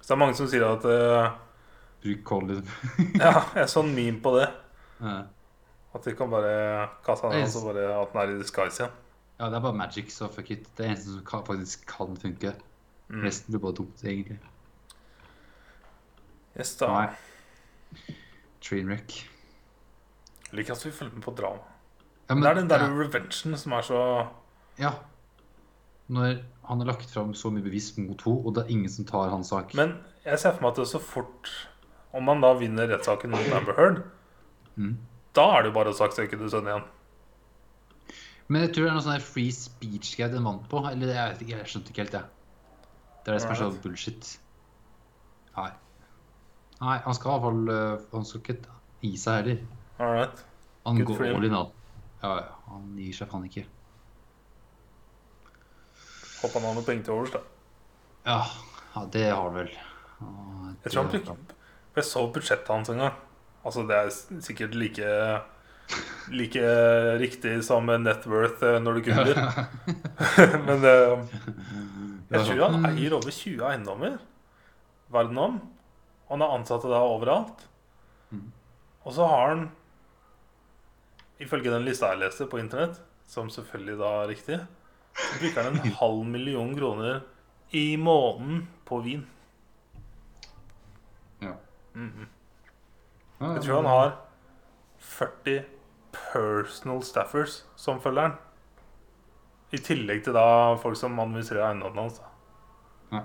Så 0.01 0.09
det 0.09 0.15
er 0.17 0.19
mange 0.19 0.35
som 0.35 0.49
sier 0.51 0.65
at 0.67 0.83
uh, 0.83 1.37
Bruk 2.03 2.25
Colin. 2.27 2.65
Ja, 3.23 3.45
jeg 3.55 3.69
så 3.71 3.85
en 3.85 3.93
meme 3.95 4.19
på 4.23 4.35
det. 4.35 4.49
ja, 4.99 5.21
At 5.95 6.03
de 6.09 6.15
kan 6.17 6.33
bare 6.33 6.89
kaste 7.05 7.29
han 7.29 7.39
Yes. 7.39 7.55
og 7.55 7.61
så 7.61 7.71
bare 7.71 7.87
at 8.01 8.11
han 8.11 8.21
er 8.25 8.35
i 8.35 8.41
disguise 8.41 8.81
igjen. 8.83 8.99
Ja, 9.39 9.47
det 9.49 9.57
er 9.57 9.63
bare 9.65 9.79
magic, 9.79 10.11
så 10.13 10.27
fuck 10.31 10.51
it. 10.51 10.67
Det 10.77 10.83
er 10.85 10.91
eneste 10.91 11.15
som 11.15 11.23
kan, 11.25 11.45
faktisk 11.47 11.87
kan 11.89 12.17
funke. 12.19 12.53
Mm. 13.09 13.23
Resten 13.23 13.53
blir 13.55 13.63
bare 13.63 13.77
dumt, 13.79 14.03
egentlig. 14.03 14.39
Yes, 16.57 16.75
da. 16.77 16.91
Nei. 16.91 18.11
Trainwreck. 18.63 19.15
Jeg 20.51 20.59
liker 20.59 20.75
at 20.75 20.85
vi 20.85 20.91
følger 20.93 21.15
med 21.15 21.25
på 21.25 21.33
drama. 21.39 21.72
Ja, 22.29 22.35
Men 22.35 22.43
det 22.43 22.49
er 22.49 22.55
den 22.61 22.69
der 22.71 22.83
ja, 22.85 22.87
revengen 23.03 23.57
som 23.59 23.73
er 23.77 23.81
så 23.85 23.99
ja. 24.79 24.91
Når 26.13 26.39
han 26.67 26.79
har 26.79 26.87
lagt 26.87 27.09
fram 27.11 27.33
så 27.35 27.51
mye 27.51 27.63
bevis 27.63 27.91
mot 27.97 28.21
henne, 28.23 28.41
og 28.45 28.55
det 28.55 28.63
er 28.65 28.71
ingen 28.75 28.89
som 28.91 29.05
tar 29.05 29.29
hans 29.31 29.49
sak 29.51 29.73
Men 29.77 29.97
jeg 30.25 30.39
ser 30.39 30.55
for 30.55 30.61
meg 30.65 30.71
at 30.73 30.79
det 30.81 30.85
er 30.87 30.91
så 30.93 31.01
fort 31.03 31.51
Om 32.13 32.23
man 32.29 32.41
da 32.43 32.53
vinner 32.59 32.87
rettssaken 32.91 33.31
mot 33.35 33.53
Amber 33.59 33.77
Heard, 33.79 34.03
Mm. 34.75 34.97
da 35.35 35.43
er 35.57 35.61
det 35.63 35.69
jo 35.69 35.73
bare 35.75 35.91
å 35.91 35.97
saksøke 35.97 36.37
du 36.39 36.47
sønnen 36.49 36.71
igjen. 36.71 36.85
Men 38.47 38.61
jeg 38.63 38.71
tror 38.73 38.85
det 38.87 38.89
er 38.89 38.95
noe 38.97 39.03
sånn 39.05 39.21
free 39.21 39.51
speech-greie 39.53 40.31
den 40.33 40.43
vant 40.47 40.63
på. 40.69 40.79
Eller 40.89 41.11
jeg 41.13 41.29
vet 41.33 41.43
ikke, 41.45 41.57
jeg 41.59 41.69
skjønte 41.69 41.93
ikke 41.93 42.01
helt 42.01 42.15
det. 42.15 42.21
Det 43.23 43.29
er 43.31 43.37
det 43.37 43.41
som 43.43 43.51
er 43.53 43.59
så 43.61 43.67
bullshit. 43.83 44.31
Nei. 45.57 45.67
Nei, 46.81 46.97
han 47.05 47.13
skal 47.13 47.29
i 47.29 47.33
hvert 47.35 47.45
fall 47.45 47.69
øh, 47.75 48.01
Han 48.15 48.25
skal 48.25 48.41
ikke 48.41 48.57
gi 49.05 49.11
seg 49.21 49.37
heller. 49.43 49.61
All 49.99 50.11
right. 50.17 50.43
Han 50.89 51.03
går 51.05 51.21
all 51.29 51.45
in, 51.47 51.53
han. 51.59 51.69
Ja, 52.23 52.35
ja. 52.39 52.51
Han 52.71 52.93
gir 52.97 53.15
seg 53.15 53.29
faen 53.31 53.47
ikke. 53.49 53.65
Håper 56.41 56.59
han 56.59 56.69
har 56.69 56.77
noen 56.77 56.87
penger 56.87 57.07
til 57.07 57.17
overs, 57.17 57.33
da. 57.35 57.41
Ja, 58.27 58.39
ja 58.95 59.03
det 59.11 59.25
har 59.29 59.43
han 59.43 59.57
vel. 59.57 59.73
Jeg 60.83 60.91
tror 60.91 61.01
han 61.01 61.11
brukte 61.11 61.57
Jeg 61.97 62.07
så 62.07 62.23
budsjettet 62.35 62.71
hans 62.71 62.91
en 62.93 63.03
gang. 63.03 63.17
Altså, 63.63 63.83
det 63.87 63.97
er 63.99 64.41
sikkert 64.43 64.75
like 64.75 65.09
Like 66.31 66.61
riktig 67.19 67.57
som 67.67 67.85
net 67.85 68.23
worth 68.31 68.63
eh, 68.63 68.79
når 68.81 68.97
du 68.97 69.01
googler. 69.09 69.39
Men 70.67 70.85
eh, 70.87 71.25
jeg 72.31 72.45
tror 72.47 72.61
han 72.63 72.87
eier 72.87 73.15
over 73.17 73.29
20 73.29 73.59
eiendommer 73.67 74.15
verden 75.13 75.37
om. 75.37 75.59
Han 76.31 76.41
har 76.41 76.55
ansatte 76.55 76.89
da 76.89 77.03
overalt. 77.05 77.65
Mm. 78.31 78.47
Og 79.03 79.13
så 79.13 79.27
har 79.27 79.51
han, 79.51 79.67
ifølge 81.43 81.71
den 81.73 81.85
lista 81.85 82.11
jeg 82.11 82.23
leste 82.23 82.47
på 82.49 82.59
internett, 82.61 82.99
som 83.29 83.49
selvfølgelig 83.51 83.99
da 83.99 84.09
er 84.21 84.31
riktig, 84.31 84.59
så 85.13 85.39
bruker 85.41 85.67
han 85.69 85.79
en 85.79 85.95
halv 86.01 86.25
million 86.25 86.73
kroner 86.77 87.21
i 87.73 87.95
måneden 87.97 88.67
på 88.85 88.99
vin. 89.05 89.25
Ja. 91.41 91.53
Mm 91.93 92.11
-hmm. 92.11 92.27
Jeg 93.53 93.63
tror 93.63 93.75
han 93.75 93.85
har 93.85 94.17
40 94.97 95.63
personal 96.11 97.03
staffers 97.03 97.65
som 97.75 98.01
følger 98.01 98.21
han. 98.21 98.35
I 99.71 99.77
tillegg 99.77 100.23
til 100.23 100.33
da 100.33 100.75
folk 100.75 100.97
som 100.97 101.19
administrerer 101.19 101.67
eiendommen 101.67 101.97
hans. 101.97 102.21
Ja. 103.11 103.21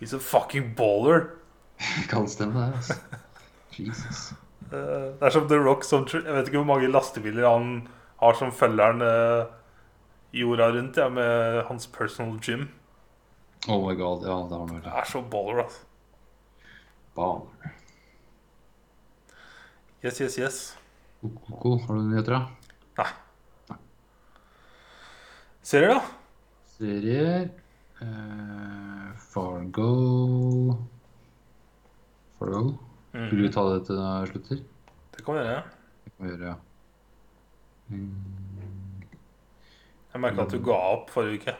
He's 0.00 0.14
a 0.14 0.18
fucking 0.18 0.74
baller. 0.76 1.26
Kan 2.10 2.28
stemme, 2.28 2.60
det. 2.60 2.74
Altså. 2.76 2.94
Jesus. 3.78 4.34
Eh, 4.72 5.08
Det 5.18 5.26
er 5.28 5.34
som 5.34 5.48
The 5.48 5.58
Rock 5.60 5.84
som 5.84 6.06
Jeg 6.08 6.24
vet 6.24 6.48
ikke 6.48 6.62
hvor 6.62 6.70
mange 6.72 6.90
lastebiler 6.90 7.48
han 7.48 7.88
har 8.22 8.38
som 8.38 8.52
følger 8.54 8.92
han 8.92 9.02
eh, 9.04 9.50
jorda 10.32 10.70
rundt 10.72 10.96
ja, 10.96 11.08
med 11.12 11.64
hans 11.68 11.86
personal 11.86 12.38
gym. 12.40 12.68
Oh 13.68 13.82
my 13.84 13.94
god, 13.94 14.24
ja, 14.26 14.36
det 14.48 14.56
har 14.58 14.66
han 14.66 14.82
Det 14.82 14.92
er 15.02 15.04
så 15.10 15.22
baller, 15.22 15.64
altså. 15.64 15.84
Baller. 17.14 17.72
Yes, 20.02 20.20
yes, 20.20 20.38
yes. 20.38 20.56
Koko, 21.22 21.76
har 21.78 21.94
du 21.94 22.08
nyheter, 22.08 22.32
da? 22.32 22.40
Nei. 22.98 23.76
Serier, 25.62 25.92
da? 25.94 26.00
Serier 26.74 27.44
uh, 28.02 29.12
Fargo 29.30 29.92
Fargo? 32.38 32.91
Vil 33.12 33.44
du 33.44 33.48
ta 33.52 33.64
det 33.68 33.82
til 33.88 33.98
slutter? 34.30 34.62
Det 35.12 35.24
kan 35.24 35.36
vi 35.36 35.42
gjøre. 35.44 35.64
Det 36.04 36.12
kan 36.12 36.26
vi 36.26 36.30
gjøre, 36.32 36.52
ja. 36.52 36.54
Mm. 37.92 38.32
Jeg 40.12 40.20
merka 40.20 40.46
at 40.46 40.52
du 40.52 40.60
ga 40.64 40.78
opp 40.94 41.12
forrige 41.12 41.40
uke. 41.40 41.54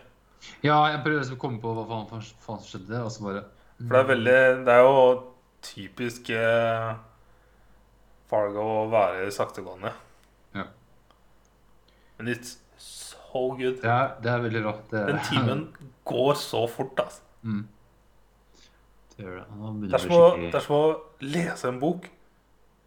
Ja, 0.65 0.79
jeg 0.91 1.03
prøver 1.05 1.21
liksom 1.21 1.39
å 1.39 1.43
komme 1.43 1.61
på 1.63 1.73
hva 1.77 1.85
faen, 1.89 2.25
faen 2.43 2.63
som 2.63 2.69
skjedde, 2.69 3.03
og 3.05 3.13
så 3.15 3.27
bare 3.27 3.43
For 3.79 3.95
det 3.95 4.01
er 4.01 4.09
veldig 4.11 4.39
Det 4.67 4.75
er 4.75 4.83
jo 4.83 4.97
typisk 5.63 6.31
eh, 6.35 6.89
Fargo 8.31 8.65
å 8.65 8.89
være 8.91 9.29
saktegående. 9.35 9.93
Ja. 10.57 10.67
Men 12.19 12.33
it's 12.33 12.57
so 12.81 13.51
good. 13.59 13.79
Det 13.83 13.93
er, 13.93 14.17
det 14.25 14.33
er 14.33 14.45
veldig. 14.47 14.65
Det 14.91 15.01
er, 15.03 15.13
Den 15.13 15.23
timen 15.29 15.65
går 16.09 16.35
så 16.41 16.65
fort, 16.71 16.97
altså. 17.05 17.23
Mm. 17.43 17.67
Det 19.17 19.27
er, 19.29 20.01
som 20.01 20.15
å, 20.17 20.23
det 20.41 20.55
er 20.57 20.65
som 20.65 20.77
å 20.77 20.85
lese 21.25 21.69
en 21.69 21.81
bok. 21.83 22.09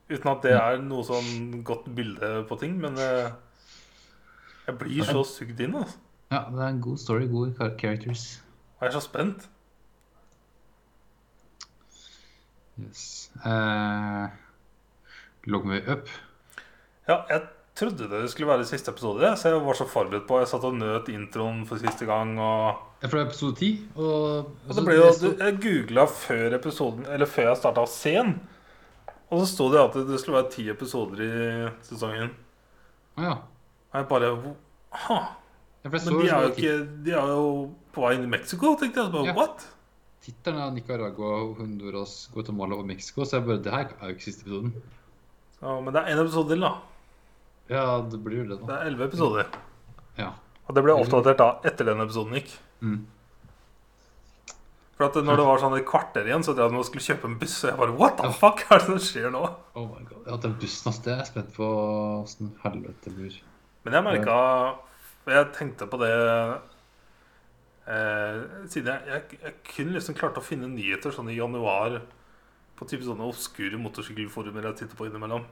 Uten 0.10 0.30
at 0.30 0.46
det 0.46 0.54
er 0.58 0.80
noe 0.86 1.06
sånn 1.06 1.62
godt 1.66 1.88
bilde 1.98 2.32
på 2.50 2.58
ting, 2.62 2.76
men 2.82 2.98
eh, 3.02 3.34
jeg 4.68 4.78
blir 4.82 5.08
så 5.08 5.24
sugd 5.26 5.62
inn. 5.66 5.78
altså. 5.80 6.02
Ja, 6.34 6.44
det 6.52 6.62
er 6.62 6.72
en 6.72 6.82
god 6.82 7.02
story, 7.02 7.28
gode 7.30 7.54
characters. 7.80 8.26
Jeg 8.82 8.90
er 8.90 8.94
så 8.94 9.02
spent. 9.02 9.46
Yes. 12.82 13.32
Uh, 13.46 14.28
Lock 15.48 15.66
me 15.70 15.80
up. 15.88 16.10
Ja, 17.08 17.22
jeg 17.30 17.42
trodde 17.78 18.10
det 18.10 18.26
skulle 18.32 18.50
være 18.50 18.66
siste 18.68 18.92
episode, 18.92 19.30
så 19.38 19.54
jeg 19.54 19.62
var 19.64 19.78
så 19.78 19.88
forberedt 19.88 20.28
på 20.28 20.40
Jeg 20.42 20.50
satt 20.52 20.66
og 20.68 20.76
nøt 20.80 21.12
introen 21.14 21.64
for 21.70 21.80
siste 21.80 22.08
gang. 22.10 22.34
Og, 22.42 22.82
Tror 23.10 23.20
det 23.20 23.24
er 23.24 23.30
episode 23.30 23.56
10. 23.60 23.70
Og, 23.96 24.50
og 24.70 24.76
det 24.78 24.84
ble 24.86 24.96
jo, 24.98 25.08
Jeg 25.40 25.58
googla 25.64 26.06
før 26.10 26.56
episoden 26.58 27.06
Eller 27.12 27.30
før 27.30 27.50
jeg 27.52 27.60
starta 27.62 27.86
scenen. 27.90 28.36
Og 29.34 29.42
så 29.42 29.48
sto 29.50 29.70
det 29.74 29.82
at 29.82 29.96
det 30.08 30.20
skulle 30.22 30.38
være 30.38 30.52
ti 30.54 30.68
episoder 30.70 31.22
i 31.26 31.30
sesongen. 31.86 32.30
Ja. 33.18 33.38
Og 33.92 34.00
jeg 34.00 34.08
bare 34.12 34.32
ha, 35.06 35.18
for 35.86 36.12
Men 36.12 36.20
de 36.22 36.30
er 36.30 36.44
jo 36.46 36.52
ikke 36.54 36.76
De 37.06 37.16
er 37.16 37.32
jo 37.32 37.48
på 37.96 38.04
vei 38.04 38.16
inn 38.18 38.28
i 38.28 38.32
Mexico, 38.32 38.76
tenkte 38.80 39.06
jeg. 39.06 39.12
Bare, 39.16 39.32
Ja. 39.32 39.36
What? 39.38 39.66
Tittelen 40.26 40.58
er 40.62 40.72
Nicaragua, 40.74 41.36
Honduras, 41.60 42.14
Guatemala 42.34 42.80
og 42.80 42.86
Mexico, 42.90 43.26
så 43.26 43.38
jeg 43.38 43.46
bare 43.46 43.62
Det 43.62 43.74
her 43.74 43.92
er 44.02 44.10
jo 44.10 44.16
ikke 44.16 44.26
siste 44.26 44.42
episoden. 44.46 44.72
Ja, 45.62 45.76
men 45.82 45.94
det 45.94 46.02
er 46.02 46.16
én 46.16 46.22
episode 46.24 46.50
til, 46.50 46.66
da. 46.66 46.72
Ja, 47.70 47.84
det 48.12 48.20
blir 48.26 48.42
jo 48.44 48.48
det, 48.50 48.58
da. 48.62 48.66
Det 48.70 48.76
er 48.80 48.90
elleve 48.90 49.08
episoder. 49.10 49.46
Ja. 50.18 50.32
Og 50.66 50.76
det 50.76 50.84
ble 50.86 50.96
oppdatert 50.98 51.38
da 51.42 51.48
etter 51.70 51.86
den 51.92 52.02
episoden 52.02 52.34
gikk. 52.40 52.56
Mm. 52.86 53.04
For 54.96 55.10
at 55.10 55.18
når 55.28 55.42
det 55.42 55.46
var 55.50 55.60
sånn 55.60 55.76
et 55.76 55.88
kvarter 55.88 56.28
igjen, 56.30 56.44
så 56.46 56.54
jeg 56.56 56.70
at 56.70 56.76
man 56.76 56.86
skulle 56.88 57.04
kjøpe 57.04 57.28
en 57.28 57.40
buss. 57.42 57.58
Og 57.66 57.72
jeg 57.72 57.80
bare 57.82 57.96
What 58.00 58.16
the 58.22 58.32
fuck 58.32 58.64
er 58.70 58.80
det 58.80 58.86
som 58.88 59.02
skjer 59.04 59.34
nå? 59.34 59.44
Oh 59.76 59.90
my 59.90 60.06
god. 60.08 60.22
Ja, 60.30 60.38
den 60.46 60.56
bussen, 60.62 60.88
altså. 60.92 61.04
Det 61.04 61.12
er 61.12 61.20
jeg 61.20 61.32
spent 61.34 61.52
på 61.58 61.68
åssen 62.22 62.54
helvete 62.64 63.12
blir. 63.18 63.36
Men 63.84 63.98
jeg 64.00 64.08
merka 64.08 64.38
jeg 65.26 65.50
tenkte 65.58 65.88
på 65.90 65.98
det 66.04 66.12
eh, 67.90 68.42
Siden 68.70 68.92
jeg, 68.92 69.02
jeg, 69.10 69.40
jeg 69.42 69.56
kunne 69.72 69.96
liksom 69.98 70.18
klart 70.18 70.38
å 70.38 70.44
finne 70.46 70.70
nyheter 70.70 71.14
sånn 71.14 71.32
i 71.34 71.38
januar 71.40 72.00
på 72.76 72.88
type 72.90 73.08
sånne 73.08 73.26
obskure 73.26 73.80
motorsykkelforumer 73.80 74.68
jeg 74.70 74.82
titter 74.82 75.00
på 75.00 75.08
innimellom. 75.08 75.46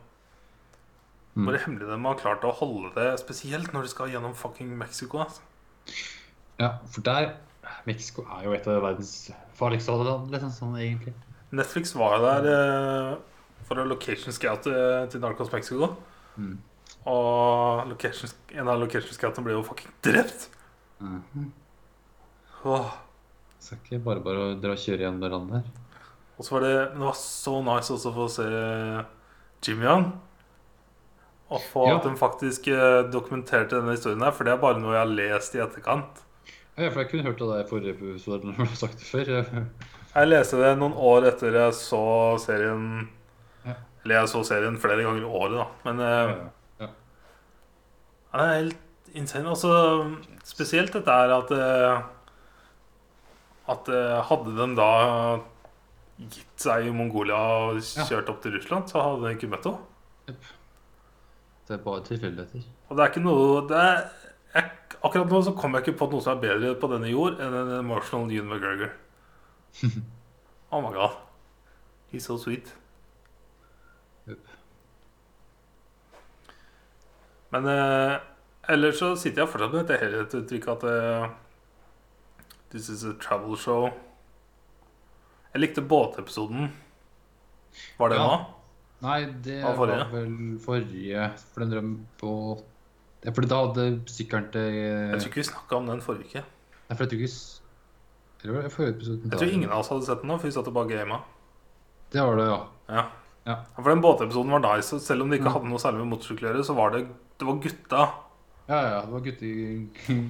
Mm. 1.33 1.45
Bare 1.47 1.61
hemmelig 1.63 1.87
de 1.87 1.97
har 2.03 2.17
klart 2.19 2.43
å 2.45 2.51
holde 2.59 2.91
det, 2.97 3.07
spesielt 3.21 3.71
når 3.73 3.87
de 3.87 3.91
skal 3.93 4.11
gjennom 4.11 4.35
fucking 4.37 4.73
Mexico. 4.77 5.23
Altså. 5.23 5.41
Ja, 6.59 6.77
for 6.91 7.01
der 7.05 7.33
Mexico 7.87 8.25
er 8.37 8.43
jo 8.45 8.53
et 8.53 8.67
av 8.69 8.81
verdens 8.83 9.31
farligste 9.57 9.95
land, 9.97 10.29
liksom, 10.33 10.51
sånn 10.53 10.75
egentlig. 10.79 11.13
Netflix 11.53 11.93
var 11.95 12.17
jo 12.17 12.25
der 12.25 12.47
eh, 12.51 13.15
for 13.67 13.79
å 13.81 13.85
location 13.87 14.33
scoute 14.35 14.71
eh, 14.73 15.05
til 15.11 15.21
Narcos 15.23 15.51
Mexico. 15.53 15.93
Mm. 16.37 16.57
Og 17.09 17.87
location, 17.91 18.31
en 18.55 18.69
av 18.71 18.79
location 18.81 19.13
scoutene 19.15 19.45
ble 19.45 19.55
jo 19.57 19.63
fucking 19.67 19.91
drept. 20.05 20.47
Mhm. 21.03 21.51
Åh. 22.65 22.91
Så 23.63 23.75
ikke 23.77 23.99
bare 24.03 24.23
bare 24.23 24.43
å 24.43 24.59
dra 24.59 24.73
og 24.75 24.79
kjøre 24.79 25.03
gjennom 25.05 25.21
det 25.23 25.31
landet 25.31 25.57
her. 25.61 25.71
Og 26.39 26.45
så 26.47 26.55
var 26.55 26.63
det, 26.65 26.75
men 26.93 27.03
det 27.03 27.07
var 27.09 27.17
så 27.19 27.57
nice 27.63 27.93
også 27.93 28.11
å 28.11 28.15
få 28.17 28.27
se 28.31 28.45
Jimmy 29.63 29.85
Young. 29.87 30.07
Og 31.53 31.61
få 31.71 31.87
Ja. 31.87 31.97
at 31.97 32.03
de 32.07 32.15
faktisk 32.17 32.67
eh, 32.73 33.03
dokumenterte 33.11 33.77
denne 33.77 33.93
historien 33.95 34.23
her, 34.23 34.31
for 34.31 34.43
det 34.47 34.53
er 34.53 34.61
bare 34.63 34.79
noe 34.81 34.95
jeg 34.95 35.03
har 35.05 35.13
lest 35.13 35.55
i 35.55 35.61
etterkant. 35.63 36.23
Ja, 36.77 36.87
for 36.89 37.03
jeg 37.03 37.09
kunne 37.11 37.27
hørt 37.27 37.41
av 37.45 37.51
deg 37.53 37.59
i 37.65 37.69
forrige 37.69 37.93
episode 37.93 38.47
når 38.47 38.55
du 38.57 38.63
har 38.63 38.77
sagt 38.79 38.97
det 39.01 39.05
før. 39.05 39.29
Jeg 40.13 40.29
leste 40.29 40.57
det 40.61 40.71
noen 40.79 40.95
år 40.97 41.27
etter 41.29 41.53
jeg 41.57 41.75
så 41.77 41.99
serien 42.41 42.87
Ja. 43.65 43.75
Eller 44.03 44.17
jeg 44.19 44.31
så 44.33 44.41
serien 44.47 44.79
flere 44.81 45.05
ganger 45.05 45.21
i 45.21 45.29
året, 45.29 45.59
da. 45.61 45.67
Men 45.85 46.01
eh, 46.07 46.33
Ja. 46.81 46.89
Det 48.33 48.41
er 48.47 48.55
helt 48.57 49.13
insane. 49.13 49.49
Altså, 49.53 49.71
spesielt 50.49 50.93
dette 50.97 51.13
er 51.13 51.33
at 51.37 51.53
eh, 51.53 52.03
At 53.73 53.89
eh, 53.93 54.17
hadde 54.29 54.55
de 54.57 54.67
da 54.75 54.89
gitt 56.23 56.61
seg 56.65 56.87
i 56.89 56.93
Mongolia 56.93 57.37
og 57.69 57.79
kjørt 57.81 58.29
opp 58.33 58.41
til 58.43 58.53
Russland, 58.57 58.89
så 58.91 59.01
hadde 59.01 59.23
de 59.27 59.31
ikke 59.37 59.49
møtt 59.53 59.65
henne. 59.69 60.35
Det 61.63 61.77
er 61.77 61.81
bare 61.85 62.03
tilfeldigheter. 62.05 62.65
Og 62.89 62.97
det 62.97 63.03
er 63.05 63.09
ikke 63.13 63.23
noe 63.23 63.63
det 63.69 63.79
er, 63.79 64.03
jeg, 64.53 64.69
Akkurat 65.03 65.27
nå 65.29 65.41
så 65.43 65.51
kommer 65.57 65.79
jeg 65.81 65.89
ikke 65.91 65.99
på 65.99 66.07
noe 66.13 66.23
som 66.23 66.37
er 66.37 66.43
bedre 66.45 66.75
på 66.79 66.87
denne 66.93 67.09
jord 67.11 67.39
enn 67.43 67.55
en 67.59 67.71
emotional 67.81 68.31
Ewan 68.31 68.47
McGregor. 68.53 68.93
oh 70.71 70.79
my 70.81 70.93
god. 70.95 71.17
He's 72.11 72.23
so 72.29 72.37
sweet. 72.37 72.71
Yep. 74.29 74.39
Men 77.53 77.67
eh, 77.69 78.15
ellers 78.73 78.97
så 79.01 79.11
sitter 79.19 79.43
jeg 79.43 79.51
fortsatt 79.51 79.73
med 79.75 79.83
dette 79.83 79.99
helhetsuttrykket 80.05 80.71
at 80.77 80.89
eh, 80.89 81.39
This 82.73 82.87
is 82.89 83.03
a 83.05 83.11
travel 83.21 83.57
show. 83.59 83.91
Jeg 85.53 85.61
likte 85.61 85.83
båtepisoden. 85.85 86.71
Var 87.99 88.09
det 88.09 88.17
Ja. 88.17 88.25
nå? 88.25 88.37
Nei, 89.03 89.19
det 89.45 89.59
var 89.65 89.75
var 89.75 90.07
vel 90.13 90.59
forrige 90.63 91.25
For 91.51 91.59
den 91.65 91.73
drøm 91.73 91.91
på 92.21 92.31
Det 93.23 93.31
er 93.31 93.35
fordi 93.37 93.47
da 93.53 93.59
hadde 93.63 93.83
sykkelen 94.11 94.49
til 94.51 94.65
Jeg 94.75 95.19
tror 95.21 95.29
ikke 95.31 95.39
vi 95.41 95.47
snakka 95.47 95.77
om 95.79 95.85
den 95.87 96.01
forrige 96.03 96.27
uke. 96.27 96.41
Nei, 96.89 96.95
for 96.97 97.03
jeg 97.05 97.11
tror 97.13 97.21
ikke 97.23 98.49
Eller 98.57 98.69
forrige 98.73 98.95
episode? 98.97 99.29
Jeg 99.31 99.39
tror 99.39 99.53
ingen 99.55 99.69
av 99.71 99.79
oss 99.79 99.91
hadde 99.93 100.05
sett 100.09 100.21
den 100.21 100.27
nå, 100.33 100.35
for 100.41 100.49
vi 100.49 100.55
satt 100.57 100.67
og 100.67 100.75
bare 100.75 100.89
gama. 100.91 101.21
Det 102.11 102.21
var 102.27 102.35
det, 102.41 102.47
ja. 102.49 102.57
Ja. 102.97 103.03
Ja. 103.47 103.55
For 103.77 103.89
den 103.93 104.01
båtepisoden 104.03 104.51
var 104.51 104.59
nice. 104.65 104.95
og 104.95 105.01
Selv 105.01 105.23
om 105.23 105.29
det 105.31 105.39
ikke 105.39 105.47
Mm. 105.49 105.53
hadde 105.55 105.69
noe 105.71 105.79
særlig 105.79 105.99
med 106.03 106.11
motorsykkel 106.11 106.49
å 106.49 106.51
gjøre, 106.51 106.65
så 106.67 106.75
var 106.75 106.91
det, 106.91 107.07
det 107.39 107.47
var 107.47 107.55
gutta. 107.63 108.01
Ja, 108.67 108.81
ja, 108.89 108.99
det 109.01 109.11
var 109.11 109.19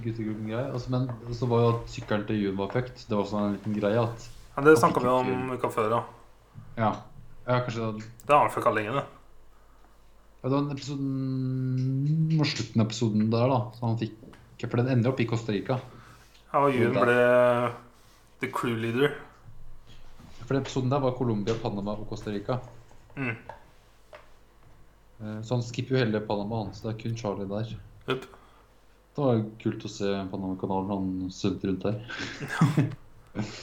guttegruppen-greie. 0.06 0.70
Altså, 0.74 0.90
men 0.94 1.10
så 1.34 1.48
var 1.50 1.60
jo 1.62 1.68
at 1.76 1.90
sykkelen 1.94 2.26
til 2.28 2.40
Jun 2.44 2.58
var 2.58 2.70
fucked. 2.74 3.04
Det 3.10 3.18
var 3.18 3.26
sånn 3.30 3.48
en 3.50 3.58
liten 3.58 3.76
greie 3.80 4.00
at 4.02 4.30
Ja, 4.56 4.62
det 4.64 4.78
snakka 4.78 5.02
vi 5.02 5.10
om 5.10 5.52
uka 5.58 5.70
før, 5.74 5.90
ja. 5.98 6.04
Ja, 6.78 6.92
ja 7.48 7.60
kanskje 7.66 7.92
det, 7.98 8.06
Det 8.28 8.34
har 8.38 8.48
vi 8.50 8.54
fucka 8.56 8.74
lenge, 8.74 8.94
det. 9.02 9.06
Ja, 10.44 10.50
det 10.50 10.54
var 10.54 10.62
den 10.66 10.76
episoden 10.76 12.36
Mot 12.36 12.48
slutten 12.50 12.82
av 12.84 12.88
episoden 12.90 13.30
der, 13.32 13.48
da. 13.48 13.60
Så 13.78 13.86
han 13.88 13.98
fikk 14.02 14.20
For 14.68 14.80
den 14.80 14.92
ender 14.94 15.12
opp 15.14 15.20
i 15.20 15.26
Costa 15.28 15.52
Rica. 15.56 15.80
Ja, 16.52 16.62
og 16.62 16.76
Jun 16.76 16.94
ble 16.96 17.16
the 18.44 18.48
crew 18.52 18.76
leader. 18.80 19.16
For 20.44 20.54
den 20.54 20.62
episoden 20.64 20.92
der 20.92 21.02
var 21.04 21.16
Colombia, 21.18 21.56
Panama 21.60 21.96
og 21.98 22.06
Costa 22.12 22.32
Rica. 22.32 22.60
Mm. 23.18 23.34
Eh, 25.20 25.40
Så 25.44 25.56
han 25.56 25.64
skipper 25.66 25.96
jo 25.96 26.04
hele 26.04 26.22
Panama, 26.28 26.64
han. 26.64 26.74
Så 26.76 26.88
det 26.88 26.94
er 26.94 27.02
kun 27.02 27.18
Charlie 27.20 27.50
der. 27.50 27.74
Yep. 28.08 28.28
Det 29.14 29.22
var 29.24 29.44
kult 29.62 29.84
å 29.86 29.92
se 29.92 30.10
Panama-kanalen. 30.32 30.90
Han 30.94 31.32
svømte 31.32 31.70
rundt 31.70 31.84
der. 31.86 31.98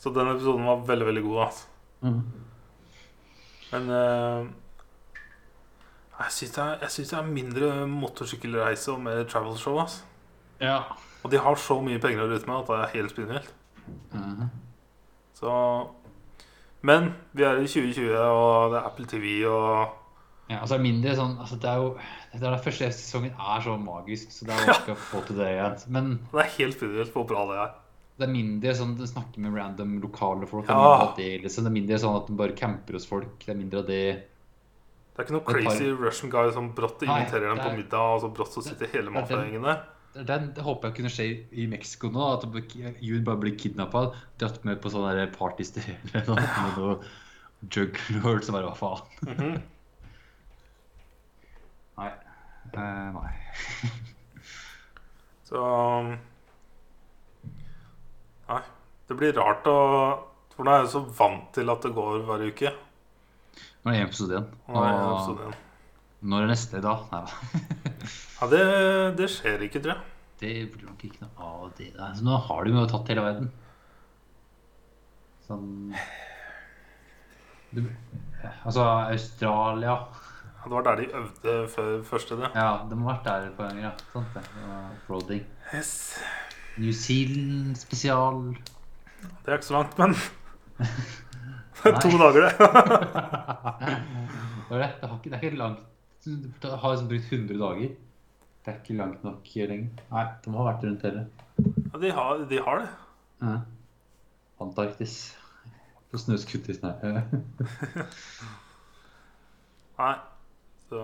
Så 0.00 0.10
den 0.14 0.30
episoden 0.32 0.64
var 0.64 0.86
veldig, 0.88 1.06
veldig 1.10 1.24
god. 1.26 1.40
Altså. 1.48 1.64
Mhm. 2.06 2.22
Men 3.70 3.90
eh, 3.94 4.46
jeg 6.20 6.30
syns 6.36 6.54
det, 6.54 6.64
er- 6.64 6.78
det 6.80 7.12
er 7.18 7.22
mindre 7.34 7.86
motorsykkelreise 7.88 8.92
og 8.92 9.00
mer 9.00 9.24
travel 9.24 9.56
show. 9.56 9.78
ass 9.78 10.02
Ja. 10.60 10.82
Og 11.24 11.30
de 11.30 11.38
har 11.38 11.54
så 11.56 11.80
mye 11.82 12.00
penger 12.00 12.22
å 12.24 12.28
rutte 12.30 12.46
med 12.48 12.56
at 12.60 12.66
det 12.66 12.76
er 12.80 12.98
helt 12.98 13.10
spinnvilt. 13.14 13.48
Mhm. 14.12 14.50
Så 15.34 15.88
Men 16.82 17.14
vi 17.34 17.44
er 17.44 17.58
i 17.60 17.66
2020, 17.66 18.14
og 18.16 18.72
det 18.72 18.78
er 18.80 18.86
Apple 18.86 19.06
TV 19.06 19.44
og 19.46 19.96
Ja, 20.50 20.58
altså 20.64 20.74
er 20.74 20.82
mindre 20.82 21.12
sånn 21.14 21.36
altså 21.38 21.56
Det 21.60 21.68
er 21.70 21.76
jo 21.76 21.90
det 22.32 22.42
er 22.42 22.50
den 22.56 22.62
første 22.64 22.88
sesongen 22.94 23.32
er 23.38 23.60
så 23.60 23.76
magisk, 23.78 24.30
så 24.30 24.46
det 24.46 24.54
er 24.54 24.66
vanskelig 24.66 24.94
å 24.94 25.02
få 25.02 25.20
til 25.26 25.36
det 25.36 25.46
igjen. 25.50 25.76
Men 25.90 26.10
Det 26.32 26.40
er 26.44 26.50
helt 26.58 26.74
spinnvilt 26.76 27.12
hvor 27.12 27.26
bra 27.26 27.44
det 27.50 27.56
er. 27.58 27.70
det 28.20 28.28
er 28.28 28.32
mindre 28.32 28.74
sånn 28.76 28.96
du 28.98 29.04
snakker 29.06 29.38
med 29.38 29.54
random 29.54 30.00
lokale 30.00 30.46
folk. 30.46 30.68
Er 30.68 30.74
Ja. 30.74 31.14
det, 31.16 31.42
liksom. 31.42 31.64
det 31.64 31.70
er 31.70 31.80
mindre 31.80 31.98
sånn 31.98 32.16
at 32.20 32.26
du 32.28 32.34
bare 32.34 32.52
camper 32.56 32.92
hos 32.94 33.06
folk. 33.06 33.38
Det 33.40 33.48
er 33.48 33.54
mindre 33.58 33.78
av 33.80 33.86
det. 33.86 34.22
Det 35.10 35.18
er 35.18 35.22
ikke 35.26 35.34
noe 35.36 35.44
crazy 35.46 35.66
crazy 35.66 35.88
Russian 36.00 36.30
guy 36.32 36.52
som 36.54 36.68
brått 36.76 37.02
inviterer 37.04 37.48
dem 37.50 37.58
på 37.60 37.70
middag, 37.76 38.04
og 38.14 38.20
så 38.22 38.28
brått 38.34 38.52
så 38.54 38.60
sitter 38.64 38.86
hele 38.94 39.10
mafiagjengen 39.14 39.62
der. 39.66 39.78
Det, 40.14 40.22
den, 40.26 40.42
håper 40.66 40.88
jeg 40.90 40.96
kunne 40.96 41.10
skje 41.14 41.26
i 41.52 41.66
Mexico 41.70 42.08
nå. 42.10 42.22
At 42.34 42.40
det 42.46 42.50
bare- 43.24 43.40
blir 43.42 43.56
kidnappa, 43.58 44.00
dratt 44.38 44.64
med 44.64 44.80
på 44.82 44.88
sånne 44.90 45.14
der 45.18 45.26
partysteder 45.34 45.96
noe, 46.26 46.40
med 46.40 46.76
noe 46.78 46.94
juglord 47.70 48.44
som 48.46 48.54
bare 48.56 48.66
Hva 48.70 48.76
faen? 48.78 49.02
Mhm. 49.28 49.54
Nei. 52.00 52.10
Eh, 52.72 53.08
nei. 53.12 53.32
Så 55.50 55.56
um, 55.60 56.14
Nei. 58.50 58.62
Det 59.10 59.16
blir 59.18 59.32
rart 59.34 59.66
å 59.66 59.74
For 60.54 60.62
nå 60.66 60.70
er 60.74 60.80
jeg 60.84 60.92
så 60.94 61.00
vant 61.18 61.48
til 61.56 61.66
at 61.72 61.82
det 61.86 61.92
går 61.96 62.14
hver 62.28 62.42
uke. 62.50 62.68
Nå 63.80 63.92
er 63.92 63.96
det 63.96 64.06
episode 64.10 64.34
igjen. 64.36 64.48
Nå 64.68 64.80
jeg 64.84 64.96
episode 65.00 65.44
igjen. 65.44 65.58
når 66.30 66.42
er 66.44 66.50
neste 66.52 66.80
da? 66.84 66.94
Nei 67.12 67.20
da. 67.24 67.30
Ja, 68.40 68.46
det, 68.48 68.60
det 69.18 69.26
skjer 69.28 69.62
ikke, 69.66 69.80
tror 69.84 69.94
jeg. 69.94 70.16
Det 70.40 70.52
blir 70.72 70.86
nok 70.88 71.02
ikke 71.04 71.26
noe 71.26 71.48
av 71.50 71.72
det. 71.76 71.90
da. 71.96 72.08
så 72.16 72.24
nå 72.24 72.36
har 72.46 72.64
de 72.64 72.72
jo 72.72 72.84
tatt 72.88 73.10
hele 73.12 73.24
verden. 73.24 73.50
Sånn 75.44 75.68
du, 77.70 77.82
Altså, 78.64 78.82
Australia 79.12 79.92
Ja, 79.92 80.64
Det 80.64 80.72
var 80.72 80.86
der 80.88 81.00
de 81.02 81.08
øvde 81.20 81.56
før 81.74 81.92
første, 82.08 82.36
det. 82.40 82.50
Ja, 82.56 82.70
de 82.88 82.98
har 83.00 83.08
vært 83.12 83.24
der 83.28 83.48
et 83.48 83.56
par 83.58 83.68
ganger. 83.70 83.88
Ja. 83.88 83.92
Sant 84.12 85.28
det. 85.28 85.40
Yes. 85.74 85.92
New 86.80 86.92
Zealand 86.96 87.76
spesial. 87.80 88.42
Det 89.20 89.48
er 89.52 89.58
ikke 89.58 89.68
så 89.72 89.76
langt, 89.80 89.98
men 90.00 90.16
Nei. 90.80 90.88
To 91.80 92.10
dager, 92.20 92.40
det. 92.46 92.52
Det 94.70 94.78
det. 94.78 94.88
Har 95.02 95.16
ikke, 95.16 95.30
det 95.30 95.34
er 95.34 95.42
ikke 95.48 95.56
langt. 95.58 95.80
Det 96.24 96.70
har 96.78 96.92
liksom 96.92 97.08
brukt 97.10 97.32
100 97.32 97.56
dager. 97.58 97.94
Det 98.60 98.70
er 98.70 98.76
ikke 98.78 98.96
langt 98.98 99.24
nok 99.24 99.48
lenger. 99.56 100.02
Nei, 100.12 100.24
de 100.44 100.52
har 100.54 100.66
vært 100.68 100.84
rundt 100.86 101.06
hele. 101.08 101.22
Ja, 101.90 101.98
de, 102.04 102.10
har, 102.14 102.42
de 102.50 102.60
har 102.66 102.82
det. 102.82 102.88
Ja. 103.42 103.54
Antarktis. 104.62 105.14
På 106.10 106.18
snøscooter. 106.20 106.78
Nei. 106.84 106.94
Nei. 110.00 110.14
Så 110.90 111.00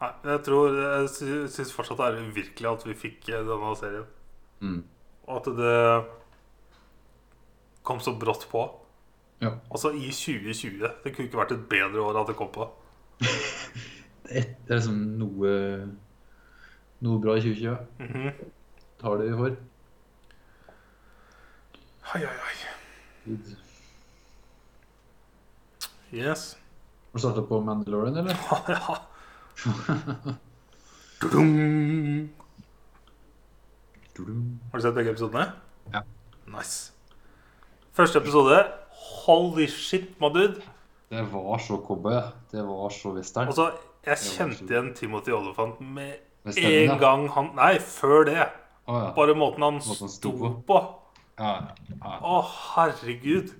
Nei, 0.00 0.10
jeg 0.24 0.40
tror 0.46 0.76
Jeg 0.80 1.08
sy- 1.12 1.48
syns 1.52 1.72
fortsatt 1.76 1.98
det 2.00 2.06
er 2.08 2.22
uvirkelig 2.30 2.68
at 2.70 2.84
vi 2.88 2.94
fikk 2.96 3.28
eh, 3.28 3.42
denne 3.44 3.72
serien. 3.76 4.06
Mm. 4.64 4.78
Og 5.28 5.34
at 5.40 5.50
det 5.58 5.74
kom 7.86 8.00
så 8.00 8.14
brått 8.20 8.46
på. 8.52 8.62
Ja. 9.40 9.50
Altså 9.70 9.90
i 9.96 10.10
2020. 10.12 10.88
Det 11.04 11.14
kunne 11.14 11.26
ikke 11.28 11.38
vært 11.40 11.52
et 11.56 11.68
bedre 11.70 12.00
år 12.04 12.20
at 12.20 12.28
det 12.28 12.36
kom 12.36 12.50
på. 12.54 12.68
Det 14.30 14.38
er 14.68 14.74
liksom 14.78 14.94
noe 15.18 15.48
Noe 17.00 17.18
bra 17.18 17.34
i 17.34 17.40
2020. 17.42 17.76
Mhm. 17.98 18.30
Tar 19.00 19.16
det 19.18 19.26
vi 19.30 19.36
får. 19.38 19.56
Ai, 22.12 22.20
ai, 22.20 22.28
ai. 22.28 22.56
Gud. 23.24 23.56
Yes. 26.12 26.58
Har 27.10 27.18
du 27.18 27.22
starta 27.24 27.42
på 27.48 27.60
Mandalorian, 27.64 28.16
eller? 28.20 28.36
ja. 28.68 28.78
Tudum. 31.20 32.30
Har 34.70 34.78
du 34.78 34.82
sett 34.82 34.94
begge 34.94 35.10
episodene? 35.14 35.52
Ja. 35.94 36.00
Nice. 36.46 36.92
Første 37.96 38.18
episode. 38.18 38.64
Holy 39.00 39.66
shit, 39.68 40.12
my 40.20 40.28
dude. 40.32 40.62
Det 41.10 41.22
var 41.32 41.58
så 41.58 41.76
cowboy. 41.86 42.22
Det 42.50 42.62
var 42.62 42.88
så 42.90 43.14
western. 43.16 43.46
Altså, 43.46 43.70
så, 43.70 43.86
jeg 44.06 44.18
kjente 44.18 44.64
igjen 44.70 44.92
Timothy 44.94 45.32
Olyphant 45.34 45.80
med 45.80 46.12
en 46.56 46.72
ja. 46.72 46.96
gang 46.98 47.26
han 47.34 47.50
Nei, 47.56 47.78
før 47.82 48.24
det. 48.28 48.46
Oh, 48.86 48.96
ja. 48.96 49.10
Bare 49.16 49.34
måten 49.34 49.62
han 49.62 49.80
Måten 49.80 50.08
sto 50.08 50.32
på. 50.38 50.52
på. 50.66 50.78
Ja. 51.40 51.56
Å, 52.04 52.40
herregud. 52.74 53.52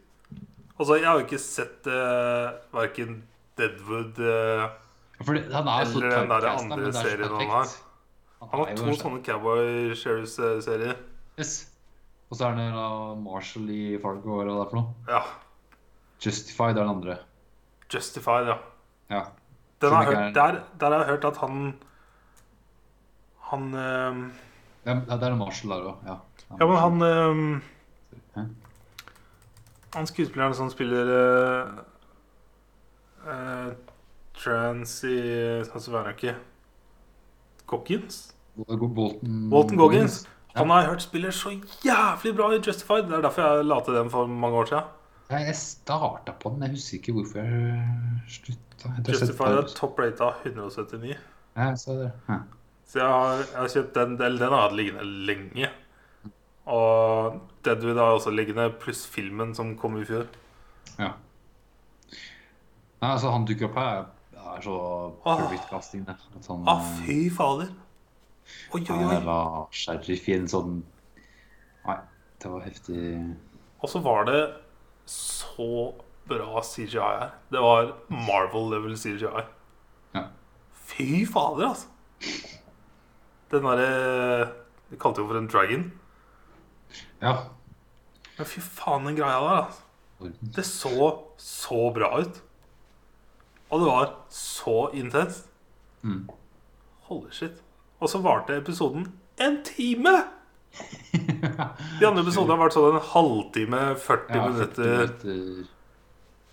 Altså, 0.79 0.97
jeg 0.97 1.09
har 1.09 1.19
jo 1.19 1.27
ikke 1.27 1.43
sett 1.43 1.89
uh, 1.91 2.57
verken 2.73 3.23
Deadwood 3.59 4.21
uh, 4.23 4.71
Fordi 5.21 5.43
er 5.43 5.61
Eller 5.61 6.15
den 6.15 6.31
der 6.31 6.49
andre 6.55 6.87
er 6.89 6.93
serien 6.97 7.35
han 7.37 7.51
har. 7.53 7.75
Han 8.41 8.63
har 8.63 8.77
to 8.77 8.95
sånne 8.97 9.21
Cowboy 9.25 9.93
Sheriffs-serier. 9.95 10.97
Yes. 11.37 11.70
Og 12.31 12.39
så 12.39 12.47
er 12.47 12.55
det 12.55 12.69
da 12.77 12.89
Marshall 13.19 13.71
i 13.75 13.99
Fargo, 14.03 14.37
hva 14.37 14.45
er 14.45 14.51
det 14.51 14.57
der 14.61 14.69
for 14.71 14.79
noe? 14.79 14.89
Ja. 15.11 15.23
Justified 16.23 16.77
er 16.77 16.85
den 16.85 16.93
andre. 16.93 17.17
Justified, 17.91 18.53
ja. 18.53 18.59
Ja. 19.11 19.25
Har 19.83 20.05
hørt, 20.05 20.35
der, 20.37 20.61
der 20.81 20.93
har 20.93 20.99
jeg 20.99 21.09
hørt 21.09 21.25
at 21.25 21.37
han 21.41 21.75
Han 23.51 23.63
um... 23.75 24.33
Ja, 24.87 24.95
det 24.95 25.23
er 25.27 25.35
Marshall 25.35 25.73
der 25.73 25.89
òg, 25.91 26.05
ja. 26.07 26.17
Ja, 26.61 26.67
men 26.67 26.77
han 26.77 27.03
um... 27.03 27.63
Han 29.95 30.07
skuespilleren 30.07 30.55
som 30.55 30.71
spiller 30.71 31.09
uh, 33.27 33.73
Trans 34.39 34.93
i 35.05 35.17
hva 35.67 35.81
er 35.81 35.97
han 35.99 36.13
ikke 36.15 36.37
Goggins? 37.67 38.21
Bolton 38.55 39.51
Walton 39.51 39.79
Goggins. 39.79 40.23
Han 40.57 40.71
har 40.71 40.81
jeg 40.83 40.91
hørt 40.91 41.03
spiller 41.05 41.35
så 41.35 41.53
jævlig 41.85 42.33
bra 42.37 42.49
i 42.55 42.61
Justified. 42.67 43.07
Det 43.09 43.19
er 43.19 43.27
derfor 43.27 43.47
jeg 43.47 43.67
la 43.69 43.81
til 43.87 43.95
den 43.95 44.11
for 44.11 44.27
mange 44.27 44.57
år 44.63 44.71
siden. 44.71 44.97
Jeg 45.31 45.57
starta 45.57 46.33
på 46.43 46.51
den, 46.51 46.63
jeg 46.67 46.71
husker 46.75 46.99
ikke 46.99 47.13
hvorfor 47.15 47.39
jeg 47.39 48.23
slutta. 48.29 48.95
Justified 49.09 49.59
er 49.61 49.69
topp 49.69 49.77
top 49.79 50.01
rata 50.03 50.33
179. 50.49 51.17
Ja, 51.57 51.69
så 51.77 51.95
det. 52.01 52.11
Ja. 52.29 52.39
Så 52.87 52.99
jeg 52.99 53.07
har, 53.09 53.37
jeg 53.37 53.61
har 53.61 53.69
kjøpt 53.69 53.95
den, 53.95 54.17
del, 54.19 54.39
den 54.41 54.49
har 54.51 54.57
jeg 54.57 54.69
hatt 54.69 54.77
liggende 54.81 55.05
lenge. 55.29 55.71
Og 56.71 57.37
Deadwood 57.65 57.99
har 57.99 58.17
også 58.17 58.31
liggende, 58.35 58.71
pluss 58.83 59.05
filmen 59.07 59.55
som 59.55 59.77
kom 59.79 59.99
i 60.01 60.07
fjor. 60.09 60.27
ja. 60.99 61.13
Nei, 63.01 63.15
altså, 63.15 63.31
han 63.33 63.47
dukker 63.49 63.71
opp 63.71 63.79
her. 63.81 64.03
Det 64.35 64.41
er 64.45 64.65
så 64.67 64.75
perfect 65.25 65.71
casting. 65.71 66.03
At 66.11 66.49
han, 66.51 66.67
Å, 66.69 66.75
fy 66.99 67.31
fader! 67.33 67.71
Oi, 68.75 68.81
oi, 68.81 68.97
oi. 68.97 69.15
oi. 69.17 69.21
var 69.27 69.69
sheriff 69.75 70.29
i 70.29 70.37
en 70.39 70.49
sånn 70.51 70.81
Nei, 71.87 71.97
det 72.43 72.51
var 72.53 72.65
heftig. 72.67 73.05
Og 73.81 73.89
så 73.91 74.03
var 74.05 74.27
det 74.29 74.41
så 75.09 75.95
bra 76.31 76.61
CGI 76.63 77.01
her. 77.01 77.31
Det 77.51 77.63
var 77.65 77.95
Marvel-level 78.13 78.99
CGI. 79.01 79.45
Ja. 80.15 80.27
Fy 80.91 81.25
fader, 81.27 81.71
altså! 81.73 81.89
Den 83.51 83.65
derre 83.67 84.51
De 84.91 84.99
kalte 85.01 85.23
jo 85.23 85.31
for 85.31 85.39
en 85.39 85.49
dragon. 85.51 85.89
Ja. 87.23 87.35
Men 88.37 88.49
fy 88.49 88.61
faen, 88.61 89.09
den 89.09 89.19
greia 89.19 89.41
der, 89.41 89.65
altså. 89.65 89.87
Det 90.57 90.67
så 90.69 91.11
så 91.41 91.91
bra 91.97 92.13
ut. 92.21 92.43
Og 93.71 93.81
det 93.81 93.87
var 93.87 94.15
så 94.35 94.77
intenst. 94.95 95.49
Mm. 96.03 96.29
Holy 97.09 97.31
shit. 97.31 97.63
Og 98.01 98.09
så 98.09 98.21
varte 98.25 98.57
episoden 98.57 99.09
en 99.41 99.59
time! 99.67 100.15
De 102.01 102.07
andre 102.07 102.23
episodene 102.23 102.55
har 102.55 102.61
vært 102.63 102.77
sånn 102.77 102.95
en 102.97 103.05
halvtime, 103.13 103.81
40 103.99 104.37
Ja, 104.37 104.43
40 104.45 104.55
minutter. 104.55 104.91
minutter. 104.97 105.69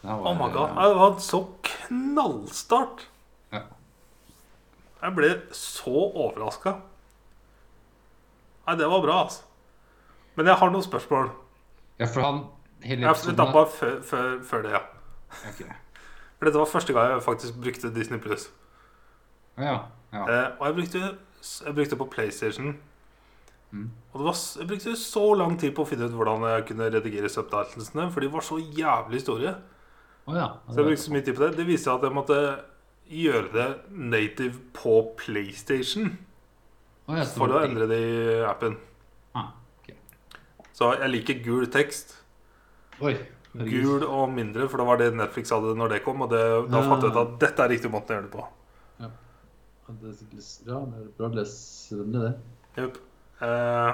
Var- 0.04 0.28
Oh 0.28 0.34
my 0.40 0.48
god. 0.54 0.70
Det 0.78 0.96
var 0.98 1.12
en 1.14 1.20
så 1.24 1.40
knallstart. 1.68 3.06
Ja. 3.54 3.62
Jeg 5.04 5.16
ble 5.18 5.30
så 5.56 5.94
overraska. 6.14 6.76
Nei, 8.68 8.76
det 8.80 8.88
var 8.92 9.02
bra, 9.04 9.18
altså. 9.26 9.44
Men 10.38 10.46
jeg 10.52 10.56
har 10.62 10.72
noen 10.74 10.84
spørsmål. 10.86 11.30
Ja, 12.00 12.06
for 12.06 12.22
han 12.22 12.42
hele 12.84 13.02
Jeg 13.02 13.08
har 13.10 13.66
før, 13.74 14.02
før, 14.06 14.44
før 14.46 14.62
det, 14.66 14.72
ja. 14.76 14.82
Ok. 15.50 15.62
For 16.38 16.46
dette 16.46 16.60
var 16.62 16.70
første 16.70 16.94
gang 16.94 17.12
jeg 17.16 17.24
faktisk 17.26 17.56
brukte 17.64 17.94
Disney 17.96 18.20
Plus. 18.22 18.50
Ja, 19.58 19.78
ja. 20.14 20.24
Eh, 20.28 20.52
og 20.60 20.68
jeg 20.68 20.76
brukte, 20.78 21.18
jeg 21.42 21.76
brukte 21.76 22.00
på 22.00 22.10
PlayStation. 22.12 22.76
Mm. 23.72 23.90
Og 24.14 24.20
det 24.20 24.26
var, 24.30 24.38
jeg 24.60 24.68
brukte 24.68 24.96
så 25.00 25.26
lang 25.36 25.58
tid 25.60 25.74
på 25.76 25.84
å 25.84 25.90
finne 25.90 26.08
ut 26.08 26.16
hvordan 26.16 26.46
jeg 26.48 26.68
kunne 26.70 26.90
redigere 26.94 27.32
subtitlesene, 27.32 28.08
for 28.14 28.24
de 28.24 28.32
var 28.32 28.46
så 28.48 28.60
jævlig 28.62 29.22
store. 29.24 29.54
Oh, 30.28 30.36
ja. 30.36 30.48
Så 30.68 30.82
jeg 30.82 30.90
brukte 30.90 31.04
så 31.04 31.16
mye 31.16 31.26
tid 31.28 31.38
på 31.38 31.44
det. 31.46 31.52
Det 31.60 31.68
viste 31.68 31.88
seg 31.88 32.00
at 32.00 32.08
jeg 32.08 32.16
måtte 32.16 32.40
gjøre 33.08 33.52
det 33.54 33.68
native 33.88 34.60
på 34.76 34.98
PlayStation 35.20 36.10
oh, 37.08 37.16
ja, 37.16 37.24
for 37.32 37.54
å 37.56 37.64
endre 37.64 37.88
det 37.92 38.00
i 38.04 38.18
appen. 38.48 38.76
Ah, 39.38 39.54
okay. 39.80 39.96
Så 40.76 40.92
jeg 40.98 41.14
liker 41.14 41.44
gul 41.46 41.68
tekst. 41.72 42.18
Oi. 42.98 43.16
gul 43.54 44.04
og 44.04 44.32
mindre, 44.34 44.66
for 44.68 44.82
det 44.82 44.88
var 44.90 45.00
det 45.02 45.12
Netflix 45.16 45.54
hadde 45.54 45.76
når 45.78 45.96
det 45.96 46.04
kom. 46.06 46.24
Og 46.26 46.32
det, 46.34 46.44
da 46.72 46.84
fant 46.88 47.04
jeg 47.04 47.14
ut 47.14 47.24
at 47.24 47.36
dette 47.44 47.64
er 47.64 47.76
riktig 47.76 47.92
måte 47.94 48.14
å 48.14 48.18
gjøre 48.18 48.28
det 48.28 48.34
på. 48.36 48.48
Det 49.88 50.10
er 50.12 50.68
ja, 50.68 51.28
det. 52.20 52.32
Jupp. 52.78 52.98
Eh, 53.42 53.92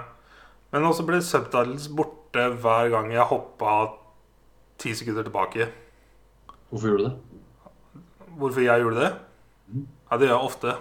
men 0.74 0.88
også 0.90 1.06
ble 1.06 1.20
subtitles 1.22 1.86
borte 1.94 2.48
hver 2.64 2.90
gang 2.90 3.12
jeg 3.14 3.28
hoppa 3.30 3.74
ti 4.82 4.96
sekunder 4.98 5.28
tilbake. 5.28 5.68
Hvorfor 6.72 6.90
gjorde 6.90 7.04
du 7.04 7.10
det? 7.10 8.02
Hvorfor 8.40 8.66
jeg 8.66 8.82
gjorde 8.82 9.04
det? 9.04 9.12
Mm. 9.68 9.86
Ja, 10.10 10.18
det 10.18 10.28
gjør 10.28 10.34
jeg 10.34 10.50
ofte. 10.50 10.76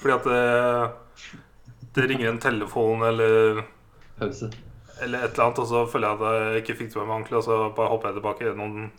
Fordi 0.00 0.14
at 0.14 0.24
det, 0.30 1.36
det 1.94 2.08
ringer 2.08 2.30
en 2.30 2.40
telefon 2.40 3.04
eller, 3.04 3.62
Pause. 4.16 4.50
eller 5.02 5.26
et 5.26 5.36
eller 5.36 5.44
annet, 5.44 5.58
og 5.58 5.66
så 5.66 5.86
føler 5.92 6.08
jeg 6.08 6.16
at 6.16 6.40
jeg 6.40 6.64
ikke 6.64 6.78
fikk 6.80 6.94
det 6.94 7.02
med 7.02 7.06
meg 7.06 7.16
ordentlig, 7.18 7.38
og 7.38 7.44
så 7.44 7.60
bare 7.76 7.92
hopper 7.92 8.08
jeg 8.08 8.18
tilbake 8.22 8.56
noen 8.56 8.90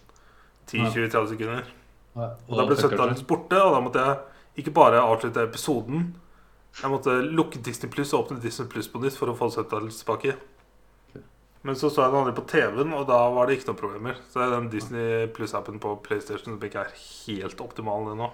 10-20-30 0.70 1.30
sekunder. 1.34 1.70
Ja, 2.18 2.34
Og 2.48 2.58
da 2.58 2.66
ble 2.70 2.78
subtitles 2.78 3.26
borte, 3.26 3.62
og 3.64 3.74
da 3.74 3.82
måtte 3.82 4.06
jeg 4.06 4.18
ikke 4.58 4.74
bare 4.76 5.04
avslutte 5.04 5.46
episoden. 5.46 6.12
Jeg 6.78 6.94
måtte 6.94 7.16
lukke 7.26 7.62
Disney 7.64 7.90
Pluss 7.94 8.14
og 8.14 8.26
åpne 8.26 8.42
Disney 8.42 8.70
Pluss 8.70 8.90
på 8.92 9.02
nytt 9.02 9.18
for 9.18 9.32
å 9.32 9.38
få 9.38 9.50
subtitles 9.54 10.02
tilbake. 10.02 10.36
Men 11.66 11.76
så 11.76 11.90
så 11.90 12.04
jeg 12.04 12.14
den 12.14 12.22
andre 12.22 12.36
på 12.38 12.46
TV-en, 12.48 12.94
og 12.96 13.08
da 13.10 13.18
var 13.34 13.48
det 13.48 13.58
ikke 13.58 13.72
noen 13.72 13.80
problemer. 13.80 14.20
Så 14.30 14.40
det 14.40 14.46
er 14.46 14.54
den 14.54 14.70
Disney 14.72 15.26
Pluss-appen 15.36 15.82
på 15.84 15.96
PlayStation 16.06 16.54
som 16.54 16.64
ikke 16.64 16.86
er 16.86 16.94
helt 16.96 17.64
optimal 17.64 18.12
ennå. 18.14 18.30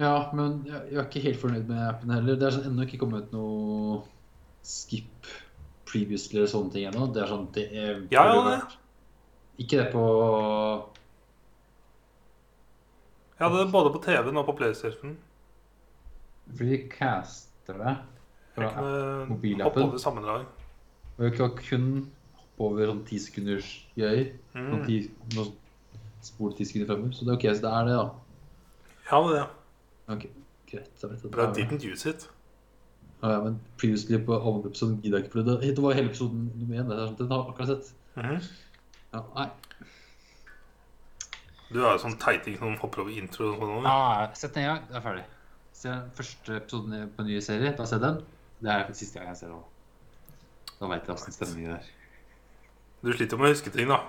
Ja, 0.00 0.30
men 0.36 0.62
jeg 0.68 0.94
er 0.94 1.06
ikke 1.06 1.24
helt 1.24 1.40
fornøyd 1.40 1.68
med 1.68 1.82
appen 1.88 2.12
heller. 2.12 2.38
Det 2.38 2.46
er 2.48 2.56
sånn, 2.56 2.68
ennå 2.70 2.86
ikke 2.86 3.00
kommet 3.02 3.32
noe 3.34 4.02
skip 4.66 5.30
previously 5.88 6.40
eller 6.40 6.50
sånne 6.52 6.74
ting 6.74 6.88
ennå. 6.88 7.08
Det 7.14 7.22
er 7.24 7.32
sånn 7.32 7.46
det 7.54 7.66
er 7.72 8.02
Ja, 8.14 8.26
ja, 8.28 8.42
det. 8.48 8.58
Ikke 9.64 9.80
det 9.80 9.86
på 9.94 10.04
Jeg 13.36 13.44
hadde 13.44 13.62
det 13.62 13.72
både 13.72 13.92
på 13.92 14.02
TV-en 14.04 14.40
og 14.40 14.48
på 14.48 14.56
PlayStation. 14.60 15.16
Fordi 16.54 16.70
de 16.70 16.78
caster 16.92 17.80
det 17.82 17.96
fra 18.54 18.68
kunne 18.74 19.26
mobilappen. 19.32 19.64
hoppe 19.66 19.82
over 19.84 19.98
sammendrag. 20.02 20.46
Og 21.16 21.24
jeg 21.24 21.34
kan 21.36 21.56
kun 21.58 21.88
hoppe 22.36 22.68
over 22.68 22.90
sånn 22.92 23.02
ti 23.08 23.18
sekunders 23.20 23.68
greier. 23.96 24.30
Mm. 24.54 24.84
ti, 24.86 25.00
noen 25.34 25.52
spole 26.24 26.56
ti 26.56 26.64
sekunder 26.68 26.88
fremover. 26.92 27.12
Så 27.16 27.26
det 27.26 27.34
er 27.34 27.38
ok, 27.40 27.46
så 27.56 27.66
det 27.66 27.72
er 27.72 27.90
det, 27.90 27.98
da. 27.98 28.06
Ja, 29.10 29.20
det 29.26 29.34
er 29.34 29.36
det. 29.36 29.50
Ok, 30.14 30.24
greit. 30.70 30.90
Jeg 31.02 31.10
vet 31.10 31.24
at 31.24 31.30
But 31.30 31.36
I 31.36 31.46
det 31.46 31.50
er 31.50 31.58
didn't 31.60 31.86
use 31.92 32.08
it. 32.10 32.28
Ja, 33.22 33.30
ja, 33.32 33.38
men 33.42 33.60
previously 33.80 34.18
på 34.24 34.36
andre 34.36 34.70
episoden 34.70 35.00
gidder 35.02 35.18
jeg 35.18 35.24
ikke, 35.26 35.32
for 35.32 35.50
det, 35.50 35.76
det 35.76 35.82
var 35.82 35.94
hele 35.96 36.10
episoden 36.12 36.50
nummer 36.54 36.80
én. 36.82 36.90
Det 36.90 36.98
sånn, 37.00 37.16
den 37.20 37.30
har 37.32 37.38
jeg 37.42 37.54
akkurat 37.54 37.70
sett. 37.72 37.94
Mm. 38.16 38.40
Ja, 39.14 39.22
nei. 39.36 39.48
Du 41.72 41.80
er 41.82 41.96
jo 41.96 42.02
sånn 42.04 42.18
teiting 42.22 42.58
som 42.60 42.76
hopper 42.78 43.02
over 43.02 43.16
intro 43.16 43.54
og 43.54 43.64
sånn. 43.64 43.88
Ja, 43.88 44.28
sett 44.38 44.54
den 44.54 44.66
i 44.66 44.68
gang, 44.68 44.84
det 44.90 45.00
er 45.00 45.04
ferdig. 45.04 45.24
Se 45.86 45.92
den 45.92 46.06
første 46.18 46.54
episoden 46.58 47.10
på 47.14 47.22
en 47.22 47.28
ny 47.30 47.36
serie, 47.44 47.70
da 47.78 47.84
ser 47.86 48.00
jeg 48.00 48.02
den. 48.02 48.16
Det 48.58 48.70
er 48.72 48.88
siste 48.98 49.20
gang 49.20 49.28
jeg 49.30 49.38
ser 49.38 49.52
den. 49.52 49.60
Da 50.80 50.88
veit 50.90 51.06
jeg 51.06 51.14
åssen 51.14 51.34
stemningen 51.36 51.76
er. 51.76 51.84
Du 53.04 53.12
sliter 53.12 53.38
med 53.38 53.46
å 53.46 53.52
huske 53.52 53.70
ting, 53.70 53.92
da. 53.92 54.00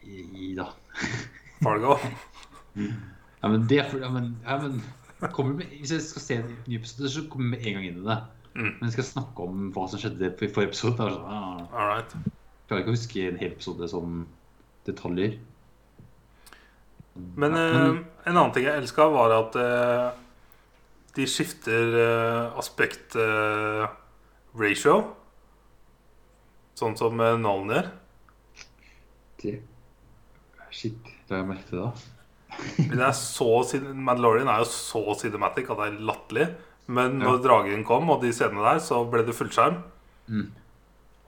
I, 0.00 0.54
da. 0.56 0.70
Fargo. 1.66 1.98
Ja, 2.80 3.50
men 3.50 3.68
det 3.68 3.82
er 3.82 3.90
for, 3.90 4.00
ja, 4.00 4.08
men, 4.14 4.32
ja, 4.46 4.56
men 4.62 4.80
med, 5.20 5.66
Hvis 5.82 5.92
jeg 5.92 6.06
skal 6.06 6.24
se 6.24 6.40
en 6.40 6.56
ny 6.64 6.80
episode, 6.80 7.12
så 7.12 7.26
kommer 7.28 7.58
jeg 7.58 7.58
med 7.58 7.68
en 7.68 7.76
gang 7.76 7.88
inn 7.90 8.00
i 8.00 8.08
det. 8.08 8.18
Mm. 8.54 8.70
Men 8.70 8.88
jeg 8.88 8.96
skal 8.96 9.10
snakke 9.10 9.50
om 9.50 9.68
hva 9.76 9.84
som 9.92 10.00
skjedde 10.00 10.32
i 10.32 10.48
forrige 10.48 10.72
episode. 10.72 10.96
Er 10.96 11.18
sånn, 11.18 11.28
ah, 11.28 11.60
All 11.68 11.92
right. 11.92 12.16
klarer 12.70 12.86
ikke 12.86 12.94
å 12.94 12.96
huske 12.96 13.28
en 13.28 13.42
hel 13.44 13.52
episode 13.52 13.92
som 13.92 14.22
detaljer. 14.88 15.36
Men 17.40 17.56
Ja, 17.56 17.64
eh, 17.68 18.00
en 18.30 18.36
annen 18.36 18.52
ting 18.54 18.66
jeg 18.66 18.82
elska, 18.82 19.06
var 19.12 19.32
at 19.38 19.56
eh, 19.56 20.10
de 21.16 21.26
skifter 21.26 21.94
eh, 22.02 22.58
aspekt 22.60 23.16
eh, 23.18 23.86
ratio. 24.60 24.98
Sånn 26.78 26.96
som 26.98 27.18
eh, 27.20 27.36
Nalen 27.40 27.72
gjør. 27.74 27.90
det, 29.42 29.56
Shit, 30.70 31.08
la 31.30 31.40
jeg 31.40 31.48
merke 31.48 31.66
til 31.68 31.80
det. 31.82 31.92
Det 32.92 33.00
er 33.02 33.14
så, 33.16 33.46
Mandalorian 33.94 34.48
er 34.52 34.60
jo 34.62 34.68
så 34.70 35.00
cinematic 35.18 35.70
at 35.72 35.80
det 35.80 35.88
er 35.88 36.04
latterlig. 36.06 36.46
Men 36.90 37.20
Ja. 37.20 37.26
når 37.30 37.42
dragen 37.44 37.84
kom, 37.86 38.10
og 38.10 38.22
de 38.22 38.32
scenene 38.34 38.62
der, 38.66 38.78
så 38.82 39.00
ble 39.10 39.22
det 39.26 39.34
fullskjerm. 39.34 39.80
Mm. 40.28 40.46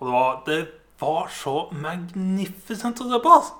Og 0.01 0.06
det 0.09 0.12
var, 0.14 0.39
det 0.47 0.60
var 1.01 1.28
så 1.31 1.56
magnificent 1.74 3.01
å 3.02 3.09
se 3.10 3.20
på! 3.23 3.35
Altså. 3.39 3.59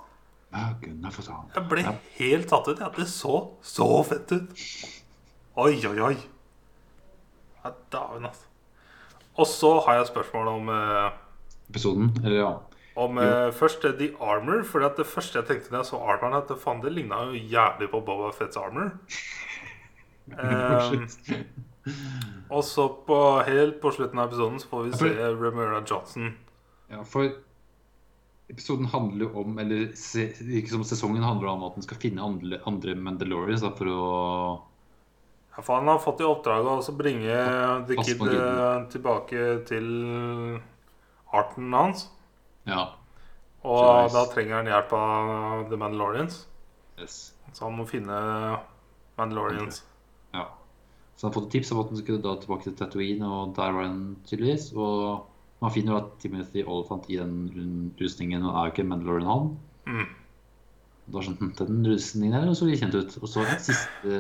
Jeg 0.53 1.65
ble 1.71 1.85
helt 2.19 2.49
tatt 2.51 2.69
ut. 2.69 2.81
Ja. 2.81 2.91
Det 2.93 3.07
så 3.09 3.37
så 3.65 3.89
fett 4.05 4.33
ut. 4.33 4.65
Oi, 5.57 5.77
oi, 5.89 5.99
oi. 6.01 6.17
Ja, 7.63 7.73
Dæven, 7.93 8.27
altså. 8.29 8.49
Og 9.41 9.47
så 9.49 9.71
har 9.87 9.95
jeg 9.97 10.03
et 10.03 10.13
spørsmål 10.13 10.49
om, 10.49 10.69
eh, 10.69 11.13
Episoden, 11.71 12.11
eller 12.25 12.37
ja. 12.37 12.53
om 12.97 13.19
eh, 13.19 13.53
først 13.57 13.85
eh, 13.85 13.95
The 13.97 14.11
Armor. 14.21 14.63
For 14.69 14.85
det 14.85 15.07
første 15.07 15.39
jeg 15.39 15.49
tenkte 15.49 15.73
da 15.73 15.81
jeg 15.81 15.89
så 15.89 16.01
armoren, 16.01 16.37
at 16.37 16.53
faen, 16.61 16.83
det 16.85 16.93
ligna 16.93 17.23
jo 17.31 17.33
jævlig 17.33 17.89
på 17.91 18.01
Boba 18.05 18.33
Fetts 18.37 18.57
armor. 18.57 18.93
Eh, 20.33 20.93
og 22.49 22.61
så 22.65 22.85
på, 23.07 23.17
helt 23.43 23.81
på 23.83 23.91
slutten 23.91 24.21
av 24.23 24.29
episoden 24.31 24.61
så 24.63 24.69
får 24.71 24.85
vi 24.85 24.93
se 24.93 25.09
for- 25.19 25.89
Johnson. 25.91 26.29
Ja, 26.89 27.03
for 27.03 27.33
episoden 28.51 28.89
handler 28.93 29.27
jo 29.29 29.45
om 29.45 29.59
Eller 29.63 29.93
se, 29.99 30.29
ikke 30.43 30.75
som 30.75 30.85
sesongen 30.87 31.25
handler 31.25 31.53
om 31.53 31.65
at 31.69 31.79
den 31.79 31.87
skal 31.87 32.01
finne 32.03 32.25
andre, 32.25 32.61
andre 32.69 32.97
Mandalorians 32.99 33.65
da, 33.65 33.73
for 33.77 33.91
å 33.93 34.03
Ja, 35.53 35.61
for 35.61 35.77
han 35.77 35.91
har 35.91 36.01
fått 36.01 36.23
i 36.25 36.27
oppdrag 36.27 36.65
å 36.65 36.79
også 36.81 36.95
bringe 36.97 37.37
The 37.89 37.99
Kid 38.01 38.23
eh, 38.25 38.87
tilbake 38.93 39.49
til 39.69 39.89
arten 41.33 41.75
hans. 41.77 42.07
Ja. 42.65 42.87
Og 43.63 44.09
da 44.15 44.23
trenger 44.33 44.63
han 44.63 44.71
hjelp 44.71 44.95
av 44.97 45.67
The 45.69 45.77
Mandalorians. 45.77 46.39
Yes. 46.97 47.19
Så 47.53 47.67
han 47.67 47.77
må 47.77 47.85
finne 47.89 48.17
Mandalorians. 49.21 49.83
ja. 50.33 50.49
Så 51.17 51.27
han 51.27 51.35
har 51.35 51.37
fått 51.37 51.51
et 51.51 51.59
tips 51.59 51.75
om 51.75 51.83
at 51.83 51.93
han 51.93 52.01
skulle 52.01 52.25
da 52.25 52.33
tilbake 52.41 52.65
til 52.67 52.79
Tatooine, 52.79 53.29
og 53.29 53.53
der 53.55 53.77
var 53.77 53.85
han 53.85 54.01
tydeligvis. 54.27 54.71
Og 54.73 55.29
man 55.63 55.71
finner 55.71 55.95
jo 55.95 56.01
at 56.01 56.15
Timothy 56.23 56.65
Oliphant 56.67 57.07
i 57.13 57.21
den 57.21 57.93
rustningen 58.01 58.43
og 58.43 58.57
er 58.57 58.67
jo 58.67 58.73
ikke 58.73 58.87
Mandalorian 58.89 59.29
han. 59.31 59.51
Mm. 59.87 60.09
Da 61.13 61.23
skjønte 61.23 61.67
han 61.67 61.69
den 61.69 61.91
rustningen 61.93 62.35
der, 62.35 62.49
og 62.51 62.57
så 62.59 62.67
kjent 62.71 62.97
ut. 62.99 63.15
Og 63.21 63.31
så 63.31 63.45
den 63.47 63.61
siste 63.63 64.17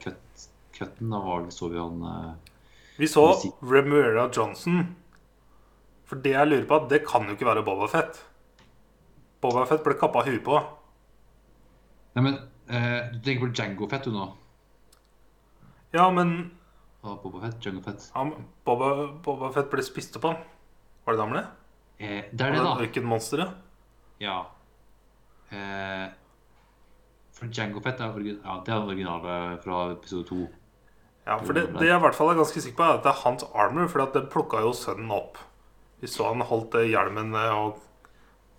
cut, 0.00 0.46
cutten, 0.76 1.12
da 1.12 1.20
var 1.24 1.44
det, 1.44 1.52
så 1.56 1.68
vi 1.72 1.80
han 1.80 2.00
uh, 2.00 2.54
Vi 2.96 3.08
så 3.10 3.26
Remuera 3.60 4.28
Johnson. 4.32 4.86
For 6.08 6.20
det 6.24 6.32
jeg 6.32 6.48
lurer 6.48 6.64
på, 6.70 6.78
det 6.90 7.02
kan 7.08 7.28
jo 7.28 7.36
ikke 7.36 7.48
være 7.50 7.64
Boba 7.66 7.88
Fett. 7.92 8.22
Boba 9.44 9.66
Fett 9.68 9.84
ble 9.84 9.96
kappa 10.00 10.24
huet 10.24 10.40
på. 10.46 10.62
Nei, 12.16 12.24
men 12.24 12.38
uh, 12.72 13.02
du 13.12 13.20
tenker 13.20 13.44
på 13.44 13.50
Jango 13.52 13.90
Fett 13.90 14.08
du 14.08 14.14
nå? 14.16 14.30
Ja, 15.92 16.08
men 16.14 16.38
Boba 17.04 17.44
Fett, 17.44 17.60
Jango 17.68 17.84
Fett. 17.84 18.08
Ja, 18.14 18.24
Boba, 18.64 18.94
Boba 19.20 19.52
Fett 19.52 19.68
ble 19.72 19.84
spist 19.84 20.16
opp 20.16 20.30
av. 20.32 20.40
Var 21.18 21.34
det 21.34 21.40
det? 21.40 21.46
Eh, 22.00 22.22
det 22.32 22.46
er 22.46 22.54
det, 22.56 22.62
da. 22.64 22.76
Ørkenmonsteret? 22.86 23.52
Ja. 24.20 24.38
Eh, 25.50 26.08
for 27.34 27.50
Jango 27.56 27.80
Fett 27.80 28.00
er, 28.00 28.14
origin 28.14 28.40
ja, 28.44 28.58
det 28.64 28.72
er 28.74 28.86
originale 28.86 29.36
fra 29.64 29.92
episode 29.92 30.26
to. 30.28 30.40
Ja, 31.26 31.36
for 31.38 31.52
det, 31.56 31.66
det 31.78 31.86
jeg 31.88 31.96
i 31.96 32.02
hvert 32.02 32.16
fall 32.16 32.32
er 32.32 32.40
ganske 32.40 32.60
sikker 32.62 32.76
på, 32.78 32.86
er 32.86 32.98
at 32.98 33.04
det 33.06 33.12
er 33.12 33.22
hans 33.24 33.44
armor. 33.54 33.88
For 33.92 34.06
det 34.14 34.26
plukka 34.32 34.62
jo 34.64 34.72
sønnen 34.76 35.10
opp. 35.14 35.38
Vi 36.00 36.08
så 36.08 36.30
han 36.30 36.40
holdt 36.48 36.74
eh, 36.80 36.88
hjelmen 36.90 37.34
eh, 37.36 37.52
og 37.52 37.80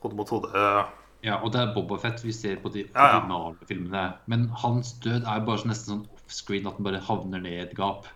hodet 0.03 0.17
mot 0.17 0.29
hode. 0.29 0.51
eh, 0.53 0.97
Ja, 1.25 1.35
og 1.43 1.51
det 1.53 1.61
er 1.61 1.73
Boba 1.75 1.97
Fett 2.01 2.23
vi 2.25 2.33
ser 2.33 2.57
på 2.61 2.69
de 2.73 2.87
Ja, 2.95 3.19
ja. 3.21 3.51
filmene. 3.69 4.05
Men 4.25 4.47
hans 4.63 4.93
død 5.03 5.25
er 5.29 5.43
bare 5.45 5.61
så 5.61 5.69
nesten 5.69 5.91
sånn 5.93 6.07
offscreen 6.17 6.67
at 6.69 6.77
den 6.77 6.85
bare 6.87 7.01
havner 7.05 7.41
ned 7.41 7.51
i 7.53 7.61
et 7.65 7.75
gap. 7.77 8.07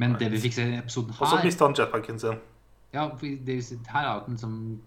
Men 0.00 0.16
det 0.18 0.30
vi 0.32 0.40
fikk 0.46 0.54
se 0.56 0.64
i 0.64 0.78
episoden 0.78 1.12
her 1.12 1.26
Og 1.26 1.28
så 1.28 1.42
mista 1.44 1.66
han 1.68 1.74
jetpacken 1.76 2.18
sin. 2.18 2.40
Ja, 2.92 3.06
for 3.16 3.26
her 3.26 4.06
er 4.08 4.14
jo 4.14 4.24
den 4.26 4.38
som 4.38 4.82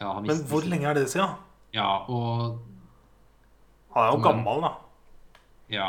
Ja, 0.00 0.12
han 0.14 0.26
Men 0.26 0.36
hvor 0.46 0.60
lenge 0.68 0.86
er 0.88 0.94
det 0.94 1.08
siden? 1.10 1.34
Ja, 1.74 1.86
og 2.08 2.58
Han 3.94 4.04
er 4.04 4.12
jo 4.16 4.22
gammel, 4.22 4.62
da. 4.62 4.70
Ja. 5.70 5.88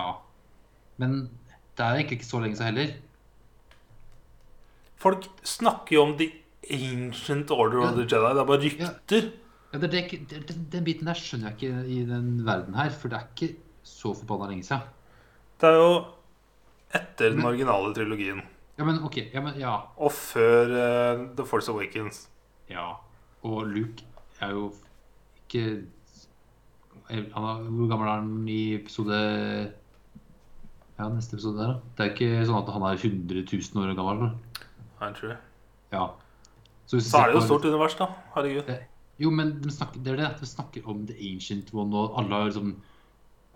Men 0.98 1.30
det 1.78 1.86
er 1.86 1.94
egentlig 2.00 2.18
ikke 2.20 2.26
så 2.26 2.40
lenge 2.42 2.58
siden 2.58 2.74
heller. 2.76 2.94
Folk 5.00 5.28
snakker 5.48 5.96
jo 5.96 6.02
om 6.08 6.18
The 6.20 6.30
Ancient 6.70 7.52
Order 7.52 7.80
of 7.84 7.92
Ja. 7.92 7.96
the 7.96 8.08
Jedi. 8.08 8.34
Det 8.34 8.42
er 8.42 8.46
bare 8.50 8.62
rykter. 8.64 9.32
Ja, 9.74 9.78
det, 9.80 9.92
det, 9.92 9.94
er 9.94 10.04
ikke- 10.04 10.26
det, 10.30 10.48
den, 10.50 10.68
den 10.72 10.84
biten 10.84 11.06
der 11.08 11.14
skjønner 11.14 11.52
jeg 11.52 11.62
ikke 11.64 11.88
i 11.88 12.06
den 12.06 12.46
verden 12.46 12.74
her, 12.76 12.90
for 12.90 13.08
det 13.10 13.18
er 13.20 13.28
ikke 13.36 13.56
så 13.84 14.14
forbanna 14.18 14.50
lenge 14.50 14.64
siden. 14.64 14.82
Det 15.62 15.70
er 15.70 15.76
jo 15.78 16.06
etter 16.94 17.30
den 17.36 17.46
originale 17.46 17.94
trilogien. 17.94 18.42
Ja, 18.80 18.86
men 18.88 19.02
OK. 19.04 19.18
Ja, 19.34 19.42
men 19.44 19.58
ja. 19.60 19.74
Og 20.00 20.14
før 20.16 20.72
uh, 20.72 21.24
The 21.36 21.46
Force 21.46 21.72
Awakens. 21.72 22.30
ja. 22.72 22.94
Og 23.44 23.68
Luke 23.72 24.04
er 24.44 24.50
jo 24.52 24.74
ikke 25.40 25.62
han 27.10 27.24
er, 27.34 27.62
Hvor 27.70 27.88
gammel 27.88 28.08
er 28.08 28.20
han 28.20 28.48
i 28.52 28.76
episode 28.76 29.16
Ja, 31.00 31.08
neste 31.08 31.38
episode 31.38 31.58
der, 31.58 31.68
da? 31.72 31.80
Det 31.98 32.06
er 32.06 32.12
ikke 32.12 32.46
sånn 32.50 32.60
at 32.60 32.72
han 32.76 32.84
er 32.90 33.00
100 33.00 33.46
000 33.48 33.80
år 33.84 33.96
gammel? 33.96 34.26
Da. 34.26 34.66
Han 35.00 35.16
tror 35.16 35.32
jeg. 35.32 35.40
Ja. 35.96 36.06
hvis 36.92 37.08
Så 37.08 37.22
er 37.22 37.32
det 37.32 37.40
jo 37.40 37.46
stort 37.46 37.66
univers, 37.66 37.96
da. 37.96 38.10
Herregud. 38.36 38.74
Jo, 39.20 39.32
men 39.32 39.54
de 39.64 39.72
snakker, 39.72 40.04
det 40.04 40.12
er 40.12 40.20
det. 40.20 40.28
at 40.28 40.44
De 40.44 40.50
snakker 40.50 40.88
om 40.92 41.06
The 41.08 41.16
Ancient 41.32 41.72
One, 41.74 41.96
og 41.96 42.20
alle 42.20 42.36
har 42.36 42.50
liksom 42.52 42.76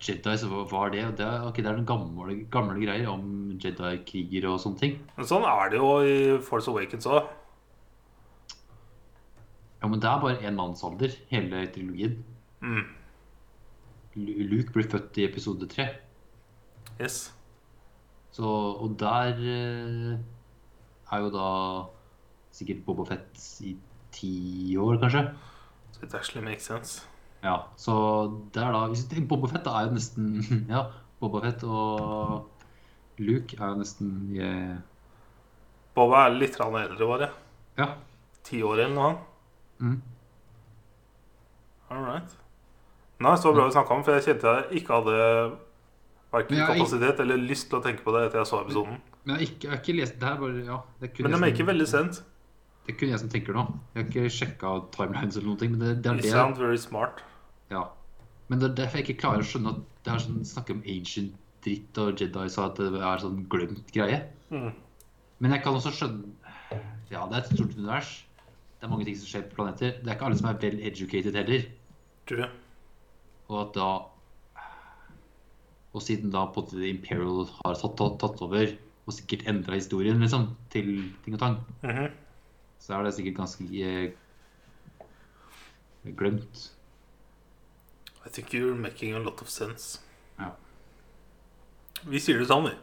Jedi, 0.02 0.34
så 0.36 0.48
er 0.50 0.90
det? 0.92 1.04
Det 1.18 1.24
er, 1.24 1.46
ok, 1.46 1.56
det 1.56 1.70
er 1.70 1.78
den 1.78 1.86
gamle, 1.86 2.34
gamle 2.52 2.80
greier 2.80 3.08
om 3.12 3.54
Jedi-kriger 3.62 4.48
og 4.50 4.58
sånne 4.60 4.80
ting. 4.80 4.98
Men 5.16 5.28
sånn 5.28 5.46
er 5.48 5.70
det 5.72 5.80
jo 5.80 5.90
i 6.04 6.16
Force 6.44 6.70
Awakens 6.70 7.06
òg. 7.08 7.30
Ja, 9.80 9.88
men 9.88 10.00
det 10.00 10.08
er 10.10 10.20
bare 10.20 10.42
én 10.48 10.56
manns 10.56 10.84
alder, 10.84 11.12
hele 11.30 11.64
trilogien. 11.72 12.18
Mm. 12.64 12.84
Luke 14.16 14.72
blir 14.74 14.90
født 14.90 15.18
i 15.20 15.26
episode 15.28 15.68
tre. 15.68 15.88
Yes. 17.00 17.34
Så, 18.34 18.44
og 18.44 18.96
der 18.98 19.38
eh, 19.38 20.14
er 21.12 21.24
jo 21.24 21.32
da 21.34 21.48
sikkert 22.54 22.84
Boba 22.86 23.06
Fett 23.08 23.42
i 23.66 23.76
ti 24.14 24.76
år, 24.78 24.98
kanskje. 25.02 25.26
So 25.92 26.06
it 26.06 26.14
actually 26.14 26.44
makes 26.44 26.66
sense. 26.66 27.13
Ja, 27.44 27.58
så 27.76 27.94
det 28.54 28.62
er 28.64 28.72
da 28.72 28.86
hvis 28.88 29.04
Boba 29.28 29.50
Fett 29.52 29.66
er 29.68 29.86
jo 29.88 29.94
nesten 29.98 30.38
Ja, 30.72 30.86
Boba 31.20 31.42
Fett 31.44 31.64
og 31.68 32.48
Luke 33.20 33.58
er 33.60 33.74
jo 33.74 33.80
nesten 33.82 34.14
yeah. 34.34 34.78
Boba 35.94 36.24
er 36.26 36.34
litt 36.34 36.56
eldre, 36.58 37.06
bare. 37.06 37.28
Ja. 37.78 37.92
Ti 38.44 38.62
år 38.66 38.80
eller 38.86 38.96
noe. 38.96 39.12
Mm. 39.78 40.00
All 41.92 42.02
right. 42.02 42.32
Nei, 43.22 43.36
så 43.38 43.52
bra 43.54 43.68
vi 43.68 43.76
snakka 43.76 43.94
om, 43.94 44.02
for 44.02 44.16
jeg 44.18 44.26
kjente 44.26 44.54
jeg 44.56 44.80
ikke 44.80 44.96
hadde 44.98 45.18
verken 46.34 46.64
kapasitet 46.66 47.20
eller 47.22 47.38
lyst 47.38 47.68
til 47.70 47.78
å 47.78 47.84
tenke 47.84 48.02
på 48.02 48.14
det 48.16 48.24
etter 48.26 48.40
jeg 48.42 48.50
så 48.50 48.64
episoden. 48.64 48.98
Men 49.24 49.36
jeg 49.36 49.38
har 49.38 49.44
ikke, 49.46 49.68
jeg 49.68 49.72
har 49.72 49.82
ikke 49.84 49.96
lest 50.00 50.16
Det 50.20 50.28
er 50.28 50.40
bare 50.40 50.64
Ja. 50.64 50.80
Det 51.00 51.20
Men 51.20 51.30
det 51.30 51.56
som- 51.56 51.66
veldig 51.66 51.88
sent. 51.88 52.22
Det 52.84 52.94
er 52.94 52.98
kun 52.98 53.08
jeg 53.08 53.18
som 53.18 53.28
tenker 53.28 53.52
nå. 53.54 53.62
Jeg 53.94 54.04
har 54.04 54.10
ikke 54.10 54.30
sjekka 54.30 54.90
timelines 54.92 55.36
eller 55.36 55.48
noe, 55.48 55.68
men 55.70 55.78
det, 55.78 56.02
det 56.02 56.06
er 56.10 56.14
You 56.16 56.22
det 56.22 56.30
sound 56.32 56.56
very 56.58 56.76
smart. 56.76 57.22
Ja. 57.70 57.86
Men 58.48 58.60
det 58.60 58.70
er 58.70 58.74
derfor 58.82 59.00
jeg 59.00 59.06
ikke 59.08 59.20
klarer 59.22 59.44
å 59.44 59.48
skjønne 59.48 59.72
at 59.72 59.82
det 60.04 60.12
er 60.12 60.22
sånn 60.26 60.44
snakk 60.44 60.70
om 60.74 60.82
ancient 60.84 61.36
dritt 61.64 61.98
og 62.02 62.20
Jedi 62.20 62.48
sa 62.52 62.66
at 62.68 62.76
det 62.76 62.90
er 63.00 63.22
sånn 63.22 63.46
glemt 63.48 63.92
greie. 63.94 64.18
Mm. 64.52 64.72
Men 65.40 65.54
jeg 65.56 65.62
kan 65.64 65.78
også 65.78 65.94
skjønne 65.96 66.32
Ja, 67.10 67.26
det 67.28 67.36
er 67.36 67.40
et 67.42 67.52
stort 67.54 67.76
univers. 67.76 68.10
Det 68.80 68.86
er 68.86 68.90
mange 68.92 69.04
ting 69.06 69.16
som 69.16 69.28
skjer 69.30 69.46
på 69.48 69.56
planeter. 69.60 69.94
Det 70.02 70.08
er 70.10 70.16
ikke 70.16 70.26
alle 70.28 70.38
som 70.40 70.48
er 70.50 70.58
well 70.60 70.80
educated 70.88 71.36
heller. 71.38 71.64
True. 72.28 72.48
Og 73.48 73.60
at 73.60 73.74
da 73.76 73.88
Og 75.94 76.02
siden 76.02 76.32
da 76.34 76.44
på 76.50 76.64
måte 76.64 76.80
Imperial 76.88 77.44
har 77.62 77.76
tatt, 77.78 78.00
tatt, 78.18 78.40
over 78.42 78.72
og 79.06 79.12
sikkert 79.14 79.44
endra 79.46 79.76
historien 79.76 80.18
liksom, 80.18 80.48
til 80.72 80.88
ting 81.24 81.34
og 81.36 81.40
tang, 81.40 81.56
Mhm. 81.84 82.10
så 82.80 82.94
er 82.98 83.04
det 83.04 83.14
sikkert 83.14 83.36
ganske 83.36 83.64
eh, 83.84 84.12
glemt. 86.16 86.70
I 88.24 88.28
think 88.30 88.52
you're 88.54 88.74
making 88.74 89.14
a 89.14 89.18
lot 89.18 89.42
of 89.42 89.48
sense. 89.52 89.98
Ja. 90.38 90.50
Vi 92.08 92.20
sier 92.20 92.38
det 92.40 92.48
sånn, 92.48 92.66
vi. 92.68 92.74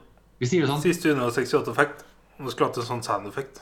Vi 0.42 0.50
sier 0.50 0.64
det 0.66 0.70
sånn. 0.72 0.82
Siste 0.84 1.14
168-effekt. 1.16 2.06
Og 2.40 2.46
du 2.48 2.52
skulle 2.54 2.70
hatt 2.72 2.78
en 2.82 2.88
sånn 2.88 3.04
sound-effekt. 3.06 3.62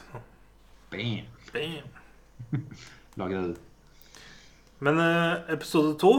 Bam! 0.91 1.25
Bam. 1.53 1.87
Lager 3.19 3.49
det. 3.49 3.57
Men 4.79 4.99
eh, 5.03 5.53
episode 5.55 5.97
to, 5.99 6.13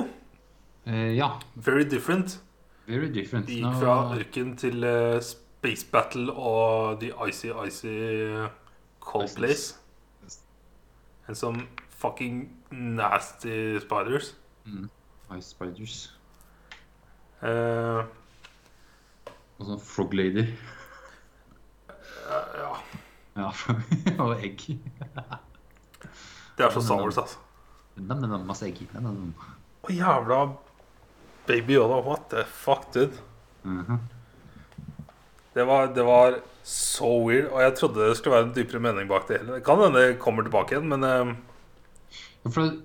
Eh, 0.89 1.13
ja. 1.15 1.35
very 1.57 1.85
different. 1.85 2.39
Very 2.89 3.09
different. 3.13 3.47
De 3.47 3.59
gikk 3.61 3.75
fra 3.79 3.99
ørken 4.17 4.55
til 4.59 4.83
eh, 4.85 5.21
Space 5.23 5.85
Battle 5.93 6.33
og 6.33 7.01
The 7.03 7.11
Icy 7.29 7.51
Icy 7.53 7.93
Cold 9.05 9.29
Icy. 9.29 9.37
Place. 9.37 9.75
And 11.29 11.37
some 11.37 11.67
fucking 12.01 12.49
nasty 12.73 13.79
spiders. 13.85 14.33
Ice 15.37 15.53
Spiders. 15.53 15.97
Uh, 17.41 18.03
sånn 19.61 19.81
Frog 19.85 20.15
Lady. 20.17 20.47
ja, 22.29 22.73
Ja, 23.39 23.53
og 24.25 24.43
egg. 24.43 24.65
det 26.57 26.65
er 26.67 26.75
så 26.75 26.83
Star 26.83 27.01
Wars, 27.01 27.19
altså. 27.21 27.39
Nam, 27.97 28.19
nam, 28.21 28.31
nam, 28.33 28.47
masse 28.49 28.67
egg. 28.67 28.83
Nam, 28.95 29.07
nam, 29.07 29.19
nam. 29.21 29.57
Å, 29.87 29.93
jævla 29.95 30.41
Baby 31.49 31.77
Yoda, 31.79 32.01
what 32.05 32.27
the 32.33 32.45
fuck, 32.45 32.91
dude? 32.95 33.17
Mhm. 33.65 34.01
Det 35.55 35.65
var, 35.67 35.89
det 35.95 36.03
var 36.07 36.37
så 36.63 37.09
weird, 37.25 37.49
og 37.51 37.59
jeg 37.65 37.75
trodde 37.79 38.05
det 38.07 38.17
skulle 38.19 38.37
være 38.37 38.47
en 38.49 38.53
dypere 38.55 38.81
mening 38.85 39.09
bak 39.11 39.25
det 39.27 39.41
hele. 39.41 39.57
Det 39.59 39.65
kan 39.67 39.81
hende 39.83 39.99
det 40.05 40.19
kommer 40.23 40.47
tilbake 40.47 40.77
igjen, 40.77 40.87
men 40.93 41.03
uh... 41.03 41.33
Ja, 42.45 42.53
For 42.55 42.77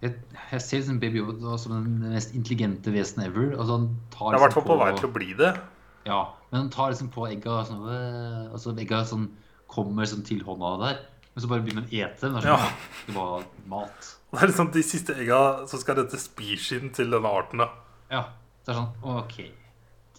jeg, 0.00 0.14
jeg 0.52 0.62
ser 0.64 0.80
liksom 0.80 1.00
Baby 1.02 1.20
Yoda 1.20 1.58
som 1.60 1.74
den 1.76 2.12
mest 2.14 2.32
intelligente 2.36 2.92
vesenet 2.94 3.28
ever. 3.28 3.50
Altså 3.52 3.66
så 3.68 3.76
han 3.76 3.88
tar 4.14 4.30
det 4.32 4.38
er 4.38 4.40
i 4.40 4.44
hvert 4.46 4.56
fall 4.56 4.64
på, 4.64 4.72
på 4.72 4.80
vei 4.80 4.90
til 4.96 5.08
å 5.10 5.12
bli 5.16 5.30
det. 5.36 5.50
Ja, 6.08 6.20
men 6.50 6.62
han 6.62 6.70
tar 6.72 6.92
liksom 6.94 7.10
på 7.12 7.26
egga 7.28 7.58
sånn 7.68 7.82
øh, 7.84 8.46
Altså 8.56 8.72
egga 8.80 9.02
sånn 9.04 9.26
kommer 9.70 10.08
sånn 10.08 10.24
til 10.26 10.40
hånda 10.46 10.70
der. 10.80 11.02
Men 11.34 11.44
så 11.44 11.50
bare 11.50 11.62
begynner 11.66 11.84
han 11.84 11.92
å 11.92 11.98
ete. 12.00 12.22
Det 12.22 12.30
er 12.30 12.34
sånn, 12.40 12.48
Ja. 12.48 12.70
Det 13.06 13.14
var 13.18 13.44
mat. 13.70 14.08
Det 14.30 14.40
er 14.40 14.50
liksom 14.50 14.70
de 14.74 14.82
siste 14.86 15.14
egga 15.20 15.40
som 15.70 15.82
skal 15.82 16.00
rette 16.00 16.18
spirskinn 16.22 16.94
til 16.96 17.12
denne 17.12 17.34
arten. 17.42 17.62
da 17.62 17.68
Ja. 18.10 18.22
Det 18.64 18.72
er 18.72 18.80
sånn 18.80 19.12
OK. 19.20 19.36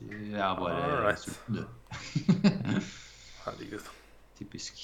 Du 0.02 0.08
er 0.38 0.56
bare 0.58 1.02
right. 1.08 1.20
sulten, 1.20 1.58
du. 1.58 1.66
Herregud. 3.46 3.90
Typisk. 4.38 4.80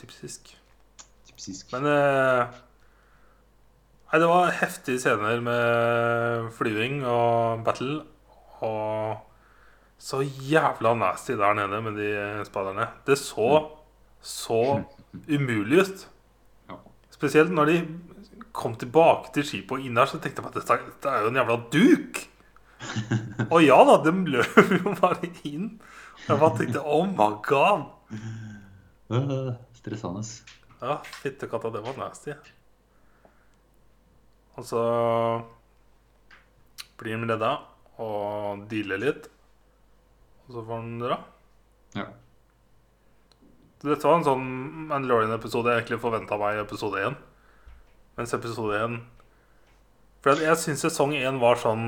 Typisk. 0.00 0.50
Typisk. 1.28 1.70
Men 1.72 1.86
eh, 1.92 2.58
Nei, 4.10 4.18
det 4.18 4.26
var 4.26 4.56
heftige 4.58 4.98
scener 4.98 5.38
med 5.44 6.48
flyving 6.56 7.04
og 7.06 7.60
battle. 7.66 8.00
Og 8.66 9.20
så 10.02 10.24
jævla 10.24 10.96
nasty 10.98 11.36
der 11.38 11.54
nede 11.54 11.78
med 11.84 12.00
de 12.00 12.08
spaderne. 12.48 12.88
Det 13.06 13.18
så 13.20 13.68
så 14.20 14.82
umulig 15.30 15.84
ut. 15.84 16.08
Spesielt 17.14 17.54
når 17.54 17.70
de 17.70 17.78
kom 18.52 18.74
tilbake 18.74 19.30
til 19.34 19.46
skipet 19.46 19.78
og 19.78 19.86
inn 19.86 19.94
der, 19.94 20.10
så 20.10 20.18
tenkte 20.18 20.42
jeg 20.42 20.50
at 20.50 20.58
dette, 20.58 20.78
dette 20.90 21.14
er 21.14 21.22
jo 21.22 21.30
en 21.30 21.40
jævla 21.40 21.58
duk. 21.70 22.22
Og 23.52 23.58
ja 23.62 23.76
da, 23.84 23.98
de 24.02 24.12
løp 24.34 24.56
jo 24.80 24.94
bare 24.98 25.30
inn. 25.46 25.74
Og 26.24 26.30
jeg 26.32 26.40
bare 26.40 26.56
tenkte 26.58 26.82
oh 26.82 27.04
my 27.06 27.34
god. 27.46 27.84
Stressende. 29.78 30.24
Ja, 30.80 30.98
fyttekatta, 31.22 31.70
det 31.76 31.84
var 31.84 32.00
nasty. 32.00 32.34
Og 34.58 34.66
så 34.66 34.82
blir 37.00 37.16
de 37.16 37.30
redda 37.30 37.52
og 38.00 38.64
dealer 38.70 39.00
litt. 39.00 39.28
Og 40.46 40.56
så 40.56 40.64
får 40.66 40.84
de 40.86 41.00
dra. 41.04 41.18
Ja. 41.96 42.06
Dette 43.80 44.04
var 44.04 44.18
en 44.18 44.26
sånn 44.26 44.46
Mandalorian-episode 44.90 45.72
jeg 45.72 45.82
egentlig 45.82 46.02
forventa 46.02 46.36
meg 46.40 46.58
i 46.58 46.62
episode 46.62 47.00
1. 47.00 47.16
Mens 48.18 48.34
episode 48.36 48.76
1 48.76 48.98
For 50.20 50.42
jeg 50.44 50.58
syns 50.60 50.82
sesong 50.84 51.14
1 51.16 51.38
var 51.40 51.56
sånn 51.62 51.84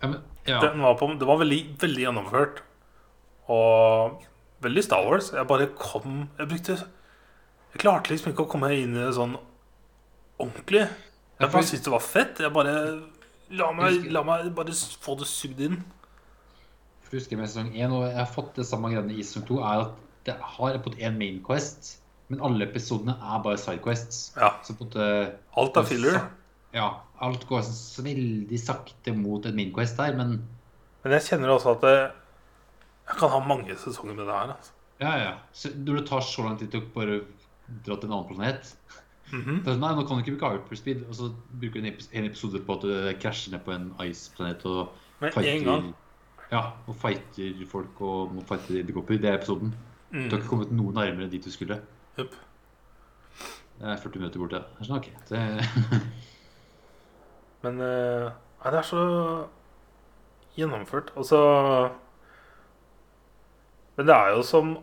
Ja, 0.00 0.08
men, 0.08 0.20
ja. 0.48 0.60
Den 0.62 0.80
var 0.80 0.96
på, 0.96 1.10
Det 1.20 1.28
var 1.28 1.42
veldig, 1.42 1.60
veldig 1.82 2.06
gjennomført. 2.06 2.62
Og 3.52 4.22
veldig 4.64 4.84
Star 4.86 5.04
Wars. 5.04 5.32
Jeg 5.36 5.48
bare 5.50 5.68
kom 5.76 6.30
Jeg 6.38 6.48
brukte 6.54 6.78
Jeg 6.80 7.82
klarte 7.84 8.14
liksom 8.14 8.32
ikke 8.32 8.46
å 8.46 8.52
komme 8.54 8.72
inn 8.78 8.96
i 8.96 9.02
det 9.02 9.12
sånn 9.18 9.36
ordentlig. 10.40 10.86
Jeg 11.40 11.50
bare 11.52 11.66
syntes 11.66 11.84
det 11.86 11.92
var 11.94 12.04
fett. 12.04 12.40
Jeg 12.40 12.52
bare 12.54 12.76
La 13.52 13.68
meg, 13.76 14.06
la 14.08 14.22
meg 14.24 14.46
bare 14.56 14.72
få 14.72 15.14
det 15.20 15.26
sugd 15.28 15.58
inn. 15.60 15.74
For 17.04 17.18
husker 17.18 17.36
med 17.36 17.50
sesong 17.50 17.74
1, 17.74 17.92
og 17.92 18.06
jeg 18.06 18.16
har 18.16 18.30
fått 18.32 18.54
det 18.56 18.64
samme 18.64 18.88
greiene 18.92 19.12
i 19.12 19.24
sesong 19.26 19.44
2, 19.50 19.58
er 19.60 19.82
at 19.82 19.98
det 20.24 20.36
har 20.54 20.78
fått 20.84 20.96
én 21.02 21.18
main 21.20 21.42
quest, 21.44 21.98
men 22.32 22.40
alle 22.46 22.64
episodene 22.64 23.12
er 23.18 23.42
bare 23.44 23.60
sidequests. 23.60 24.22
Ja. 24.38 24.54
Så 24.64 24.78
på 24.78 24.86
en 24.86 24.88
måte 24.88 25.08
Alt 25.60 25.76
er 25.76 25.88
filler. 25.90 26.16
Ja, 26.72 26.88
alt 27.20 27.44
går 27.50 27.60
så, 27.66 27.74
så 27.76 28.06
veldig 28.06 28.60
sakte 28.62 29.12
mot 29.18 29.44
en 29.44 29.58
main 29.58 29.74
quest 29.76 30.00
her, 30.00 30.16
men 30.16 30.38
Men 31.02 31.16
jeg 31.18 31.26
kjenner 31.26 31.50
også 31.52 31.74
at 31.74 31.84
det, 31.84 31.96
jeg 33.10 33.18
kan 33.18 33.32
ha 33.34 33.40
mange 33.44 33.76
sesonger 33.76 34.14
med 34.14 34.24
det 34.30 34.38
her. 34.38 34.54
Altså. 34.54 34.72
ja, 35.02 35.12
ja. 35.18 35.32
Så 35.52 35.74
når 35.76 36.00
det 36.00 36.08
tar 36.08 36.24
så 36.24 36.46
lang 36.46 36.56
tid 36.60 36.70
til 36.72 36.80
å 36.80 36.92
bare 36.94 37.20
dra 37.84 37.96
til 37.98 38.08
en 38.08 38.14
annen 38.16 38.28
planet 38.30 38.72
Mhm. 39.32 39.40
-hmm. 39.40 39.78
Nei, 39.78 39.94
nå 39.94 40.06
kan 40.06 40.16
du 40.16 40.22
ikke 40.24 40.38
bruke 40.38 40.58
hyperspeed, 40.58 41.04
og 41.08 41.14
så 41.14 41.32
bruker 41.60 41.80
du 41.80 41.86
en 41.86 41.92
epis- 41.92 42.08
en 42.12 42.24
episode 42.24 42.60
på 42.66 42.72
at 42.72 42.82
du 42.82 43.12
krasjer 43.20 43.52
ned 43.52 43.60
på 43.64 43.70
en 43.72 43.94
ice-planet 44.00 44.66
og 44.66 44.88
Med 45.20 45.32
gang. 45.64 45.94
Ja, 46.52 46.60
og 46.86 46.96
fighter 46.96 47.66
folk 47.66 48.00
og 48.00 48.34
må 48.34 48.42
fighte 48.44 48.80
edderkopper. 48.80 49.16
Det 49.16 49.24
er 49.30 49.34
episoden. 49.38 49.74
Mm. 50.10 50.22
Du 50.22 50.28
har 50.30 50.36
ikke 50.36 50.48
kommet 50.48 50.72
noe 50.72 50.92
nærmere 50.92 51.30
dit 51.30 51.44
du 51.44 51.50
skulle. 51.50 51.80
Yep. 52.18 52.34
Det 53.80 53.88
er 53.88 53.96
40 53.96 54.18
minutter 54.18 54.38
borte. 54.38 54.56
Det 54.56 54.64
er 54.80 54.84
sånn, 54.84 54.96
ok. 54.96 55.08
Det, 55.28 55.38
Men 57.62 57.74
nei, 57.78 58.70
det 58.70 58.78
er 58.78 58.82
så 58.82 59.46
gjennomført. 60.56 61.12
Altså 61.16 61.90
Men 63.96 64.06
det 64.06 64.14
er 64.14 64.28
jo 64.36 64.42
som 64.42 64.78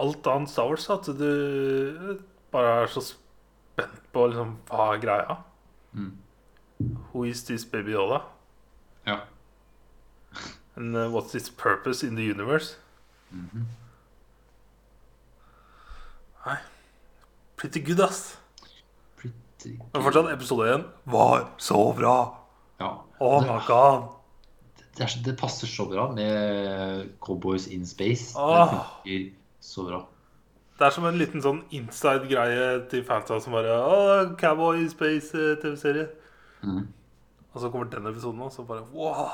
alt 0.00 0.26
annet 0.26 0.50
Star 0.50 0.68
Wars, 0.68 0.90
at 0.90 1.06
du 1.18 2.18
bare 2.52 2.82
er 2.82 2.86
så 2.86 3.14
spent 3.74 4.00
på 4.14 4.26
liksom, 4.30 4.56
hva 4.70 4.92
er 4.94 5.00
greia. 5.02 5.36
mm. 5.94 6.12
Who 7.12 7.24
is 7.24 7.44
this 7.46 7.64
baby 7.64 7.92
Yoda? 7.94 8.22
Ja. 9.06 9.20
And 10.76 10.96
uh, 10.96 11.08
what's 11.10 11.34
its 11.34 11.48
purpose 11.50 12.02
in 12.02 12.16
the 12.16 12.22
universe? 12.22 12.74
Mhm. 13.32 13.66
Nei. 16.46 16.56
Pretty 17.56 17.80
good, 17.80 18.00
ass. 18.00 18.36
Pretty 19.16 19.76
good. 19.76 19.86
Men 19.94 20.02
fortsatt, 20.02 20.32
episode 20.32 20.74
1 20.74 20.84
var 21.04 21.46
så 21.58 21.92
bra. 21.96 22.16
Ja. 22.78 22.90
Oh 23.20 23.40
my 23.42 23.60
god. 23.66 24.08
det, 24.98 25.08
det 25.24 25.36
passer 25.38 25.66
så 25.66 25.86
bra 25.86 26.10
med 26.12 27.08
Cowboys 27.20 27.66
in 27.66 27.86
space. 27.86 28.34
Oh. 28.38 28.64
Det 28.64 28.68
funker 28.68 29.32
så 29.60 29.84
bra. 29.84 30.02
Det 30.78 30.86
er 30.86 30.90
som 30.90 31.04
en 31.06 31.18
liten 31.18 31.42
sånn 31.42 31.60
inside-greie 31.70 32.80
til 32.90 33.04
fansa 33.06 33.38
som 33.40 33.54
bare 33.54 33.74
Åh, 33.78 34.32
Cowboy 34.40 34.82
Space-TV-serie. 34.90 36.08
Mm. 36.64 36.88
Og 37.52 37.60
så 37.62 37.70
kommer 37.70 37.90
den 37.92 38.06
episoden, 38.10 38.40
og 38.42 38.50
så 38.52 38.64
bare 38.66 38.82
wow. 38.92 39.28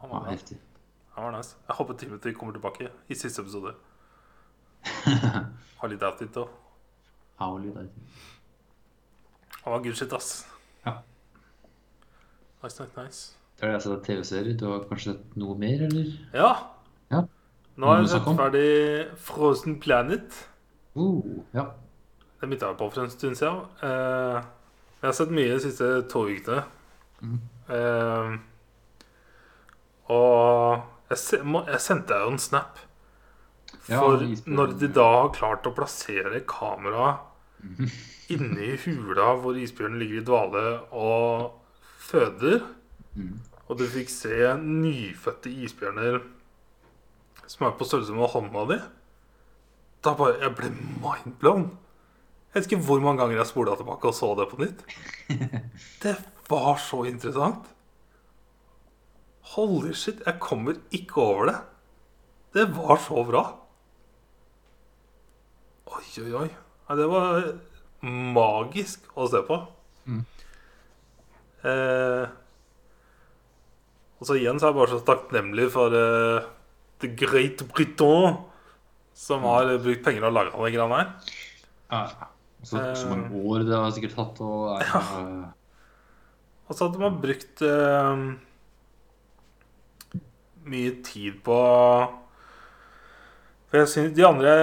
Han 0.00 0.10
var, 0.10 0.30
heftig. 0.30 0.56
han 1.12 1.24
var 1.24 1.36
nice. 1.36 1.56
Jeg 1.68 1.76
håper 1.76 1.94
Timothy 1.94 2.32
kommer 2.32 2.52
tilbake 2.56 2.88
i 3.08 3.14
siste 3.14 3.42
episode. 3.42 3.74
Har 5.80 5.88
litt 5.88 6.02
outfit 6.02 6.36
òg. 6.36 6.48
litt 7.60 7.74
der. 7.76 7.88
Han 9.64 9.72
var 9.72 9.82
good 9.84 9.96
shit, 9.96 10.12
ass. 10.12 10.46
Ja. 10.86 10.98
Nice, 12.62 12.82
nice, 12.82 13.02
nice. 13.02 13.36
Da 13.60 13.66
har 13.66 13.72
jeg 13.72 13.82
sett 13.82 14.04
TV-serier. 14.04 14.56
Du 14.58 14.66
har 14.68 14.84
kanskje 14.88 15.12
sett 15.12 15.36
noe 15.40 15.56
mer, 15.58 15.84
eller? 15.86 16.08
Ja. 16.34 16.73
Nå 17.74 17.88
har 17.90 18.02
jeg 18.02 18.10
sett 18.12 18.28
ferdig 18.38 18.68
Frozen 19.18 19.80
Planet. 19.82 20.36
Uh, 20.94 21.42
ja. 21.54 21.64
Det 22.38 22.46
begynte 22.46 22.68
jeg 22.70 22.78
på 22.78 22.86
for 22.92 23.02
en 23.02 23.10
stund 23.10 23.38
siden. 23.38 23.64
Uh, 23.82 24.38
jeg 25.00 25.08
har 25.08 25.16
sett 25.18 25.32
mye 25.34 25.50
de 25.56 25.62
siste 25.64 25.88
to 26.12 26.22
ukene. 26.30 26.62
Mm. 27.24 27.40
Uh, 27.66 28.36
og 30.14 31.10
jeg, 31.10 31.40
må, 31.42 31.64
jeg 31.66 31.82
sendte 31.82 32.12
deg 32.12 32.22
jo 32.22 32.34
en 32.36 32.42
snap. 32.44 32.78
For 33.84 34.22
ja, 34.22 34.36
når 34.46 34.76
de 34.80 34.88
da 34.94 35.08
har 35.16 35.34
klart 35.34 35.66
å 35.68 35.74
plassere 35.76 36.44
kamera 36.48 37.16
inni 38.34 38.70
hula 38.84 39.34
hvor 39.40 39.58
isbjørnen 39.60 39.98
ligger 40.00 40.22
i 40.22 40.24
dvale 40.24 40.64
og 40.94 41.58
føder, 42.06 42.62
mm. 43.18 43.34
og 43.66 43.80
du 43.80 43.84
fikk 43.90 44.12
se 44.12 44.54
nyfødte 44.62 45.52
isbjørner 45.66 46.22
som 47.50 47.66
er 47.66 47.74
på 47.78 47.86
størrelse 47.88 48.14
med 48.16 48.30
hånda 48.32 48.66
di, 48.70 48.78
da 50.04 50.12
bare 50.18 50.40
Jeg 50.42 50.54
ble 50.58 50.70
mindblown. 51.02 51.70
Jeg 52.52 52.60
vet 52.60 52.70
ikke 52.70 52.86
hvor 52.86 53.00
mange 53.02 53.22
ganger 53.22 53.40
jeg 53.40 53.50
spola 53.50 53.74
tilbake 53.78 54.10
og 54.10 54.14
så 54.14 54.30
det 54.38 54.48
på 54.50 54.60
nytt. 54.60 54.84
Det 56.04 56.16
var 56.48 56.76
så 56.78 57.04
interessant. 57.08 57.70
Holy 59.54 59.92
shit, 59.96 60.20
jeg 60.26 60.40
kommer 60.40 60.76
ikke 60.92 61.20
over 61.22 61.48
det. 61.50 61.56
Det 62.54 62.68
var 62.76 63.00
så 63.02 63.24
bra. 63.26 63.42
Oi, 65.94 66.04
oi, 66.22 66.30
oi. 66.44 66.48
Det 66.94 67.08
var 67.10 67.48
magisk 68.04 69.08
å 69.16 69.26
se 69.30 69.40
på. 69.46 69.58
Mm. 70.04 70.24
Eh, 71.64 72.24
og 74.20 74.28
så 74.28 74.36
igjen 74.38 74.60
så 74.60 74.68
er 74.68 74.72
jeg 74.72 74.78
bare 74.78 74.92
så 74.92 75.04
takknemlig 75.08 75.70
for 75.74 75.96
eh, 75.96 76.46
The 77.02 77.08
Great 77.18 77.64
Britain, 77.74 78.36
som 79.14 79.42
har 79.46 79.68
eh, 79.72 79.80
brukt 79.82 80.04
penger 80.06 80.28
og 80.28 80.32
laga 80.36 80.54
de 80.54 80.72
greiene 80.76 81.00
her. 81.00 81.12
ja. 81.90 82.30
Så, 82.64 82.78
så 82.96 83.04
Eh. 83.04 83.10
mange 83.10 83.42
år 83.44 83.64
det 83.68 83.76
har 83.76 83.90
sikkert 83.92 84.14
tatt 84.16 84.38
å 84.40 84.78
ja. 84.80 85.00
Og 86.64 86.72
så 86.78 86.86
at 86.86 86.94
de 86.94 87.02
har 87.02 87.18
brukt 87.20 87.60
uh, 87.60 88.22
mye 90.64 90.94
tid 91.04 91.42
på 91.44 91.58
For 93.68 93.82
jeg 93.82 93.90
synes 93.92 94.14
de 94.16 94.24
andre 94.24 94.54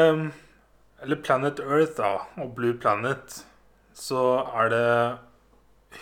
Eller 1.03 1.21
Planet 1.21 1.61
Earth 1.61 1.93
da, 1.99 2.11
og 2.41 2.55
Blue 2.57 2.73
Planet, 2.73 3.43
så 3.93 4.23
er 4.49 4.69
det 4.73 5.17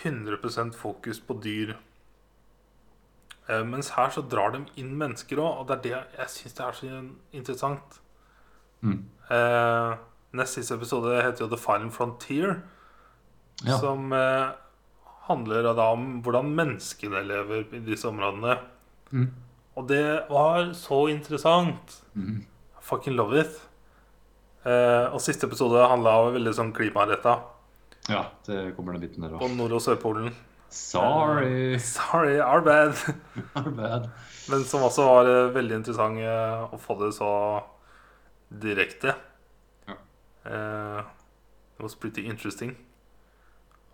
100% 0.06 0.74
fokus 0.76 1.20
på 1.20 1.36
dyr. 1.44 1.76
Eh, 3.50 3.64
mens 3.66 3.92
her 3.96 4.12
så 4.14 4.24
drar 4.30 4.54
de 4.54 4.64
inn 4.82 4.92
mennesker 4.98 5.42
òg, 5.42 5.62
og 5.62 5.68
det 5.70 5.78
er 5.78 5.84
det 5.86 6.20
jeg 6.20 6.34
syns 6.36 6.60
er 6.60 6.78
så 6.78 7.02
interessant. 7.34 8.02
mm. 8.82 9.00
Eh, 9.30 9.98
nest 10.34 10.58
siste 10.58 10.74
episode 10.74 11.22
heter 11.22 11.44
jo 11.44 11.50
The 11.50 11.58
Final 11.58 11.92
Frontier. 11.94 12.62
Ja. 13.66 13.78
Som 13.78 14.14
eh, 14.14 14.52
handler 15.28 15.74
da 15.74 15.92
om 15.94 16.22
hvordan 16.26 16.50
menneskene 16.58 17.22
lever 17.28 17.68
i 17.76 17.80
disse 17.86 18.08
områdene. 18.10 18.58
Mm. 19.12 19.28
Og 19.78 19.88
det 19.88 20.26
var 20.30 20.74
så 20.74 21.08
interessant. 21.10 22.02
Mm. 22.14 22.46
Fucking 22.82 23.16
love 23.16 23.42
it. 23.42 23.62
Eh, 24.66 25.14
og 25.14 25.22
siste 25.22 25.46
episode 25.46 25.86
handla 25.88 26.32
veldig 26.34 26.54
sånn 26.58 26.74
klimaretta 26.74 27.38
ja, 28.10 28.26
det 28.46 28.72
kommer 28.76 28.96
den 28.96 29.02
biten 29.02 29.24
der 29.24 29.36
på 29.38 29.46
òg. 29.46 29.56
Nord- 29.58 29.76
og 29.78 29.82
Sørpolen. 29.84 30.32
Sorry. 30.70 31.80
Sorry, 31.80 32.40
our 32.40 32.62
bad. 32.62 32.96
Our 33.56 33.72
bad. 33.72 34.10
Men 34.50 34.64
som 34.66 34.84
også 34.86 35.06
var 35.06 35.30
eh, 35.30 35.54
veldig 35.54 35.80
interessant 35.82 36.22
eh, 36.22 36.74
å 36.74 36.78
få 36.82 36.96
det 37.02 37.12
så 37.18 37.32
direkte. 38.50 39.16
Ja. 39.90 39.98
Eh, 40.46 41.02
it 41.76 41.84
was 41.84 41.98
pretty 41.98 42.26
interesting. 42.30 42.76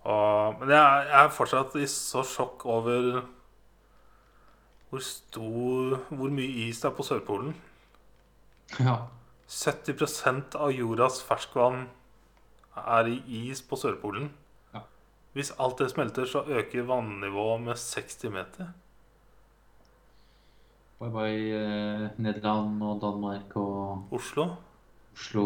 Og, 0.03 0.59
men 0.59 0.75
jeg, 0.75 1.07
jeg 1.09 1.19
er 1.23 1.33
fortsatt 1.33 1.75
i 1.81 1.87
så 1.89 2.23
sjokk 2.27 2.67
over 2.69 3.23
hvor 4.91 5.01
stor 5.01 5.95
Hvor 6.13 6.29
mye 6.31 6.67
is 6.67 6.77
det 6.79 6.91
er 6.91 6.95
på 6.95 7.03
Sørpolen. 7.03 7.55
Ja. 8.79 8.99
70% 9.49 10.55
av 10.57 10.71
jordas 10.73 11.19
ferskvann 11.25 11.87
er 12.75 13.09
i 13.09 13.17
is 13.49 13.61
på 13.65 13.77
Sørpolen. 13.79 14.29
Ja. 15.35 15.41
Hvis 15.41 15.51
alt 15.59 15.77
det 15.81 15.89
smelter, 15.91 16.25
så 16.25 16.43
øker 16.47 16.85
vannivået 16.87 17.61
med 17.61 17.75
60 17.75 18.23
meter. 18.31 18.69
Bye 20.99 21.11
bye 21.11 21.55
eh, 21.59 22.09
Nederland 22.23 22.81
og 22.83 23.01
Danmark 23.01 23.51
og 23.59 24.07
Oslo, 24.15 24.45
Oslo 25.13 25.43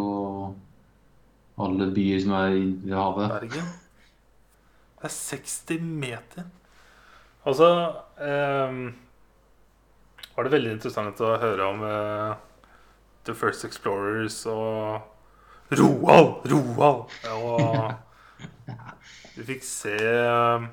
og 1.57 1.65
alle 1.65 1.87
byer 1.95 2.19
som 2.21 2.35
er 2.37 2.53
i- 2.53 2.91
havet. 2.93 3.29
Bergen 3.33 3.71
Det 4.99 5.07
er 5.09 5.09
60 5.09 5.79
meter. 5.81 6.43
Altså 7.45 7.69
eh, 8.21 8.93
var 10.35 10.43
det 10.45 10.51
veldig 10.53 10.71
interessant 10.77 11.19
å 11.25 11.33
høre 11.41 11.65
om 11.73 11.81
eh, 11.83 12.35
The 13.25 13.33
First 13.33 13.65
Explorers 13.65 14.43
og 14.45 15.01
Roald! 15.71 16.45
Roald! 16.45 17.09
Og 17.33 17.91
vi 19.39 19.47
fikk 19.47 19.63
se 19.63 19.95
eh, 19.95 20.67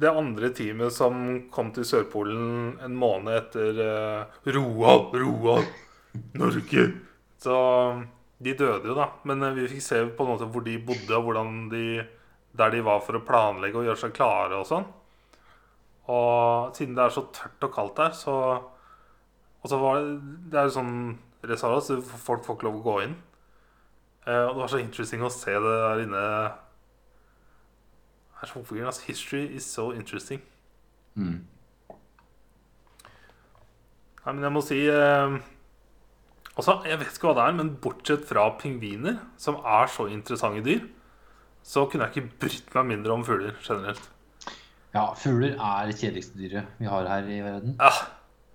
det 0.00 0.10
andre 0.10 0.48
teamet 0.56 0.94
som 0.96 1.18
kom 1.52 1.70
til 1.76 1.86
Sørpolen 1.86 2.78
en 2.82 2.96
måned 2.98 3.36
etter 3.36 3.80
eh, 3.84 4.38
Roald! 4.56 5.14
Roald! 5.20 5.68
Norge! 6.40 6.86
Så 7.44 7.56
de 8.44 8.54
døde 8.56 8.88
jo, 8.90 8.96
da. 8.96 9.10
Men 9.28 9.44
eh, 9.44 9.56
vi 9.58 9.68
fikk 9.74 9.84
se 9.84 10.00
på 10.08 10.24
en 10.24 10.32
måte 10.32 10.48
hvor 10.48 10.64
de 10.64 10.78
bodde, 10.88 11.20
og 11.20 11.36
de, 11.72 11.84
der 12.56 12.72
de 12.74 12.82
var 12.86 13.04
for 13.04 13.20
å 13.20 13.24
planlegge 13.26 13.82
og 13.82 13.90
gjøre 13.90 14.02
seg 14.06 14.16
klare 14.16 14.62
og 14.62 14.68
sånn. 14.70 14.88
Og 16.14 16.74
siden 16.76 16.96
det 16.96 17.04
er 17.04 17.14
så 17.14 17.26
tørt 17.32 17.68
og 17.68 17.76
kaldt 17.76 18.00
der, 18.00 18.16
så 18.16 18.34
Og 19.64 19.70
så 19.72 19.78
var 19.80 20.02
det 20.02 20.18
Det 20.52 20.58
er 20.60 20.66
jo 20.68 20.74
sånn 20.74 20.96
reservat, 21.48 21.86
så 21.86 22.00
folk 22.00 22.44
får 22.44 22.58
ikke 22.58 22.66
lov 22.68 22.80
å 22.80 22.84
gå 22.84 22.96
inn. 23.06 23.14
Eh, 24.26 24.44
og 24.44 24.54
det 24.54 24.60
var 24.62 24.70
så 24.72 24.80
interesting 24.80 25.24
å 25.24 25.32
se 25.32 25.52
det 25.52 25.74
der 25.84 26.04
inne. 26.06 26.22
Det 28.34 28.46
er 28.46 28.52
så 28.52 28.62
weird, 28.70 28.88
altså. 28.90 29.04
History 29.08 29.42
is 29.56 29.66
so 29.68 29.90
interesting. 29.92 30.40
Mm. 31.14 31.42
Nei, 34.24 34.32
men 34.32 34.42
jeg 34.46 34.54
må 34.54 34.62
si 34.64 34.78
eh, 34.90 35.34
Også, 36.56 36.78
jeg 36.88 36.98
vet 36.98 37.12
ikke 37.12 37.28
hva 37.28 37.34
det 37.36 37.44
er, 37.44 37.56
men 37.58 37.74
bortsett 37.82 38.24
fra 38.26 38.48
pingviner, 38.58 39.20
som 39.38 39.60
er 39.60 39.90
så 39.90 40.08
interessante 40.10 40.62
dyr, 40.66 40.84
så 41.66 41.84
kunne 41.90 42.06
jeg 42.08 42.14
ikke 42.24 42.40
brydd 42.44 42.74
meg 42.76 42.88
mindre 42.92 43.14
om 43.14 43.24
fugler 43.26 43.56
generelt. 43.64 44.02
Ja, 44.94 45.08
fugler 45.18 45.56
er 45.58 45.88
det 45.90 45.96
kjedeligste 45.98 46.38
dyret 46.38 46.76
vi 46.78 46.86
har 46.86 47.08
her 47.10 47.26
i 47.26 47.40
verden. 47.42 47.76
Ja, 47.80 47.90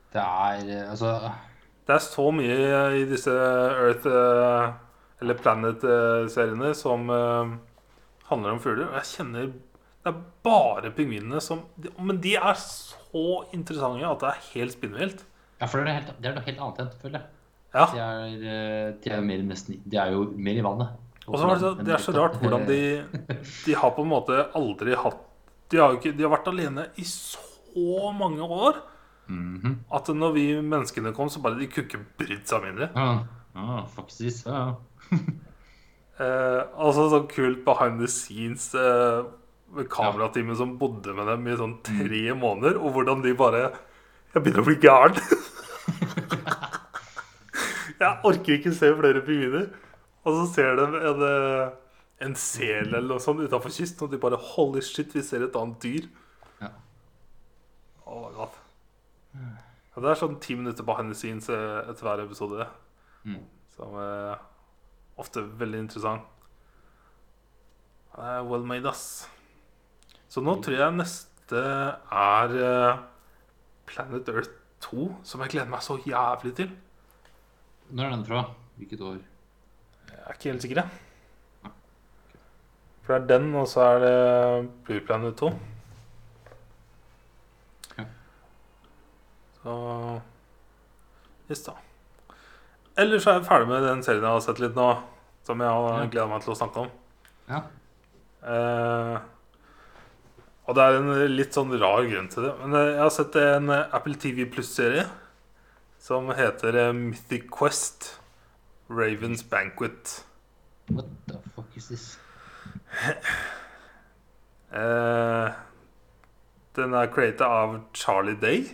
Det 0.09 0.21
er 0.23 0.61
eh, 0.65 0.89
altså 0.89 1.13
det 1.89 1.95
er 1.95 2.03
så 2.05 2.27
mye 2.29 2.55
i 3.01 3.05
disse 3.09 3.33
Earth 3.33 4.05
eh, 4.05 4.73
eller 5.21 5.37
Planet-seriene, 5.39 6.73
som 6.77 7.09
eh, 7.11 7.55
handler 8.29 8.55
om 8.55 8.61
fugler. 8.63 8.87
Og 8.89 8.99
jeg 9.01 9.09
kjenner 9.15 9.49
Det 9.99 10.13
er 10.13 10.21
bare 10.45 10.91
pingvinene 10.95 11.41
som 11.43 11.65
Men 11.99 12.21
de 12.23 12.35
er 12.39 12.55
så 12.61 13.25
interessante 13.55 14.07
at 14.07 14.23
det 14.23 14.29
er 14.31 14.47
helt 14.53 14.75
spinnvilt. 14.77 15.25
Ja, 15.59 15.67
for 15.67 15.83
det 15.83 15.91
er, 15.91 15.99
helt, 15.99 16.13
det 16.21 16.29
er 16.29 16.37
noe 16.37 16.45
helt 16.45 16.61
annet 16.63 16.79
enn, 17.03 17.17
jeg. 17.17 17.25
Ja. 17.73 17.85
De 17.91 17.99
er, 17.99 18.21
eh, 18.39 18.93
de 19.03 19.11
er, 19.13 19.21
mer 19.21 19.41
nesten, 19.45 19.81
de 19.85 19.97
er 19.99 20.13
jo 20.15 20.23
mer 20.35 20.57
i 20.57 20.63
vannet. 20.65 20.93
Og 21.27 21.35
så 21.37 21.45
er 21.45 21.51
det, 21.51 21.59
så, 21.61 21.73
det 21.85 21.93
er 21.93 22.01
så 22.01 22.13
rart 22.15 22.39
hvordan 22.41 22.63
de 22.65 22.77
De 23.67 23.75
har 23.77 23.91
på 23.93 24.01
en 24.01 24.09
måte 24.09 24.37
aldri 24.57 24.95
hatt 24.97 25.19
De 25.69 25.77
har, 25.77 25.93
ikke, 25.99 26.15
de 26.17 26.25
har 26.25 26.31
vært 26.33 26.47
alene 26.49 26.87
i 26.97 27.05
så 27.05 28.09
mange 28.17 28.41
år 28.41 28.79
Mhm. 29.29 29.75
at 29.93 30.07
når 30.09 30.31
vi 30.33 30.43
menneskene 30.57 31.11
kom, 31.13 31.29
så 31.29 31.37
bare 31.43 31.59
de 31.59 31.67
kunne 31.69 31.85
ikke 31.85 31.99
brydd 32.17 32.47
seg 32.49 32.63
mindre. 32.63 32.87
Ja, 32.95 33.09
ja, 33.53 33.83
faktisk. 33.93 34.47
Ja, 34.47 34.61
ja. 34.63 34.71
Eh, 36.19 36.63
altså 36.75 37.05
sånn 37.07 37.29
kult 37.31 37.61
behind 37.63 38.01
the 38.01 38.07
scenes 38.11 38.65
eh, 38.75 39.21
med 39.71 39.85
kamerateamet 39.87 40.57
som 40.59 40.73
bodde 40.81 41.13
med 41.15 41.29
dem 41.31 41.45
i 41.47 41.53
sånn 41.55 41.77
tre 41.85 42.33
måneder, 42.35 42.75
og 42.75 42.97
hvordan 42.97 43.21
de 43.23 43.31
bare 43.39 43.61
Jeg 44.33 44.43
begynner 44.43 44.61
å 44.61 44.67
bli 44.67 44.75
gæren. 44.83 45.15
jeg 48.01 48.11
orker 48.27 48.57
ikke 48.57 48.73
se 48.75 48.91
flere 48.99 49.23
pingviner. 49.25 49.69
Og 50.27 50.35
så 50.35 50.43
ser 50.53 50.75
de 50.77 50.85
en, 50.99 51.23
eh, 51.25 51.71
en 52.27 52.35
sel 52.37 52.91
eller 52.91 53.07
noe 53.13 53.23
sånt 53.23 53.41
utafor 53.41 53.73
kysten, 53.73 54.03
og 54.05 54.11
de 54.11 54.19
bare 54.21 54.37
Holy 54.51 54.83
shit, 54.85 55.15
vi 55.15 55.23
ser 55.25 55.47
et 55.47 55.57
annet 55.57 55.79
dyr. 55.81 56.11
Ja. 56.59 56.73
Oh 58.05 58.27
my 58.27 58.35
god. 58.35 58.59
Ja, 59.39 60.03
det 60.03 60.11
er 60.11 60.21
sånn 60.21 60.37
ti 60.43 60.59
minutter 60.59 60.85
behind 60.85 61.15
the 61.15 61.17
scenes 61.17 61.49
eh, 61.49 61.89
etter 61.89 62.05
hver 62.05 62.27
episode. 62.27 62.67
Mm. 63.23 63.41
Som 63.73 63.97
er 64.03 64.37
ofte 65.19 65.43
veldig 65.59 65.83
interessant. 65.85 66.25
Det 68.13 68.25
er 68.25 68.47
well 68.47 68.65
made, 68.67 68.89
ass. 68.89 69.27
Så 70.29 70.43
nå 70.45 70.57
tror 70.63 70.77
jeg 70.77 70.95
neste 70.97 71.59
er 71.59 72.55
eh, 72.59 73.03
Planet 73.89 74.29
Earth 74.33 74.55
2, 74.85 75.09
som 75.25 75.43
jeg 75.43 75.55
gleder 75.55 75.71
meg 75.71 75.83
så 75.85 75.97
jævlig 76.05 76.53
til. 76.59 76.73
Når 77.89 78.05
er 78.05 78.15
den 78.15 78.25
fra? 78.27 78.43
Hvilket 78.79 79.05
år? 79.05 79.19
Jeg 80.09 80.19
er 80.25 80.37
ikke 80.37 80.51
helt 80.51 80.65
sikker, 80.65 80.83
jeg. 80.83 81.73
For 83.03 83.17
det 83.17 83.23
er 83.23 83.39
den, 83.39 83.55
og 83.57 83.65
så 83.67 83.87
er 83.95 84.03
det 84.03 84.69
Blue 84.85 85.01
Planet 85.05 85.39
2. 85.41 85.49
Ja. 87.97 88.05
Så 89.63 89.77
Yes, 91.49 91.63
da. 91.65 91.73
Ellers 92.99 93.27
er 93.27 93.39
jeg 93.39 93.47
ferdig 93.47 93.69
med 93.69 93.85
den 93.87 94.03
serien 94.05 94.25
jeg 94.25 94.35
har 94.35 94.43
sett 94.43 94.61
litt 94.61 94.77
nå, 94.77 94.87
som 95.47 95.61
jeg 95.63 95.75
har 95.79 96.09
gleda 96.11 96.27
meg 96.29 96.43
til 96.43 96.53
å 96.53 96.57
snakke 96.59 96.85
om. 96.85 96.89
Ja. 97.49 97.61
Eh, 98.49 99.17
og 100.69 100.75
det 100.77 100.85
er 100.85 100.99
en 100.99 101.11
litt 101.33 101.55
sånn 101.55 101.71
rar 101.81 102.03
grunn 102.05 102.27
til 102.31 102.45
det. 102.45 102.53
Men 102.61 102.75
eh, 102.77 102.91
jeg 102.91 103.03
har 103.05 103.13
sett 103.15 103.37
en 103.41 103.71
eh, 103.73 103.95
Apple 103.95 104.19
TV 104.21 104.43
Pluss-serie 104.51 105.07
som 105.99 106.29
heter 106.35 106.77
eh, 106.77 106.91
Mythic 106.95 107.47
Quest 107.53 108.11
Ravens 108.89 109.43
Banquet. 109.43 110.19
What 110.89 111.09
the 111.27 111.39
fuck 111.55 111.77
is 111.77 111.89
this? 111.93 112.11
Eh, 114.69 115.51
den 116.77 116.91
er 116.93 117.07
creata 117.09 117.47
av 117.49 117.71
Charlie 117.97 118.37
Day, 118.37 118.67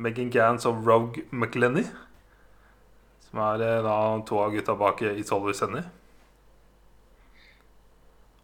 Megan 0.00 0.30
Gans 0.32 0.64
og 0.64 0.86
Rogue 0.86 1.26
McLenny. 1.28 1.82
Som 3.30 3.42
er 3.46 3.64
eh, 3.66 3.78
da 3.86 3.96
to 4.26 4.42
av 4.42 4.54
gutta 4.54 4.74
bak 4.78 5.02
i 5.06 5.14
It's 5.22 5.32
Senny. 5.58 5.82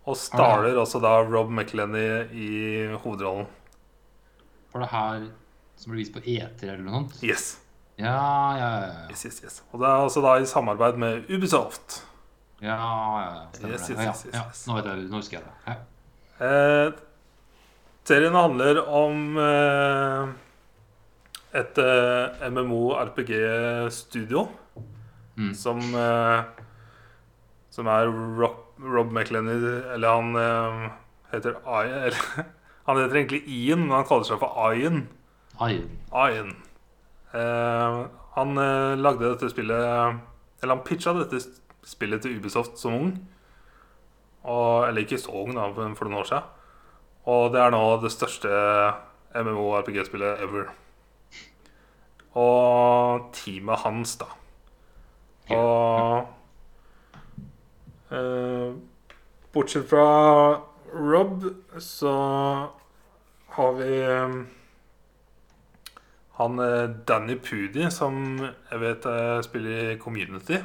Og 0.07 0.15
starter 0.19 0.79
også 0.79 1.01
da 1.03 1.17
Rob 1.27 1.51
McLenny 1.51 2.31
i 2.31 2.51
hovedrollen. 3.03 3.49
Var 4.73 4.85
det 4.85 4.91
her 4.93 5.25
som 5.77 5.93
ble 5.93 5.99
vist 5.99 6.15
på 6.15 6.23
E3 6.23 6.69
eller 6.69 6.85
noe 6.85 7.01
sånt? 7.01 7.17
Yes. 7.27 7.57
Ja, 7.97 8.13
ja, 8.61 8.69
ja. 8.85 8.93
yes, 9.11 9.25
yes, 9.27 9.41
yes. 9.43 9.57
Og 9.73 9.81
det 9.81 9.89
er 9.89 10.05
også 10.05 10.23
da 10.23 10.37
i 10.39 10.47
samarbeid 10.47 10.99
med 11.01 11.31
Ubisoft. 11.33 12.05
Ja, 12.61 12.77
ja, 12.77 13.25
ja. 13.25 13.69
Yes, 13.73 13.89
yes, 13.91 14.27
yes. 14.31 14.63
Nå 14.69 14.77
vet 14.79 14.87
jeg, 14.91 15.09
nå 15.11 15.19
husker 15.19 15.41
jeg 15.41 15.45
det. 15.49 15.55
Ja. 15.67 15.77
Eh, 16.47 16.89
serien 18.07 18.37
handler 18.37 18.83
om 18.85 19.41
eh, 19.41 20.23
et 21.57 21.81
eh, 21.83 22.47
MMO-RPG-studio 22.53 24.47
Mm. 25.37 25.53
som 25.55 25.79
eh, 25.79 26.45
Som 27.71 27.87
er 27.93 28.09
Rob, 28.09 28.57
Rob 28.81 29.11
McLenny 29.13 29.53
Eller 29.93 30.09
han 30.09 30.37
eh, 30.41 30.87
heter 31.35 31.59
Ian 31.61 31.99
eller, 32.07 32.47
Han 32.87 33.01
heter 33.03 33.19
egentlig 33.21 33.43
Ian, 33.45 33.83
men 33.85 33.99
han 33.99 34.07
kaller 34.09 34.25
seg 34.25 34.41
for 34.41 34.73
Ian. 34.73 35.03
Iron. 35.61 35.93
Ian. 36.15 36.55
Eh, 37.35 37.99
han 38.37 38.59
eh, 38.63 38.97
lagde 38.97 39.29
dette 39.29 39.51
spillet 39.53 39.77
Eller 40.63 40.73
han 40.73 40.85
pitcha 40.87 41.13
dette 41.19 41.43
spillet 41.87 42.23
til 42.23 42.39
Ubisoft 42.39 42.79
som 42.81 42.97
ung. 42.97 43.11
Og, 44.47 44.87
eller 44.89 45.03
ikke 45.03 45.19
så 45.19 45.35
ung, 45.35 45.53
da, 45.55 45.69
for 45.75 46.07
noen 46.07 46.21
år 46.21 46.29
siden. 46.31 46.49
Og 47.27 47.53
det 47.55 47.61
er 47.63 47.73
nå 47.75 47.83
det 48.03 48.13
største 48.15 48.51
MMO-RPG-spillet 49.35 50.43
ever. 50.47 50.69
Og 52.39 53.31
teamet 53.35 53.83
hans, 53.83 54.17
da. 54.21 54.29
Og 55.55 56.27
eh, 58.11 58.75
Bortsett 59.55 59.89
fra 59.91 60.07
Rob, 60.93 61.45
så 61.79 62.15
har 63.57 63.73
vi 63.79 63.93
eh, 64.03 64.37
han 66.37 66.59
eh, 66.59 66.89
Danny 67.09 67.39
Pudi, 67.41 67.87
som 67.91 68.41
jeg 68.43 68.81
vet 68.83 69.07
eh, 69.09 69.39
spiller 69.47 69.95
i 69.95 69.99
Community. 70.01 70.59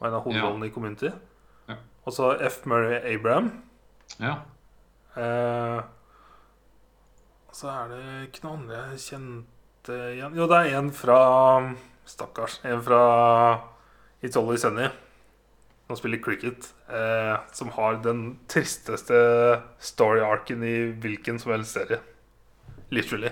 Og 0.00 0.08
en 0.08 0.18
av 0.18 0.26
hovedrollene 0.26 0.68
i 0.68 0.74
Community. 0.74 1.12
Ja. 1.70 1.78
Og 2.04 2.12
så 2.12 2.34
F. 2.44 2.64
Murray 2.68 2.98
Abraham. 3.14 3.52
Ja. 4.18 4.34
Eh, 5.16 5.80
så 7.54 7.70
er 7.70 7.90
det 7.94 8.04
ikke 8.26 8.44
noen 8.44 8.64
andre 8.64 8.80
jeg 8.90 9.02
kjente 9.04 9.98
igjen 10.10 10.34
Jo, 10.34 10.46
det 10.50 10.58
er 10.58 10.78
en 10.80 10.88
fra 10.94 11.18
Stakkars. 12.04 12.60
En 12.64 12.82
fra 12.84 13.00
Always 14.36 14.60
Sunny. 14.60 14.88
Som 15.86 15.96
spiller 15.96 16.18
cricket. 16.24 16.74
Eh, 16.88 17.36
som 17.52 17.68
har 17.76 17.94
den 18.04 18.38
tristeste 18.48 19.16
story-arken 19.78 20.62
i 20.64 20.76
hvilken 21.02 21.38
som 21.38 21.52
helst 21.52 21.72
serie. 21.76 22.00
Literally. 22.90 23.30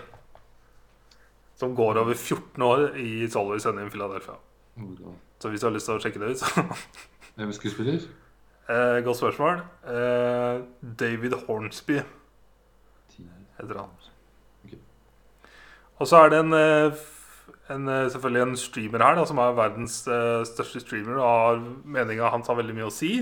Som 1.57 1.75
går 1.77 1.99
over 2.03 2.15
14 2.15 2.63
år 2.63 2.97
i 2.99 3.29
Always 3.37 3.63
Sunny 3.63 3.87
i 3.87 3.91
Philadelphia. 3.91 4.35
Oh, 4.77 5.15
Så 5.39 5.49
hvis 5.49 5.61
du 5.61 5.67
har 5.67 5.75
lyst 5.75 5.87
til 5.89 5.97
å 5.99 6.03
sjekke 6.03 6.21
det 6.23 6.31
ut, 6.33 6.39
så 6.43 6.65
Hvem 7.37 7.49
er 7.49 7.57
skuespiller? 7.57 8.01
eh, 8.69 8.99
Godt 9.05 9.17
spørsmål. 9.21 9.63
Eh, 9.89 10.63
David 11.01 11.33
Hornsby 11.47 12.01
heter 13.59 13.79
han. 13.79 13.91
Okay. 14.65 14.79
Og 15.99 16.09
så 16.09 16.17
er 16.25 16.33
det 16.33 16.39
en, 16.43 16.53
eh, 16.57 16.93
en, 17.71 17.89
eh, 17.89 18.09
selvfølgelig 18.11 18.43
en 18.43 18.57
streamer 18.57 19.05
her, 19.05 19.15
da, 19.15 19.25
som 19.29 19.39
er 19.39 19.53
verdens 19.55 20.01
uh, 20.11 20.43
største 20.49 20.81
streamer. 20.83 21.19
Og 21.19 21.27
har 21.29 21.61
meninga 21.85 22.31
hans 22.33 22.49
har 22.51 22.59
veldig 22.59 22.75
mye 22.75 22.89
å 22.89 22.95
si. 22.95 23.13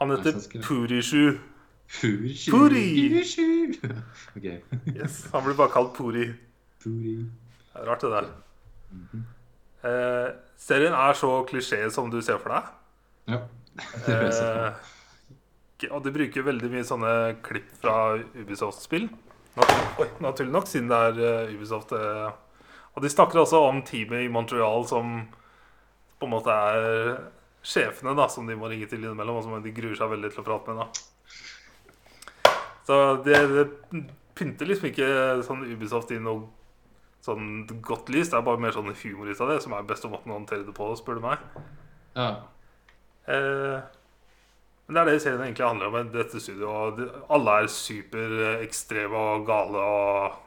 Han 0.00 0.10
heter 0.14 0.32
Jeg 0.32 0.44
synes 0.46 0.66
Purishu. 0.66 1.38
Puri. 1.92 2.32
Puri. 2.48 2.86
Puri. 4.32 4.52
Yes, 4.96 5.26
han 5.32 5.44
blir 5.44 5.58
bare 5.58 5.72
kalt 5.74 5.92
Puri. 5.96 6.30
Puri. 6.82 7.16
Det 7.72 7.82
er 7.82 7.88
rart, 7.90 8.00
det 8.00 8.12
der. 8.14 8.30
eh, 9.88 10.30
serien 10.56 10.94
er 10.96 11.18
så 11.18 11.34
klisjé 11.48 11.82
som 11.92 12.08
du 12.10 12.20
ser 12.24 12.40
for 12.40 12.54
deg. 12.54 12.72
Ja. 13.34 13.42
Det 14.06 14.14
vil 14.16 14.26
jeg 14.28 14.34
se 14.36 14.46
for 14.46 14.62
meg. 14.62 14.88
Og 15.90 16.04
de 16.04 16.12
bruker 16.14 16.44
veldig 16.46 16.68
mye 16.70 16.84
sånne 16.86 17.12
klipp 17.42 17.70
fra 17.82 17.94
Ubisoft-spill. 18.38 19.08
Naturlig 20.22 20.52
nok, 20.54 20.68
siden 20.70 20.88
det 20.92 20.98
er 21.26 21.50
Ubisoft. 21.56 21.90
Eh. 22.92 22.96
Og 22.96 23.02
de 23.02 23.10
snakker 23.10 23.40
også 23.40 23.62
om 23.68 23.82
teamet 23.82 24.26
i 24.26 24.32
Montreal 24.32 24.86
som 24.88 25.28
på 26.18 26.28
en 26.28 26.34
måte 26.36 26.54
er 26.54 27.16
sjefene, 27.62 28.14
da, 28.18 28.28
som 28.28 28.46
de 28.46 28.56
må 28.58 28.68
ringe 28.70 28.86
til 28.90 29.02
innimellom, 29.02 29.38
og 29.38 29.46
som 29.46 29.62
de 29.62 29.74
gruer 29.74 29.96
seg 29.98 30.10
veldig 30.12 30.30
til 30.32 30.42
å 30.42 30.46
prate 30.46 30.74
med. 30.74 30.82
da 30.82 32.52
Så 32.86 32.98
det, 33.26 33.38
det 33.52 33.66
pynter 34.38 34.68
liksom 34.68 34.90
ikke 34.90 35.08
sånn 35.46 35.64
Ubisoft 35.70 36.12
i 36.14 36.20
noe 36.22 36.46
sånn 37.22 37.64
godt 37.86 38.10
lys. 38.10 38.30
Det 38.30 38.38
er 38.38 38.46
bare 38.46 38.60
mer 38.62 38.74
sånn 38.74 38.90
humor 38.90 39.30
ut 39.30 39.42
av 39.42 39.52
det, 39.52 39.60
som 39.62 39.74
er 39.76 39.88
beste 39.88 40.10
måten 40.10 40.32
å 40.32 40.38
håndtere 40.40 40.66
det 40.66 40.74
på, 40.76 40.88
spør 40.98 41.20
du 41.20 41.26
meg. 41.26 41.42
Ja. 42.18 42.30
Eh, 43.30 43.76
men 44.86 44.96
det 44.96 45.02
er 45.02 45.08
det 45.08 45.20
serien 45.22 45.44
egentlig 45.44 45.68
handler 45.68 45.92
om. 45.92 46.08
Dette 46.12 46.42
studioet 46.42 47.02
Alle 47.32 47.58
er 47.62 47.70
superekstreme 47.70 49.26
og 49.36 49.46
gale. 49.46 49.84
Og 49.86 50.41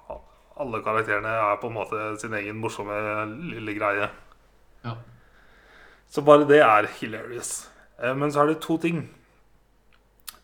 alle 0.61 0.79
karakterene 0.83 1.27
er 1.27 1.59
på 1.59 1.67
en 1.67 1.75
måte 1.75 2.05
sin 2.21 2.33
egen 2.37 2.59
morsomme 2.61 2.95
lille 3.51 3.75
greie. 3.75 4.07
Ja. 4.85 4.95
Så 6.07 6.23
bare 6.23 6.47
det 6.47 6.61
er 6.63 6.87
hilarious. 6.99 7.67
Eh, 7.99 8.15
Men 8.15 8.31
så 8.31 8.43
er 8.43 8.53
det 8.53 8.61
to 8.63 8.77
ting. 8.77 9.09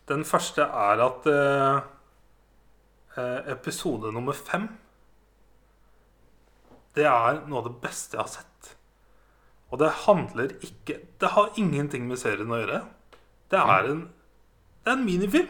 Den 0.08 0.24
første 0.24 0.62
er 0.62 1.00
at 1.00 1.26
eh, 1.30 1.82
eh, 3.16 3.52
episode 3.54 4.12
nummer 4.12 4.32
fem 4.34 4.68
Det 6.92 7.06
er 7.08 7.38
noe 7.46 7.62
av 7.62 7.68
det 7.70 7.78
beste 7.80 8.18
jeg 8.18 8.20
har 8.20 8.28
sett. 8.28 8.72
Og 9.72 9.78
det 9.80 9.88
handler 10.04 10.52
ikke 10.60 10.98
Det 11.20 11.30
har 11.32 11.54
ingenting 11.56 12.04
med 12.08 12.20
serien 12.20 12.50
å 12.52 12.58
gjøre. 12.60 12.82
Det 13.48 13.58
er 13.58 13.88
en, 13.88 14.02
det 14.84 14.92
er 14.92 14.98
en 14.98 15.06
minifilm 15.06 15.48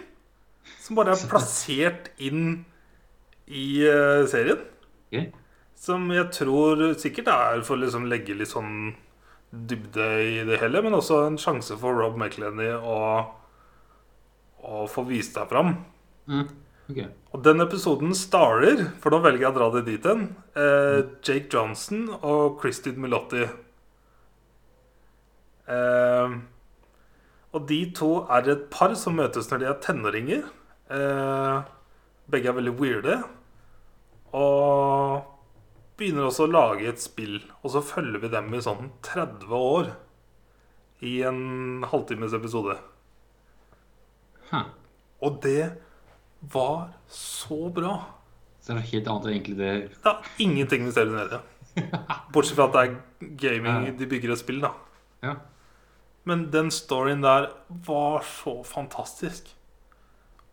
som 0.78 0.94
bare 0.94 1.16
er 1.16 1.28
plassert 1.32 2.12
inn 2.22 2.64
i 3.52 3.68
uh, 3.86 4.24
serien. 4.30 4.64
Okay. 5.08 5.30
Som 5.78 6.10
jeg 6.14 6.30
tror 6.34 6.84
sikkert 7.00 7.30
er 7.32 7.62
for 7.66 7.76
å 7.76 7.84
liksom 7.84 8.08
legge 8.10 8.36
litt 8.38 8.52
sånn 8.52 8.94
dybde 9.52 10.08
i 10.24 10.42
det 10.48 10.58
hele, 10.62 10.80
men 10.84 10.96
også 10.96 11.26
en 11.26 11.38
sjanse 11.40 11.76
for 11.80 11.98
Rob 11.98 12.16
McLenny 12.16 12.70
å, 12.72 12.98
å 14.64 14.84
få 14.88 15.04
vist 15.10 15.36
deg 15.36 15.50
fram. 15.50 15.74
Mm. 16.30 16.46
Okay. 16.92 17.08
Og 17.32 17.42
den 17.44 17.62
episoden 17.64 18.14
starter, 18.16 18.86
for 19.00 19.14
nå 19.14 19.20
velger 19.24 19.46
jeg 19.46 19.52
å 19.52 19.58
dra 19.58 19.68
det 19.76 19.84
dit 19.86 20.08
hen, 20.08 20.24
eh, 20.56 21.02
Jake 21.24 21.52
Johnson 21.52 22.08
og 22.20 22.58
Kristin 22.62 22.98
Milotti. 23.00 23.44
Eh, 25.72 26.34
og 27.52 27.68
de 27.68 27.80
to 27.96 28.10
er 28.32 28.50
et 28.50 28.66
par 28.72 28.96
som 28.98 29.16
møtes 29.20 29.48
når 29.50 29.62
de 29.62 29.70
er 29.70 29.78
tenåringer. 29.84 30.42
Eh, 30.92 31.70
begge 32.32 32.48
er 32.48 32.58
veldig 32.58 32.76
weirde. 32.80 33.20
Og 34.32 35.22
begynner 36.00 36.28
også 36.28 36.46
å 36.46 36.52
lage 36.52 36.88
et 36.88 37.02
spill. 37.02 37.38
Og 37.62 37.74
så 37.74 37.84
følger 37.84 38.22
vi 38.22 38.32
dem 38.32 38.52
i 38.54 38.62
sånn 38.64 38.90
30 39.04 39.52
år. 39.58 39.92
I 41.02 41.16
en 41.26 41.82
halvtimes 41.90 42.34
episode. 42.36 42.76
Huh. 44.52 44.68
Og 45.22 45.40
det 45.42 45.72
var 46.52 46.92
så 47.10 47.68
bra. 47.74 47.96
Så 48.62 48.70
det 48.70 48.74
er 48.74 48.78
noe 48.78 48.90
helt 48.92 49.08
annet 49.10 49.28
egentlig 49.32 49.56
det 49.58 49.70
Det 49.96 50.10
er 50.10 50.44
ingenting 50.44 50.84
med 50.86 50.94
serien 50.94 51.18
gjøre. 51.18 51.40
Bortsett 52.34 52.58
fra 52.58 52.68
at 52.68 52.76
det 52.76 52.82
er 52.84 53.32
gaming 53.40 53.88
de 53.98 54.08
bygger 54.08 54.34
et 54.34 54.42
spill, 54.42 54.60
da. 54.62 54.70
Ja. 55.24 55.34
Men 56.28 56.46
den 56.54 56.70
storyen 56.70 57.24
der 57.24 57.48
var 57.86 58.22
så 58.26 58.60
fantastisk. 58.66 59.50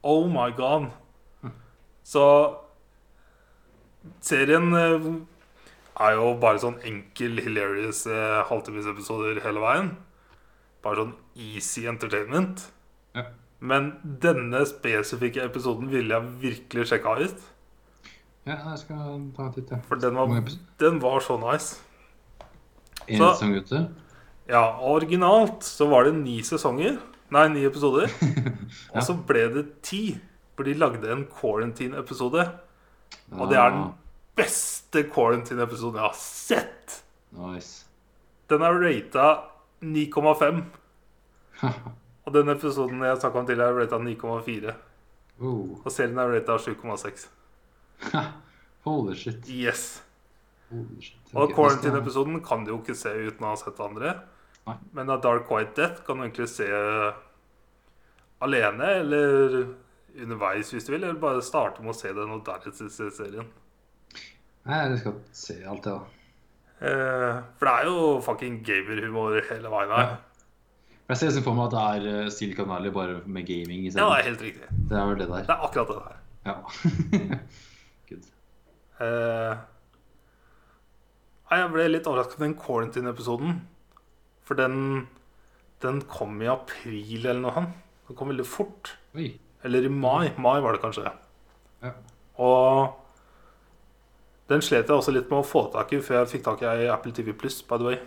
Oh 0.01 0.25
my 0.31 0.49
god. 0.57 0.89
Så 2.03 2.25
serien 4.23 4.73
eh, 4.77 5.07
er 5.99 6.15
jo 6.15 6.29
bare 6.39 6.61
sånn 6.61 6.77
enkel, 6.87 7.39
hilarious 7.43 8.05
eh, 8.07 8.39
halvtimesepisoder 8.49 9.41
hele 9.43 9.59
veien. 9.63 9.91
Bare 10.85 11.01
sånn 11.03 11.13
easy 11.35 11.85
entertainment. 11.91 12.67
Ja. 13.17 13.25
Men 13.59 13.91
denne 14.23 14.61
spesifikke 14.69 15.43
episoden 15.43 15.89
ville 15.91 16.15
jeg 16.15 16.35
virkelig 16.45 16.87
sjekka 16.93 17.17
ut. 17.19 17.41
ja, 18.47 18.55
jeg 18.55 18.77
skal 18.85 19.01
ta 19.35 19.43
en 19.49 19.53
titt, 19.57 19.71
ja. 19.71 19.81
For 19.89 19.99
den 19.99 20.15
var, 20.15 20.31
den 20.79 21.01
var 21.03 21.19
så 21.25 21.35
nice. 21.41 21.75
Så- 23.09 23.33
sesong 23.35 23.55
ute? 23.57 23.83
Ja, 24.49 24.63
originalt 24.81 25.61
så 25.67 25.85
var 25.91 26.07
det 26.07 26.15
ni 26.15 26.39
sesonger. 26.41 26.95
Nei, 27.29 27.43
ni 27.53 27.65
episoder. 27.67 28.09
Og 28.95 29.03
så 29.05 29.13
ble 29.27 29.43
det 29.53 29.65
ti. 29.85 30.17
For 30.57 30.65
de 30.65 30.73
lagde 30.73 31.11
en 31.13 31.27
quarantine-episode. 31.29 32.47
Og 33.37 33.49
det 33.51 33.59
er 33.61 33.73
den 33.75 33.87
beste 34.39 35.03
quarantine-episoden 35.13 35.99
jeg 35.99 36.07
har 36.07 36.17
sett. 36.17 36.99
Ah, 37.35 37.53
Nice. 37.53 37.85
Den 38.49 38.63
er 38.65 38.79
rata 38.81 39.25
9,5. 39.85 40.61
Og 42.25 42.33
den 42.33 42.49
episoden 42.49 43.03
jeg 43.05 43.19
snakka 43.21 43.41
om 43.43 43.49
til, 43.49 43.61
er 43.61 43.77
rata 43.77 43.99
9,4. 44.01 44.73
Uh. 45.39 45.77
Og 45.83 45.91
serien 45.93 46.17
er 46.19 46.33
rata 46.33 46.57
7,6. 46.57 47.27
Holy 48.87 49.15
shit. 49.15 49.45
Yes. 49.49 50.01
Holy 50.71 51.01
shit. 51.01 51.17
Og 51.33 51.53
quarantine-episoden 51.53 52.41
kan 52.45 52.65
du 52.65 52.73
jo 52.73 52.81
ikke 52.81 52.97
se 52.97 53.13
uten 53.13 53.45
å 53.45 53.53
ha 53.53 53.59
sett 53.59 53.79
andre. 53.83 54.15
Nei. 54.65 54.77
Men 54.97 55.11
Dark 55.21 55.49
White 55.51 55.75
Death 55.77 56.03
kan 56.07 56.17
du 56.19 56.25
egentlig 56.25 56.49
se 56.51 56.67
alene 58.39 58.89
eller 59.01 59.59
underveis 60.17 60.71
hvis 60.73 60.87
du 60.87 60.93
vil. 60.93 61.03
Eller 61.03 61.19
bare 61.21 61.43
starte 61.45 61.83
med 61.83 61.93
å 61.93 61.97
se 61.97 62.13
den 62.15 62.33
og 62.35 62.45
deretter 62.47 62.89
se 62.91 63.09
serien. 63.15 63.49
Nei, 64.69 64.81
du 64.91 64.97
skal 65.01 65.19
se 65.33 65.59
alt 65.65 65.85
det, 65.85 65.93
da. 65.95 66.15
Eh, 66.79 67.39
for 67.59 67.67
det 67.67 67.71
er 67.75 67.87
jo 67.89 68.03
fucking 68.23 68.59
gamerhumor 68.63 69.39
hele 69.49 69.71
veien 69.71 69.95
her. 69.95 70.11
Jeg 71.09 71.17
ser 71.17 71.31
liksom 71.31 71.45
for 71.47 71.57
meg 71.57 71.71
at 71.71 71.73
det 71.73 71.85
er 71.87 72.19
eh, 72.25 72.29
Silicon 72.31 72.69
Valley 72.69 72.93
bare 72.93 73.17
med 73.25 73.47
gaming 73.47 73.87
i 73.87 73.89
Ja, 73.89 74.11
det 74.11 74.19
er 74.19 74.27
helt 74.29 74.45
riktig. 74.45 74.69
Det 74.91 74.99
er 74.99 75.09
vel 75.09 75.19
det 75.19 75.27
der. 75.31 75.47
Det 75.47 75.55
er 75.55 75.65
akkurat 75.67 75.89
det 75.89 75.97
der. 76.03 76.21
Ja. 76.45 77.39
Good. 78.11 78.29
Eh, 79.03 79.65
jeg 81.49 81.71
ble 81.73 81.87
litt 81.89 82.07
overrasket 82.07 82.37
over 82.37 82.45
den 82.45 82.57
quarantine-episoden. 82.61 83.59
For 84.45 84.59
den, 84.59 85.07
den 85.83 86.03
kom 86.09 86.39
i 86.45 86.49
april 86.51 87.25
eller 87.25 87.41
noe. 87.41 87.65
Den 88.07 88.17
kom 88.17 88.31
veldig 88.31 88.45
fort. 88.47 88.93
Oi. 89.17 89.31
Eller 89.63 89.83
i 89.85 89.89
mai. 89.91 90.31
Mai 90.37 90.61
var 90.63 90.71
det 90.75 90.81
kanskje. 90.83 91.11
Ja. 91.83 91.91
Og 92.39 92.95
den 94.49 94.61
slet 94.65 94.87
jeg 94.87 94.95
også 94.95 95.11
litt 95.13 95.29
med 95.29 95.39
å 95.43 95.47
få 95.47 95.61
tak 95.73 95.93
i 95.93 95.99
før 96.01 96.15
jeg 96.23 96.31
fikk 96.37 96.43
tak 96.47 96.59
i 96.65 96.87
Apple 96.89 97.11
TV 97.13 97.33
Pluss, 97.37 97.61
by 97.67 97.77
the 97.77 97.85
way. 97.91 97.97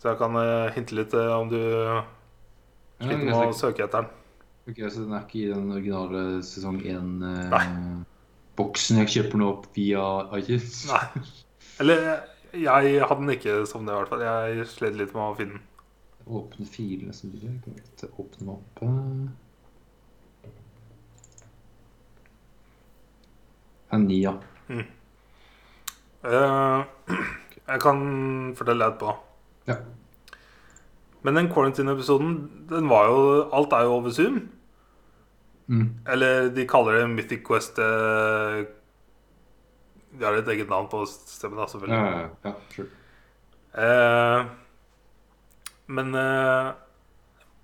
Så 0.00 0.04
jeg 0.12 0.18
kan 0.20 0.32
eh, 0.40 0.72
hinte 0.76 0.94
litt 0.96 1.12
eh, 1.16 1.34
om 1.34 1.48
du 1.50 1.58
sliter 3.00 3.24
med 3.24 3.34
å 3.34 3.36
søke 3.56 3.84
etter 3.84 3.98
den. 4.04 4.10
Ok, 4.64 4.78
Så 4.88 4.98
den 5.02 5.12
er 5.12 5.22
ikke 5.26 5.40
i 5.42 5.50
den 5.50 5.72
originale 5.74 6.20
sesong 6.46 6.78
1-boksen 6.88 9.00
jeg 9.02 9.12
kjøper 9.18 9.36
nå 9.42 9.46
opp 9.58 9.66
via 9.76 10.04
iTunes? 10.38 10.74
Nei. 10.88 11.06
Eller 11.84 11.98
jeg 12.54 13.02
hadde 13.02 13.20
den 13.20 13.34
ikke 13.34 13.54
som 13.68 13.84
det, 13.84 13.92
i 13.92 13.96
hvert 13.98 14.10
fall. 14.12 14.22
Jeg 14.24 14.68
slet 14.70 14.96
litt 14.96 15.14
med 15.16 15.24
å 15.26 15.36
finne 15.36 15.54
den. 15.58 15.66
Åpne 16.24 16.64
filene 16.72 17.12
som 17.12 17.28
du 17.32 17.36
vi 17.42 17.48
åpne 18.08 18.38
den 18.38 18.48
opp? 18.54 18.72
eh. 18.80 19.28
Ja, 23.94 24.00
ni, 24.02 24.20
Mm. 24.64 24.86
Uh, 26.24 26.80
jeg 27.68 27.80
kan 27.84 27.98
fortelle 28.56 28.80
deg 28.80 28.94
etterpå. 28.94 29.12
Ja. 29.68 29.76
Men 31.24 31.38
den 31.38 31.50
quarantine-episoden, 31.52 32.34
den 32.68 32.88
var 32.88 33.08
jo 33.08 33.20
Alt 33.56 33.72
er 33.76 33.84
jo 33.86 33.94
over 33.98 34.12
Zoom. 34.12 34.42
Mm. 35.68 35.86
Eller 36.12 36.50
de 36.52 36.66
kaller 36.68 36.98
det 36.98 37.06
Mythic 37.12 37.40
Quest 37.46 37.78
eh, 37.80 38.64
De 40.12 40.24
har 40.26 40.36
et 40.36 40.50
eget 40.52 40.68
navn 40.68 40.90
på 40.92 41.00
stemmen, 41.08 41.56
da, 41.56 41.64
selvfølgelig. 41.70 42.00
ja, 42.02 42.26
ja, 42.44 42.52
sure. 42.74 42.90
Eh, 43.74 44.44
men 45.96 46.14
eh, 46.20 46.68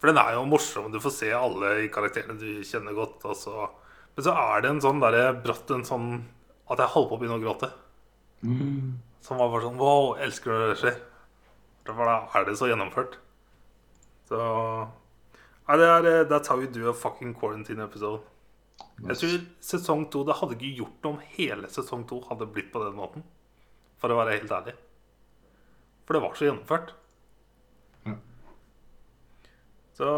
For 0.01 0.09
den 0.09 0.23
er 0.23 0.39
jo 0.39 0.47
morsom. 0.49 0.89
Du 0.93 1.01
får 1.01 1.17
se 1.19 1.29
alle 1.37 1.75
i 1.85 1.91
karakterene 1.93 2.41
du 2.41 2.65
kjenner 2.65 2.97
godt. 2.97 3.21
Altså 3.25 3.53
så, 3.53 3.69
men 4.21 4.27
så 4.27 4.35
er 4.37 4.61
det 4.61 4.69
en 4.69 4.83
sånn 4.85 4.99
derre 5.01 5.29
bratt 5.41 5.71
en 5.73 5.87
sånn 5.89 6.09
At 6.69 6.83
jeg 6.83 6.93
holdt 6.93 7.09
på 7.09 7.17
å 7.17 7.21
begynne 7.23 7.39
å 7.39 7.41
gråte. 7.41 7.71
Mm. 8.45 8.99
Som 9.25 9.39
var 9.41 9.49
bare 9.49 9.65
sånn 9.65 9.79
Wow, 9.81 10.11
elsker 10.21 10.53
når 10.53 10.73
det 10.75 10.81
skjer. 10.83 10.99
For 11.89 12.05
da 12.05 12.17
er 12.37 12.45
det 12.45 12.57
så 12.61 12.69
gjennomført. 12.69 13.17
Så 14.29 14.41
Nei, 15.71 15.79
det 15.81 15.89
er 15.89 16.11
eh, 16.11 16.27
That's 16.29 16.53
how 16.53 16.61
you 16.61 16.69
do 16.69 16.85
a 16.91 16.93
fucking 16.93 17.33
quarantine 17.33 17.81
episode. 17.81 18.21
Jeg 19.09 19.17
tror 19.23 19.41
sesong 19.65 20.05
to 20.13 20.27
Det 20.29 20.37
hadde 20.37 20.59
ikke 20.59 20.77
gjort 20.83 21.07
noe 21.07 21.17
om 21.17 21.25
hele 21.39 21.73
sesong 21.73 22.05
to 22.11 22.21
hadde 22.29 22.53
blitt 22.53 22.69
på 22.75 22.85
den 22.85 23.01
måten. 23.01 23.25
For 24.05 24.13
å 24.13 24.21
være 24.21 24.37
helt 24.37 24.53
ærlig. 24.53 24.77
For 26.05 26.19
det 26.19 26.25
var 26.27 26.37
så 26.37 26.51
gjennomført. 26.51 26.93
Så 29.97 30.13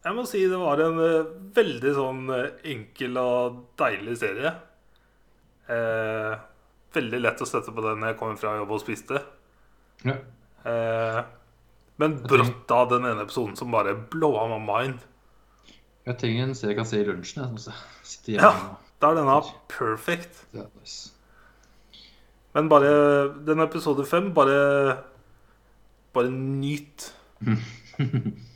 jeg 0.00 0.16
må 0.16 0.24
si 0.28 0.46
det 0.48 0.58
var 0.60 0.80
en 0.80 1.00
eh, 1.04 1.32
veldig 1.56 1.90
sånn 1.96 2.22
eh, 2.32 2.46
enkel 2.72 3.18
og 3.20 3.58
deilig 3.80 4.16
serie. 4.22 4.54
Eh, 5.70 6.32
veldig 6.96 7.20
lett 7.20 7.42
å 7.44 7.48
støtte 7.48 7.74
på 7.74 7.84
den 7.84 8.00
når 8.00 8.14
jeg 8.14 8.20
kommer 8.22 8.40
fra 8.40 8.56
jobb 8.56 8.72
og 8.74 8.82
spiste. 8.82 9.20
Ja. 10.08 10.16
Eh, 10.64 11.20
men 12.00 12.16
brått 12.24 12.72
av 12.72 12.88
den 12.94 13.04
ene 13.10 13.26
episoden 13.26 13.58
som 13.60 13.72
bare 13.74 13.92
blowa 14.12 14.46
my 14.54 14.60
mind. 14.64 15.04
Jeg 16.08 16.16
trenger 16.22 16.48
en 16.48 16.56
serie 16.56 16.72
jeg 16.72 16.80
kan 16.80 16.88
se 16.88 17.02
i 17.02 17.06
lunsjen. 17.06 17.58
Ja. 18.32 18.54
Da 19.00 19.12
er 19.12 19.20
denne 19.20 19.36
perfect. 19.68 20.46
er. 20.56 20.68
Men 22.56 22.72
bare 22.72 22.90
den 23.46 23.60
episode 23.62 24.08
fem, 24.08 24.32
bare 24.34 25.02
Bare 26.10 26.30
nyt. 26.32 27.12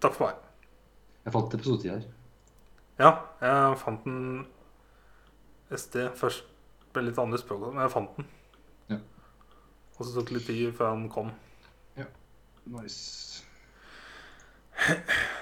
Takk 0.00 0.16
for 0.16 0.26
meg. 0.30 0.36
Jeg 1.26 1.34
fant 1.34 1.54
episode 1.54 1.82
10 1.82 1.90
her. 1.92 2.04
Ja, 3.00 3.10
jeg 3.40 3.78
fant 3.80 4.04
den 4.04 4.46
SD 5.76 6.06
først. 6.18 6.46
Ble 6.94 7.04
litt 7.06 7.18
andre 7.22 7.38
språk, 7.38 7.68
men 7.70 7.84
jeg 7.84 7.92
fant 7.92 8.16
den. 8.16 8.26
Ja. 8.90 8.96
Og 9.98 10.06
så 10.06 10.14
tok 10.16 10.30
det 10.30 10.38
litt 10.38 10.48
tid 10.48 10.72
før 10.74 10.94
han 10.94 11.04
kom. 11.12 11.28
Ja. 12.00 12.08
Nice. 12.72 13.44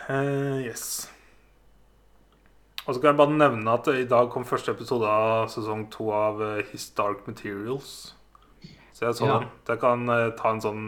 Uh, 0.09 0.59
yes. 0.67 1.07
Og 2.89 2.95
så 2.95 3.01
kan 3.01 3.13
jeg 3.13 3.21
bare 3.21 3.37
nevne 3.39 3.73
at 3.79 3.89
i 3.93 4.07
dag 4.09 4.31
kom 4.33 4.47
første 4.49 4.73
episode 4.75 5.07
av 5.09 5.49
sesong 5.53 5.87
to 5.93 6.09
av 6.17 6.41
eh, 6.43 6.63
His 6.73 6.87
Dark 6.97 7.27
Materials. 7.29 8.15
Så 8.97 9.05
jeg 9.07 9.19
så 9.19 9.27
Ja. 9.29 9.39
den. 9.43 9.51
Jeg 9.69 9.81
kan 9.83 10.09
eh, 10.09 10.31
ta 10.39 10.55
en 10.55 10.63
sånn 10.65 10.87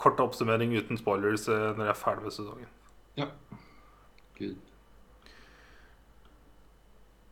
kort 0.00 0.20
oppsummering 0.20 0.72
uten 0.72 0.96
spoilers 0.96 1.44
når 1.46 1.82
jeg 1.84 1.92
er 1.92 1.98
ferdig 2.00 2.24
med 2.24 2.32
sesongen. 2.32 2.70
Gud. 4.38 4.56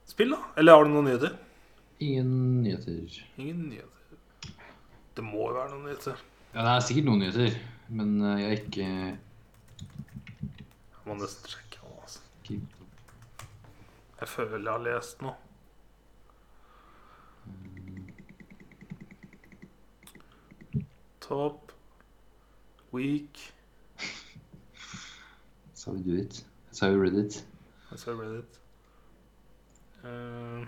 Spill, 0.09 0.31
da? 0.35 0.41
Eller 0.59 0.75
har 0.77 0.85
du 0.85 0.91
noen 0.93 1.07
nyheter? 1.09 1.37
Ingen 2.05 2.63
nyheter. 2.63 3.19
Ingen 3.37 3.65
nyheter. 3.71 4.53
Det 5.19 5.25
må 5.27 5.49
jo 5.49 5.55
være 5.57 5.71
noen 5.73 5.87
nyheter. 5.89 6.21
Ja, 6.55 6.63
det 6.65 6.73
er 6.75 6.85
sikkert 6.89 7.09
noen 7.09 7.23
nyheter, 7.25 7.57
men 7.89 8.13
eh, 8.23 8.41
jeg 8.43 8.49
er 8.49 8.61
ikke, 8.63 8.89
Jeg 10.89 11.05
må 11.07 11.17
nesten 11.23 11.49
sjekke. 11.55 11.83
nå, 11.85 11.95
Altså. 12.03 12.21
Jeg 14.21 14.29
føler 14.29 14.59
jeg 14.59 14.73
har 14.73 14.85
lest 14.87 15.23
noe. 15.23 15.37
Top 21.21 21.73
week 22.93 23.53
how 25.89 25.95
we 25.95 26.01
do 26.01 26.21
it. 26.21 26.43
That's 26.67 26.81
how 26.81 26.91
we 26.91 26.97
read 26.97 27.15
it. 27.15 27.43
That's 27.91 28.05
how 28.05 28.13
we 28.13 28.27
read 28.27 28.45
it. 28.45 28.59
Uh, 30.05 30.67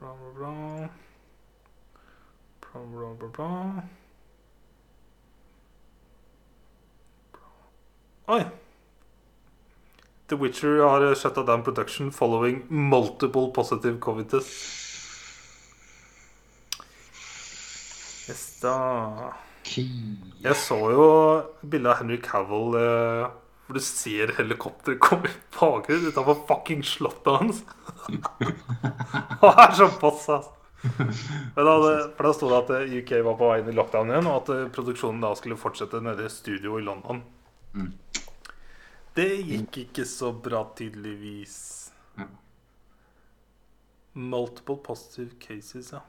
bra, 0.00 0.14
bra, 0.14 0.32
bra. 0.34 0.88
Bra, 2.60 2.82
bra, 2.82 3.12
bra, 3.12 3.28
bra. 3.28 3.82
Oi! 8.28 8.46
The 10.28 10.36
Witcher 10.36 10.82
har 10.82 11.14
shut 11.14 11.34
down 11.46 11.62
production 11.62 12.10
following 12.10 12.64
multiple 12.68 13.50
positive 13.50 14.00
covid 14.00 14.30
tests. 14.30 14.82
Yes 18.28 18.58
da. 18.60 19.32
Jeg 19.66 20.56
så 20.60 20.78
jo 20.94 21.06
bildet 21.62 21.90
av 21.92 22.00
Henry 22.00 22.20
Cavill 22.22 22.76
eh, 22.78 23.26
hvor 23.66 23.78
du 23.78 23.82
ser 23.82 24.30
helikopteret 24.36 25.00
komme 25.02 25.30
i 25.30 25.38
bakgrunnen 25.56 26.12
utenfor 26.12 26.44
fucking 26.46 26.84
slottet 26.86 27.40
hans. 27.40 27.64
Han 29.42 29.62
er 29.64 29.74
så 29.74 29.88
boss, 30.00 30.28
ass. 30.30 30.52
Men 30.86 31.66
da, 31.66 31.72
for 32.14 32.28
da 32.28 32.32
sto 32.36 32.50
det 32.52 32.60
at 32.60 32.70
eh, 32.76 32.94
UK 33.00 33.12
var 33.26 33.38
på 33.40 33.48
vei 33.50 33.56
inn 33.62 33.70
i 33.72 33.74
lockdown 33.74 34.12
igjen, 34.12 34.28
og 34.30 34.44
at 34.44 34.52
eh, 34.54 34.68
produksjonen 34.74 35.24
da 35.24 35.32
skulle 35.38 35.58
fortsette 35.58 36.02
nede 36.04 36.28
i 36.28 36.32
studio 36.32 36.78
i 36.78 36.84
London. 36.86 37.24
Mm. 37.74 37.90
Det 39.16 39.30
gikk 39.48 39.80
ikke 39.86 40.06
så 40.06 40.30
bra, 40.30 40.62
tydeligvis. 40.78 41.56
Ja. 42.20 42.28
Multiple 44.14 44.78
positive 44.86 45.40
cases, 45.42 45.90
ja. 45.96 46.04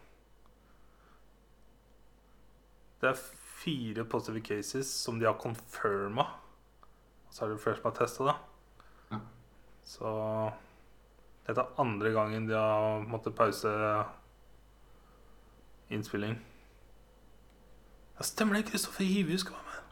Det 3.02 3.16
er 3.16 3.18
fire 3.58 4.06
positive 4.06 4.44
cases 4.46 4.92
som 4.94 5.20
de 5.20 5.26
har 5.26 5.38
confirma. 5.42 6.28
Så 7.30 7.46
er 7.46 7.54
det 7.54 7.62
flere 7.62 7.80
som 7.80 7.90
har 7.90 7.98
testa, 7.98 8.28
da. 8.28 8.36
Ja. 9.12 9.20
Så 9.88 10.14
dette 11.48 11.64
er 11.64 11.82
andre 11.82 12.12
gangen 12.16 12.48
de 12.50 12.56
har 12.58 13.06
måttet 13.08 13.36
pause 13.38 13.72
innspilling. 15.90 16.38
Ja, 18.18 18.26
stemmer 18.26 18.58
det. 18.58 18.68
Kristoffer 18.72 19.06
Hivju 19.08 19.38
skal 19.38 19.56
være 19.56 19.70
med. 19.72 19.84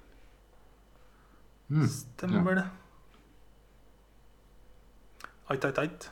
Mm. 1.78 1.88
Stemmer 1.88 2.60
det. 2.60 2.68
Ait, 5.50 5.66
ait, 5.66 5.78
ait. 5.78 6.12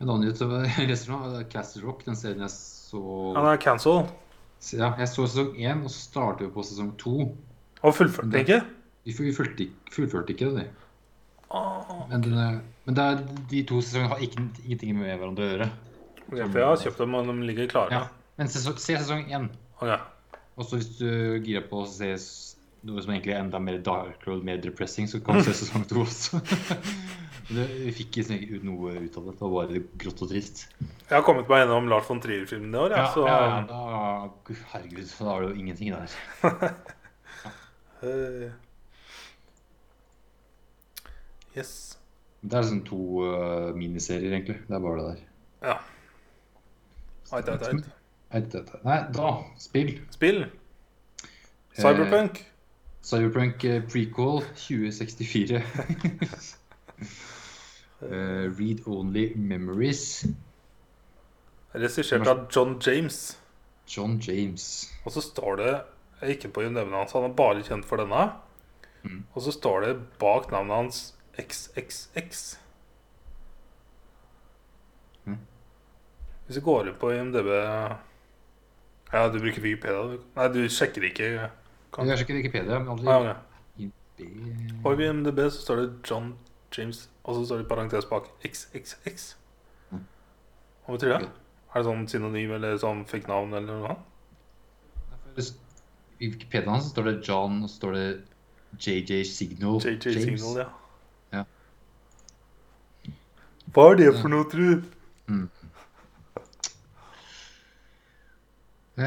En 0.00 0.10
annen 0.10 0.34
som 0.36 0.52
jeg 0.54 0.88
leser 0.90 1.12
nå, 1.12 1.42
Castle 1.50 1.82
Rock, 1.86 2.04
den 2.06 2.18
serien 2.18 2.44
jeg 2.46 2.52
så 2.54 3.00
Han 3.36 3.48
er 3.50 3.60
cancel. 3.62 4.04
Ja, 4.76 4.92
jeg 4.98 5.08
så 5.08 5.24
sesong 5.26 5.54
én, 5.56 5.82
og 5.84 5.90
så 5.92 6.02
startet 6.04 6.46
vi 6.46 6.52
på 6.54 6.64
sesong 6.68 6.92
to. 7.00 7.14
Og 7.80 7.94
fullførte 7.96 8.42
ikke? 8.44 8.60
Vi 9.08 9.14
fullførte 9.16 9.66
fullførte 9.94 10.34
ikke 10.34 10.50
det. 10.58 10.66
Ah, 11.50 11.88
Men, 12.10 12.26
men 12.84 12.94
det 12.96 13.04
er, 13.04 13.22
de 13.50 13.62
to 13.66 13.80
sesongene 13.82 14.12
har 14.12 14.20
ikke, 14.22 14.44
ingenting 14.66 14.98
med 14.98 15.16
hverandre 15.16 15.46
å 15.46 15.50
gjøre. 15.54 15.70
Ja, 16.36 16.46
for 16.46 16.60
jeg 16.60 16.68
har 16.68 16.82
kjøpt 16.84 17.00
dem, 17.02 17.16
og 17.18 17.26
de 17.26 17.48
ligger 17.48 17.70
klare. 17.72 17.96
Ja. 17.96 18.02
Men 18.38 18.52
sesong, 18.52 18.76
se 18.78 18.98
sesong 19.00 19.24
én. 19.32 19.48
Okay. 19.80 19.96
Og 20.60 20.68
så 20.68 20.78
hvis 20.78 20.92
du 21.00 21.08
girer 21.42 21.64
på 21.66 21.82
å 21.82 21.88
se 21.88 22.12
noe 22.86 23.02
som 23.02 23.12
egentlig 23.12 23.34
er 23.34 23.42
enda 23.42 23.58
mer 23.62 23.80
dark 23.84 24.22
road, 24.28 24.44
mer 24.46 24.60
depressing, 24.62 25.08
så 25.10 25.18
kan 25.24 25.40
du 25.40 25.48
se 25.48 25.56
sesong 25.64 25.88
to 25.88 26.04
også. 26.04 26.40
Vi 27.50 27.90
fikk 27.96 28.20
ikke 28.22 28.36
ut 28.56 28.64
noe 28.66 28.92
ut 29.02 29.16
av 29.18 29.24
det. 29.26 29.32
Det 29.34 29.42
var 29.42 29.54
bare 29.56 29.80
grått 29.98 30.20
og 30.22 30.30
trist. 30.30 30.64
Jeg 30.80 31.14
har 31.16 31.24
kommet 31.26 31.48
meg 31.50 31.64
gjennom 31.64 31.88
Lars 31.90 32.06
von 32.06 32.20
Trier-filmen 32.22 32.74
i 32.74 32.78
år, 32.78 32.94
ja, 32.94 33.06
så 33.10 33.24
ja, 33.26 33.38
da, 33.66 33.80
herregud, 34.72 35.08
så 35.10 35.26
da 35.26 35.32
er 35.34 35.40
det 35.42 35.48
jo 35.50 35.62
ingenting 35.64 35.90
der. 35.96 36.10
eh, 38.06 38.50
Yes. 41.56 41.72
Det 42.46 42.54
er 42.56 42.62
sånn 42.68 42.84
to 42.86 42.98
uh, 43.26 43.72
miniserier, 43.76 44.30
egentlig. 44.36 44.60
Det 44.68 44.76
er 44.76 44.84
bare 44.84 45.00
det 45.00 45.08
der. 45.08 45.24
Ja. 45.66 45.74
Ait, 47.34 47.48
ait, 47.50 47.66
ait. 47.66 47.90
Det- 48.30 48.52
det- 48.54 48.84
Nei, 48.86 49.00
da. 49.16 49.32
Spill. 49.58 49.90
Spill. 50.14 50.44
Cyberpunk. 51.74 52.38
Cyberpunk 53.02 53.64
eh, 53.66 53.82
prequel 53.90 54.42
2064. 54.62 55.60
Eh, 58.02 58.46
read 58.58 58.80
Only 58.86 59.34
Memories. 59.36 60.24
Regissert 61.74 62.26
av 62.26 62.46
John 62.50 62.78
James. 62.80 63.36
John 63.86 64.18
James. 64.22 64.64
Og 65.04 65.12
så 65.12 65.20
står 65.22 65.56
det 65.60 65.72
jeg 66.20 66.36
gikk 66.38 66.52
på 66.52 66.62
navnet 66.68 66.92
hans, 66.92 67.12
han 67.16 67.24
er 67.24 67.34
bare 67.36 67.62
kjent 67.64 67.84
for 67.88 67.96
denne. 68.00 68.26
Mm. 69.04 69.22
Og 69.34 69.42
så 69.42 69.52
står 69.56 69.80
det 69.86 69.92
bak 70.20 70.50
navnet 70.52 70.76
hans 70.76 70.98
XXX. 71.40 72.56
Mm. 75.26 75.38
Hvis 76.46 76.58
du 76.58 76.64
går 76.66 76.88
inn 76.90 76.98
på 77.00 77.12
IMDb 77.14 77.48
Ja, 79.10 79.24
du 79.28 79.38
bruker 79.42 79.62
Wikipedia. 79.64 80.18
Nei, 80.36 80.48
du 80.54 80.60
sjekker 80.70 81.02
ikke. 81.08 81.50
Kan- 81.92 82.06
Jeg 82.06 82.18
sjekker 82.20 82.36
ikke 82.38 82.50
Wikipedia, 82.52 82.78
men 82.78 82.88
Ah, 82.88 82.92
aldri 82.92 83.06
ok. 83.08 83.36
IMDb. 83.78 84.82
På 84.84 84.92
IMDb 84.94 85.38
så 85.50 85.60
står 85.64 85.76
det 85.76 86.10
John 86.10 86.34
James, 86.76 87.08
og 87.24 87.34
så 87.34 87.44
står 87.44 87.60
det 87.60 87.64
i 87.64 87.68
parentes 87.68 88.06
bak 88.10 88.28
XXX. 88.46 89.36
Mm. 89.90 90.04
Hva 90.86 90.96
betyr 90.96 91.14
det? 91.16 91.30
Er 91.70 91.82
det 91.82 91.86
sånn 91.86 92.06
synonym 92.10 92.54
eller 92.56 92.78
sånn 92.82 93.04
fikk 93.10 93.28
navn 93.30 93.54
eller 93.58 93.82
noe? 93.84 93.96
I 96.20 96.28
Wikipedia 96.28 96.70
hans 96.70 96.90
står 96.90 97.06
det 97.08 97.16
John, 97.26 97.62
og 97.64 97.70
så 97.70 97.76
står 97.80 97.96
det 97.96 98.06
JJ 98.78 99.24
Signal 99.24 99.80
JJ 99.80 100.10
James. 100.10 100.40
Signal, 100.42 100.58
ja. 100.64 100.68
Ja. 101.38 101.44
Hva 103.74 103.90
er 103.92 104.00
det 104.02 104.10
for 104.18 104.28
noe, 104.32 104.46
tru? 104.50 104.82
Eh, 109.00 109.06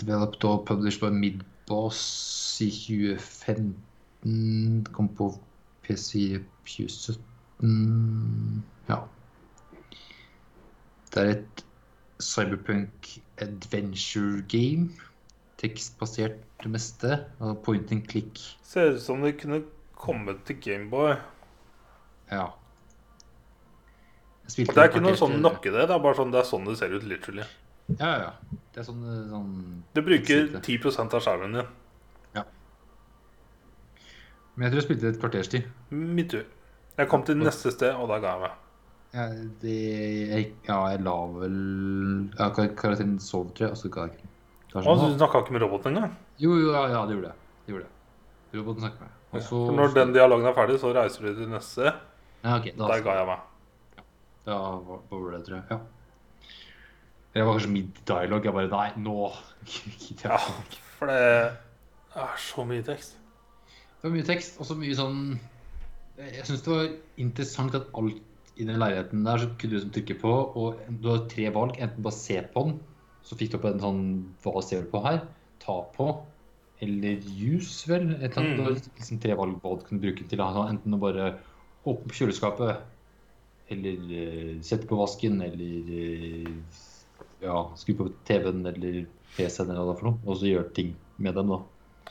developed 0.00 0.44
og 0.44 0.64
published 0.66 1.00
by 1.00 1.12
Midboss 1.14 2.00
i 2.64 2.70
2015. 2.70 3.85
Kom 4.92 5.08
på 5.18 5.30
PC 5.86 6.18
i 6.18 6.40
2017. 6.66 8.64
Ja. 8.88 9.00
Det 11.14 11.22
er 11.22 11.32
et 11.36 11.64
cyberpunk 12.22 13.20
adventure 13.38 14.42
game. 14.48 14.90
Tekstbasert 15.60 16.42
det 16.62 16.70
meste. 16.72 17.20
Og 17.38 17.62
point 17.64 17.92
and 17.92 18.06
click. 18.08 18.40
Ser 18.62 18.94
ut 18.96 19.02
som 19.02 19.22
det 19.24 19.36
kunne 19.40 19.62
kommet 19.96 20.44
til 20.46 20.60
Gameboy. 20.60 21.16
Ja. 22.30 22.50
Det 24.46 24.68
er 24.76 24.90
ikke 24.90 25.02
noe 25.02 25.18
sånn 25.18 25.40
nokke 25.42 25.72
det. 25.74 25.88
Det 25.88 25.94
er 25.94 26.02
bare 26.02 26.18
sånn 26.18 26.34
det 26.34 26.42
er 26.42 26.46
sånn 26.46 26.68
det 26.68 26.76
ser 26.78 26.94
ut, 26.94 27.06
literally. 27.06 27.46
Ja, 27.96 28.10
ja, 28.10 28.28
ja. 28.28 28.60
Det 28.74 28.82
er 28.82 28.86
sånn, 28.86 29.02
sånn 29.30 29.50
Du 29.94 30.02
bruker 30.06 30.48
10% 30.58 31.16
av 31.16 31.22
skjermen 31.24 31.58
din. 31.58 31.68
Men 34.56 34.64
jeg 34.66 34.72
tror 34.72 34.80
jeg 34.80 34.86
spilte 34.88 35.08
et 35.12 35.18
kvarters 35.20 35.48
tid. 35.52 35.66
Min 35.90 36.28
tur. 36.32 36.44
Jeg 36.96 37.08
kom 37.12 37.22
til 37.28 37.36
neste 37.36 37.70
sted, 37.74 37.92
og 37.94 38.08
da 38.08 38.16
ga 38.22 38.30
jeg 38.36 38.40
meg. 38.46 38.54
Ja, 39.16 39.24
det, 39.62 39.74
jeg, 40.30 40.46
ja, 40.68 40.78
jeg 40.92 41.02
la 41.04 41.16
vel 41.32 41.58
ja, 42.38 42.48
kar- 42.56 42.72
Karakteren 42.76 43.18
sov, 43.22 43.50
tror 43.56 43.66
jeg, 43.68 43.74
og 43.76 43.80
så 43.80 43.90
ga 43.92 44.06
jeg 44.08 44.16
ikke. 44.16 44.30
Å, 44.76 44.82
sånn, 44.84 44.98
så 45.00 45.10
du 45.12 45.18
snakka 45.20 45.40
ikke 45.44 45.54
med 45.56 45.62
roboten 45.64 45.94
engang? 45.96 46.16
Jo, 46.42 46.56
jo, 46.60 46.72
ja, 46.74 46.82
ja, 46.92 47.02
det 47.08 47.14
gjorde 47.16 47.30
jeg. 47.30 47.38
Det 47.66 47.72
gjorde 47.74 47.86
jeg. 47.86 48.60
Roboten 48.60 48.84
snakket 48.84 49.00
med 49.04 49.08
meg. 49.12 49.12
Og 49.36 49.44
så 49.46 49.60
når 49.76 49.94
den 49.96 50.12
dialogen 50.16 50.48
er 50.50 50.56
ferdig, 50.56 50.78
så 50.82 50.90
reiser 50.96 51.28
du 51.28 51.34
til 51.38 51.48
neste. 51.52 51.92
Ja, 52.44 52.56
ok. 52.58 52.66
Da, 52.76 52.88
Der 52.92 53.04
ga 53.06 53.14
jeg 53.20 53.28
meg. 53.30 54.02
da 54.46 54.56
var 54.88 55.00
var 55.10 55.30
det, 55.36 55.42
tror 55.48 55.56
jeg. 55.56 55.64
Ja. 55.70 55.78
Det 57.36 57.44
var 57.44 57.56
kanskje 57.58 57.72
midt 57.72 57.98
i 58.00 58.04
dialog. 58.08 58.44
Jeg 58.48 58.54
bare 58.56 58.70
Nei, 58.72 58.88
nå 59.04 59.16
gidder 59.70 60.30
Ja, 60.32 60.40
jeg 60.40 60.66
ikke. 60.66 60.82
for 60.98 61.12
det 61.12 61.22
er 62.16 62.36
så 62.40 62.64
mye 62.68 62.84
tekst. 62.86 63.16
Det 63.96 64.08
var 64.08 64.14
mye 64.16 64.28
tekst, 64.28 64.58
og 64.60 64.68
så 64.68 64.76
mye 64.78 64.96
sånn 64.96 65.20
Jeg 66.20 66.44
syns 66.46 66.64
det 66.64 66.72
var 66.72 66.90
interessant 67.20 67.76
at 67.76 67.88
alt 67.96 68.22
i 68.56 68.64
den 68.64 68.78
leiligheten 68.80 69.24
der 69.26 69.42
så 69.42 69.48
kunne 69.52 69.72
du 69.72 69.76
liksom 69.76 69.92
trykke 69.92 70.16
på, 70.22 70.32
og 70.56 70.78
du 71.02 71.10
har 71.10 71.26
tre 71.28 71.50
valg. 71.52 71.76
Enten 71.76 72.04
bare 72.04 72.16
se 72.16 72.38
på 72.54 72.62
den, 72.64 72.78
så 73.26 73.36
fikk 73.36 73.52
du 73.52 73.58
opp 73.58 73.66
en 73.68 73.82
sånn 73.82 74.00
Hva 74.44 74.62
ser 74.64 74.86
du 74.86 74.90
på 74.94 75.02
her? 75.04 75.20
Ta 75.60 75.82
på. 75.96 76.08
Eller 76.84 77.20
use, 77.24 77.84
vel? 77.88 78.10
Et 78.16 78.30
eller 78.30 78.40
annet. 78.42 78.56
Det 78.56 78.64
var 78.64 78.78
liksom 78.78 79.20
tre 79.20 79.36
valg 79.36 79.60
hva 79.60 79.76
du 79.76 79.84
kunne 79.88 80.02
bruke 80.02 80.24
den 80.24 80.32
til. 80.32 80.44
Enten 80.44 80.96
å 80.96 81.02
bare 81.02 81.30
åpne 81.86 82.16
kjøleskapet, 82.16 82.80
eller 83.72 84.08
uh, 84.08 84.52
sette 84.64 84.88
på 84.88 84.98
vasken, 84.98 85.40
eller 85.44 85.92
uh, 85.92 86.50
ja, 87.44 87.60
skru 87.78 87.96
på 87.98 88.08
TV-en 88.28 88.64
eller 88.72 89.04
PC-en 89.36 89.70
eller 89.70 89.82
hva 89.82 89.90
det 89.90 89.96
er 89.96 90.00
for 90.00 90.08
noe, 90.10 90.20
og 90.24 90.40
så 90.40 90.50
gjøre 90.50 90.72
ting 90.76 90.94
med 91.22 91.36
dem, 91.38 91.52
da. 91.52 91.60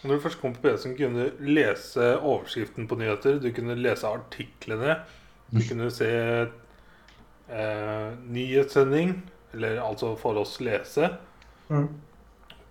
Når 0.04 0.16
du 0.18 0.22
først 0.22 0.42
kom 0.42 0.54
på 0.54 0.62
PC-en, 0.62 0.96
kunne 0.98 1.30
du 1.30 1.46
lese 1.56 2.12
overskriften 2.20 2.88
på 2.88 2.96
nyheter. 3.00 3.40
Du 3.42 3.48
kunne 3.56 3.76
lese 3.80 4.08
artiklene. 4.08 5.00
Du 5.54 5.62
kunne 5.70 5.88
se 5.94 6.10
eh, 7.50 8.10
nyhetssending, 8.28 9.16
eller 9.54 9.80
altså 9.82 10.16
for 10.20 10.38
oss 10.42 10.58
lese. 10.62 11.10
Du 11.70 11.88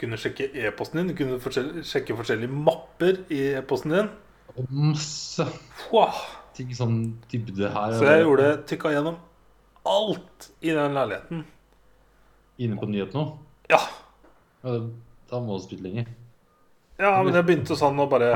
kunne 0.01 0.19
sjekke 0.21 0.51
e-posten 0.67 1.01
din. 1.01 1.11
Du 1.13 1.17
kunne 1.19 1.41
forskjell- 1.43 1.83
sjekke 1.87 2.17
forskjellige 2.19 2.51
mapper 2.53 3.23
i 3.35 3.41
e-posten 3.59 3.91
din. 3.97 4.11
Og 4.57 4.67
masse 4.71 5.47
Wow. 5.93 6.13
ting 6.55 6.69
sånn 6.75 7.15
dybde 7.33 7.71
her. 7.73 7.93
Så 7.99 8.05
jeg 8.07 8.23
gjorde 8.25 8.51
tykka 8.69 8.93
gjennom 8.95 9.17
alt 9.87 10.51
i 10.63 10.71
den 10.71 10.95
leiligheten. 10.95 11.45
Inne 12.59 12.77
på 12.79 12.87
nyhetene 12.87 13.25
òg? 13.25 13.39
Ja. 13.71 13.81
Ja, 14.65 14.79
Da 15.31 15.41
må 15.41 15.57
du 15.59 15.65
spille 15.65 15.83
lenger. 15.89 16.07
Ja, 16.99 17.23
men 17.23 17.35
jeg 17.35 17.45
begynte 17.49 17.77
sånn 17.79 17.99
å 18.01 18.07
bare 18.11 18.33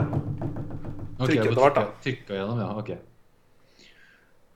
trykke 1.18 1.44
du 1.44 1.50
etter 1.50 1.62
hvert, 1.62 1.74
da. 1.78 1.84
trykka- 2.04 2.36
gjennom, 2.38 2.58
ja. 2.62 2.70
Ok. 2.78 2.90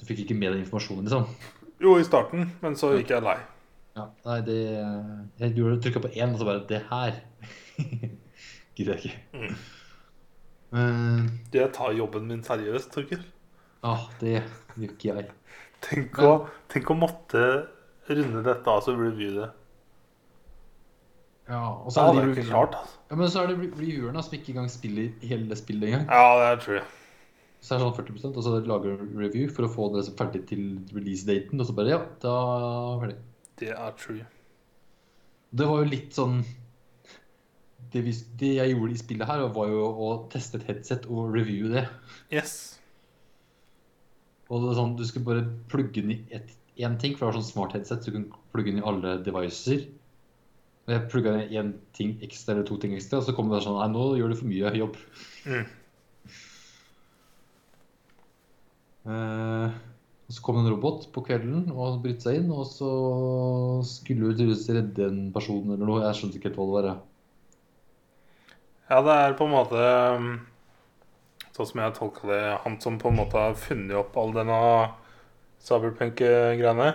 Du 0.01 0.07
fikk 0.09 0.25
ikke 0.25 0.35
med 0.39 0.53
den 0.53 0.65
informasjonen, 0.65 1.05
liksom? 1.07 1.27
Jo, 1.83 1.97
i 1.99 2.05
starten, 2.07 2.49
men 2.63 2.75
så 2.79 2.93
gikk 2.97 3.11
jeg 3.15 3.23
lei. 3.23 3.37
Ja, 3.97 4.07
nei, 4.25 4.39
det 4.47 4.57
Jeg 5.39 5.55
gjorde 5.59 5.83
trykka 5.85 6.01
på 6.01 6.11
én, 6.17 6.33
og 6.33 6.39
så 6.41 6.47
bare 6.49 6.63
Det 6.67 6.79
her 6.89 7.21
gidder 8.77 8.97
jeg 8.97 9.05
ikke. 9.05 9.17
Mm. 9.37 9.57
Men 10.73 11.41
Jeg 11.53 11.73
tar 11.77 11.93
jobben 11.93 12.27
min 12.31 12.43
seriøst, 12.43 12.91
Torkel. 12.95 13.21
ah, 13.85 14.07
det 14.21 14.39
gjør 14.79 14.89
ikke 14.89 15.11
jeg. 15.17 15.29
Tenk 15.83 16.19
å, 16.23 16.47
tenk 16.71 16.91
å 16.91 16.97
måtte 16.97 17.43
runde 18.09 18.43
dette 18.47 18.71
av 18.71 18.81
så 18.87 18.95
blir 18.97 19.35
det. 19.37 19.51
Ja, 21.53 21.61
og 21.85 21.93
så 21.93 22.07
er 22.09 22.17
det 22.17 22.33
ikke 22.33 22.49
klart. 22.49 22.77
altså. 22.79 22.99
Ja, 23.11 23.17
men 23.21 23.31
så 23.31 23.43
er 23.43 23.51
det 23.51 23.59
reviewerne 23.61 24.25
som 24.25 24.37
ikke 24.39 24.55
engang 24.55 24.71
spiller 24.73 25.11
hele 25.21 25.59
spillet 25.59 25.91
engang. 25.91 26.07
Ja, 26.09 26.29
det 26.41 26.47
er 26.49 26.63
true. 26.65 26.85
Så 27.63 27.75
er 27.75 27.83
det 27.83 27.85
sånn 27.87 27.99
40% 27.99 28.39
og 28.41 28.47
så 28.47 28.55
lager 28.67 28.97
du 28.97 29.19
review 29.21 29.51
for 29.53 29.69
å 29.69 29.71
få 29.71 29.91
det 29.95 30.07
så 30.09 30.15
ferdig 30.19 30.47
til 30.49 30.65
release-daten, 30.97 31.61
og 31.61 31.69
så 31.69 31.77
bare 31.77 31.93
Ja, 31.93 32.01
da 32.25 32.33
er 32.57 32.65
det 32.65 33.03
ferdig. 33.05 33.19
Det 33.63 33.71
er 33.77 33.95
true. 34.01 34.27
Det 35.53 35.69
var 35.69 35.83
jo 35.83 35.93
litt 35.93 36.17
sånn 36.17 36.41
det, 37.93 38.01
vi, 38.07 38.15
det 38.41 38.55
jeg 38.57 38.73
gjorde 38.73 38.95
i 38.95 39.01
spillet 39.03 39.29
her, 39.29 39.45
var 39.53 39.69
jo 39.69 39.85
å 39.85 40.11
teste 40.33 40.59
et 40.59 40.69
headset 40.71 41.05
og 41.13 41.35
reviewe 41.37 41.75
det. 41.75 41.83
Yes. 42.33 42.55
Og 44.49 44.63
det 44.63 44.71
er 44.73 44.79
sånn, 44.81 44.97
Du 44.97 45.05
skulle 45.09 45.29
bare 45.29 45.45
plugge 45.69 46.01
inn 46.01 46.15
i 46.15 46.21
én 46.81 46.97
ting, 47.01 47.15
for 47.19 47.27
det 47.27 47.29
var 47.29 47.39
sånn 47.41 47.51
smart 47.51 47.77
headset, 47.77 48.01
så 48.01 48.11
du 48.11 48.17
kunne 48.17 48.41
plugge 48.55 48.73
inn 48.73 48.81
i 48.81 48.87
alle 48.89 49.19
devices. 49.25 49.91
Jeg 50.91 51.07
plugga 51.13 51.37
inn 51.39 51.53
én 51.55 51.71
ting 51.95 52.17
ekstra 52.27 52.57
eller 52.57 52.67
to 52.67 52.77
ting 52.83 52.97
ekstra, 52.97 53.21
og 53.21 53.29
så 53.29 53.35
kom 53.37 53.53
det 53.53 53.63
sånn 53.63 53.79
Nei, 53.79 53.89
nå 53.93 54.09
gjør 54.19 54.33
du 54.33 54.39
for 54.41 54.51
mye 54.51 54.73
jobb. 54.81 54.99
Mm. 55.47 55.67
Uh, 59.03 59.69
og 60.27 60.35
så 60.35 60.43
kom 60.43 60.59
det 60.59 60.65
en 60.65 60.73
robot 60.75 61.09
på 61.15 61.25
kvelden 61.27 61.71
og 61.75 62.01
brytte 62.03 62.27
seg 62.27 62.41
inn, 62.41 62.51
og 62.55 62.67
så 62.71 62.91
skulle 63.87 64.31
du 64.31 64.37
tydeligvis 64.37 64.69
redde 64.75 65.09
en 65.09 65.25
person 65.35 65.63
eller 65.67 65.87
noe. 65.87 66.03
Jeg 66.07 66.19
skjønte 66.19 66.39
ikke 66.39 66.51
helt 66.51 66.61
hva 66.61 66.67
det 66.67 66.77
var. 66.77 66.89
jeg. 66.91 67.09
Ja, 68.93 68.99
det 69.07 69.15
er 69.19 69.37
på 69.39 69.47
en 69.47 69.55
måte 69.55 69.85
um, 70.19 70.33
Sånn 71.53 71.69
som 71.69 71.81
jeg 71.83 71.95
tolka 71.97 72.29
det, 72.31 72.41
han 72.65 72.79
som 72.81 72.97
på 73.01 73.11
en 73.13 73.19
måte 73.19 73.37
har 73.37 73.59
funnet 73.61 73.93
opp 73.99 74.17
all 74.17 74.33
denne 74.33 74.57
cyberpunk-greiene. 75.61 76.87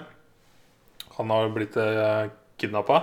Han 1.20 1.34
har 1.34 1.52
blitt 1.54 1.78
eh, 1.78 2.32
kidnappa. 2.58 2.98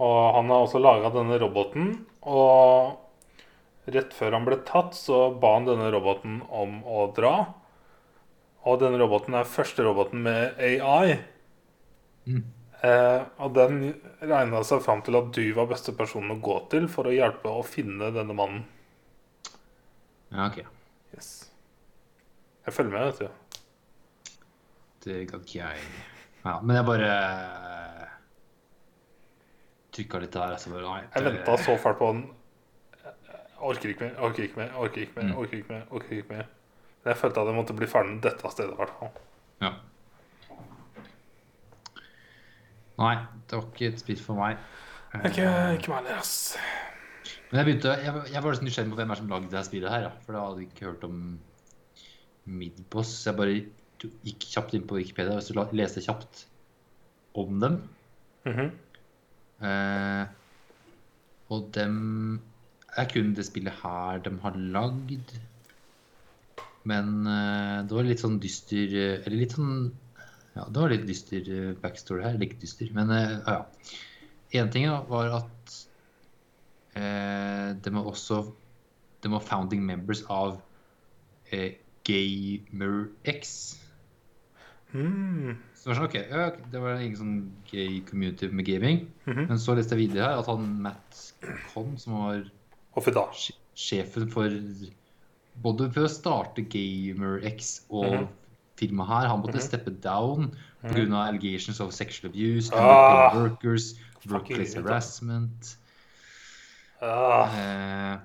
Og 0.00 0.18
han 0.36 0.50
har 0.50 0.64
også 0.64 0.80
laga 0.80 1.12
denne 1.12 1.36
roboten. 1.40 1.92
Og 2.24 3.90
rett 3.90 4.14
før 4.16 4.36
han 4.38 4.46
ble 4.46 4.60
tatt, 4.68 4.96
så 4.96 5.28
ba 5.40 5.56
han 5.58 5.68
denne 5.68 5.90
roboten 5.92 6.40
om 6.48 6.80
å 6.88 7.10
dra. 7.16 7.34
Og 8.68 8.80
denne 8.80 9.00
roboten 9.00 9.36
er 9.36 9.48
første 9.48 9.84
roboten 9.84 10.24
med 10.24 10.58
AI. 10.60 11.18
Mm. 12.28 12.42
Eh, 12.80 13.22
og 13.44 13.52
den 13.56 13.80
regna 14.24 14.62
seg 14.64 14.80
fram 14.84 15.02
til 15.04 15.18
at 15.18 15.32
du 15.36 15.42
var 15.56 15.68
beste 15.68 15.92
personen 15.96 16.32
å 16.36 16.40
gå 16.40 16.56
til 16.72 16.88
for 16.92 17.08
å 17.08 17.14
hjelpe 17.14 17.52
å 17.52 17.64
finne 17.66 18.12
denne 18.14 18.36
mannen. 18.36 18.64
Ja, 20.30 20.46
ok. 20.46 20.62
Yes. 21.16 21.50
Jeg 22.64 22.76
følger 22.76 22.94
med, 22.94 23.10
vet 23.10 23.20
du. 23.20 24.36
Det 25.04 25.18
ga 25.28 25.40
ikke 25.40 25.58
jeg. 25.58 25.84
Ja, 26.44 26.56
men 26.62 26.76
jeg 26.76 26.88
bare 26.88 27.12
trykka 29.94 30.20
litt 30.22 30.34
der. 30.36 30.56
Så 30.60 30.72
bare, 30.72 30.86
nei, 30.86 31.02
Jeg 31.14 31.26
venta 31.26 31.56
så 31.60 31.76
fælt 31.80 31.98
på 31.98 32.12
den. 32.12 32.22
Orker 33.60 33.92
ikke 33.92 34.06
mer, 34.06 34.16
orker 34.24 34.46
ikke 34.46 34.56
mer, 34.62 34.72
orker 34.80 35.04
ikke 35.04 35.16
mer. 35.20 35.28
Mm. 35.28 35.38
orker 35.42 35.56
ikke 35.58 35.72
mer, 35.74 35.86
orker 35.90 36.16
ikke 36.16 36.34
mer. 36.36 36.46
Jeg 37.04 37.16
følte 37.16 37.40
at 37.40 37.48
jeg 37.50 37.56
måtte 37.56 37.76
bli 37.76 37.88
ferdig 37.88 38.14
med 38.14 38.22
dette 38.24 38.52
stedet. 38.52 38.72
i 38.72 38.76
hvert 38.76 38.94
fall. 38.98 39.10
Ja. 39.60 39.72
Nei, 43.00 43.14
det 43.48 43.56
var 43.56 43.66
ikke 43.68 43.88
et 43.88 44.00
spill 44.02 44.20
for 44.20 44.36
meg. 44.40 44.58
Ikke, 45.24 45.46
ikke 45.76 45.92
meg 45.92 46.02
heller, 46.02 46.18
ass. 46.20 46.56
Men 47.50 47.58
jeg 47.60 47.66
begynte, 47.66 47.94
jeg, 48.04 48.24
jeg 48.30 48.42
var 48.44 48.54
litt 48.54 48.66
nysgjerrig 48.66 48.92
på 48.92 48.98
hvem 49.00 49.10
er 49.10 49.16
det 49.16 49.22
som 49.22 49.32
lagde 49.32 49.48
dette 49.50 49.64
spillet 49.66 49.90
her. 49.92 50.04
Ja. 50.06 50.10
For 50.26 50.36
da 50.36 50.42
hadde 50.44 50.62
jeg 50.62 50.68
ikke 50.70 50.90
hørt 50.90 51.06
om 51.08 51.16
Midboss. 52.60 53.14
Jeg 53.26 53.36
bare 53.40 53.56
gikk 54.28 54.46
kjapt 54.52 54.76
inn 54.76 54.86
på 54.88 55.00
Wikipedia 55.00 55.40
og 55.40 55.74
leste 55.76 56.04
kjapt 56.04 56.44
om 57.40 57.58
dem. 57.62 57.80
Mhm. 58.48 58.70
Eh, 59.60 60.24
og 61.50 61.70
dem 61.76 61.96
er 62.98 63.08
kun 63.10 63.34
det 63.36 63.46
spillet 63.48 63.82
her 63.82 64.22
de 64.24 64.32
har 64.42 64.58
lagd. 64.76 65.34
Men 66.88 67.26
eh, 67.28 67.80
det 67.86 67.96
var 67.96 68.08
litt 68.08 68.22
sånn 68.22 68.38
dyster 68.40 68.94
eh, 68.96 69.18
Eller 69.26 69.42
litt 69.42 69.52
sånn 69.52 69.90
Ja, 70.54 70.64
det 70.64 70.80
var 70.80 70.92
litt 70.94 71.04
dyster 71.08 71.44
eh, 71.44 71.74
backstory 71.82 72.24
her. 72.24 72.38
Litt 72.40 72.56
dyster, 72.62 72.88
men 72.96 73.12
eh, 73.14 73.36
ja. 73.36 73.58
ja. 73.60 73.98
Én 74.60 74.72
ting 74.72 74.88
var 75.10 75.30
at 75.36 75.74
eh, 76.98 77.76
de 77.76 77.92
var 77.94 78.08
også 78.10 78.40
De 79.22 79.30
var 79.30 79.44
founding 79.44 79.84
members 79.86 80.24
av 80.32 80.56
eh, 81.52 81.76
GamerX. 82.08 83.52
Mm. 84.94 85.58
Så 85.80 85.88
var 85.88 85.96
sånn, 85.96 86.08
okay, 86.10 86.26
ja, 86.28 86.48
ok, 86.50 86.58
det 86.74 86.80
var 86.82 86.98
ingen 87.00 87.16
sånn 87.16 87.36
gay 87.70 88.00
community 88.04 88.50
med 88.52 88.66
gaming. 88.68 88.98
Mhm. 89.24 89.46
Men 89.48 89.60
så 89.62 89.72
leste 89.78 89.96
jeg 89.96 90.10
videre 90.10 90.26
her 90.28 90.42
at 90.42 90.46
han 90.50 90.66
Matt 90.84 91.20
Conn, 91.72 91.94
som 91.96 92.18
var 92.18 92.42
sjefen 93.74 94.28
for 94.28 94.50
både 95.62 95.86
for 95.94 96.04
å 96.04 96.10
starte 96.12 96.66
GamerX 96.68 97.86
og 97.88 98.12
Mhm. 98.12 98.28
firmaet 98.76 99.08
her, 99.08 99.28
han 99.28 99.40
måtte 99.42 99.56
Mhm. 99.56 99.68
steppe 99.68 99.90
down 100.02 100.54
pga. 100.82 101.28
allegations 101.28 101.80
of 101.80 101.92
sexual 101.94 102.30
abuse, 102.30 102.70
Ah. 102.74 103.34
workers, 103.34 103.94
workplace 104.26 104.74
harassment. 104.74 105.76
Ah. 107.00 107.48
Eh, 107.56 108.18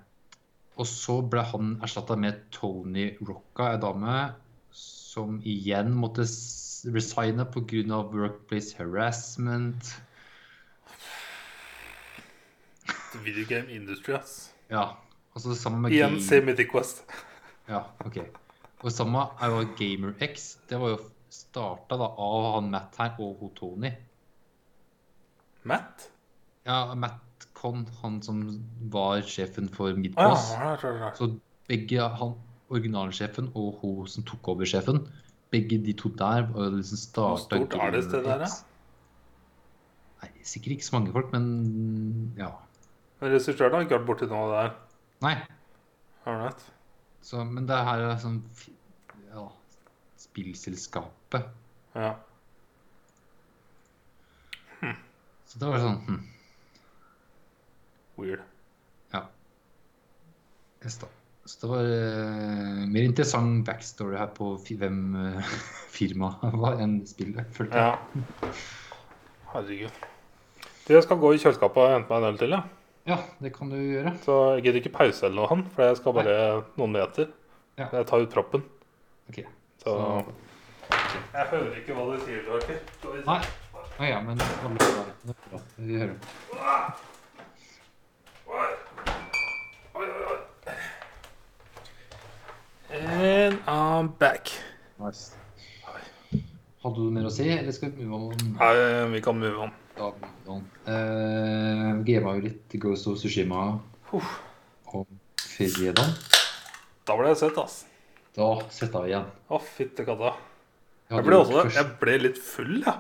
og 0.78 0.86
så 0.86 1.22
ble 1.30 1.42
han 1.42 1.80
erstatta 1.82 2.18
med 2.18 2.52
Tony 2.52 3.16
Rocca, 3.22 3.72
ei 3.72 3.78
dame 3.78 4.34
som 4.72 5.42
igjen 5.42 5.94
måtte 5.94 6.26
resigne 6.94 7.46
pga. 7.46 8.02
workplace 8.14 8.76
harassment. 8.78 9.96
Video 13.24 13.46
game 13.48 13.72
industry, 13.72 14.14
ass. 14.14 14.52
Ja. 14.70 14.98
Og 15.34 15.42
så 15.42 15.56
sammen 15.56 15.82
med 15.82 15.92
Igjen 15.92 16.16
Ga- 16.16 16.22
se 16.24 16.42
Mythic 16.42 16.72
Quest. 16.72 17.04
Ja, 17.68 17.82
ok. 18.06 18.18
Og 18.84 18.92
samme 18.92 19.26
er 19.42 19.52
jo 19.52 19.68
GamerX. 19.78 20.58
Det 20.70 20.80
var 20.80 20.90
jo 20.90 21.00
starta 21.30 21.98
da 22.00 22.08
av 22.22 22.48
han 22.56 22.72
Matt 22.72 22.96
her 23.00 23.16
og 23.20 23.38
hun 23.40 23.54
Tony. 23.56 23.92
Matt? 25.64 26.10
Ja, 26.66 26.94
Matt 26.96 27.48
Conn, 27.54 27.88
han 28.02 28.22
som 28.22 28.42
var 28.92 29.22
sjefen 29.22 29.70
for 29.70 29.90
ja, 29.90 29.96
right, 30.62 30.84
right. 31.02 31.18
Så 31.18 31.32
begge 31.68 32.00
han 32.20 32.36
originalsjefen 32.70 33.52
og 33.56 33.80
hun 33.82 34.08
som 34.08 34.24
tok 34.24 34.48
over 34.54 34.66
sjefen, 34.66 35.08
begge 35.52 35.78
de 35.86 35.94
to 35.94 36.10
der 36.10 36.48
og 36.54 36.78
liksom 36.80 36.98
Hvor 37.14 37.38
stort 37.38 37.74
er 37.74 37.92
det 37.92 38.04
stedet 38.04 38.26
der, 38.26 38.38
da? 38.38 38.50
Nei, 40.22 40.32
sikkert 40.44 40.72
ikke 40.78 40.86
så 40.86 40.96
mange 40.98 41.12
folk, 41.12 41.32
men 41.34 42.34
ja. 42.38 42.50
Men 43.20 43.32
regissøren 43.32 43.74
har 43.74 43.86
ikke 43.86 43.98
vært 44.00 44.08
borti 44.08 44.30
noe 44.30 44.56
her. 44.56 44.72
Nei. 45.24 45.36
Alright. 46.26 46.72
Så, 47.22 47.44
men 47.44 47.68
det 47.70 47.78
her 47.88 48.06
er 48.06 48.18
sånn 48.22 48.42
Ja, 49.32 49.48
spillselskapet. 50.20 51.52
Ja. 51.96 52.16
Så 55.46 55.60
det 55.62 55.70
var 55.70 55.80
sånn 55.80 56.02
hm, 56.08 56.24
Weird. 58.20 58.42
Ja. 59.14 59.22
Jeg 60.84 60.98
da. 61.02 61.10
Så 61.46 61.60
det 61.62 61.70
var 61.70 61.86
uh, 61.86 62.86
mer 62.90 63.06
interessant 63.06 63.66
backstory 63.68 64.18
her 64.18 64.32
på 64.34 64.56
hvem 64.66 65.02
uh, 65.14 65.52
firmaet 65.94 66.56
var 66.58 66.80
enn 66.82 66.96
spillet, 67.08 67.46
følte 67.54 67.78
jeg. 67.78 67.94
Ja. 67.94 68.54
Herregud. 69.54 70.00
Du, 70.86 70.94
jeg 70.94 71.04
skal 71.06 71.18
gå 71.22 71.32
i 71.36 71.40
kjøleskapet 71.42 71.82
og 71.84 71.94
hente 71.94 72.10
meg 72.12 72.24
en 72.24 72.30
øl 72.32 72.40
til, 72.42 72.56
ja. 72.58 72.64
Ja, 73.06 73.20
det 73.42 73.52
kan 73.54 73.70
du 73.70 73.78
gjøre. 73.78 74.16
Så 74.26 74.36
jeg 74.56 74.64
gidder 74.66 74.80
ikke 74.82 74.96
pause 74.98 75.28
eller 75.28 75.38
noe, 75.44 75.50
han, 75.52 75.62
for 75.76 75.86
jeg 75.86 76.00
skal 76.00 76.16
bare 76.18 76.38
noen 76.82 76.96
meter. 76.98 77.30
Ja. 77.78 77.92
Jeg 77.94 78.08
tar 78.10 78.24
ut 78.26 78.34
proppen. 78.34 78.66
Ok. 79.30 79.44
Så 79.84 79.94
Så- 79.94 81.22
Jeg 81.36 81.46
hører 81.52 81.78
ikke 81.80 81.94
hva 81.98 82.04
du 82.10 82.20
sier, 82.26 82.42
Torker. 82.46 82.82
Nei. 83.26 83.40
Å 83.96 84.08
ja, 84.10 84.18
men 84.26 84.42
alle. 84.42 85.06
Det 85.26 85.34
er 85.34 85.50
bra. 85.52 85.60
Vi 85.78 85.98
hører. 86.02 86.18
Oi, 88.46 88.68
oi, 89.96 90.08
oi. 90.34 90.38
And 92.96 93.60
I'm 93.68 94.08
back. 94.20 94.52
Nice. 95.00 95.34
Hadde 96.84 96.96
du 97.02 97.10
mer 97.12 97.26
å 97.28 97.32
si, 97.34 97.48
eller 97.50 97.74
skal 97.76 97.92
vi 97.98 98.06
move 98.08 98.30
on? 98.30 98.54
Nei, 98.56 98.74
vi 99.16 99.22
kan 99.26 99.36
move 99.40 99.66
on. 99.66 99.74
Ja, 99.98 100.12
move 100.22 100.54
on. 100.54 100.62
Eh, 100.88 101.90
Gama 102.08 102.36
jo 102.38 102.44
litt 102.46 102.76
Ghost 102.80 103.10
of 103.10 103.18
Tsushima 103.20 103.64
Uff. 104.16 104.30
om 104.94 105.08
fredag. 105.42 106.14
Da 107.06 107.18
ble 107.20 107.34
jeg 107.34 107.42
sett, 107.42 107.60
ass. 107.60 107.82
Da 108.38 108.48
setter 108.74 109.04
vi 109.04 109.12
igjen. 109.12 109.28
Å, 109.50 109.60
fytte 109.60 110.06
katta. 110.08 110.32
Jeg 111.12 111.26
ble, 111.28 111.42
også, 111.42 111.66
jeg 111.76 111.92
ble 112.02 112.16
litt 112.22 112.40
full, 112.42 112.78
jeg. 112.86 112.98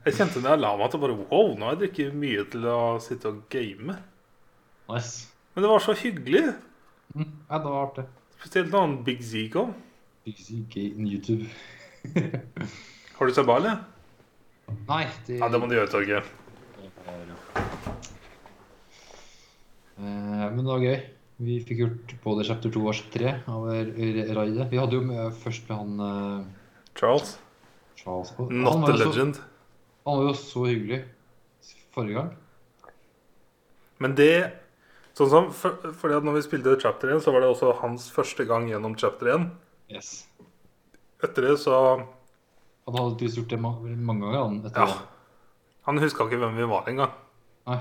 Jeg 0.00 0.16
kjente 0.16 0.40
når 0.40 0.54
jeg 0.54 0.60
la 0.62 0.70
meg 0.78 0.86
at 0.86 0.94
det 0.96 1.02
bare 1.02 1.14
Wow, 1.28 1.50
nå 1.60 1.66
har 1.68 1.74
jeg 1.76 1.82
drukket 1.82 2.14
mye 2.16 2.44
til 2.54 2.62
å 2.72 2.78
sitte 3.04 3.28
og 3.34 3.42
game. 3.52 3.98
Nice. 4.88 5.26
Men 5.52 5.66
det 5.66 5.70
var 5.74 5.82
så 5.84 5.92
hyggelig. 5.98 6.46
Mm, 7.14 7.30
ja, 7.50 7.58
det 7.58 7.64
var 7.66 7.86
artig. 7.88 8.04
Spesielt 8.40 8.72
når 8.72 8.84
han 8.86 8.98
Big 9.04 9.22
Z 9.26 9.48
kom. 9.52 9.72
Bixie 10.24 10.64
Gate 10.70 11.00
YouTube. 11.00 11.46
Har 13.18 13.26
du 13.26 13.34
sett 13.34 13.48
ball. 13.48 13.66
Nei, 14.88 15.04
det, 15.26 15.40
Ja, 15.40 15.48
det 15.50 15.60
må 15.60 15.66
du 15.68 15.74
gjøre, 15.74 15.90
Torgeir. 15.92 16.28
Eh, 20.00 20.46
men 20.54 20.60
det 20.62 20.70
var 20.70 20.84
gøy. 20.84 20.98
Vi 21.40 21.56
fikk 21.64 21.78
gjort 21.82 22.14
både 22.24 22.44
chapter 22.44 22.72
2 22.72 22.82
og 22.84 22.96
chapter 22.96 23.22
3 23.24 23.30
av 23.48 23.66
raidet. 24.36 24.66
Vi 24.70 24.80
hadde 24.80 24.98
jo 24.98 25.04
med, 25.08 25.32
først 25.40 25.68
med 25.70 25.78
han 25.80 26.04
eh, 26.06 26.74
Charles. 27.00 27.34
Charles. 28.00 28.32
og 28.38 28.52
Not 28.52 28.76
han 28.76 28.84
a 28.88 28.96
legend. 28.96 29.40
så-. 29.40 29.46
Han 30.06 30.20
var 30.20 30.28
jo 30.30 30.36
så 30.40 30.64
hyggelig 30.68 31.00
forrige 31.94 32.16
gang. 32.20 32.30
Men 34.00 34.14
det 34.16 34.32
Sånn 35.20 35.28
som 35.28 35.48
for, 35.52 35.92
Fordi 36.00 36.16
at 36.16 36.24
når 36.24 36.38
vi 36.38 36.42
spilte 36.46 36.72
chapter 36.80 37.10
1, 37.12 37.20
så 37.24 37.32
var 37.34 37.42
det 37.44 37.50
også 37.52 37.74
hans 37.82 38.06
første 38.14 38.46
gang 38.48 38.68
gjennom 38.70 38.94
chapter 38.96 39.28
1. 39.34 39.48
Yes. 39.92 40.10
Etter 41.20 41.50
det 41.50 41.56
så 41.60 41.76
Han 42.00 42.96
hadde 42.96 43.16
tydeligvis 43.18 43.36
gjort 43.36 43.50
det 43.52 43.58
ma 43.60 43.72
mange 43.84 44.24
ganger. 44.24 44.38
Han, 44.46 44.60
etter 44.64 44.80
Ja. 44.80 44.86
det. 44.86 45.08
Han 45.86 45.98
huska 46.00 46.24
ikke 46.26 46.38
hvem 46.40 46.56
vi 46.56 46.68
var 46.70 46.88
engang. 46.88 47.12
Nei. 47.68 47.80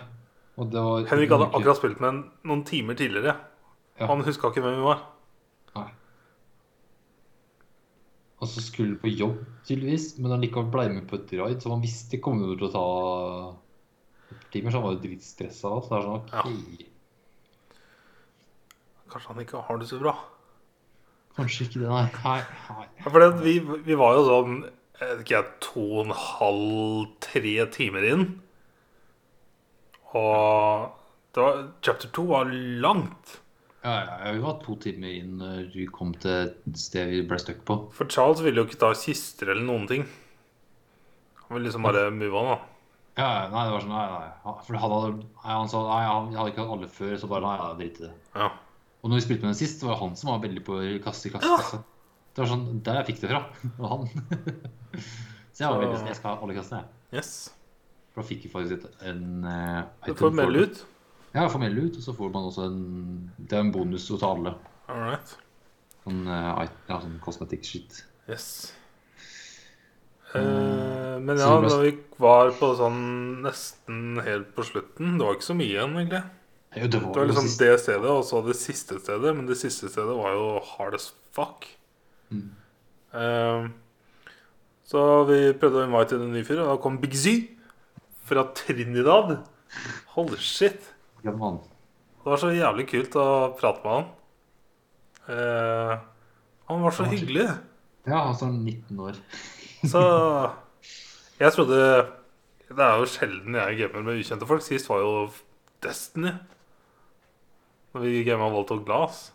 Og 0.60 0.68
det 0.74 0.82
var 0.84 1.06
Henrik 1.08 1.32
hadde 1.32 1.48
akkurat 1.54 1.78
spilt 1.80 2.02
med 2.04 2.10
en 2.10 2.20
noen 2.44 2.66
timer 2.68 2.96
tidligere. 3.00 3.38
Ja. 4.00 4.08
Han 4.12 4.24
huska 4.28 4.52
ikke 4.52 4.62
hvem 4.66 4.76
vi 4.82 4.84
var. 4.90 5.00
Nei. 5.76 5.88
Og 8.42 8.48
så 8.48 8.62
skulle 8.64 8.96
han 8.96 9.02
på 9.04 9.12
jobb, 9.16 9.40
tydeligvis, 9.68 10.18
men 10.20 10.32
han 10.32 10.42
likevel 10.44 10.70
ble 10.72 10.86
med 10.94 11.08
på 11.10 11.16
et 11.20 11.32
raid, 11.40 11.60
så 11.64 11.72
han 11.74 11.82
visste 11.84 12.12
det 12.18 12.22
til 12.24 12.68
å 12.68 12.72
ta 12.76 12.86
timer, 14.52 14.72
så 14.72 14.80
han 14.80 14.84
var 14.88 14.94
jo 14.96 15.04
dritstressa. 15.04 15.74
Så 15.84 15.90
det 15.90 15.98
er 15.98 16.08
sånn, 16.08 16.24
ok, 16.28 16.89
Kanskje 19.10 19.34
han 19.34 19.44
ikke 19.44 19.64
har 19.68 19.80
det 19.82 19.90
så 19.90 20.02
bra. 20.02 20.16
kanskje 21.38 21.66
ikke 21.68 21.82
det, 21.82 21.90
nei. 21.90 22.06
Nei, 22.26 22.42
nei. 22.70 22.88
For 23.06 23.32
vi, 23.44 23.56
vi 23.88 23.98
var 23.98 24.18
jo 24.18 24.28
sånn 24.28 24.60
jeg 25.00 25.08
vet 25.16 25.22
ikke 25.24 25.44
to 25.64 25.82
og 25.86 26.00
en 26.04 26.16
halv, 26.20 27.04
tre 27.24 27.54
timer 27.72 28.08
inn. 28.10 28.24
Og 30.12 30.90
var, 31.38 31.62
chapter 31.86 32.10
2 32.12 32.26
var 32.28 32.50
langt. 32.84 33.38
Ja, 33.86 33.94
ja, 34.26 34.34
vi 34.36 34.42
var 34.44 34.58
to 34.60 34.76
timer 34.84 35.14
inn 35.22 35.38
når 35.40 35.70
vi 35.72 35.86
kom 35.88 36.12
til 36.20 36.50
et 36.50 36.80
sted 36.82 37.14
vi 37.14 37.22
ble 37.30 37.40
stuck 37.40 37.62
på. 37.68 37.78
For 37.96 38.12
Charles 38.12 38.44
ville 38.44 38.60
jo 38.60 38.68
ikke 38.68 38.82
ta 38.82 38.92
kister 38.98 39.54
eller 39.54 39.64
noen 39.64 39.88
ting. 39.88 40.04
Han 41.46 41.56
ville 41.56 41.70
liksom 41.70 41.88
bare 41.88 42.10
move 42.12 42.36
on, 42.36 42.52
da. 42.52 42.58
Ja, 43.20 43.30
nei, 43.52 43.64
det 43.68 43.76
var 43.78 43.86
sånn, 43.86 43.96
nei, 43.96 44.08
nei. 44.12 44.58
For 44.68 44.80
han, 44.80 44.96
hadde, 44.98 45.14
nei, 45.24 45.54
han 45.54 45.72
sa 45.72 45.86
nei, 45.88 46.04
han 46.10 46.36
hadde 46.36 46.52
ikke 46.52 46.66
hatt 46.66 46.76
alle 46.76 46.92
før, 47.00 47.16
så 47.20 47.32
bare 47.32 47.48
nei, 47.48 47.56
ja, 47.62 47.70
drit 47.80 48.02
i 48.02 48.06
det. 48.10 48.12
Ja. 48.36 48.50
Og 49.00 49.12
når 49.12 49.20
vi 49.20 49.26
spilte 49.26 49.46
med 49.46 49.54
den 49.54 49.60
sist, 49.62 49.84
var 49.86 49.96
det 49.96 50.02
han 50.02 50.18
som 50.20 50.34
var 50.34 50.42
veldig 50.44 50.64
på 50.68 50.80
kasse 51.06 51.30
i 51.30 51.34
kasse. 51.34 51.50
Kasse. 51.50 51.82
Det 52.36 52.44
var 52.44 52.50
sånn, 52.52 52.66
der 52.86 53.00
jeg 53.00 53.08
fikk 53.10 53.22
det 53.24 53.32
fra. 53.32 53.42
Det 53.64 53.76
var 53.80 53.94
han. 53.96 54.10
så 55.54 55.64
jeg 55.64 55.72
var 55.72 55.82
veldig 55.84 56.00
sånn, 56.00 56.12
jeg 56.12 56.20
skal 56.20 56.34
ha 56.34 56.46
alle 56.46 56.58
kassene, 56.58 56.82
jeg. 56.84 57.20
Yes. 57.20 57.34
For 58.12 58.22
da 58.22 58.30
fikk 58.30 58.48
jeg 58.48 58.54
faktisk 58.54 59.06
en 59.08 59.46
uh, 59.46 59.84
Du 60.06 60.14
får 60.20 60.36
melde 60.38 60.66
ut. 60.66 60.82
Ja, 61.34 61.46
får 61.46 61.62
melde 61.62 61.86
ut, 61.88 62.00
og 62.00 62.06
så 62.06 62.16
får 62.18 62.34
man 62.34 62.50
også 62.50 62.66
en 62.66 62.82
Det 63.38 63.58
er 63.58 63.64
en 63.64 63.72
bonus 63.74 64.10
å 64.14 64.20
ta 64.22 64.34
alle. 64.36 64.56
All 64.90 65.06
right. 65.06 65.36
Sånn, 66.04 66.24
uh, 66.28 66.66
ja, 66.90 67.00
sånn 67.00 67.20
cosmetic 67.24 67.66
shit. 67.68 68.02
Yes. 68.30 68.50
Uh, 70.34 71.18
men 71.24 71.40
ja, 71.40 71.50
da 71.64 71.80
vi 71.82 71.96
var 72.22 72.52
på 72.58 72.74
sånn 72.78 73.00
nesten 73.42 74.20
helt 74.22 74.52
på 74.54 74.62
slutten 74.68 75.16
Det 75.18 75.26
var 75.26 75.38
ikke 75.40 75.48
så 75.48 75.56
mye 75.58 75.72
igjen, 75.72 75.96
egentlig. 75.98 76.22
Jo, 76.78 76.86
det 76.86 77.00
var, 77.02 77.14
Det 77.14 77.22
var 77.22 77.26
liksom 77.32 77.48
sist- 77.48 77.60
det 77.60 77.80
stedet, 77.82 78.10
og 78.10 78.24
så 78.24 78.42
det 78.46 78.56
siste 78.56 79.00
stedet. 79.02 79.36
Men 79.36 79.48
det 79.48 79.58
siste 79.58 79.90
stedet 79.90 80.16
var 80.18 80.36
jo 80.38 80.60
hard 80.76 80.94
as 80.96 81.14
fuck. 81.34 81.66
Mm. 82.30 82.52
Uh, 83.14 83.70
så 84.86 85.24
vi 85.26 85.40
prøvde 85.58 85.82
å 85.82 85.88
invite 85.88 86.20
en 86.20 86.32
ny 86.34 86.44
fyr, 86.46 86.62
og 86.62 86.70
da 86.70 86.78
kom 86.82 87.00
Big 87.02 87.16
Z 87.18 87.48
fra 88.30 88.46
Trinidad. 88.54 89.40
Holy 90.14 90.38
shit. 90.38 90.94
Ja, 91.24 91.32
Det 91.32 92.26
var 92.26 92.38
så 92.38 92.54
jævlig 92.54 92.88
kult 92.90 93.16
å 93.18 93.26
prate 93.58 93.82
med 93.84 93.92
han. 93.94 94.08
Uh, 95.30 95.98
han 96.70 96.82
var 96.82 96.92
så 96.94 97.04
Han 97.04 97.12
var 97.12 97.18
hyggelig. 97.18 97.50
Ja, 98.08 98.22
han 98.34 98.36
er 98.42 98.72
19 98.72 99.00
år. 99.00 99.18
Så 99.92 100.00
jeg 101.40 101.54
trodde 101.56 101.78
Det 102.68 102.84
er 102.84 102.98
jo 103.00 103.06
sjelden 103.08 103.56
jeg 103.56 103.78
gamer 103.80 104.04
med 104.04 104.20
ukjente 104.20 104.48
folk. 104.50 104.64
Sist 104.66 104.90
var 104.90 105.00
jo 105.04 105.12
Destiny. 105.84 106.34
Når 107.94 108.04
vi 108.06 108.24
gama 108.28 108.50
Volt 108.54 108.72
of 108.76 108.84
Glass 108.86 109.32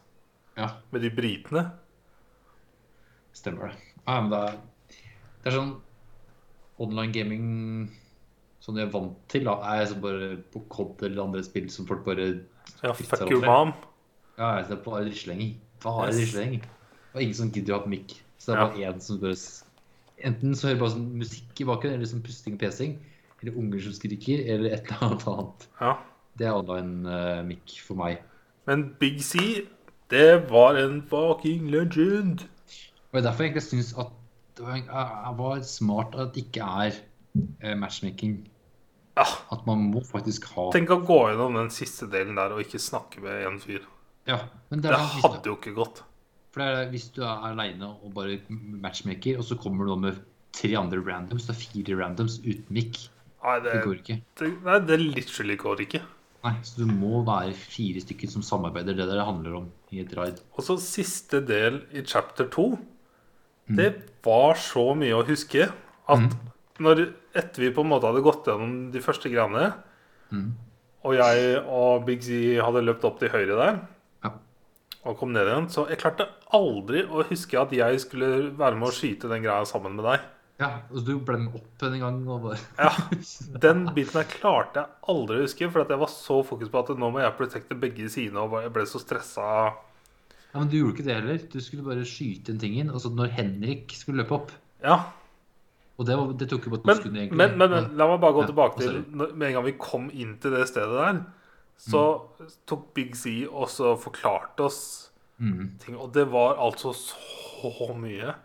Ja, 0.56 0.68
med 0.92 1.02
de 1.02 1.10
britene. 1.10 1.64
stemmer 3.34 3.72
det. 3.72 3.78
Ja, 4.06 4.20
men 4.20 4.30
det 4.30 4.40
er, 4.46 4.58
det 5.42 5.50
er 5.50 5.56
sånn 5.58 5.72
online 6.84 7.12
gaming 7.14 7.46
som 8.64 8.78
jeg 8.78 8.86
er 8.88 8.92
vant 8.94 9.16
til, 9.28 9.44
da, 9.48 9.56
er 9.74 9.86
som 9.90 10.00
bare 10.04 10.28
på 10.54 10.62
COD 10.72 11.02
eller 11.08 11.24
andre 11.26 11.42
spill 11.44 11.66
som 11.72 11.88
folk 11.88 12.04
bare 12.06 12.28
Ja, 12.82 12.92
fuck 12.96 13.26
your 13.30 13.42
mom. 13.44 13.74
Ja, 14.38 14.54
det 14.62 14.72
er 14.78 14.80
bare 14.84 15.04
risleng. 15.08 15.56
Bare 15.84 16.08
Yes. 16.08 16.20
risleng. 16.22 16.62
Og 17.14 17.20
ingen 17.22 17.34
som 17.36 17.50
gidder 17.52 17.76
å 17.76 17.80
ha 17.82 17.90
mic. 17.90 18.16
Så 18.38 18.52
det 18.52 18.56
er 18.56 18.64
bare 18.70 18.94
én 18.94 19.00
som 19.02 19.18
bare 19.22 19.36
Enten 20.24 20.54
så 20.56 20.68
hører 20.70 20.78
bare 20.80 20.94
sånn 20.94 21.08
musikk 21.18 21.60
i 21.60 21.64
bakgrunnen, 21.68 21.98
eller 21.98 22.06
sånn 22.08 22.22
pusting 22.24 22.54
og 22.54 22.60
pesing. 22.62 22.92
Eller 23.42 23.56
unger 23.58 23.80
som 23.82 23.92
skriker, 23.92 24.44
eller 24.54 24.72
et 24.72 24.86
eller 24.86 25.02
annet 25.08 25.24
annet. 25.28 25.66
Ja. 25.80 25.90
Det 26.38 26.46
er 26.46 26.54
online 26.54 27.04
uh, 27.10 27.42
mic 27.44 27.74
for 27.84 27.98
meg. 27.98 28.22
Men 28.66 28.94
Big 29.00 29.20
C, 29.24 29.66
det 30.10 30.50
var 30.50 30.78
en 30.80 31.00
fucking 31.10 31.68
legend. 31.72 32.44
Og 32.44 33.18
det 33.18 33.20
er 33.22 33.26
derfor 33.28 33.44
jeg 33.44 33.52
egentlig 33.52 33.66
syns 33.68 33.92
at 34.00 34.12
det 34.56 34.64
var, 35.38 35.60
smart 35.66 36.14
at 36.14 36.34
det 36.34 36.44
ikke 36.46 36.66
er 36.86 36.96
eh, 37.62 37.74
matchmaking. 37.78 38.36
Ja. 39.18 39.26
At 39.54 39.66
man 39.66 39.88
må 39.92 40.02
faktisk 40.06 40.48
ha 40.54 40.68
Tenk 40.74 40.90
å 40.90 41.00
gå 41.06 41.18
gjennom 41.28 41.54
den 41.58 41.70
siste 41.74 42.08
delen 42.10 42.34
der 42.38 42.54
og 42.54 42.62
ikke 42.64 42.80
snakke 42.82 43.22
med 43.22 43.44
en 43.46 43.60
fyr. 43.62 43.84
Ja, 44.26 44.40
men 44.70 44.80
det 44.82 44.90
Det 44.90 44.98
du, 44.98 45.20
hadde 45.26 45.50
jo 45.50 45.56
ikke 45.58 45.74
gått. 45.76 46.02
for 46.54 46.62
det 46.62 46.68
er, 46.70 46.90
hvis 46.90 47.08
du 47.14 47.22
er 47.22 47.44
aleine 47.50 47.90
og 48.02 48.14
bare 48.14 48.38
matchmaker, 48.48 49.38
og 49.38 49.44
så 49.44 49.58
kommer 49.58 49.86
du 49.86 49.96
med 50.06 50.22
tre 50.54 50.70
andre 50.78 51.02
randoms, 51.02 51.46
da 51.46 51.52
fire 51.58 51.98
randoms 51.98 52.38
uten 52.46 52.70
mic. 52.70 53.08
Nei, 53.44 53.58
det, 53.60 53.72
Det 53.74 53.82
går 53.84 53.98
ikke. 54.00 54.16
det, 54.40 54.50
nei, 54.64 54.78
det 54.86 54.98
literally 55.02 55.56
går 55.60 55.82
ikke. 55.84 56.00
Nei, 56.44 56.54
så 56.66 56.82
du 56.82 56.90
må 56.92 57.22
være 57.24 57.54
fire 57.56 58.02
stykker 58.04 58.28
som 58.28 58.42
samarbeider. 58.44 58.92
Det 58.98 59.06
der 59.08 59.16
det 59.16 59.24
handler 59.26 59.54
om 59.62 59.68
i 59.94 60.02
et 60.02 60.12
raid. 60.18 60.40
Og 60.58 60.64
så 60.66 60.76
siste 60.82 61.40
del 61.48 61.78
i 61.96 62.02
chapter 62.04 62.44
2. 62.52 62.66
Mm. 63.70 63.76
Det 63.78 63.88
var 64.26 64.54
så 64.60 64.90
mye 64.98 65.16
å 65.16 65.24
huske 65.24 65.70
at 66.12 66.34
når 66.84 67.06
etter 67.34 67.62
vi 67.64 67.70
på 67.72 67.80
en 67.84 67.88
måte 67.94 68.10
hadde 68.10 68.20
gått 68.26 68.44
gjennom 68.50 68.90
de 68.92 69.00
første 69.00 69.30
greiene, 69.32 69.72
Mm. 70.32 70.52
og 71.04 71.14
jeg 71.14 71.58
og 71.68 72.04
Big 72.06 72.22
Z 72.24 72.58
hadde 72.64 72.80
løpt 72.82 73.04
opp 73.04 73.18
til 73.20 73.28
høyre 73.28 73.54
der 73.56 73.80
Ja. 74.24 74.30
og 75.04 75.16
kom 75.18 75.32
ned 75.32 75.46
igjen, 75.46 75.68
så 75.70 75.86
jeg 75.88 75.98
klarte 76.00 76.26
aldri 76.52 77.04
å 77.06 77.22
huske 77.28 77.60
at 77.60 77.70
jeg 77.70 78.00
skulle 78.00 78.50
være 78.56 78.74
med 78.76 78.88
å 78.88 78.92
skyte 78.92 79.28
den 79.28 79.42
greia 79.44 79.64
sammen 79.64 79.94
med 79.94 80.04
deg. 80.04 80.20
Ja, 80.60 80.68
og 80.94 81.00
du 81.06 81.16
ble 81.18 81.36
med 81.42 81.54
opp 81.58 81.82
en 81.88 81.96
gang 81.98 82.20
og 82.30 82.44
bare 82.44 82.58
Ja, 82.78 82.92
Den 83.64 83.80
biten 83.96 84.20
her 84.20 84.28
klarte 84.30 84.84
jeg 84.84 85.00
aldri 85.10 85.40
å 85.40 85.46
huske, 85.48 85.66
for 85.74 85.82
jeg 85.90 85.98
var 86.04 86.12
så 86.12 86.36
fokus 86.46 86.70
på 86.70 86.82
at 86.84 86.92
nå 87.00 87.08
må 87.10 87.22
jeg 87.24 87.34
protecte 87.40 87.74
begge 87.78 88.06
sidene, 88.12 88.44
og 88.46 88.54
jeg 88.62 88.70
ble 88.76 88.84
så 88.86 89.00
stressa. 89.02 89.48
Ja, 90.52 90.60
Men 90.60 90.70
du 90.70 90.76
gjorde 90.78 90.94
ikke 90.94 91.06
det 91.08 91.16
heller. 91.18 91.40
Du 91.50 91.58
skulle 91.60 91.82
bare 91.88 92.06
skyte 92.06 92.54
en 92.54 92.60
ting 92.62 92.76
inn. 92.78 92.92
Og 92.94 93.02
så 93.02 93.10
når 93.10 93.32
Henrik 93.34 93.90
skulle 93.98 94.22
løpe 94.22 94.36
opp 94.38 94.52
Ja, 94.84 95.00
Og 95.98 96.06
det, 96.06 96.14
var, 96.18 96.30
det 96.38 96.48
tok 96.50 96.66
jo 96.68 96.70
bare 96.76 96.84
to 96.84 96.90
men, 96.92 96.96
sekunder, 97.00 97.20
egentlig. 97.24 97.38
men, 97.40 97.56
men, 97.58 97.70
men 97.74 97.88
la 97.98 98.06
meg 98.12 98.20
bare 98.22 98.36
gå 98.38 98.44
Ja, 98.44 98.50
tilbake 98.52 98.78
til 98.84 99.00
Med 99.34 99.48
en 99.48 99.56
gang 99.58 99.66
vi 99.66 99.74
kom 99.78 100.06
inn 100.14 100.36
til 100.42 100.54
det 100.54 100.68
stedet 100.70 100.94
der, 101.00 101.18
så 101.82 102.04
tok 102.70 102.92
Big 102.94 103.16
Z 103.18 103.48
og 103.50 103.66
så 103.74 103.96
forklarte 103.98 104.68
oss 104.70 104.84
Mm. 105.34 105.72
ting, 105.82 105.96
og 105.98 106.12
det 106.14 106.28
var 106.30 106.54
altså 106.62 106.92
så 106.94 107.88
mye. 107.98 108.36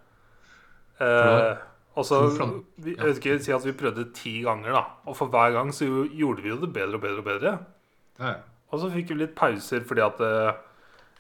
Eh, 0.99 1.57
og 1.99 2.05
så 2.07 2.21
to 2.37 2.47
vi. 2.79 2.93
Jeg 2.95 3.03
vet 3.05 3.19
ikke, 3.21 3.35
si 3.43 3.51
at 3.55 3.65
vi 3.67 3.73
prøvde 3.77 4.07
ti 4.15 4.37
ganger, 4.45 4.71
da. 4.75 4.83
Og 5.09 5.17
for 5.19 5.31
hver 5.33 5.51
gang 5.55 5.71
så 5.75 5.85
gjorde 6.07 6.43
vi 6.45 6.51
jo 6.53 6.57
det 6.63 6.71
bedre 6.75 6.95
og 6.99 7.03
bedre 7.03 7.21
og 7.23 7.27
bedre. 7.27 7.53
Ja. 8.19 8.33
Og 8.69 8.81
så 8.83 8.89
fikk 8.93 9.11
vi 9.13 9.19
litt 9.23 9.35
pauser 9.37 9.83
fordi 9.87 10.03
at 10.05 10.19
eh, 10.25 10.57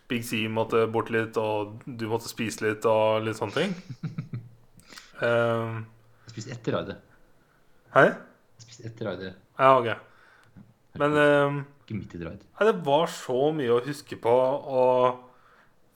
Big 0.09 0.23
C 0.25 0.43
måtte 0.49 0.83
bort 0.91 1.09
litt, 1.13 1.37
og 1.37 1.83
du 1.85 2.05
måtte 2.09 2.29
spise 2.31 2.63
litt 2.65 2.85
og 2.89 3.23
litt 3.27 3.39
sånne 3.39 3.57
ting. 3.59 3.75
Eh, 5.19 5.71
Jeg 6.29 6.31
spiste 6.31 6.53
etter 6.55 6.75
raidet. 6.77 6.93
Hei? 7.91 8.05
Jeg 8.07 8.63
spiste 8.63 8.85
etter 8.87 9.09
raidet. 9.09 9.31
Ja, 9.59 9.73
ok. 9.75 9.89
Men 11.01 11.17
Ikke 11.19 11.97
midt 11.97 12.13
i 12.15 12.21
raid. 12.23 12.45
Nei, 12.55 12.67
det 12.69 12.75
var 12.85 13.11
så 13.11 13.49
mye 13.57 13.73
å 13.75 13.81
huske 13.83 14.15
på. 14.23 14.31
Og 14.31 15.19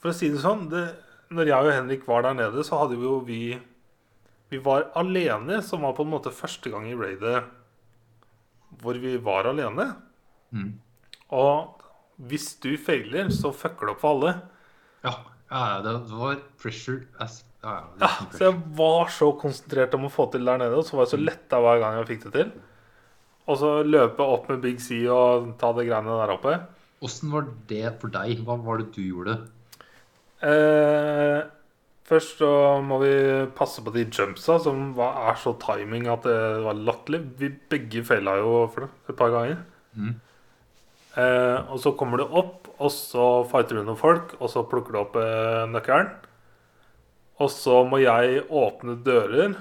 for 0.03 0.11
å 0.11 0.15
si 0.18 0.27
det 0.34 0.41
sånn 0.43 0.65
det, 0.73 0.84
Når 1.31 1.47
jeg 1.53 1.69
og 1.69 1.72
Henrik 1.73 2.03
var 2.10 2.26
der 2.27 2.35
nede, 2.38 2.65
så 2.68 2.81
hadde 2.81 2.99
jo 2.99 3.22
vi 3.23 3.55
Vi 4.53 4.59
var 4.61 4.91
alene, 4.99 5.63
som 5.65 5.81
var 5.81 5.95
på 5.97 6.05
en 6.05 6.13
måte 6.13 6.34
første 6.34 6.69
gang 6.69 6.85
i 6.85 6.97
raidet 6.97 7.39
hvor 8.81 8.97
vi 9.01 9.15
var 9.21 9.47
alene. 9.49 9.88
Mm. 10.53 10.73
Og 11.34 11.81
hvis 12.30 12.51
du 12.61 12.75
feiler, 12.77 13.31
så 13.34 13.53
fucker 13.55 13.89
det 13.89 13.95
opp 13.95 14.03
for 14.03 14.17
alle. 14.17 14.34
Ja, 15.05 15.15
ja, 15.49 15.63
det 15.85 15.95
var 16.11 16.38
pressure 16.61 17.07
as 17.21 17.41
Ja, 17.63 17.77
ja. 18.01 18.09
så 18.34 18.49
jeg 18.49 18.59
var 18.75 19.11
så 19.13 19.30
konsentrert 19.39 19.93
om 19.95 20.09
å 20.09 20.11
få 20.11 20.27
til 20.34 20.43
der 20.45 20.59
nede, 20.59 20.75
og 20.75 20.84
så 20.85 20.97
var 20.97 21.05
jeg 21.07 21.13
så 21.13 21.21
letta 21.21 21.61
hver 21.63 21.80
gang 21.80 21.97
jeg 22.01 22.09
fikk 22.11 22.25
det 22.27 22.34
til. 22.35 22.53
Og 23.47 23.59
så 23.59 23.71
løpe 23.88 24.25
opp 24.35 24.49
med 24.51 24.61
Big 24.63 24.81
C 24.84 25.01
og 25.11 25.53
ta 25.61 25.71
de 25.75 25.85
greiene 25.88 26.17
der 26.19 26.34
oppe. 26.35 26.57
Åssen 27.03 27.31
var 27.34 27.47
det 27.71 27.95
for 28.01 28.11
deg? 28.11 28.43
Hva 28.45 28.57
var 28.63 28.84
det 28.84 28.91
du 28.95 29.01
gjorde? 29.03 29.38
Eh, 30.43 31.39
først 32.07 32.38
så 32.41 32.49
må 32.84 32.97
vi 33.03 33.11
passe 33.55 33.84
på 33.85 33.93
de 33.95 34.03
jumpsa, 34.05 34.57
som 34.59 34.91
var, 34.97 35.15
er 35.31 35.39
så 35.39 35.53
timing 35.61 36.07
at 36.11 36.25
det 36.27 36.38
var 36.65 36.75
latterlig. 36.80 37.21
Vi 37.39 37.49
begge 37.71 38.03
feila 38.07 38.38
jo 38.41 38.53
for 38.73 38.85
det 38.85 38.91
et 39.13 39.19
par 39.19 39.31
ganger. 39.34 39.61
Mm. 39.95 40.13
Eh, 41.15 41.57
og 41.71 41.80
så 41.80 41.93
kommer 41.97 42.17
du 42.17 42.25
opp, 42.25 42.69
og 42.81 42.89
så 42.91 43.25
fighter 43.51 43.77
du 43.80 43.84
noen 43.85 43.99
folk, 43.99 44.34
og 44.41 44.49
så 44.49 44.63
plukker 44.67 44.95
du 44.95 44.99
opp 45.03 45.17
eh, 45.21 45.63
nøkkelen. 45.69 46.09
Og 47.43 47.49
så 47.53 47.80
må 47.89 47.99
jeg 48.01 48.43
åpne 48.49 48.97
dører, 49.05 49.55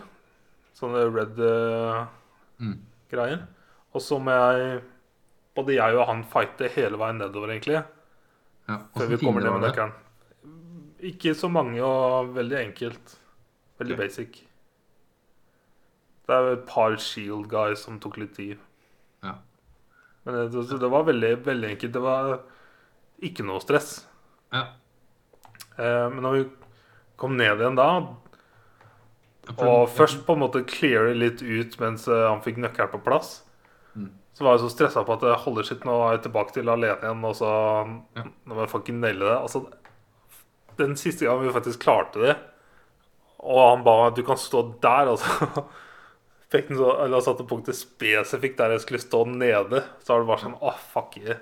sånne 0.78 1.06
red 1.14 1.40
eh, 1.46 2.02
Mm. 2.62 2.76
greier. 3.10 3.40
Og 3.92 4.00
så 4.04 4.18
må 4.22 4.30
jeg 4.30 4.82
Både 5.52 5.74
jeg 5.74 5.96
og 5.98 6.06
han 6.08 6.22
fighte 6.24 6.68
hele 6.72 6.96
veien 6.96 7.18
nedover, 7.20 7.50
egentlig. 7.52 7.82
Ja. 8.70 8.76
Før 8.96 9.10
vi 9.10 9.18
kommer 9.20 9.42
ned 9.44 9.52
med 9.52 9.66
nøkkelen. 9.66 9.90
Ikke 11.02 11.34
så 11.34 11.48
mange 11.50 11.82
og 11.82 12.32
veldig 12.36 12.58
enkelt. 12.60 13.16
Veldig 13.80 13.96
okay. 13.96 14.06
basic. 14.06 14.40
Det 16.22 16.36
er 16.36 16.52
et 16.52 16.66
par 16.68 16.94
shield 17.02 17.48
guys 17.50 17.82
som 17.82 17.98
tok 18.00 18.20
litt 18.22 18.36
tid. 18.36 18.60
Ja. 19.26 19.34
Men 20.22 20.38
det, 20.52 20.62
det 20.70 20.90
var 20.92 21.08
veldig, 21.08 21.32
veldig 21.46 21.72
enkelt. 21.74 21.94
Det 21.96 22.02
var 22.04 22.36
ikke 23.22 23.46
noe 23.46 23.62
stress. 23.62 23.96
Ja. 24.54 24.68
Eh, 25.78 26.06
men 26.12 26.22
når 26.22 26.36
vi 26.38 26.44
kom 27.18 27.34
ned 27.38 27.58
igjen 27.62 27.78
da, 27.78 27.88
og 29.58 29.88
først 29.90 30.22
på 30.26 30.36
en 30.36 30.42
måte 30.44 30.62
cleare 30.70 31.14
litt 31.18 31.42
ut 31.42 31.74
mens 31.82 32.06
eh, 32.10 32.26
han 32.28 32.42
fikk 32.44 32.62
nøkkelen 32.62 32.94
på 32.94 33.02
plass, 33.08 33.40
Mm. 33.92 34.06
så 34.32 34.44
var 34.46 34.54
jeg 34.54 34.62
så 34.62 34.68
stressa 34.72 35.02
på 35.04 35.12
at 35.12 35.20
det 35.20 35.34
holder 35.42 35.66
sitt, 35.68 35.82
nå 35.84 35.92
er 36.06 36.14
jeg 36.14 36.22
tilbake 36.24 36.54
til 36.54 36.70
alene 36.72 36.94
igjen, 36.96 37.24
og 37.28 37.34
så 37.36 37.48
Ja. 38.16 38.22
Nå 38.46 38.54
må 38.54 38.62
jeg 38.62 38.70
fucking 38.72 39.02
naile 39.02 39.26
det. 39.26 39.34
Altså, 39.36 39.66
den 40.82 40.98
siste 41.00 41.26
gangen 41.28 41.46
vi 41.48 41.54
faktisk 41.54 41.82
klarte 41.84 42.22
det, 42.22 42.34
og 43.42 43.58
han 43.62 43.86
ba 43.86 43.94
meg 44.04 44.18
du 44.18 44.22
kan 44.26 44.38
stå 44.38 44.60
der, 44.82 45.10
og 45.12 45.18
så 45.22 45.64
fikk 46.52 46.68
den 46.70 46.78
så, 46.78 46.90
eller 47.04 47.24
satte 47.24 47.46
punktet 47.48 47.78
spesifikt 47.78 48.60
der 48.60 48.74
jeg 48.76 48.84
skulle 48.84 49.02
stå 49.02 49.24
nede, 49.30 49.82
så 50.04 50.14
var 50.14 50.22
det 50.22 50.30
bare 50.30 50.44
sånn 50.44 50.58
oh 50.60 50.78
fuck 50.92 51.16
yeah. 51.22 51.40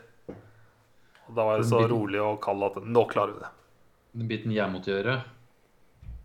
Og 1.31 1.37
da 1.37 1.45
var 1.47 1.61
jeg 1.61 1.69
så 1.71 1.83
rolig 1.91 2.19
og 2.23 2.41
kald 2.43 2.65
at 2.67 2.79
nå 2.83 3.05
klarer 3.11 3.37
vi 3.37 3.43
det. 3.45 3.51
Den 4.19 4.31
biten 4.31 4.51
jeg 4.51 4.67
måtte 4.73 4.91
gjøre 4.91 5.13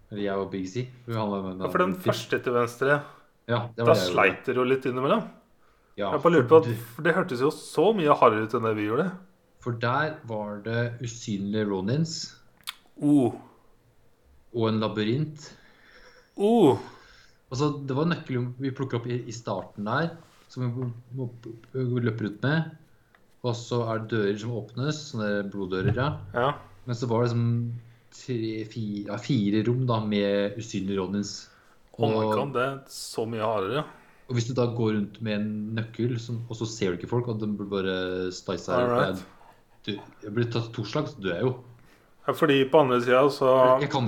Eller 0.09 0.21
jeg 0.23 0.41
og 0.41 0.47
Big 0.49 0.63
Z 0.71 0.87
Ja, 1.13 1.25
for 1.69 1.81
den 1.83 1.91
første 2.01 2.39
til 2.41 2.55
venstre, 2.55 2.95
Ja, 3.45 3.59
da 3.77 3.93
sleit 3.99 4.47
dere 4.47 4.63
jo 4.63 4.65
litt 4.65 4.87
innimellom. 4.89 5.21
Ja, 5.99 6.09
Jeg 6.15 6.23
bare 6.23 6.33
lurer 6.33 6.47
på 6.49 6.57
at, 6.63 6.71
for 6.95 7.05
Det 7.05 7.13
hørtes 7.13 7.43
jo 7.45 7.51
så 7.53 7.91
mye 7.93 8.15
hardere 8.17 8.47
ut 8.47 8.55
enn 8.57 8.65
det 8.65 8.73
vi 8.79 8.87
gjorde. 8.87 9.11
for 9.61 9.77
der 9.81 10.15
var 10.29 10.57
det 10.65 10.95
usynlige 11.05 11.65
Ronins 11.69 12.15
Uh, 13.01 13.35
og 14.55 14.69
en 14.69 14.79
labyrint. 14.83 15.49
O. 16.35 16.75
Altså, 17.51 17.71
det 17.87 17.95
var 17.95 18.07
nøkkel 18.09 18.49
vi 18.59 18.73
plukker 18.75 18.99
opp 18.99 19.09
i, 19.11 19.21
i 19.27 19.35
starten 19.35 19.87
der, 19.87 20.13
som 20.51 20.65
vi, 20.65 20.87
må, 21.17 21.29
vi 21.75 22.03
løper 22.03 22.31
ut 22.31 22.45
med. 22.45 22.71
Og 23.45 23.53
så 23.57 23.83
er 23.91 24.01
det 24.01 24.15
dører 24.15 24.39
som 24.41 24.55
åpnes, 24.57 25.01
sånne 25.11 25.29
bloddører, 25.53 25.93
ja. 25.93 26.07
Ja. 26.33 26.47
Men 26.85 26.97
så 26.97 27.09
var 27.09 27.21
det 27.21 27.29
liksom 27.29 27.49
tre, 28.15 28.39
fire, 28.71 29.03
ja, 29.11 29.19
fire 29.21 29.61
rom 29.67 29.83
da, 29.89 29.99
med 30.01 30.57
usynlige 30.57 31.03
Og 31.03 31.13
Oh 31.95 32.11
god, 32.11 32.55
det 32.55 32.63
er 32.65 32.79
så 32.91 33.23
mye 33.29 33.45
hardere. 33.45 33.85
Og 34.25 34.35
hvis 34.35 34.47
du 34.49 34.55
da 34.57 34.65
går 34.73 34.95
rundt 34.97 35.21
med 35.23 35.37
en 35.37 35.51
nøkkel, 35.77 36.17
som, 36.19 36.41
og 36.49 36.57
så 36.57 36.65
ser 36.67 36.91
du 36.91 36.99
ikke 36.99 37.11
folk, 37.11 37.29
og 37.29 37.39
de 37.39 37.47
blir 37.47 37.69
bare 37.69 37.95
Alright. 38.73 39.21
du, 39.85 39.93
Jeg 40.23 40.33
blir 40.33 40.49
tatt 40.51 40.71
to 40.73 40.83
slag, 40.83 41.11
så 41.11 41.21
dør 41.21 41.35
jeg 41.35 41.45
jo. 41.45 41.53
Fordi 42.25 42.59
på 42.69 42.79
andre 42.81 43.01
sida 43.03 43.21
så 43.29 43.49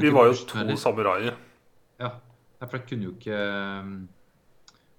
Vi 0.02 0.10
var 0.10 0.32
jo 0.32 0.38
to 0.50 0.78
samuraier. 0.80 1.36
Ja. 2.02 2.16
For 2.64 2.80
jeg 2.80 2.88
kunne 2.90 3.06
jo 3.06 3.14
ikke 3.14 3.38
um, 3.84 3.92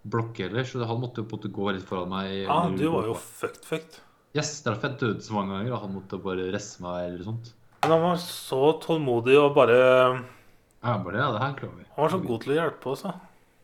blokke 0.06 0.46
heller, 0.46 0.66
så 0.66 0.86
han 0.86 1.00
måtte 1.02 1.22
jo 1.22 1.26
på 1.26 1.34
en 1.34 1.40
måte 1.40 1.54
gå 1.56 1.72
litt 1.74 1.86
foran 1.88 2.12
meg. 2.12 2.34
Ja, 2.44 2.60
du 2.70 2.84
var 2.92 3.08
jo 3.10 3.16
fucked, 3.18 3.64
fucked. 3.66 3.98
Yes, 4.36 4.60
derfor 4.62 4.90
jeg 4.90 5.00
døde 5.00 5.24
så 5.24 5.34
mange 5.34 5.56
ganger, 5.56 5.74
og 5.74 5.82
han 5.82 5.94
måtte 5.96 6.20
bare 6.22 6.50
resse 6.54 6.82
meg 6.84 7.08
eller 7.08 7.24
sånt. 7.26 7.50
Men 7.82 7.94
han 7.94 8.04
var 8.04 8.20
så 8.22 8.60
tålmodig 8.82 9.38
og 9.38 9.54
bare 9.56 9.78
Ja, 9.78 10.94
bare 11.02 11.14
det, 11.14 11.22
ja, 11.22 11.32
det 11.34 11.42
her 11.42 11.56
klarer 11.58 11.74
vi. 11.80 11.88
Han 11.96 12.04
var 12.04 12.14
så 12.14 12.20
god 12.22 12.44
til 12.44 12.54
å 12.54 12.58
hjelpe 12.58 12.92
oss, 12.92 13.02
da. 13.06 13.14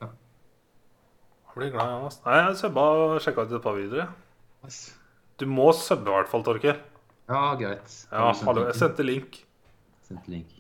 Ja. 0.02 0.09
Jeg 0.10 1.59
blir 1.60 1.72
glad 1.76 1.86
i 1.93 1.94
han, 1.94 2.09
ass. 2.10 2.18
Nei, 2.26 2.40
jeg 2.40 2.59
subba 2.62 2.89
og 2.98 3.14
sjekka 3.22 3.47
ut 3.47 3.55
et 3.55 3.66
par 3.68 3.78
videoer. 3.78 4.02
jeg. 4.02 4.10
Nice. 4.66 4.97
Du 5.39 5.47
må 5.51 5.70
subbe 5.76 6.10
i 6.10 6.16
hvert 6.16 6.31
fall, 6.31 6.47
Torker. 6.47 6.82
Ja, 7.28 7.55
greit. 7.56 7.94
Ja, 8.10 8.32
hallo, 8.44 8.66
jeg 8.68 8.76
sendte 8.76 9.05
link. 9.06 9.38
Sendte 10.05 10.28
link. 10.32 10.51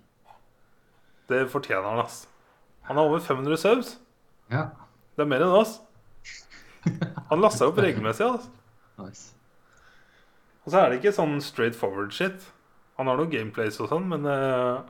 Det 1.28 1.42
fortjener 1.52 1.84
han, 1.84 2.00
ass. 2.04 2.22
Han 2.88 2.96
har 2.96 3.08
over 3.08 3.20
500 3.20 3.58
subs. 3.60 3.94
Ja, 4.52 4.70
Det 5.16 5.22
er 5.24 5.28
mer 5.30 5.44
enn 5.44 5.54
oss. 5.56 5.78
Han 7.30 7.40
laster 7.40 7.68
opp 7.70 7.78
regelmessig, 7.80 8.26
ass. 8.26 8.48
nice. 8.98 9.30
Og 10.64 10.72
så 10.72 10.80
er 10.80 10.90
det 10.90 10.98
ikke 11.00 11.12
sånn 11.16 11.36
straight 11.44 11.76
forward 11.76 12.12
shit. 12.16 12.48
Han 12.96 13.08
har 13.10 13.20
noen 13.20 13.32
gameplays 13.32 13.76
og 13.84 13.90
sånn, 13.92 14.08
men 14.08 14.24
uh, 14.24 14.80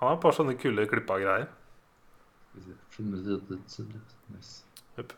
han 0.00 0.08
har 0.08 0.16
et 0.16 0.22
par 0.24 0.34
sånne 0.34 0.56
kule 0.58 0.86
klippa 0.90 1.20
greier. 1.22 1.46
Nice. 4.34 4.64
Jupp. 4.98 5.14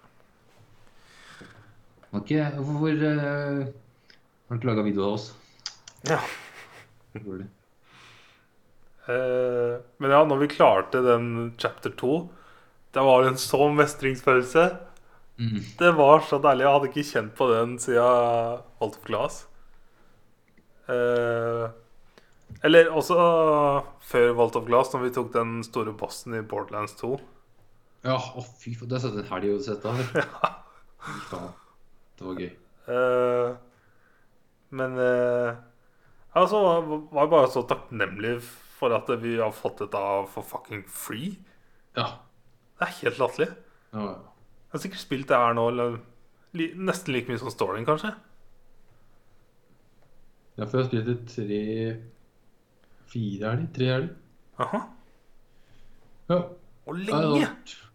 Ok, 2.16 2.32
hvorfor 2.60 3.02
uh, 3.08 3.64
har 3.66 4.52
du 4.52 4.60
ikke 4.60 4.70
laga 4.70 4.84
video 4.86 5.08
av 5.08 5.16
oss? 5.18 5.30
Ja. 6.06 6.20
Eh, 9.06 9.74
men 9.98 10.10
ja, 10.12 10.24
når 10.26 10.42
vi 10.42 10.48
klarte 10.50 11.02
den 11.04 11.54
chapter 11.58 11.92
2 11.94 12.16
Det 12.94 13.04
var 13.06 13.26
en 13.28 13.38
sånn 13.38 13.76
mestringsfølelse. 13.78 14.64
Mm. 15.36 15.60
Det 15.78 15.90
var 15.98 16.24
så 16.24 16.38
deilig. 16.42 16.64
Jeg 16.64 16.74
hadde 16.74 16.90
ikke 16.90 17.10
kjent 17.10 17.34
på 17.36 17.48
den 17.50 17.76
siden 17.82 18.62
Alt 18.80 18.96
of 18.96 19.02
Glass. 19.04 19.42
Eh, 20.88 21.66
eller 22.64 22.90
også 22.94 23.16
før 24.06 24.32
Walt 24.38 24.56
of 24.56 24.66
Glass, 24.68 24.92
når 24.94 25.04
vi 25.04 25.14
tok 25.18 25.32
den 25.34 25.58
store 25.66 25.92
bossen 25.98 26.38
i 26.38 26.44
Borderlands 26.46 26.96
2. 27.02 27.16
Ja, 28.06 28.16
å 28.16 28.44
fy 28.44 28.72
faen. 28.78 28.88
Det 28.90 28.98
er 28.98 29.04
sånn 29.04 29.16
sett 29.16 29.24
en 29.24 29.32
helg 29.34 29.52
og 29.52 29.64
sett 29.66 29.86
av. 29.88 30.02
Fy 31.06 31.16
faen. 31.30 31.54
Det 32.16 32.26
var 32.26 32.40
gøy. 32.40 32.52
Uh, 32.86 33.48
men 34.78 34.94
uh, 35.00 35.58
altså, 36.36 36.60
var 37.12 37.30
bare 37.32 37.50
så 37.52 37.62
takknemlig 37.68 38.36
for 38.76 38.92
at 38.96 39.08
vi 39.22 39.36
har 39.40 39.54
fått 39.56 39.80
dette 39.84 40.02
for 40.32 40.44
fucking 40.44 40.84
free. 40.88 41.34
Ja. 41.96 42.10
Det 42.76 42.86
er 42.88 42.96
helt 43.02 43.18
latterlig. 43.22 43.50
ja. 43.96 44.06
ja. 44.12 44.16
Jeg 44.66 44.80
har 44.80 44.82
sikkert 44.82 45.00
spilt 45.00 45.28
det 45.30 45.36
her 45.38 45.54
nå 45.56 45.62
eller, 45.70 45.94
li, 46.58 46.64
nesten 46.74 47.14
like 47.14 47.30
mye 47.30 47.38
som 47.40 47.48
storyen, 47.54 47.86
kanskje. 47.86 48.10
Ja, 50.58 50.66
for 50.66 50.76
jeg 50.76 50.82
har 50.82 50.88
spilt 50.90 51.06
det 51.06 51.16
tre 51.30 51.60
Fire 53.06 53.52
er 53.52 53.60
det 53.62 53.68
Tre 53.76 53.88
helger? 53.92 54.10
Aha. 54.64 54.80
Ja. 56.32 56.38
Og 56.86 56.98
det 56.98 57.06
lenge! 57.06 57.46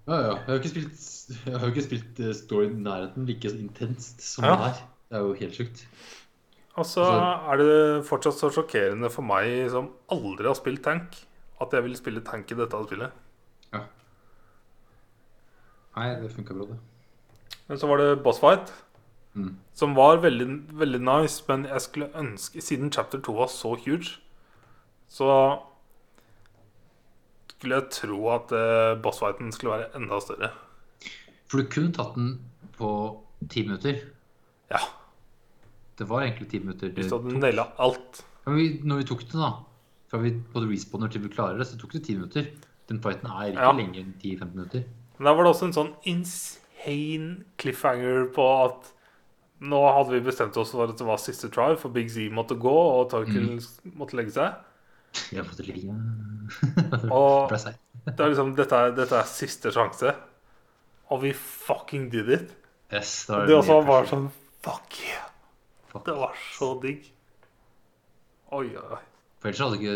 ja, 0.07 0.15
ja. 0.15 0.31
Jeg 0.31 0.47
har 0.47 0.59
ikke 0.61 0.72
spilt, 0.72 1.03
jeg 1.45 1.59
har 1.59 1.72
ikke 1.73 1.84
spilt 1.85 2.22
eh, 2.23 2.34
story 2.38 2.69
i 2.72 2.80
nærheten 2.88 3.27
like 3.27 3.51
intenst 3.51 4.23
som 4.26 4.47
Ja. 4.47 4.55
det 4.55 4.63
her. 4.72 4.81
Det 5.11 5.19
er 5.19 5.26
jo 5.27 5.34
helt 5.41 5.57
sjukt. 5.59 5.85
Og 6.82 6.86
så 6.90 7.03
Altså- 7.06 7.52
er 7.53 7.58
det 7.62 8.06
fortsatt 8.08 8.40
så 8.40 8.49
sjokkerende 8.56 9.10
for 9.14 9.22
meg 9.28 9.70
som 9.70 9.91
aldri 10.10 10.48
har 10.49 10.56
spilt 10.58 10.82
tank, 10.84 11.18
at 11.62 11.74
jeg 11.78 11.84
vil 11.86 11.95
spille 11.99 12.22
tank 12.26 12.49
i 12.52 12.56
dette 12.58 12.80
spillet. 12.88 13.12
Ja. 13.74 13.84
Nei, 15.95 16.08
det 16.22 16.32
funka 16.34 16.56
bra, 16.58 16.66
det. 16.72 16.80
Men 17.68 17.78
så 17.78 17.88
var 17.88 17.98
det 18.02 18.24
boss 18.24 18.40
fight, 18.41 18.72
Mm. 19.36 19.56
som 19.74 19.94
var 19.95 20.18
veldig, 20.18 20.48
veldig 20.76 20.99
nice. 21.02 21.44
Men 21.48 21.66
jeg 21.66 21.82
skulle 21.82 22.10
ønske, 22.16 22.62
siden 22.62 22.91
chapter 22.91 23.20
2 23.20 23.34
var 23.38 23.48
så 23.48 23.76
huge, 23.86 24.18
så 25.08 25.60
skulle 27.48 27.76
jeg 27.76 27.90
tro 27.91 28.30
at 28.34 28.52
uh, 28.52 29.02
boss 29.02 29.20
fighten 29.20 29.52
skulle 29.52 29.78
være 29.78 29.95
enda 29.95 30.20
større. 30.20 30.49
For 31.48 31.58
du 31.62 31.68
kunne 31.70 31.94
tatt 31.94 32.16
den 32.16 32.40
på 32.78 32.90
ti 33.49 33.64
minutter. 33.68 34.02
Ja, 34.72 34.78
Det 36.02 36.07
var 36.10 36.23
egentlig 36.26 36.48
ti 36.52 36.60
minutter. 36.64 36.90
det 36.90 36.98
hvis 37.03 37.11
du 37.11 37.18
hadde 37.19 37.40
naila 37.44 37.68
alt. 37.86 38.23
Ja, 38.41 38.49
men 38.52 38.57
vi, 38.57 38.68
når 38.90 39.03
vi 39.03 39.10
tok 39.11 39.22
det, 39.28 39.38
da 39.38 39.52
Fra 40.11 40.19
vi 40.23 40.32
både 40.53 40.68
respawner 40.72 41.11
til 41.14 41.22
vi 41.23 41.30
klarer 41.32 41.60
det, 41.61 41.68
så 41.69 41.78
tok 41.80 41.94
det 41.95 42.02
ti 42.07 42.15
minutter. 42.18 42.48
Den 42.90 42.99
fighten 43.03 43.30
er 43.30 43.52
ikke 43.52 43.61
Ja. 43.68 43.72
lenger 43.78 44.02
enn 44.02 44.15
10-15 44.19 44.56
minutter. 44.57 44.84
Men 45.19 45.30
der 45.30 45.36
var 45.38 45.45
det 45.45 45.52
også 45.53 45.68
en 45.69 45.78
sånn 45.78 45.94
insane 46.10 47.45
cliffhanger 47.61 48.26
på 48.36 48.48
at 48.65 48.90
nå 49.61 49.80
hadde 49.94 50.15
vi 50.18 50.23
bestemt 50.26 50.57
oss 50.57 50.72
for 50.73 50.90
at 50.90 50.98
det 50.98 51.06
var 51.06 51.22
siste 51.22 51.48
try, 51.53 51.76
for 51.78 51.94
Big 51.94 52.10
Z 52.10 52.32
måtte 52.34 52.57
gå, 52.57 52.73
og 52.73 53.11
Torkel 53.14 53.61
måtte 53.94 54.18
legge 54.18 54.34
seg. 54.34 54.57
Jeg 55.32 55.45
måtte 55.45 55.64
ligge 55.68 55.94
Og 57.11 57.52
det 57.52 58.18
er 58.19 58.32
liksom, 58.34 58.56
dette, 58.57 58.76
er, 58.76 58.94
dette 58.98 59.15
er 59.22 59.30
siste 59.30 59.72
sjanse. 59.72 60.15
Og 61.11 61.22
vi 61.22 61.34
fucking 61.38 62.10
did 62.11 62.30
it. 62.32 62.52
Yes, 62.91 63.26
da 63.30 63.44
er 63.44 63.52
Det 63.52 63.56
også 63.61 63.82
var 63.88 64.07
sånn 64.10 64.30
Fuck 64.65 64.98
yeah. 65.06 65.28
Det 65.91 66.15
var 66.15 66.35
så 66.55 66.72
digg. 66.84 67.07
Oi, 68.51 68.68
oi, 68.76 68.84
oi. 68.95 69.01
For 69.41 69.51
ellers 69.51 69.63
hadde 69.63 69.80
ikke 69.80 69.95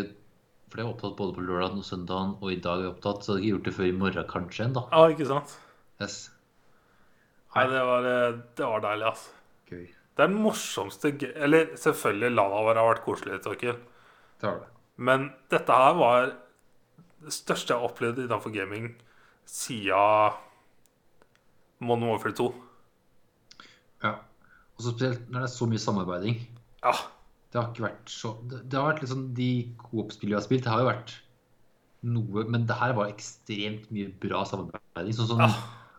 For 0.66 0.78
det 0.78 0.82
er 0.82 0.90
opptatt 0.90 1.16
både 1.18 1.36
på 1.36 1.44
lørdag 1.46 1.76
og 1.78 1.84
søndag, 1.86 2.32
og 2.42 2.52
i 2.52 2.58
dag 2.60 2.80
er 2.80 2.88
jeg 2.88 2.94
opptatt, 2.96 3.22
så 3.22 3.32
hadde 3.32 3.42
jeg 3.42 3.46
ikke 3.46 3.56
gjort 3.56 3.68
det 3.68 3.74
før 3.76 3.86
i 3.86 3.98
morgen 4.00 4.30
kanskje 4.32 4.64
ennå. 4.66 4.82
Ja, 4.92 5.02
ikke 5.12 5.28
sant? 5.28 5.52
Yes. 6.02 6.16
Nei, 7.54 7.64
det 7.70 7.84
var, 7.88 8.08
eh, 8.10 8.38
det 8.58 8.70
var 8.72 8.82
deilig, 8.84 9.06
altså. 9.12 9.30
Gøy. 9.70 9.84
Det 10.16 10.24
er 10.24 10.32
den 10.32 10.40
morsomste 10.40 11.12
Eller 11.34 11.70
selvfølgelig, 11.76 12.32
lavavar 12.34 12.80
har 12.80 12.90
vært 12.90 13.04
koselig, 13.04 13.38
Torkil. 13.44 13.78
Det 14.40 14.48
var 14.48 14.58
det. 14.64 14.68
Men 14.96 15.30
dette 15.52 15.72
her 15.72 15.94
var 15.96 16.30
det 17.24 17.32
største 17.34 17.72
jeg 17.72 17.80
har 17.80 17.90
opplevd 17.90 18.22
innenfor 18.24 18.52
gaming 18.54 18.94
siden 19.46 20.36
Modern 21.78 22.08
Warfare 22.10 22.32
2. 22.36 22.46
Ja. 24.02 24.14
Og 24.76 24.84
spesielt 24.84 25.28
når 25.30 25.40
det 25.40 25.48
er 25.48 25.54
så 25.56 25.66
mye 25.70 25.78
samarbeiding. 25.82 26.40
Ja, 26.84 26.92
Det 27.52 27.60
har 27.62 27.70
ikke 27.72 27.86
vært 27.86 28.10
så 28.12 28.34
Det, 28.50 28.58
det 28.68 28.76
har 28.78 28.92
vært 28.92 29.00
litt 29.00 29.10
sånn 29.10 29.28
De 29.34 29.46
coop-spillene 29.80 30.34
vi 30.34 30.40
har 30.40 30.44
spilt, 30.44 30.64
det 30.66 30.72
har 30.72 30.80
jo 30.82 30.88
vært 30.90 31.14
noe 32.06 32.44
Men 32.52 32.66
det 32.68 32.76
her 32.76 32.92
var 32.92 33.08
ekstremt 33.08 33.86
mye 33.90 34.10
bra 34.20 34.42
samarbeiding. 34.44 35.14
Sånn 35.16 35.30
som 35.32 35.40
Ja. 35.40 35.48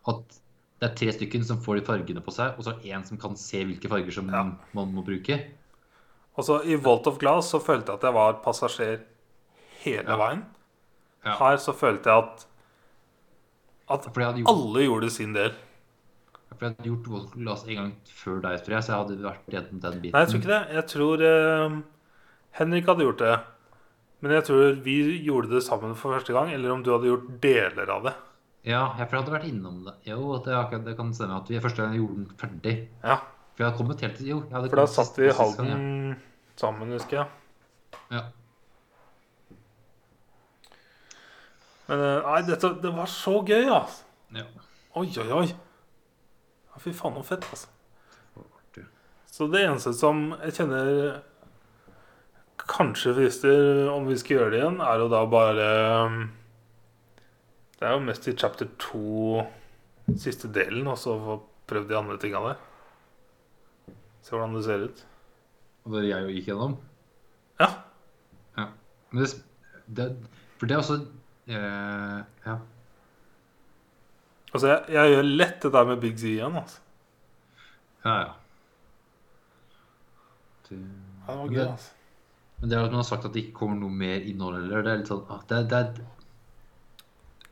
at 0.08 0.38
det 0.80 0.92
er 0.92 0.96
tre 0.96 1.12
stykker 1.12 1.44
som 1.44 1.58
får 1.60 1.80
de 1.80 1.86
fargene 1.88 2.22
på 2.24 2.32
seg, 2.32 2.54
og 2.58 2.64
så 2.64 2.70
er 2.76 2.82
det 2.84 2.92
én 2.94 3.06
som 3.08 3.18
kan 3.18 3.36
se 3.36 3.64
hvilke 3.66 3.90
farger 3.90 4.12
som 4.14 4.30
Ja. 4.30 4.44
man 4.74 4.94
må 4.94 5.04
bruke. 5.04 5.40
Og 6.38 6.46
så 6.46 6.64
I 6.66 6.76
Volt 6.76 7.08
of 7.08 7.18
Glass 7.18 7.50
så 7.52 7.60
følte 7.60 7.88
jeg 7.88 7.96
at 7.98 8.04
jeg 8.04 8.14
var 8.14 8.34
passasjer 8.46 9.02
hele 9.82 10.06
Ja. 10.06 10.18
veien. 10.18 10.46
Ja. 11.26 11.34
Her 11.36 11.58
så 11.58 11.74
følte 11.74 12.06
jeg 12.06 12.24
at 12.24 12.46
At 13.90 14.06
alle 14.48 14.84
gjorde 14.86 15.10
sin 15.10 15.34
del. 15.34 15.52
For 16.56 16.66
jeg 16.66 16.74
hadde 16.78 16.90
gjort 16.90 17.36
Glass 17.36 17.66
en 17.68 17.78
gang 17.80 17.92
før 18.18 18.40
deg, 18.46 18.62
tror 18.64 18.76
jeg, 18.78 18.86
så 18.86 18.94
jeg 18.94 19.02
hadde 19.02 19.18
vært 19.26 19.54
gjennom 19.54 19.82
den 19.84 20.00
biten. 20.02 20.16
Nei, 20.16 20.24
jeg 20.24 20.32
tror 20.32 20.42
ikke 20.42 20.54
det. 20.54 20.62
Jeg 20.78 20.86
tror 20.94 21.24
uh, 21.28 21.78
Henrik 22.60 22.90
hadde 22.90 23.08
gjort 23.08 23.24
det. 23.24 23.36
Men 24.24 24.34
jeg 24.34 24.46
tror 24.48 24.80
vi 24.88 24.96
gjorde 25.28 25.52
det 25.52 25.62
sammen 25.68 25.94
for 26.00 26.16
første 26.18 26.34
gang. 26.34 26.50
Eller 26.56 26.74
om 26.74 26.82
du 26.86 26.90
hadde 26.96 27.12
gjort 27.12 27.28
deler 27.44 27.92
av 27.94 28.08
det. 28.08 28.16
Ja, 28.68 28.82
jeg 28.98 29.06
for 29.06 29.18
jeg 29.18 29.24
hadde 29.24 29.36
vært 29.36 29.50
innom 29.52 29.84
det. 29.86 29.94
Jo, 30.10 30.40
det, 30.44 30.56
det 30.88 30.96
kan 30.98 31.14
stemme 31.16 31.38
at 31.38 31.52
vi 31.52 31.62
første 31.64 31.84
gang 31.84 32.00
gjorde 32.00 32.18
den 32.24 32.32
ferdig. 32.42 32.76
Ja, 33.04 33.20
For 33.54 33.64
jeg 33.64 33.70
hadde 33.70 33.78
kommet 33.82 34.02
helt 34.04 34.24
Jo, 34.26 34.40
jeg 34.48 34.56
hadde 34.58 34.72
For 34.74 34.82
da 34.82 34.88
satt 34.92 35.22
vi 35.22 35.30
i 35.30 35.36
Halden 35.38 35.70
Halden 35.72 36.18
sammen, 36.58 36.92
husker 36.98 37.22
jeg. 37.22 37.28
Ja. 38.10 38.18
ja. 38.18 38.26
Men 41.88 42.02
eh, 42.04 42.26
nei, 42.26 42.42
dette, 42.50 42.74
det 42.84 42.92
var 42.98 43.08
så 43.12 43.38
gøy, 43.48 43.70
altså. 43.72 44.04
ja. 44.36 44.44
Oi, 44.98 45.08
oi, 45.22 45.30
oi. 45.38 45.48
Fy 46.82 46.94
faen, 46.94 47.18
så 47.18 47.26
fett, 47.26 47.48
altså. 47.52 47.68
artig. 48.38 48.86
Så 49.32 49.48
det 49.52 49.64
eneste 49.66 49.94
som 49.98 50.30
jeg 50.42 50.56
kjenner 50.60 51.22
kanskje 52.68 53.14
frister 53.16 53.88
om 53.94 54.08
vi 54.10 54.18
skal 54.20 54.38
gjøre 54.38 54.54
det 54.54 54.62
igjen, 54.62 54.80
er 54.84 55.02
jo 55.02 55.10
da 55.12 55.22
bare 55.30 55.68
um, 56.08 56.18
Det 57.78 57.86
er 57.88 57.94
jo 57.96 58.06
mest 58.08 58.28
i 58.28 58.34
chapter 58.34 58.70
2, 58.82 59.44
siste 60.18 60.50
delen, 60.54 60.88
og 60.90 60.98
så 61.00 61.14
få 61.22 61.38
prøvd 61.70 61.92
de 61.92 61.98
andre 62.00 62.18
tinga 62.22 62.42
der. 62.48 62.64
Se 64.26 64.34
hvordan 64.34 64.56
det 64.58 64.64
ser 64.66 64.88
ut. 64.88 65.04
Og 65.86 65.94
det 65.96 66.08
jeg 66.08 66.26
jo 66.26 66.34
gikk 66.34 66.50
gjennom. 66.52 66.74
Ja. 67.62 67.70
Ja. 68.58 68.66
Men 69.12 69.24
det, 69.24 69.30
det 69.88 70.08
For 70.58 70.68
det 70.68 70.76
er 70.76 70.82
også 70.82 70.98
eh, 71.48 72.26
Ja. 72.48 72.58
Altså, 74.54 74.68
jeg, 74.72 74.84
jeg 74.96 75.12
gjør 75.14 75.30
lett 75.42 75.62
det 75.66 75.72
der 75.76 75.86
med 75.90 76.00
Big 76.04 76.18
Z 76.20 76.24
igjen, 76.32 76.56
altså. 76.56 76.80
Ja, 78.06 78.16
ja. 78.22 78.34
Det, 80.70 80.78
Ja, 81.28 81.34
det 81.34 81.40
var 81.42 81.52
gøy, 81.52 81.64
altså. 81.68 81.92
Men 82.60 82.70
det 82.72 82.78
er 82.78 82.86
at 82.88 82.92
man 82.94 83.02
har 83.04 83.06
sagt 83.06 83.26
at 83.28 83.34
det 83.36 83.42
ikke 83.44 83.60
kommer 83.60 83.78
noe 83.82 83.94
mer 83.94 84.24
innhold 84.26 84.56
heller. 84.58 84.82
Det 84.86 84.92
er 84.94 85.02
litt 85.04 85.12
sånn 85.12 85.28
ah, 85.30 85.42
det, 85.50 85.60
det 85.70 85.82
er, 85.84 86.00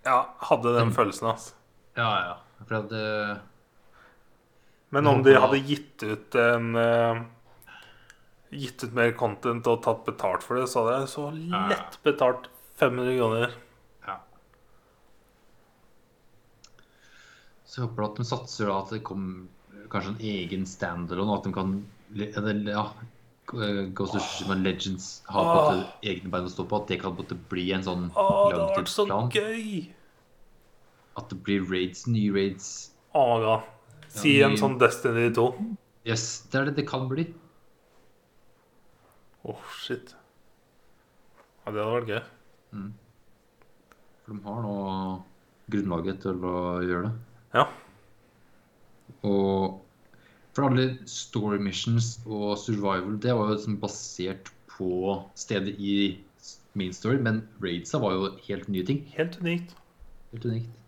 Ja, 0.06 0.16
hadde 0.50 0.72
den 0.78 0.88
Mm. 0.90 0.96
følelsen, 0.96 1.28
altså. 1.30 1.54
Ja, 1.98 2.10
ja. 2.26 2.34
For 2.66 2.76
at 2.80 2.90
det 2.90 3.42
Men 4.96 5.08
om 5.08 5.22
de 5.24 5.34
hadde 5.36 5.60
gitt 5.68 6.04
ut 6.04 6.36
en 6.40 6.76
uh, 6.76 7.22
Gitt 8.56 8.84
ut 8.86 8.94
mer 8.96 9.12
content 9.20 9.68
og 9.68 9.82
tatt 9.84 10.06
betalt 10.08 10.44
for 10.46 10.56
det, 10.60 10.68
så 10.72 10.86
hadde 10.86 11.00
jeg 11.02 11.10
så 11.12 11.26
lett 11.70 11.98
betalt 12.06 12.48
500 12.80 13.18
kroner. 13.18 13.56
Ja. 14.08 14.18
Så 17.76 17.82
jeg 17.82 17.90
håper 17.90 18.06
at 18.06 18.16
de 18.22 18.24
satser 18.24 18.70
da 18.72 18.78
at 18.80 18.92
det 18.96 19.02
kommer 19.04 19.90
kanskje 19.92 20.14
en 20.14 20.22
egen 20.24 20.62
standalone, 20.70 21.34
at 21.36 21.44
de 21.44 21.52
kan 21.52 21.74
eller, 22.16 22.62
ja, 22.72 22.86
Ghost 23.46 24.16
of 24.16 24.22
Shishima 24.24 24.56
Legends 24.56 25.10
har 25.28 25.44
på 25.44 25.58
måte 25.58 26.08
egne 26.08 26.32
bein 26.32 26.48
å 26.48 26.52
stå 26.54 26.64
på. 26.72 26.80
At 26.80 26.88
det 26.88 27.02
kan 27.02 27.18
måtte 27.18 27.36
bli 27.52 27.66
en 27.76 27.84
sånn 27.84 28.06
langtidsplan. 28.16 28.48
det 28.56 28.62
har 28.62 28.72
vært 28.80 28.94
så 28.94 29.06
gøy! 29.36 29.92
At 31.20 31.28
det 31.34 31.42
blir 31.44 31.68
raids, 31.68 32.06
nye 32.08 32.32
raids. 32.32 32.70
Ah, 33.12 33.36
ja. 33.44 33.58
Si 34.08 34.38
Ja, 34.40 34.48
en 34.48 34.56
ny- 34.56 34.62
sånn 34.64 34.80
Destiny 34.80 35.28
2. 35.36 35.46
Yes, 36.08 36.26
det 36.48 36.62
er 36.62 36.66
det 36.72 36.76
det 36.80 36.88
kan 36.88 37.10
bli. 37.12 37.28
Åh, 39.44 39.62
shit. 39.84 40.16
Ja, 41.66 41.72
det 41.76 41.84
hadde 41.84 42.00
vært 42.00 42.08
gøy. 42.16 42.24
For 44.24 44.34
de 44.34 44.44
har 44.48 44.62
nå 44.64 44.76
grunnlaget 45.70 46.22
til 46.24 46.40
å 46.46 46.58
gjøre 46.82 47.10
det. 47.12 47.35
Ja. 47.56 47.66
Og 49.24 49.82
for 50.56 50.70
alle 50.70 50.98
story 51.08 51.58
missions 51.58 52.20
og 52.26 52.58
survival, 52.58 53.18
det 53.22 53.36
var 53.36 53.50
jo 53.50 53.58
liksom 53.58 53.80
basert 53.82 54.52
på 54.78 55.22
stedet 55.36 55.76
i 55.80 56.24
main 56.74 56.94
story, 56.94 57.16
men 57.16 57.48
raidsa 57.64 58.00
var 58.04 58.14
jo 58.14 58.32
helt 58.48 58.70
nye 58.70 58.86
ting. 58.86 59.06
Helt 59.18 59.40
unikt. 59.42 59.76
Helt 60.32 60.46
unikt. 60.46 60.82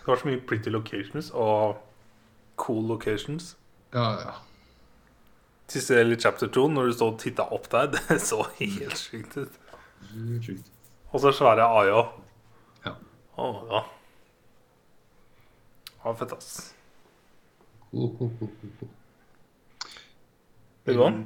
Det 0.00 0.06
var 0.06 0.16
så 0.16 0.28
mye 0.28 0.40
pretty 0.48 0.70
locations 0.72 1.30
og 1.30 1.76
cool 2.56 2.86
locations. 2.88 3.56
Ja, 3.94 4.10
ja. 4.20 4.32
Siste 5.68 5.94
del 5.94 6.12
i 6.12 6.16
chapter 6.20 6.48
2, 6.48 6.68
når 6.68 6.86
du 6.86 6.92
stod 6.92 7.12
og 7.12 7.20
titta 7.20 7.44
opp 7.52 7.70
der, 7.72 7.92
det 7.96 8.20
så 8.24 8.42
helt 8.58 8.98
sjukt 8.98 9.36
ut. 9.36 9.60
Og 11.12 11.20
så 11.20 11.32
svære 11.32 11.68
AI 11.68 11.92
òg. 11.92 12.08
Ja. 12.08 12.29
Å, 13.40 13.46
ja. 13.70 13.80
Ja, 16.04 16.12
fett, 16.16 16.32
ass. 16.36 16.74
Ha 20.86 20.86
den? 20.86 21.20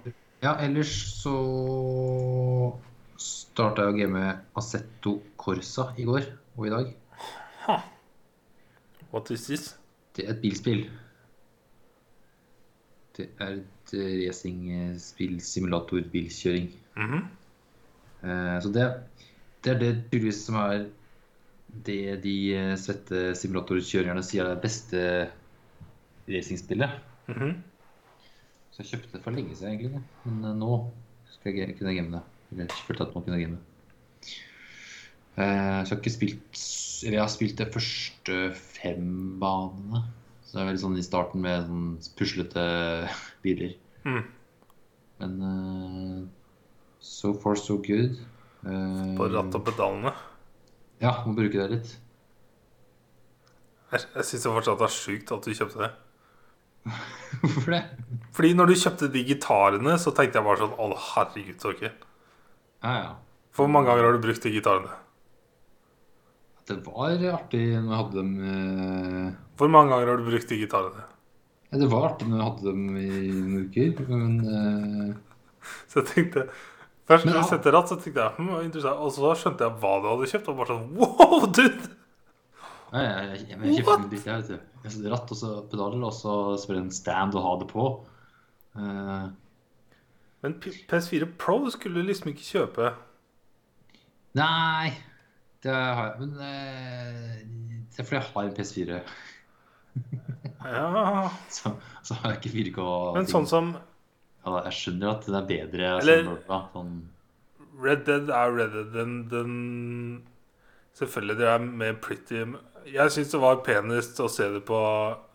Ja, 0.44 0.52
ellers 0.62 0.92
så 1.22 1.34
starta 3.20 3.86
jeg 3.86 3.94
å 3.94 3.98
game 3.98 4.24
Assetto 4.60 5.16
Corsa 5.40 5.88
i 5.98 6.06
går 6.06 6.26
og 6.56 6.66
i 6.68 6.72
dag. 6.74 6.92
What 9.14 9.30
is 9.34 9.46
this? 9.48 9.70
Det 10.14 10.26
er 10.26 10.34
et 10.34 10.42
bilspill. 10.42 10.84
Det 13.14 13.28
er 13.42 13.60
et 13.60 13.94
racingspill, 13.94 15.38
simulator, 15.42 16.02
bilkjøring. 16.12 16.68
Mhm. 16.98 17.24
Eh, 18.24 18.58
Så 18.62 18.72
det, 18.74 18.86
det 19.62 19.74
er 19.74 19.78
det 19.78 20.34
som 20.34 20.56
er 20.56 20.86
det 21.86 22.18
de 22.24 22.34
eh, 22.54 22.74
svette 22.80 23.32
simulatorkjørerne 23.38 24.22
sier 24.26 24.46
er 24.46 24.54
det 24.54 24.64
beste 24.64 25.04
racingspillet. 26.30 26.98
Mhm. 27.30 27.54
Så 28.74 28.82
jeg 28.82 28.90
kjøpte 28.90 29.12
det 29.14 29.22
for 29.22 29.36
lenge 29.36 29.54
siden, 29.54 29.76
egentlig. 29.76 30.02
Men 30.24 30.48
eh, 30.48 30.56
nå 30.58 30.72
skal 31.36 31.60
jeg 31.60 31.76
kunne 31.78 31.94
game 31.94 32.16
det. 32.16 32.24
Eller 32.54 32.74
følte 32.86 33.06
at 33.06 33.14
man 33.14 33.26
kunne 33.26 33.40
game 33.42 33.58
det. 33.58 33.70
Eh, 35.34 35.80
Så 35.82 35.90
jeg 35.90 35.96
har 35.96 36.00
ikke 36.00 36.14
spilt 36.14 36.60
Eller 37.04 37.16
jeg 37.18 37.24
har 37.24 37.32
spilt 37.32 37.58
de 37.58 37.70
første 37.74 38.36
fem 38.54 39.08
banene. 39.42 40.04
Så 40.44 40.54
det 40.56 40.62
er 40.62 40.68
veldig 40.70 40.82
sånn 40.84 40.98
i 41.00 41.04
starten 41.04 41.42
med 41.42 41.66
sånn 41.66 41.88
puslete 42.18 42.64
biler. 43.42 43.74
Mm. 44.06 44.22
Men 45.20 45.34
uh, 45.42 46.20
so 47.02 47.32
far 47.42 47.58
so 47.58 47.76
good. 47.82 48.20
Uh, 48.62 49.14
På 49.18 49.26
ratt 49.32 49.56
og 49.56 49.66
pedalene. 49.66 50.14
Ja, 51.02 51.16
må 51.26 51.34
bruke 51.36 51.58
det 51.58 51.68
litt. 51.72 51.92
Jeg, 53.94 54.06
jeg 54.16 54.26
syns 54.28 54.46
fortsatt 54.48 54.80
det 54.80 54.88
er 54.88 54.94
sjukt 54.94 55.32
at 55.34 55.46
du 55.46 55.54
kjøpte 55.54 55.82
det. 55.84 55.92
Hvorfor 57.40 57.72
det? 57.72 57.82
Fordi 58.36 58.50
når 58.56 58.70
du 58.70 58.74
kjøpte 58.76 59.08
de 59.12 59.22
gitarene, 59.26 59.94
så 60.00 60.12
tenkte 60.14 60.40
jeg 60.40 60.46
bare 60.46 60.60
sånn 60.60 60.74
Å, 60.76 60.88
herregud, 61.14 61.64
ikke. 61.74 61.92
Ja, 62.84 62.92
ja. 62.98 63.14
For 63.54 63.64
hvor 63.64 63.72
mange 63.72 63.88
ganger 63.88 64.08
har 64.08 64.16
du 64.16 64.22
brukt 64.24 64.44
de 64.44 64.52
gitarene? 64.52 64.92
Det 66.64 66.78
var 66.86 67.18
artig 67.36 67.60
når 67.76 67.90
jeg 67.90 67.98
hadde 68.00 68.16
dem 68.16 68.30
eh, 68.48 69.32
Hvor 69.60 69.68
mange 69.72 69.92
ganger 69.92 70.10
har 70.10 70.20
du 70.20 70.28
brukt 70.30 70.48
de 70.48 70.56
gitarene? 70.62 71.02
ja, 71.68 71.78
Det 71.80 71.88
var 71.92 72.06
artig 72.08 72.28
når 72.30 72.38
jeg 72.40 72.46
hadde 72.48 72.70
dem 72.70 72.84
i 72.96 73.08
noen 73.34 73.66
uker, 73.66 74.00
men 74.08 74.38
eh, 74.48 75.10
Så 75.90 76.00
jeg 76.00 76.08
tenkte 76.12 76.46
Først 77.08 77.26
når 77.28 77.36
du 77.36 77.48
sendte 77.48 77.72
ratt, 77.74 77.90
så 77.90 77.98
tenkte 78.00 78.22
jeg 78.22 78.32
hm, 78.38 78.50
interessant. 78.64 79.02
Og 79.04 79.12
så 79.12 79.34
skjønte 79.36 79.66
jeg 79.66 79.76
hva 79.82 79.92
du 80.00 80.08
hadde 80.08 80.28
kjøpt, 80.30 80.50
og 80.50 80.60
bare 80.60 80.72
sånn 80.72 80.86
Wow, 80.96 81.46
dude! 81.50 81.90
ja, 82.94 83.00
jeg, 83.02 83.40
jeg, 83.50 83.58
jeg, 83.58 83.84
kjøpte 83.84 84.10
litt, 84.12 84.26
jeg, 84.28 84.44
vet 84.84 84.98
du. 84.98 85.08
Ratt 85.12 85.32
og 85.34 85.38
så 85.38 85.50
pedaler, 85.70 86.04
og 86.06 86.14
så 86.16 86.34
spør 86.60 86.80
en 86.80 86.92
stand 86.94 87.36
og 87.36 87.44
ha 87.44 87.54
det 87.60 87.68
på. 87.72 87.88
Uh, 88.78 89.26
Men 90.44 90.56
P- 90.62 90.76
PS4 90.90 91.28
Pro 91.40 91.58
skulle 91.72 92.00
du 92.00 92.08
liksom 92.08 92.32
ikke 92.32 92.46
kjøpe. 92.46 92.94
nei, 94.34 94.94
det 95.62 95.72
har 95.72 96.08
jeg 96.08 96.20
Men 96.20 96.32
uh, 96.40 97.34
det 97.94 98.00
er 98.02 98.08
fordi 98.08 98.18
jeg 98.18 98.28
har 98.32 98.48
en 98.48 98.56
PS4, 98.58 99.00
Ja 100.64 101.28
så, 101.56 101.76
så 102.02 102.16
har 102.18 102.32
jeg 102.32 102.40
ikke 102.40 102.54
4K. 102.56 102.86
Men 103.14 103.28
sånn 103.30 103.46
som 103.46 103.74
ja, 104.44 104.62
Jeg 104.68 104.76
skjønner 104.78 105.10
at 105.14 105.26
det 105.26 105.34
er 105.40 105.48
bedre 105.48 105.90
Eller- 106.00 106.24
sånn, 106.44 106.70
sånn 106.72 106.94
Red 107.80 108.04
Dead 108.06 108.30
er 108.30 108.52
Red 108.54 108.72
Dead. 108.72 108.92
Den, 108.94 109.14
den 109.28 110.26
Selvfølgelig, 110.94 111.38
det 111.40 111.48
er 111.50 111.58
mer 111.58 111.94
pretty 111.98 112.44
Jeg 112.86 113.10
syns 113.10 113.32
det 113.32 113.40
var 113.42 113.64
penest 113.66 114.20
å 114.22 114.28
se 114.30 114.46
det 114.52 114.62
på 114.68 114.78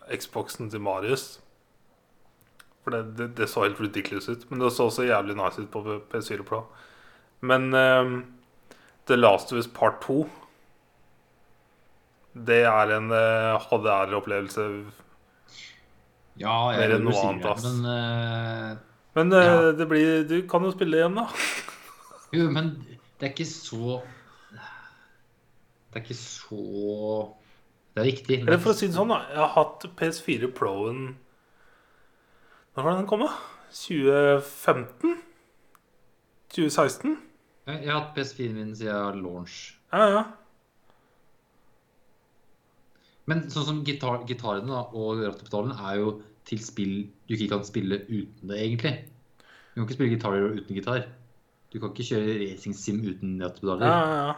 Xboxen 0.10 0.70
til 0.72 0.80
Marius. 0.82 1.40
For 2.84 2.96
det, 2.96 3.18
det, 3.18 3.28
det 3.38 3.50
så 3.50 3.66
helt 3.66 3.82
ridiculous 3.82 4.30
ut. 4.30 4.46
Men 4.50 4.64
det 4.64 4.72
så 4.74 4.88
også 4.88 5.06
jævlig 5.06 5.36
nice 5.38 5.62
ut 5.62 5.70
på 5.74 5.84
PS4 6.10 6.46
Pro. 6.48 6.64
Men 7.42 7.74
um, 7.74 8.16
The 9.06 9.18
Last 9.18 9.52
of 9.52 9.60
Us 9.60 9.68
Part 9.68 10.02
2 10.06 10.24
Det 12.48 12.64
er 12.64 12.96
en 12.96 13.12
uh, 13.12 13.60
HDR-opplevelse. 13.68 14.66
Ja, 16.40 16.56
jeg 16.72 16.80
Mer 16.86 16.96
enn 16.96 17.08
noe 17.08 17.24
annet. 17.28 17.66
Men 17.66 17.88
eh, 17.92 18.78
Men 19.20 19.34
eh, 19.36 19.46
Ja. 19.50 19.72
det 19.76 19.88
blir, 19.92 20.24
du 20.30 20.38
kan 20.48 20.64
jo 20.64 20.72
spille 20.72 20.98
igjen, 21.02 21.18
da. 21.20 21.28
Jo, 22.36 22.46
men 22.54 22.72
det 23.20 23.26
er 23.28 23.32
ikke 23.34 23.46
så 23.50 24.00
Det 25.90 25.98
er 25.98 26.04
ikke 26.04 26.18
så 26.20 26.60
Det 27.96 28.04
er 28.04 28.08
viktig. 28.12 28.38
Eller 28.46 28.62
for 28.62 28.72
å 28.72 28.78
si 28.78 28.88
det 28.88 28.96
sånn, 28.96 29.10
da. 29.12 29.24
Jeg 29.34 29.42
har 29.42 29.54
hatt 29.58 29.88
PS4 30.00 30.52
Pro-en 30.56 31.02
Når 32.78 32.86
var 32.86 33.00
den 33.00 33.08
kom, 33.10 33.26
da? 33.26 33.32
2015? 33.74 35.18
2016? 36.54 37.18
Jeg 37.70 37.86
har 37.90 38.00
hatt 38.00 38.16
PS4-en 38.16 38.56
min 38.58 38.72
siden 38.78 39.20
launch. 39.22 39.58
Ja, 39.94 40.06
ja. 40.10 40.22
Men 43.30 43.44
sånn 43.54 43.68
som 43.68 43.82
gitar, 43.86 44.24
gitarene 44.30 44.72
da, 44.74 44.80
og 44.98 45.20
rattepedalen 45.22 45.76
er 45.78 46.00
jo 46.02 46.14
til 46.50 46.62
spill 46.66 46.94
du 47.30 47.36
ikke 47.36 47.50
kan 47.52 47.66
spille 47.68 48.02
uten 48.10 48.50
det, 48.50 48.58
egentlig. 48.58 48.94
Du 49.74 49.80
kan 49.80 49.86
ikke 49.86 49.98
spille 50.00 50.16
gitarer 50.16 50.56
uten 50.58 50.76
gitar. 50.78 51.04
Du 51.70 51.78
kan 51.80 51.92
ikke 51.94 52.08
kjøre 52.10 52.38
racing 52.42 52.74
sim 52.76 53.04
uten 53.06 53.36
ja, 53.40 53.50
ja, 53.62 54.00
ja, 54.10 54.34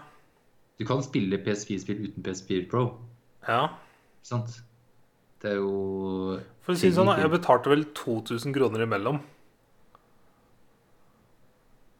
Du 0.79 0.85
kan 0.85 1.03
spille 1.03 1.39
PS4-spill 1.39 2.03
uten 2.09 2.25
PS4 2.25 2.67
Pro. 2.69 2.99
ja. 3.47 3.63
Ikke 4.21 4.27
sant? 4.27 4.59
Det 5.41 5.49
er 5.49 5.55
jo 5.57 6.37
For 6.61 6.75
å 6.75 6.77
si 6.77 6.91
det 6.91 6.97
sånn. 6.99 7.09
Jeg 7.17 7.31
betalte 7.33 7.71
vel 7.71 7.87
2000 7.97 8.53
kroner 8.53 8.83
imellom. 8.85 9.17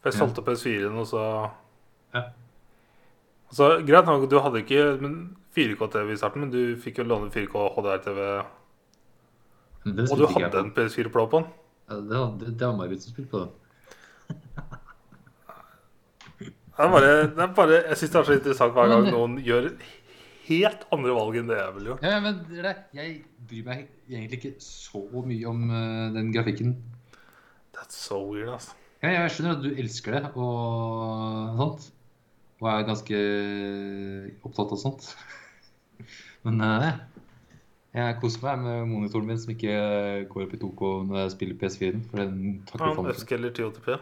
For 0.02 0.12
jeg 0.12 0.20
solgte 0.20 0.44
PS4-en, 0.46 1.00
og 1.02 1.08
så 1.10 1.24
Ja. 2.14 2.28
Så 3.52 3.82
Greit 3.88 4.06
nok, 4.06 4.30
du 4.30 4.38
hadde 4.40 4.62
ikke 4.62 5.00
4K-TV 5.56 6.14
i 6.14 6.18
starten, 6.20 6.42
men 6.46 6.52
du 6.54 6.76
fikk 6.80 7.02
jo 7.02 7.08
låne 7.08 7.32
4K 7.34 7.66
HDR-TV. 7.76 8.22
Og 9.86 10.18
du 10.18 10.28
hadde 10.30 10.52
på. 10.54 10.62
en 10.62 10.74
PS4 10.76 11.10
Pro 11.14 11.26
på 11.32 11.42
den. 11.42 11.48
Ja, 11.90 11.96
det, 11.98 12.20
det, 12.42 12.54
det 12.60 12.68
var 12.68 12.78
Marit 12.78 13.04
som 13.04 13.14
spilte 13.16 13.32
på 13.32 13.40
den. 13.46 13.52
Det 16.72 16.88
er 16.88 16.90
bare, 16.90 17.10
det 17.36 17.42
er 17.44 17.50
bare, 17.54 17.76
jeg 17.92 17.98
syns 18.00 18.12
det 18.14 18.18
er 18.18 18.24
så 18.26 18.36
interessant 18.38 18.74
hver 18.74 18.88
gang 18.90 19.04
Men- 19.04 19.14
noen 19.14 19.34
gjør 19.46 19.68
helt 20.48 20.86
andre 20.96 21.14
valg 21.14 21.36
enn 21.38 21.50
det 21.52 21.58
jeg 21.60 21.74
ville 21.76 21.90
gjort. 21.92 22.06
Ja, 22.08 22.20
men 22.24 22.40
det. 22.50 22.72
Jeg 22.98 23.18
bryr 23.50 23.66
meg 23.68 23.84
egentlig 24.10 24.40
ikke 24.40 24.54
så 24.66 25.02
mye 25.28 25.46
om 25.52 25.60
uh, 25.70 26.08
den 26.16 26.32
grafikken. 26.34 26.72
That's 27.76 28.00
so 28.00 28.22
weird, 28.32 28.50
altså. 28.56 28.74
Ja, 29.04 29.12
jeg 29.14 29.34
skjønner 29.36 29.58
at 29.60 29.64
du 29.66 29.70
elsker 29.84 30.18
det 30.18 30.24
og 30.36 31.60
sånt. 31.60 31.86
Og 32.62 32.68
er 32.72 32.88
ganske 32.90 33.22
opptatt 34.46 34.74
av 34.76 34.82
sånt. 34.82 35.08
Men 36.48 36.62
eh, 36.66 36.90
jeg 37.92 38.16
koser 38.22 38.46
meg 38.46 38.62
med 38.64 38.88
monitoren 38.88 39.28
min 39.28 39.40
som 39.40 39.52
ikke 39.52 39.76
går 40.32 40.46
opp 40.46 40.54
i 40.56 40.60
2K 40.62 40.92
når 41.10 41.18
jeg 41.20 41.32
spiller 41.34 41.58
PS4-en. 41.60 42.04
For 42.08 42.22
den 42.22 42.38
F-Skeller 42.64 43.02
ikke. 43.04 43.16
Upscaler 43.18 43.52
1080p. 43.52 44.00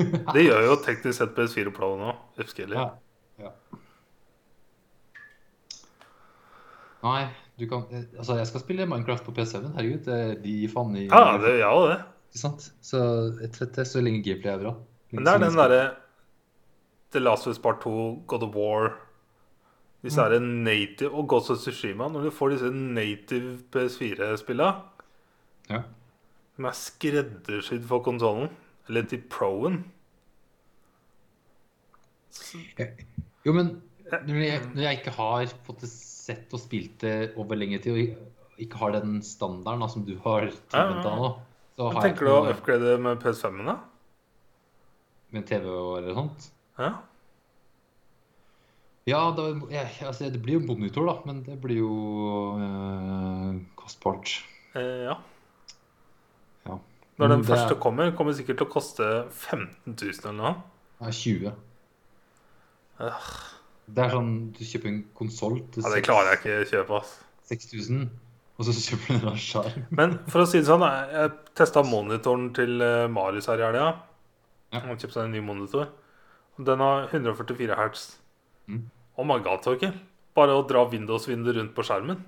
Det 0.34 0.44
gjør 0.46 0.64
jo 0.64 0.76
teknisk 0.86 1.18
sett 1.18 1.34
PS4 1.36 1.72
Pro 1.76 1.90
nå. 2.00 2.14
Upscaler. 2.40 2.78
Ja. 2.78 3.44
ja. 3.44 3.52
Nei, 7.04 7.20
du 7.60 7.66
kan 7.68 7.84
eh, 7.92 8.06
Altså, 8.16 8.38
jeg 8.38 8.48
skal 8.48 8.64
spille 8.64 8.88
Minecraft 8.88 9.28
på 9.28 9.36
PS7. 9.36 9.68
Herregud, 9.76 10.08
er 10.16 10.34
de 10.40 10.56
faen 10.72 10.96
i 10.96 11.04
Ja, 11.10 11.36
det 11.42 11.58
gjør 11.58 11.62
ja, 11.66 11.74
det. 11.90 12.00
Ikke 12.30 12.42
sant? 12.46 12.70
Så 12.86 13.04
jeg 13.42 13.52
er 13.68 13.90
så 13.92 14.04
lenge 14.04 14.24
gameplay 14.24 14.54
er 14.54 14.64
bra. 14.64 14.74
Men 15.10 15.26
det 15.26 15.36
er 15.36 15.44
den 15.44 15.60
derre 15.60 15.84
The 17.12 17.20
Last 17.20 17.48
of 17.48 17.52
Us 17.52 17.60
Part 17.60 17.82
2, 17.84 17.92
God 18.30 18.48
of 18.48 18.56
War 18.56 18.92
Disse 20.00 20.22
er 20.24 20.32
en 20.38 20.48
native 20.64 21.10
Og 21.12 21.26
Ghost 21.28 21.50
of 21.52 21.58
Tsushima. 21.60 22.08
Når 22.08 22.28
du 22.28 22.30
får 22.32 22.54
disse 22.54 22.70
native 22.72 23.58
PS4-spillene 23.72 24.70
Ja. 25.70 25.82
De 26.56 26.66
er 26.66 26.76
skreddersydd 26.76 27.84
for 27.88 28.02
konsollen, 28.04 28.50
eller 28.88 29.06
til 29.08 29.22
Pro-en 29.30 29.84
Jo, 33.44 33.52
men 33.54 33.70
når 34.10 34.40
jeg, 34.42 34.62
når 34.74 34.82
jeg 34.82 34.98
ikke 34.98 35.14
har 35.16 35.52
fått 35.66 35.84
sett 35.88 36.52
og 36.56 36.60
spilt 36.62 36.98
det 37.04 37.14
over 37.38 37.58
lengre 37.58 37.78
tid, 37.84 37.94
og 37.94 38.60
ikke 38.60 38.80
har 38.82 38.96
den 38.98 39.20
standarden 39.24 39.84
da, 39.84 39.88
som 39.88 40.04
du 40.04 40.16
har 40.24 40.48
tilventa 40.50 41.14
nå, 41.16 41.30
så 41.76 41.86
har 41.86 41.94
jeg 42.00 42.10
Tenker 42.10 42.26
du 42.26 42.30
ikke 42.30 42.34
å 42.34 42.42
noe 42.44 42.56
upgrade 42.56 42.96
med 43.06 43.22
PS5-en, 43.22 43.70
da? 43.70 43.76
med 45.30 45.46
TV 45.46 45.66
og 45.70 45.92
eller 46.00 46.16
sånt. 46.16 46.48
Ja. 46.80 46.90
Ja, 49.10 49.20
da, 49.34 49.48
jeg, 49.72 49.90
altså, 50.06 50.30
det 50.30 50.40
blir 50.44 50.58
jo 50.58 50.64
monitor, 50.68 51.08
da, 51.08 51.16
men 51.26 51.42
det 51.46 51.56
blir 51.62 51.80
jo 51.82 51.94
eh, 52.62 53.54
kostbart. 53.78 54.36
Eh, 54.78 55.06
ja. 55.08 55.16
Ja. 56.68 56.76
Når 57.18 57.32
den 57.34 57.42
det 57.42 57.48
første 57.48 57.74
kommer, 57.74 58.10
kommer, 58.10 58.16
kommer 58.20 58.36
sikkert 58.38 58.60
til 58.60 58.68
å 58.68 58.72
koste 58.72 59.08
15 59.28 59.96
000 59.96 60.20
eller 60.22 60.36
noe. 60.38 60.52
Ja, 61.00 61.14
20. 61.16 61.56
Det 63.90 64.04
er 64.04 64.12
sånn 64.12 64.34
du 64.54 64.60
kjøper 64.62 64.90
en 64.92 65.00
konsoll 65.16 65.56
til 65.72 65.86
Ja, 65.86 65.92
det 65.94 66.04
klarer 66.06 66.34
jeg 66.34 66.40
ikke 66.42 66.58
å 66.58 66.68
kjøpe, 66.74 67.00
ass. 67.00 67.16
6000, 67.50 68.04
og 68.60 68.68
så 68.68 68.76
kjøper 68.76 69.24
du 69.24 69.26
en 69.32 69.40
skjerm. 69.40 69.88
Men 69.98 70.14
for 70.30 70.44
å 70.44 70.46
si 70.46 70.60
det 70.60 70.68
sånn, 70.68 70.84
jeg, 70.86 71.32
testa 71.58 71.82
monitoren 71.86 72.50
til 72.54 72.78
eh, 72.84 73.08
Marius 73.10 73.50
her 73.50 73.62
i 73.62 73.66
helga. 73.66 73.90
Ja. 74.70 74.84
Han 74.84 75.00
kjøpte 75.00 75.16
seg 75.16 75.26
en 75.26 75.34
ny 75.34 75.42
monitor. 75.42 75.90
Den 76.60 76.84
har 76.84 77.08
144 77.08 77.78
hertz. 77.78 78.04
Mm. 78.70 78.84
Oh 79.20 79.26
my 79.28 79.36
god, 79.44 79.60
Torkel. 79.66 79.92
Bare 80.38 80.54
å 80.56 80.62
dra 80.68 80.86
Windows-vinduet 80.88 81.58
rundt 81.58 81.74
på 81.76 81.84
skjermen. 81.84 82.22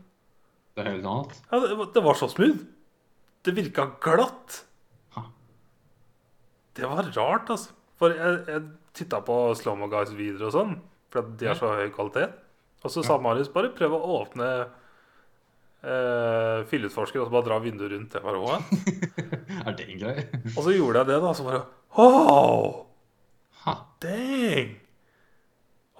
Det 0.76 0.82
er 0.84 0.90
helt 0.94 1.06
annet. 1.08 1.38
Ja, 1.50 1.60
det, 1.64 1.76
var- 1.78 1.90
det 1.94 2.02
var 2.04 2.18
så 2.20 2.28
smooth. 2.32 2.60
Det 3.46 3.54
virka 3.56 3.86
glatt. 4.04 4.58
Ha. 5.16 5.24
Det 6.76 6.88
var 6.88 7.08
rart, 7.16 7.50
altså. 7.52 7.72
For 8.00 8.12
jeg, 8.16 8.38
jeg 8.50 8.62
titta 8.98 9.20
på 9.24 9.36
Slomo 9.58 9.88
Guys-videoer 9.92 10.48
og 10.50 10.54
sånn, 10.54 10.76
for 11.12 11.22
at 11.24 11.32
de 11.40 11.46
Ja. 11.48 11.52
er 11.54 11.60
så 11.60 11.72
høy 11.78 11.88
kvalitet. 11.94 12.36
Og 12.82 12.90
så 12.90 13.04
sa 13.06 13.16
Marius 13.22 13.48
bare 13.54 13.70
prøv 13.76 13.94
å 13.94 14.00
åpne 14.20 14.46
eh, 15.86 16.62
filleutforsker 16.70 17.22
og 17.22 17.28
så 17.28 17.34
bare 17.36 17.46
dra 17.46 17.58
vinduet 17.62 17.92
rundt. 17.94 18.12
Det 18.16 18.22
var 18.24 18.38
What? 18.42 18.62
Er 19.66 19.76
det 19.78 19.86
en 19.88 20.00
greie? 20.02 20.24
Og 20.56 20.60
så 20.66 20.74
gjorde 20.74 21.02
jeg 21.04 21.10
det, 21.12 21.20
da. 21.22 21.32
Så 21.38 21.46
bare 21.46 21.62
Oh, 21.94 22.86
Ha. 23.64 23.74
dang! 24.02 24.76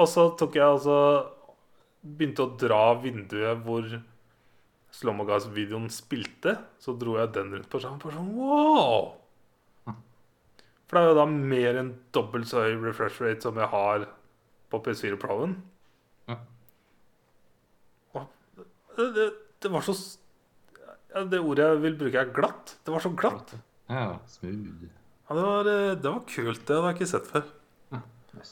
Og 0.01 0.09
så 0.09 0.29
tok 0.41 0.57
jeg 0.57 0.65
altså 0.65 0.97
Begynte 2.03 2.43
å 2.43 2.55
dra 2.59 2.97
vinduet 2.99 3.61
hvor 3.63 3.85
Slomogas-videoen 4.93 5.87
spilte. 5.93 6.57
Så 6.83 6.97
dro 6.99 7.15
jeg 7.21 7.31
den 7.37 7.53
rundt 7.55 7.69
på 7.71 7.79
skjermen. 7.79 8.01
Bare 8.03 8.17
sånn, 8.17 8.33
wow! 8.37 9.13
For 10.93 10.99
det 10.99 11.03
er 11.07 11.09
jo 11.09 11.17
da 11.17 11.27
mer 11.31 11.79
enn 11.81 11.93
dobbelt 12.13 12.51
så 12.51 12.67
høy 12.67 12.75
refresh 12.83 13.23
rate 13.25 13.47
som 13.47 13.57
jeg 13.57 13.71
har 13.73 14.03
på 14.73 14.81
PS4 14.85 15.17
Pro-en. 15.23 15.55
Ja. 16.29 16.37
Det, 18.99 19.07
det, 19.17 19.25
det 19.65 19.71
var 19.73 19.87
så 19.87 19.95
Det 21.31 21.41
ordet 21.41 21.71
jeg 21.71 21.81
vil 21.87 21.97
bruke, 22.03 22.27
er 22.27 22.35
glatt. 22.37 22.75
Det 22.85 22.93
var 22.93 23.07
så 23.07 23.15
glatt. 23.17 23.55
Ja, 23.89 24.19
smooth. 24.35 24.85
Ja, 25.31 25.39
det 25.39 25.47
var, 25.47 25.73
eh, 25.73 25.95
det 25.97 26.11
var 26.11 26.21
kult. 26.29 26.67
Det 26.67 26.77
hadde 26.77 26.93
jeg 26.93 26.99
ikke 27.01 27.11
sett 27.15 27.33
før. 27.33 27.49
Ja, 27.95 28.03
Det 28.35 28.45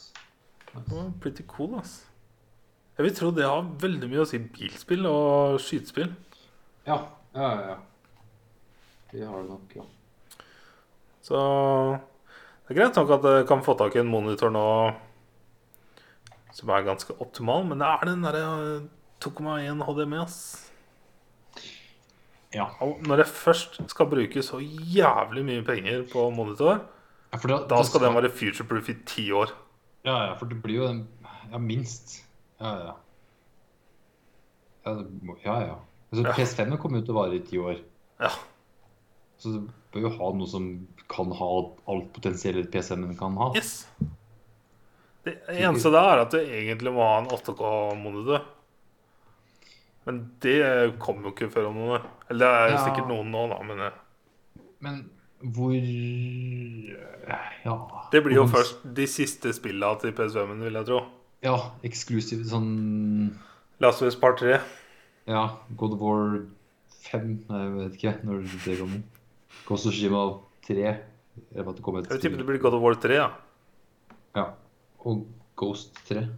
var 0.75 1.13
pretty 1.23 1.45
cool, 1.51 1.79
ass. 1.81 2.05
Jeg 2.99 3.07
vil 3.07 3.15
tro 3.17 3.31
det 3.33 3.47
har 3.49 3.69
veldig 3.81 4.11
mye 4.11 4.25
å 4.25 4.29
si 4.29 4.39
bilspill 4.43 5.07
og 5.09 5.61
skytespill. 5.63 6.11
Ja, 6.87 6.99
ja, 7.35 7.51
ja. 7.71 7.77
Det 9.11 9.27
har 9.27 9.41
det 9.41 9.51
nok, 9.51 9.77
ja. 9.79 9.87
Så 11.25 11.39
det 12.67 12.75
er 12.75 12.79
greit 12.79 12.99
nok 13.01 13.15
at 13.17 13.29
jeg 13.31 13.47
kan 13.49 13.65
få 13.67 13.75
tak 13.79 13.97
i 13.97 14.03
en 14.03 14.11
monitor 14.11 14.53
nå 14.55 14.67
som 16.55 16.71
er 16.75 16.85
ganske 16.87 17.15
optimal, 17.23 17.65
men 17.67 17.81
det 17.81 17.89
er 17.89 18.09
den 18.09 18.27
derre 18.27 18.45
2,1 19.23 19.83
HDMI, 19.87 20.21
ass. 20.23 20.39
Ja. 22.55 22.67
Når 23.07 23.23
jeg 23.23 23.31
først 23.31 23.81
skal 23.93 24.09
bruke 24.11 24.43
så 24.43 24.59
jævlig 24.61 25.45
mye 25.47 25.65
penger 25.67 26.05
på 26.11 26.29
monitor, 26.35 26.83
ja 27.31 27.39
da, 27.47 27.61
da 27.71 27.83
skal 27.87 28.03
den 28.05 28.17
være 28.17 28.33
future-proof 28.35 28.91
i 28.91 28.97
ti 29.07 29.29
år. 29.35 29.53
Ja, 30.07 30.15
ja, 30.31 30.35
for 30.41 30.47
det 30.49 30.61
blir 30.63 30.79
jo 30.81 30.87
Ja, 31.51 31.59
minst. 31.59 32.25
Ja, 32.61 32.71
ja. 32.87 32.95
Ja, 34.85 34.95
det 34.97 35.07
må, 35.27 35.37
ja. 35.45 35.57
ja. 35.67 35.75
Altså, 36.11 36.25
Ja. 36.27 36.33
PS5 36.37 36.77
kommer 36.81 37.01
jo 37.01 37.05
til 37.09 37.15
å 37.15 37.19
vare 37.21 37.37
i 37.37 37.43
ti 37.45 37.59
år. 37.61 37.81
Ja. 38.21 38.31
Så 39.41 39.53
du 39.55 39.69
bør 39.93 40.07
jo 40.07 40.13
ha 40.19 40.31
noe 40.37 40.47
som 40.49 40.65
kan 41.11 41.33
ha 41.37 41.49
alt 41.91 42.09
potensielt 42.15 42.71
PS5-en 42.73 43.17
kan 43.19 43.37
ha. 43.41 43.51
Yes. 43.57 43.87
Det 45.25 45.35
eneste 45.53 45.91
der 45.93 46.09
er 46.15 46.23
at 46.25 46.33
du 46.33 46.39
egentlig 46.41 46.93
må 46.95 47.05
ha 47.05 47.19
en 47.21 47.29
8K-monitor. 47.35 48.47
Men 50.07 50.21
det 50.41 50.99
kommer 51.03 51.29
jo 51.29 51.35
ikke 51.35 51.51
før 51.53 51.69
om 51.71 51.77
noen 51.77 51.97
år. 51.99 52.07
Eller 52.33 52.47
det 52.47 52.61
er 52.71 52.77
Ja. 52.77 52.85
sikkert 52.87 53.09
noen 53.11 53.31
nå, 53.35 53.43
da, 53.53 53.59
men 53.63 53.81
eh, 53.81 53.99
Men 54.81 55.11
hvor 55.43 55.73
Ja. 57.65 57.77
det 58.13 58.23
blir 58.25 58.35
jo 58.35 58.45
hvor- 58.47 58.59
først 58.61 58.95
de 58.95 59.07
siste 59.07 59.53
spillene 59.53 60.01
til 60.01 60.13
PS5-en, 60.13 60.61
vil 60.63 60.73
jeg 60.73 60.87
tro. 60.87 61.01
Ja, 61.43 61.57
eksklusivt 61.83 62.47
sånn 62.47 63.31
Last 63.81 64.03
of 64.03 64.09
Us 64.09 64.17
Part 64.17 64.39
3. 64.39 64.61
Ja, 65.27 65.57
God 65.77 65.93
of 65.95 66.01
War 66.01 66.43
5 67.11 67.45
Nei, 67.49 67.59
jeg 67.65 67.73
vet 67.75 67.93
ikke 67.97 68.25
når 68.25 68.65
det 68.65 68.79
kommer. 68.79 69.03
Ghost 69.67 69.87
of 69.87 69.93
Tsushima 69.93 70.41
3 70.67 70.77
Jeg 71.55 71.65
vet 71.65 71.77
ikke 71.79 72.09
Jeg 72.11 72.21
det 72.37 72.47
blir 72.47 72.59
God 72.61 72.75
of 72.75 72.83
War 72.83 72.95
3, 72.95 73.15
ja. 73.15 73.31
Ja. 74.37 74.45
Og 75.07 75.27
Ghost 75.57 75.95
3. 76.09 76.29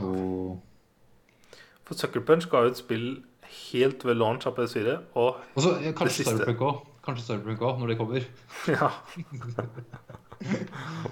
Og 0.00 0.60
For 1.84 1.94
Sucker 1.98 2.20
Punch 2.20 2.46
ga 2.50 2.58
et 2.68 2.76
spill 2.78 3.22
helt 3.56 4.04
ved 4.06 4.16
launch 4.20 4.46
av 4.48 4.56
PS4, 4.58 4.96
og 5.14 5.40
Og 5.56 5.62
så 5.64 5.74
ja, 5.84 5.92
kanskje. 5.96 6.24
Cyberpunk 6.28 6.64
òg. 6.68 6.80
Kanskje 7.06 7.26
Cyberpunk 7.26 7.62
òg, 7.66 7.78
når 7.80 7.92
det 7.92 7.98
kommer. 8.00 8.26
ja 8.68 8.90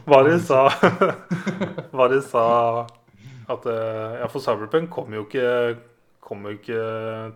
Bare 0.09 0.39
sa 0.49 0.69
Bare 1.93 2.21
sa 2.25 2.45
at 3.49 3.65
eh, 3.67 4.19
Ja, 4.21 4.27
for 4.29 4.41
Cyberpunk 4.45 4.91
kommer 4.93 5.19
jo 5.21 5.25
ikke 5.27 5.79
Kommer 6.25 6.53
jo 6.53 6.59
ikke 6.61 6.81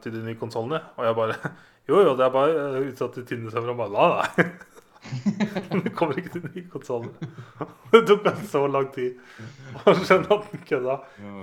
til 0.05 0.13
de 0.13 0.23
nye 0.27 0.37
konsollene. 0.41 0.83
Og 0.97 1.07
jeg 1.07 1.17
bare 1.17 1.37
Jo, 1.89 2.01
jo, 2.05 2.13
det 2.17 2.27
er 2.27 2.33
bare 2.35 2.53
eh, 2.77 2.91
utsatt 2.91 3.15
til 3.17 3.25
tiende 3.27 3.51
server. 3.53 3.73
Og 3.73 3.81
bare 3.81 4.11
nei. 4.21 4.45
Det 5.83 5.93
kommer 5.99 6.15
ikke 6.21 6.31
til 6.37 6.45
de 6.45 6.51
nye 6.55 6.69
konsollene. 6.71 7.31
Det 7.93 8.03
tok 8.07 8.23
meg 8.29 8.43
så 8.53 8.61
lang 8.71 8.87
tid 8.95 9.17
å 9.83 9.95
skjønne 9.99 10.37
at 10.37 10.45
den 10.53 10.63
kødda. 10.69 10.99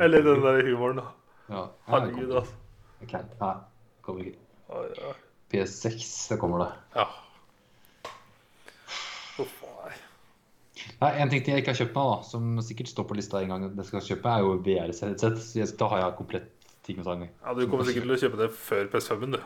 Eller 0.05 0.23
den 0.23 0.45
der 0.45 0.61
humoren, 0.69 1.01
da. 1.01 1.65
Herregud, 1.89 2.31
altså. 2.39 2.55
Ok, 3.03 3.14
Nei, 3.40 3.56
kommer 4.06 4.22
ikke. 4.28 4.40
Oi, 4.76 4.88
oi. 5.10 5.16
PS6, 5.50 6.30
det 6.30 6.38
kommer 6.42 6.58
det. 6.64 6.69
Ja. 6.95 7.06
Uff, 9.40 9.56
nei. 9.64 9.94
Nei, 11.00 11.11
En 11.22 11.30
ting 11.32 11.42
til 11.44 11.52
jeg 11.56 11.61
ikke 11.64 11.74
har 11.74 11.80
kjøpt 11.82 11.95
meg, 11.95 12.06
da, 12.11 12.18
som 12.28 12.42
sikkert 12.66 12.90
står 12.92 13.06
på 13.10 13.18
lista 13.18 13.36
en 13.42 13.52
gang 13.53 13.61
jeg 13.68 13.88
skal 13.88 14.08
kjøpe, 14.11 14.28
er 14.30 14.40
jo. 14.45 14.50
Så 14.94 15.06
Da 15.80 15.86
har 15.94 16.00
jeg 16.03 16.19
komplett 16.19 16.48
ting 16.86 16.98
og 17.02 17.06
tang. 17.08 17.19
Ja, 17.30 17.50
du 17.56 17.60
kommer 17.69 17.86
sikkert 17.88 18.06
til 18.08 18.18
å 18.18 18.22
kjøpe 18.26 18.42
det 18.44 18.50
før 18.58 18.84
PS5-en, 18.94 19.34
du. 19.38 19.42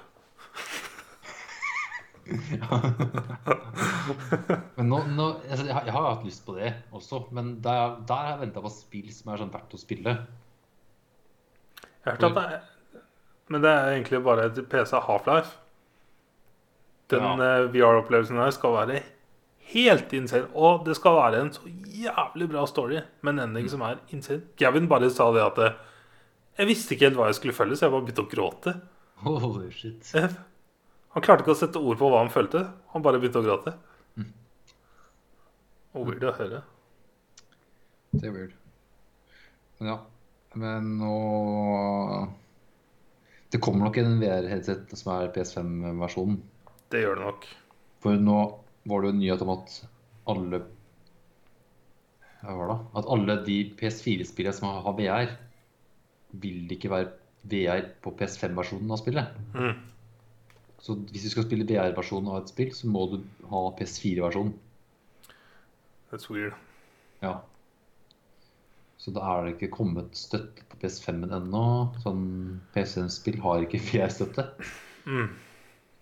Men 4.77 4.89
nå, 4.89 4.99
nå 5.11 5.25
altså, 5.49 5.65
jeg, 5.67 5.75
har, 5.75 5.83
jeg 5.87 5.93
har 5.95 6.05
hatt 6.07 6.25
lyst 6.27 6.45
på 6.45 6.51
det 6.55 6.69
også, 6.95 7.15
men 7.35 7.45
der, 7.63 7.77
der 8.07 8.15
har 8.15 8.27
jeg 8.33 8.41
venta 8.45 8.59
på 8.63 8.69
spill 8.71 9.09
som 9.13 9.31
er 9.33 9.37
sånn 9.41 9.51
verdt 9.53 9.75
å 9.75 9.77
spille. 9.81 10.11
Jeg 12.03 12.07
har 12.07 12.13
hørt 12.15 12.27
at 12.29 12.37
det 12.37 12.45
er 12.45 12.53
Men 13.51 13.61
det 13.61 13.69
er 13.71 13.91
egentlig 13.97 14.21
bare 14.23 14.45
et 14.49 14.61
PC 14.69 14.93
Half-Life. 15.07 15.57
Den 17.11 17.21
Ja. 17.21 17.33
eh, 17.35 17.67
VR-opplevelsen 17.73 18.37
her 18.39 18.51
skal 18.55 18.71
være 18.77 19.01
helt 19.73 20.13
insane. 20.13 20.47
Og 20.55 20.85
det 20.85 20.95
skal 20.95 21.15
være 21.17 21.41
en 21.41 21.51
så 21.51 21.61
jævlig 21.67 22.49
bra 22.49 22.65
story 22.67 23.01
med 23.21 23.33
en 23.33 23.39
ending 23.49 23.69
som 23.69 23.81
er 23.81 23.99
insane. 24.11 24.41
Gavin 24.57 24.87
bare 24.87 25.09
sa 25.09 25.31
det 25.33 25.43
at 25.43 25.57
eh, 25.59 25.73
Jeg 26.57 26.67
visste 26.67 26.93
ikke 26.95 27.05
helt 27.09 27.15
hva 27.17 27.25
jeg 27.27 27.35
skulle 27.35 27.53
følge, 27.57 27.75
så 27.75 27.85
jeg 27.87 27.91
bare 27.91 28.05
begynte 28.05 28.25
å 28.27 28.31
gråte. 28.31 28.73
Holy 29.23 29.71
shit. 29.71 30.11
Eh, 30.15 30.29
Han 31.13 31.21
klarte 31.23 31.41
ikke 31.43 31.53
å 31.53 31.57
sette 31.59 31.77
ord 31.81 31.97
på 31.97 32.09
hva 32.09 32.19
han 32.23 32.29
følte. 32.29 32.71
Han 32.93 33.01
bare 33.01 33.19
begynte 33.19 33.41
å 33.41 33.45
gråte. 33.45 33.73
Og 35.93 36.07
weird 36.07 36.23
å 36.25 36.31
høre. 36.37 36.61
Det 38.13 38.25
er 38.29 38.31
weird. 38.33 38.53
Men 39.79 39.89
ja. 39.91 39.97
Men 40.55 40.87
nå 40.99 42.29
Det 43.53 43.59
kommer 43.61 43.85
nok 43.85 43.99
en 44.01 44.15
VR-headset 44.17 44.95
som 44.97 45.11
er 45.13 45.27
PS5-versjonen. 45.35 46.39
Det 46.89 47.03
gjør 47.03 47.19
det 47.19 47.25
nok. 47.27 47.43
For 48.01 48.17
nå 48.17 48.37
var 48.89 49.03
det 49.03 49.11
jo 49.11 49.13
en 49.13 49.19
nyhet 49.21 49.43
om 49.45 49.51
at 49.53 49.75
alle 50.33 50.63
Hva 52.41 52.55
var 52.57 52.71
det? 52.71 52.77
At 52.99 53.11
alle 53.13 53.35
de 53.45 53.57
PS4-spillene 53.77 54.57
som 54.57 54.71
har 54.73 54.97
VR, 54.97 55.35
vil 56.41 56.73
ikke 56.73 56.89
være 56.91 57.13
VR 57.53 57.85
på 58.01 58.15
PS5-versjonen 58.17 58.91
av 58.91 58.99
spillet. 59.03 59.37
Mm. 59.53 59.77
Så 60.83 60.97
hvis 61.13 61.27
du 61.27 61.31
skal 61.31 61.45
spille 61.45 61.69
VR-versjonen 61.69 62.33
av 62.33 62.41
et 62.41 62.51
spill, 62.51 62.73
så 62.75 62.89
må 62.89 63.05
du 63.13 63.19
ha 63.53 63.63
PS4-versjonen. 63.77 64.57
That's 66.09 66.27
weird. 66.33 66.57
Ja. 67.21 67.37
Så 69.03 69.11
da 69.11 69.23
er 69.27 69.43
det 69.43 69.57
ikke 69.57 69.73
kommet 69.75 70.15
støtte 70.15 70.63
på 70.71 70.77
PS5-en 70.79 71.35
ennå. 71.35 71.63
Sånn 72.05 72.23
PC-spill 72.71 73.41
har 73.43 73.65
ikke 73.65 73.81
VR-støtte. 73.89 74.45
Mm. 75.03 75.33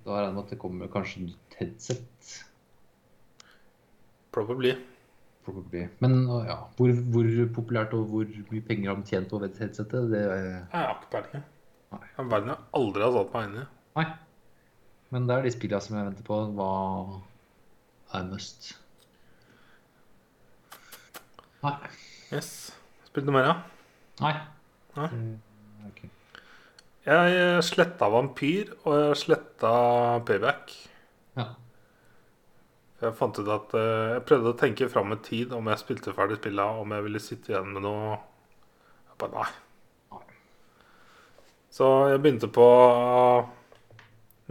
Da 0.06 0.14
regner 0.14 0.28
jeg 0.28 0.36
med 0.36 0.44
at 0.44 0.52
det 0.54 0.60
kommer 0.62 0.92
kanskje 0.94 1.24
nytt 1.26 1.56
headset. 1.58 2.34
Probably. 4.32 4.76
Probably. 5.46 5.88
Men 6.00 6.20
ja, 6.46 6.60
hvor, 6.78 6.94
hvor 7.14 7.30
populært 7.56 7.96
og 7.98 8.12
hvor 8.12 8.30
mye 8.52 8.66
penger 8.68 8.92
har 8.92 9.00
de 9.00 9.10
tjent 9.10 9.32
på 9.32 9.40
headsetet, 9.42 10.12
det 10.12 10.22
er 10.22 10.44
Jeg 10.46 10.68
har 10.76 10.94
ikke 11.00 11.10
peiling. 11.16 11.48
Verden 12.32 12.54
har 12.54 12.62
aldri 12.78 13.04
har 13.04 13.16
satt 13.16 13.34
meg 13.34 13.48
inn 13.48 13.58
i. 13.64 13.66
Nei. 13.98 14.06
Men 15.12 15.26
det 15.28 15.36
er 15.36 15.48
de 15.48 15.54
spillene 15.56 15.82
som 15.84 15.98
jeg 15.98 16.08
venter 16.12 16.28
på. 16.30 16.38
Hva 16.60 16.70
er 18.20 18.30
must? 18.30 18.70
Nei. 21.66 21.74
Yes. 22.32 22.54
Spilt 23.12 23.28
noe 23.28 23.36
mer, 23.36 23.48
ja? 23.50 23.56
Nei. 24.24 24.34
Nei. 24.96 25.08
Mm, 25.12 25.90
okay. 25.90 26.10
Jeg 27.08 27.64
sletta 27.68 28.08
Vampyr, 28.14 28.72
og 28.86 28.96
jeg 28.96 29.18
sletta 29.20 29.72
Payback. 30.28 30.72
Ja. 31.36 31.48
Jeg 33.02 33.16
fant 33.18 33.40
ut 33.42 33.48
at 33.50 33.72
eh, 33.80 34.12
Jeg 34.14 34.24
prøvde 34.30 34.52
å 34.54 34.58
tenke 34.60 34.88
fram 34.92 35.10
med 35.10 35.24
tid 35.26 35.52
om 35.58 35.68
jeg 35.72 35.82
spilte 35.82 36.14
ferdig 36.14 36.38
spillet, 36.38 36.82
om 36.84 36.92
jeg 36.94 37.06
ville 37.08 37.22
sitte 37.24 37.52
igjen 37.52 37.72
med 37.74 37.84
noe 37.88 38.12
Jeg 38.14 39.18
bare 39.24 39.42
nei. 39.42 40.22
Så 41.72 41.88
jeg 42.12 42.20
begynte 42.22 42.50
på 42.52 42.68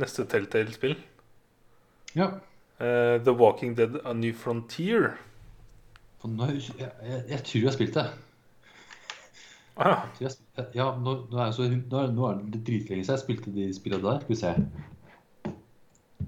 neste 0.01 0.25
Telltale-spill. 0.29 0.97
ja. 2.17 2.31
Eh, 2.81 3.19
The 3.21 3.33
Walking 3.37 3.75
Dead 3.77 3.99
A 4.09 4.15
New 4.17 4.33
Frontier. 4.33 5.11
Jeg, 6.25 6.63
jeg, 6.81 7.25
jeg 7.29 7.43
tror 7.45 7.59
jeg 7.59 7.69
har 7.69 7.77
spilt 7.77 7.99
det. 7.99 8.07
Ja. 9.81 10.91
Nå, 11.01 11.13
nå, 11.31 11.39
er 11.41 11.53
så, 11.57 11.65
nå, 11.73 12.01
nå 12.13 12.27
er 12.29 12.41
det 12.53 12.61
dritlenge 12.67 13.05
siden 13.07 13.17
jeg 13.17 13.23
spilte 13.25 13.53
de 13.55 13.69
spillene 13.77 14.05
der. 14.05 14.21
Skal 14.21 14.35
vi 14.35 14.41
se. 14.41 14.51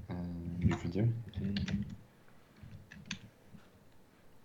Eh, 0.08 0.22
New 0.62 0.78
Frontier. 0.80 1.10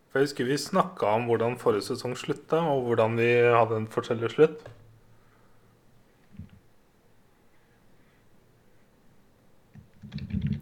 For 0.08 0.20
jeg 0.20 0.28
husker 0.30 0.48
vi 0.50 0.58
snakka 0.60 1.14
om 1.20 1.28
hvordan 1.30 1.56
forrige 1.62 1.86
sesong 1.92 2.16
slutta, 2.20 2.60
og 2.74 2.88
hvordan 2.90 3.16
vi 3.20 3.30
hadde 3.54 3.80
en 3.84 3.88
forskjellig 3.92 4.32
slutt. 4.34 4.66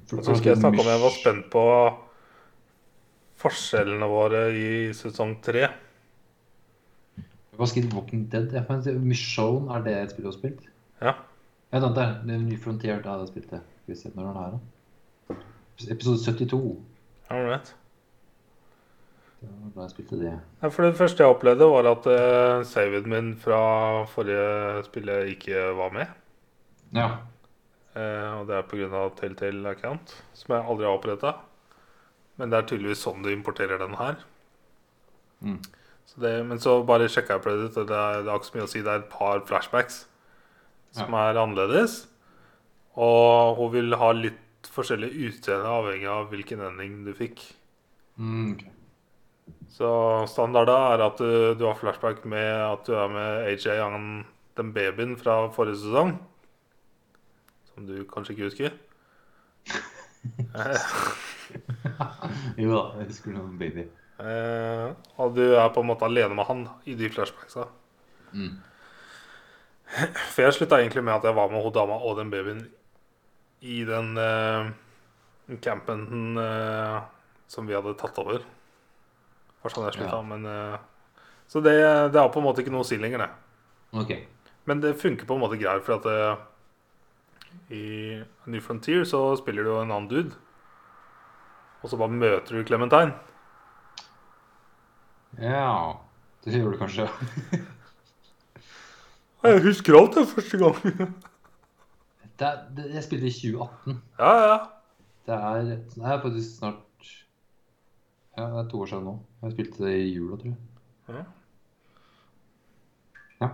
For- 0.07 0.21
Så 0.23 0.31
husker 0.35 0.51
jeg 0.51 0.59
snakka 0.61 0.81
om 0.83 0.89
jeg 0.91 1.01
var 1.01 1.13
spent 1.15 1.47
på 1.53 1.63
forskjellene 3.41 4.07
våre 4.09 4.43
i 4.55 4.67
sesong 4.95 5.35
tre. 5.43 5.67
Hva 7.55 7.67
skrev 7.69 7.93
Walking 7.95 8.25
Dead? 8.31 8.51
Jeg 8.53 8.67
fant, 8.67 8.87
Michonne, 9.03 9.71
er 9.75 9.85
det 9.85 9.95
et 9.95 10.13
spill 10.13 10.27
du 10.27 10.31
har 10.31 10.37
spilt? 10.37 10.67
Ja. 11.01 11.15
Ja, 11.71 11.79
det 11.79 11.89
er 11.91 12.19
det. 12.25 12.39
New 12.43 12.59
Frontier, 12.61 13.01
da 13.03 13.15
hadde 13.15 13.27
jeg 13.27 13.33
spilt 13.33 13.51
det. 13.51 13.61
Skal 13.81 13.93
vi 13.93 13.99
se, 13.99 14.11
når 14.15 14.27
den 14.27 14.41
er, 14.41 14.53
da? 14.55 15.39
Episode 15.91 16.21
72. 16.23 16.61
All 17.29 17.47
right. 17.49 17.75
Det 19.41 19.49
var 19.49 19.71
da 19.75 19.85
jeg 19.85 19.93
spilte 19.95 20.19
det. 20.19 20.33
Nei, 20.61 20.69
for 20.71 20.87
det 20.87 20.97
første 20.97 21.23
jeg 21.23 21.35
opplevde, 21.35 21.69
var 21.69 21.89
at 21.91 22.07
uh, 22.09 22.65
saven 22.67 23.09
min 23.11 23.31
fra 23.39 23.59
forrige 24.09 24.85
spillet 24.87 25.33
ikke 25.35 25.65
var 25.77 25.91
med. 25.95 26.13
Ja. 26.95 27.09
Uh, 27.95 28.39
og 28.39 28.47
det 28.49 28.55
er 28.59 28.69
pga. 28.69 29.03
Telltale 29.19 29.75
Account, 29.75 30.15
som 30.33 30.55
jeg 30.55 30.65
aldri 30.65 30.87
har 30.87 30.97
oppretta. 30.97 31.35
Men 32.39 32.51
det 32.51 32.59
er 32.59 32.69
tydeligvis 32.69 33.03
sånn 33.05 33.23
du 33.23 33.31
importerer 33.31 33.79
den 33.79 33.95
her. 33.99 34.19
Mm. 35.45 35.59
Så 36.05 36.21
det, 36.21 36.33
men 36.47 36.61
så 36.61 36.77
bare 36.85 37.09
sjekka 37.11 37.37
jeg 37.37 37.43
på 37.43 37.53
ut, 37.65 37.77
og 37.81 37.87
det 37.89 37.97
er, 37.97 38.21
det 38.25 38.35
ikke 38.35 38.49
så 38.49 38.57
mye 38.57 38.67
å 38.67 38.71
si. 38.71 38.83
Det 38.85 38.91
er 38.91 39.01
et 39.01 39.11
par 39.11 39.41
flashbacks 39.47 40.03
som 40.95 41.17
er 41.17 41.39
annerledes. 41.41 42.05
Og 42.95 43.57
hun 43.59 43.73
vil 43.73 43.97
ha 43.99 44.11
litt 44.15 44.69
forskjellig 44.71 45.11
utseende 45.27 45.71
avhengig 45.71 46.07
av 46.09 46.29
hvilken 46.31 46.63
ending 46.69 47.01
du 47.07 47.11
fikk. 47.17 47.43
Mm, 48.15 48.53
okay. 48.53 48.71
Så 49.75 49.89
standarden 50.31 50.93
er 50.93 51.03
at 51.05 51.19
du, 51.19 51.53
du 51.59 51.65
har 51.67 51.77
flashback 51.77 52.23
med 52.31 52.47
at 52.47 52.87
du 52.87 52.95
er 52.95 53.11
med 53.11 53.49
AJ, 53.51 53.67
han, 53.81 54.07
den 54.57 54.71
babyen 54.77 55.17
fra 55.19 55.49
forrige 55.53 55.81
sesong. 55.83 56.15
Som 57.73 57.89
du 57.89 57.97
kanskje 58.07 58.37
ikke 58.37 58.49
husker. 58.49 58.77
Eh, 60.55 60.89
Jo 62.61 62.71
da, 62.71 62.83
jeg 63.01 63.11
husker 63.11 63.35
noen 63.35 63.59
baby. 63.59 63.85
Eh, 64.19 64.87
og 65.19 65.35
du 65.35 65.43
er 65.55 65.69
på 65.75 65.81
en 65.83 65.89
måte 65.91 66.07
alene 66.07 66.35
med 66.37 66.47
han 66.49 66.63
i 66.85 66.95
de 66.97 67.09
flashbacksa. 67.11 67.67
Mm. 68.35 68.55
For 70.33 70.41
jeg 70.43 70.55
slutta 70.57 70.79
egentlig 70.81 71.03
med 71.05 71.15
at 71.19 71.27
jeg 71.27 71.35
var 71.37 71.51
med 71.51 71.63
hun 71.63 71.73
dama 71.75 71.99
og 72.01 72.17
den 72.19 72.31
babyen 72.33 72.63
i 73.65 73.83
den 73.87 74.17
eh, 74.19 74.71
campen 75.63 76.37
eh, 76.41 76.97
som 77.47 77.67
vi 77.69 77.75
hadde 77.77 77.95
tatt 77.99 78.17
over. 78.21 78.43
Var 79.63 79.73
sånn 79.73 79.87
jeg 79.87 79.97
slutta, 79.99 80.19
Ja. 80.19 80.25
men 80.25 80.45
eh, 80.49 80.77
Så 81.47 81.61
det, 81.61 81.75
det 82.11 82.19
har 82.19 82.31
på 82.33 82.41
en 82.41 82.47
måte 82.47 82.63
ikke 82.63 82.73
noe 82.73 82.81
å 82.81 82.87
si 82.87 82.97
lenger, 82.97 83.21
det. 83.21 83.29
Okay. 84.01 84.23
Men 84.65 84.81
det 84.81 84.95
funker 84.97 85.27
på 85.29 85.35
en 85.37 85.43
måte 85.43 85.59
greit, 85.61 85.83
for 85.85 85.99
at 85.99 86.05
eh, 86.09 87.75
i 87.77 87.83
New 88.49 88.61
Frontier 88.65 89.05
så 89.05 89.21
spiller 89.37 89.63
du 89.63 89.69
jo 89.69 89.77
en 89.83 89.93
annen 89.93 90.09
dude. 90.09 90.33
Og 91.83 91.91
så 91.91 91.99
bare 92.01 92.09
møter 92.17 92.57
du 92.57 92.65
Clementine. 92.65 93.13
Ja 95.41 95.93
Det 96.45 96.53
gjør 96.53 96.71
du 96.71 96.77
kanskje. 96.77 97.09
Jeg 99.45 99.61
husker 99.61 99.93
alt 99.99 100.15
det 100.15 100.27
første 100.27 100.57
gang. 100.57 100.75
Det 102.39 102.47
er, 102.47 102.55
det, 102.75 102.85
jeg 102.91 103.03
spilte 103.03 103.27
i 103.29 103.31
2018. 103.31 104.01
ja, 104.19 104.31
ja. 104.43 104.57
Det 105.25 105.35
er, 105.35 105.61
det 105.63 106.03
er 106.03 106.21
faktisk 106.21 106.57
snart 106.57 106.75
Ja, 108.37 108.43
det 108.43 108.57
er 108.59 108.67
to 108.69 108.81
år 108.81 108.85
siden 108.85 109.03
nå. 109.07 109.13
Jeg 109.43 109.51
spilte 109.51 109.83
det 109.85 109.93
i 110.01 110.09
jula, 110.09 110.35
tror 110.35 111.15
jeg. 111.15 111.25
Ja. 113.41 113.47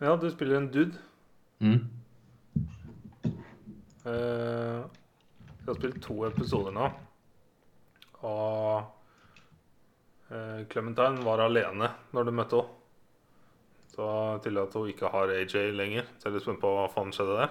Ja. 0.00 0.16
Du 0.16 0.30
spiller 0.30 0.58
en 0.58 0.72
dude. 0.72 0.98
Mm. 1.58 1.86
Eh, 4.06 4.10
jeg 4.10 5.68
har 5.68 5.74
spilt 5.78 6.02
to 6.02 6.24
episoder 6.26 6.74
nå. 6.74 6.88
Og 8.26 8.82
Clementine 10.70 11.24
var 11.26 11.42
alene 11.42 11.90
når 12.14 12.28
du 12.28 12.36
møtte 12.36 12.60
henne. 12.60 12.76
Så 13.90 14.06
til 14.44 14.58
at 14.62 14.74
hun 14.78 14.88
ikke 14.88 15.10
har 15.12 15.32
AJ 15.34 15.72
lenger. 15.74 16.06
Så 16.16 16.28
jeg 16.28 16.30
er 16.30 16.36
litt 16.38 16.44
spent 16.46 16.62
på 16.62 16.70
hva 16.72 16.86
faen 16.92 17.10
skjedde 17.14 17.36
der. 17.40 17.50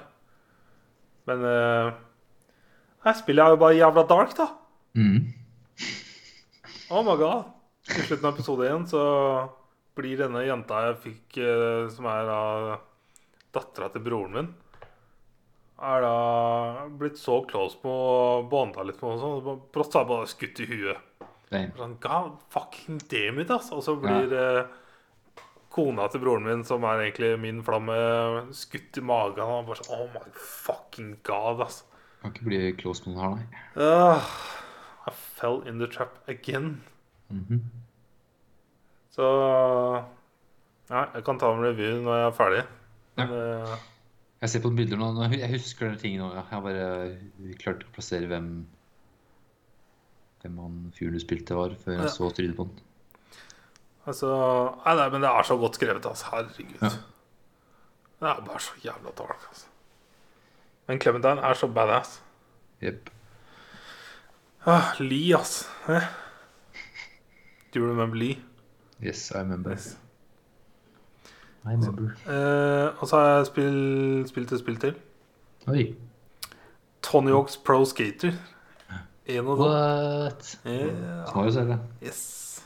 Men 1.29 1.43
eh, 1.45 1.89
Nei, 3.05 3.13
spiller 3.15 3.45
jeg 3.45 3.55
jo 3.55 3.59
bare 3.61 3.77
jævla 3.77 4.03
dark, 4.09 4.33
da. 4.39 4.49
Mm. 4.99 5.19
Oh 6.89 7.03
my 7.05 7.13
god. 7.19 7.51
I 7.85 8.01
slutten 8.01 8.25
av 8.25 8.33
episode 8.33 8.65
én 8.65 8.87
så 8.89 9.01
blir 9.99 10.17
denne 10.17 10.41
jenta 10.41 10.79
jeg 10.87 10.95
fikk, 11.03 11.37
eh, 11.37 11.83
som 11.93 12.07
er 12.09 12.23
da 12.25 12.39
dattera 13.53 13.91
til 13.93 14.03
broren 14.05 14.33
min, 14.33 14.49
er 15.79 16.01
da 16.03 16.15
blitt 16.97 17.21
så 17.21 17.39
close 17.49 17.77
på 17.81 17.93
å 17.93 18.41
bånda 18.49 18.83
litt 18.87 18.97
med 19.03 19.19
henne. 19.19 19.37
Sånn. 19.45 19.61
Brått 19.73 19.93
så 19.93 20.01
er 20.01 20.05
jeg 20.07 20.11
bare 20.15 20.31
skutt 20.33 20.63
i 20.65 20.67
huet. 20.71 21.05
Damn. 21.49 21.71
Sånn, 21.77 21.95
God 22.03 22.37
fucking 22.53 22.99
damn 23.09 23.39
it, 23.41 23.49
ass. 23.53 23.71
Og 23.73 23.81
så 23.85 23.95
blir 23.97 24.33
eh, 24.37 24.69
kona 25.73 26.05
til 26.13 26.21
broren 26.21 26.45
min, 26.45 26.63
som 26.67 26.85
er 26.85 27.05
egentlig 27.07 27.31
min 27.41 27.63
flamme, 27.65 27.95
skutt 28.57 28.99
i 29.01 29.05
magen. 29.05 29.41
Og 29.45 29.69
bare 29.71 29.81
sånn 29.81 29.95
Oh 29.97 30.07
my 30.13 30.25
fucking 30.37 31.15
god, 31.27 31.65
ass. 31.65 31.81
Kan 32.21 32.33
ikke 32.35 32.49
bli 32.49 32.61
close 32.77 33.05
med 33.05 33.15
noen 33.15 33.23
her, 33.23 33.35
nei. 33.39 33.65
Uh, 33.79 34.31
I 35.07 35.13
fell 35.39 35.61
in 35.69 35.79
the 35.81 35.87
trap 35.89 36.19
again. 36.29 36.81
Mhm. 37.33 37.63
Så 39.15 39.25
Nei, 40.89 41.03
jeg 41.13 41.23
kan 41.27 41.37
ta 41.37 41.51
en 41.53 41.61
revy 41.61 41.89
når 42.01 42.15
jeg 42.17 42.25
er 42.25 42.35
ferdig. 42.37 42.61
Men 43.19 43.33
uh, 43.35 43.73
Jeg 44.41 44.49
ser 44.53 44.61
på 44.63 44.71
bilder 44.73 44.97
nå 44.97 45.09
jeg 45.35 45.49
husker 45.51 45.89
den 45.91 45.99
tingen 46.01 46.23
nå. 46.23 46.29
Jeg 46.33 46.45
har 46.49 46.63
bare 46.65 46.85
klart 47.61 47.83
å 47.85 47.91
plassere 47.93 48.29
hvem 48.31 48.47
Hvem 50.41 50.57
han 50.63 50.75
fyren 50.95 51.13
du 51.13 51.19
spilte, 51.19 51.55
var, 51.57 51.73
før 51.83 51.91
jeg 51.97 52.03
Ja. 52.07 52.09
så 52.13 52.29
trynet 52.31 52.55
på 52.55 52.63
han. 52.67 52.79
altså 54.07 54.29
Nei, 54.85 54.95
nei, 54.95 55.09
men 55.09 55.21
det 55.21 55.29
er 55.29 55.43
så 55.43 55.57
godt 55.59 55.75
skrevet, 55.75 56.05
altså. 56.05 56.25
Herregud. 56.31 56.81
Ja. 56.81 56.89
Det 58.19 58.27
er 58.29 58.41
bare 58.45 58.59
så 58.59 58.71
jævla 58.83 59.11
dark, 59.17 59.43
altså. 59.49 59.65
Men 60.87 60.99
Clementine 61.01 61.41
er 61.45 61.53
så 61.53 61.67
badass. 61.67 62.21
Jepp. 62.81 63.09
Ah, 64.65 64.93
Lee, 64.99 65.35
ass. 65.37 65.69
Eh? 65.87 66.01
Do 67.73 67.79
you 67.79 67.87
remember 67.87 68.17
Lee? 68.17 68.39
Yes, 69.03 69.31
I 69.31 69.37
remember. 69.43 69.71
Yes. 69.71 69.97
I 71.65 71.69
remember. 71.75 72.11
Eh, 72.27 72.95
og 73.01 73.07
så 73.07 73.15
har 73.19 73.27
jeg 73.37 73.45
spilt 74.29 74.51
et 74.51 74.59
spill 74.59 74.77
til. 74.79 74.95
Oi. 75.67 75.95
Tony 77.01 77.31
Hawks 77.31 77.57
Pro 77.57 77.85
Skater. 77.85 78.33
En 79.29 79.49
og. 79.53 79.59
What? 79.61 80.45
Yeah. 80.65 81.25
Skal 81.29 81.49
jo 81.49 81.53
se 81.53 81.65
det. 81.69 81.79
Yes. 82.05 82.21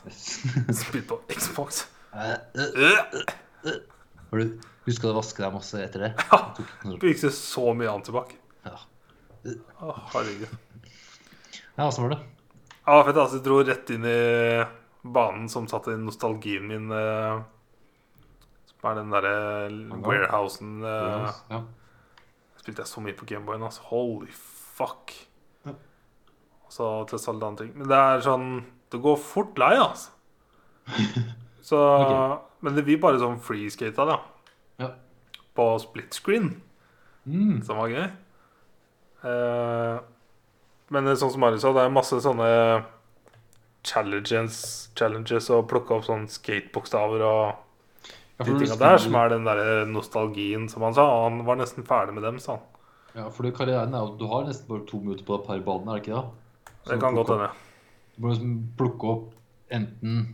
Yes. 0.08 0.22
Spilt 0.82 1.08
på 1.10 1.18
Xbox. 1.32 1.84
Eh, 2.14 2.36
eh. 2.54 3.24
Har 4.30 4.40
du 4.40 4.54
huska 4.86 5.10
å 5.10 5.16
vaske 5.16 5.42
deg 5.44 5.54
masse 5.54 5.80
etter 5.84 6.06
det? 6.06 6.10
Ja. 6.30 6.38
Tok 6.84 7.06
ikke 7.10 7.30
så 7.34 7.72
mye 7.76 7.90
annet 7.92 8.08
tilbake. 8.10 8.38
Ja. 8.64 8.78
Å, 9.84 9.96
herregud. 10.14 10.54
Ja, 11.74 11.88
åssen 11.88 12.06
var 12.06 12.14
det? 12.14 12.20
Ja, 12.84 12.98
fett, 13.04 13.16
altså, 13.18 13.38
jeg 13.40 13.44
dro 13.46 13.58
rett 13.64 13.90
inn 13.94 14.04
i 14.08 14.18
banen 15.04 15.48
som 15.52 15.66
satt 15.68 15.88
i 15.92 15.96
nostalgien 16.00 16.64
min. 16.68 16.90
eh, 16.92 17.42
som 18.70 18.90
er 18.90 18.98
den 19.00 19.12
derre 19.12 19.34
warehousen 20.04 20.78
eh, 20.84 21.30
Ja. 21.52 21.62
Spilte 22.60 22.84
jeg 22.84 22.88
så 22.92 23.02
mye 23.04 23.16
på 23.16 23.28
Gameboyen, 23.28 23.64
altså. 23.66 23.84
Holy 23.90 24.32
fuck. 24.32 25.12
Så 26.72 27.06
til 27.08 27.18
alle 27.30 27.46
andre 27.46 27.64
ting. 27.64 27.72
Men 27.78 27.88
det 27.88 27.96
er 27.98 28.20
sånn 28.24 28.46
Det 28.90 29.00
går 29.02 29.16
fort 29.18 29.58
lei, 29.58 29.74
altså. 29.78 30.10
Så, 31.64 31.78
okay. 31.80 32.38
Men 32.60 32.74
det 32.76 32.84
blir 32.84 32.98
bare 33.00 33.18
sånn 33.18 33.38
freeskata, 33.40 34.04
da. 34.06 34.18
Ja. 34.82 34.90
På 35.56 35.74
split 35.80 36.12
screen, 36.14 36.60
Mm. 37.26 37.62
som 37.64 37.78
var 37.80 37.88
gøy. 37.88 38.04
Eh, 39.24 39.98
men 40.92 41.06
det 41.08 41.14
sånn 41.16 41.30
som 41.32 41.40
Mari 41.40 41.56
sa, 41.62 41.70
det 41.72 41.80
er 41.86 41.94
masse 41.94 42.18
sånne 42.20 42.48
challenges, 43.84 44.58
challenges 44.96 45.48
å 45.52 45.62
plukke 45.68 45.96
opp 45.96 46.04
sånne 46.08 46.28
skatebokstaver 46.32 47.24
og 47.24 47.60
Ja, 48.34 48.44
de 48.48 48.58
tinga 48.58 48.76
der, 48.76 48.98
som 48.98 49.14
er 49.14 49.28
den 49.30 49.44
der 49.46 49.84
nostalgien, 49.86 50.68
som 50.68 50.82
han 50.82 50.94
sa. 50.96 51.04
Han 51.28 51.44
var 51.46 51.56
nesten 51.60 51.84
ferdig 51.86 52.14
med 52.16 52.24
dem, 52.26 52.38
sa 52.42 52.56
han. 52.58 52.64
ja, 53.14 53.28
for 53.30 53.48
karrieren 53.54 53.94
er 53.94 54.00
jo 54.04 54.16
Du 54.18 54.26
har 54.26 54.44
nesten 54.44 54.66
bare 54.68 54.84
to 54.86 54.98
minutter 55.00 55.24
på 55.24 55.38
deg 55.38 55.46
per 55.46 55.60
bane, 55.64 55.88
er 55.88 56.00
det 56.00 56.04
ikke 56.04 56.16
det? 56.20 56.30
Så 56.84 56.92
Det 56.92 57.00
kan 57.00 57.14
godt 57.16 57.32
hende. 57.32 57.50
Du 58.14 58.22
må 58.22 58.32
liksom 58.32 58.56
plukke 58.78 59.10
opp 59.10 59.30
enten 59.74 60.24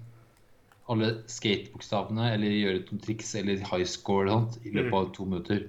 alle 0.90 1.10
skatebokstavene 1.30 2.32
eller 2.34 2.50
gjøre 2.50 2.80
noen 2.88 3.02
triks 3.04 3.34
eller 3.38 3.60
high 3.62 3.86
score 3.86 4.24
eller 4.24 4.40
sånt 4.40 4.66
i 4.66 4.72
løpet 4.74 4.96
av 4.98 5.12
to 5.14 5.26
minutter. 5.28 5.60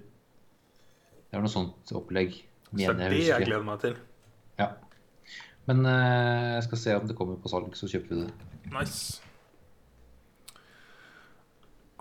Det 1.30 1.38
er 1.38 1.44
noe 1.46 1.54
sånt 1.54 1.94
opplegg. 1.96 2.40
Så 2.72 2.80
Mener 2.80 3.14
det 3.14 3.20
jeg 3.20 3.30
jeg 3.30 3.46
gleder 3.46 3.68
meg 3.68 3.84
til. 3.84 4.00
Ja. 4.58 4.72
Men 5.70 5.86
uh, 5.86 6.58
jeg 6.58 6.64
skal 6.66 6.82
se 6.82 6.96
om 6.98 7.06
det 7.08 7.18
kommer 7.20 7.38
på 7.38 7.52
salg, 7.52 7.70
så 7.78 7.90
kjøper 7.92 8.16
vi 8.16 8.24
det. 8.24 8.50
Nice. 8.74 9.22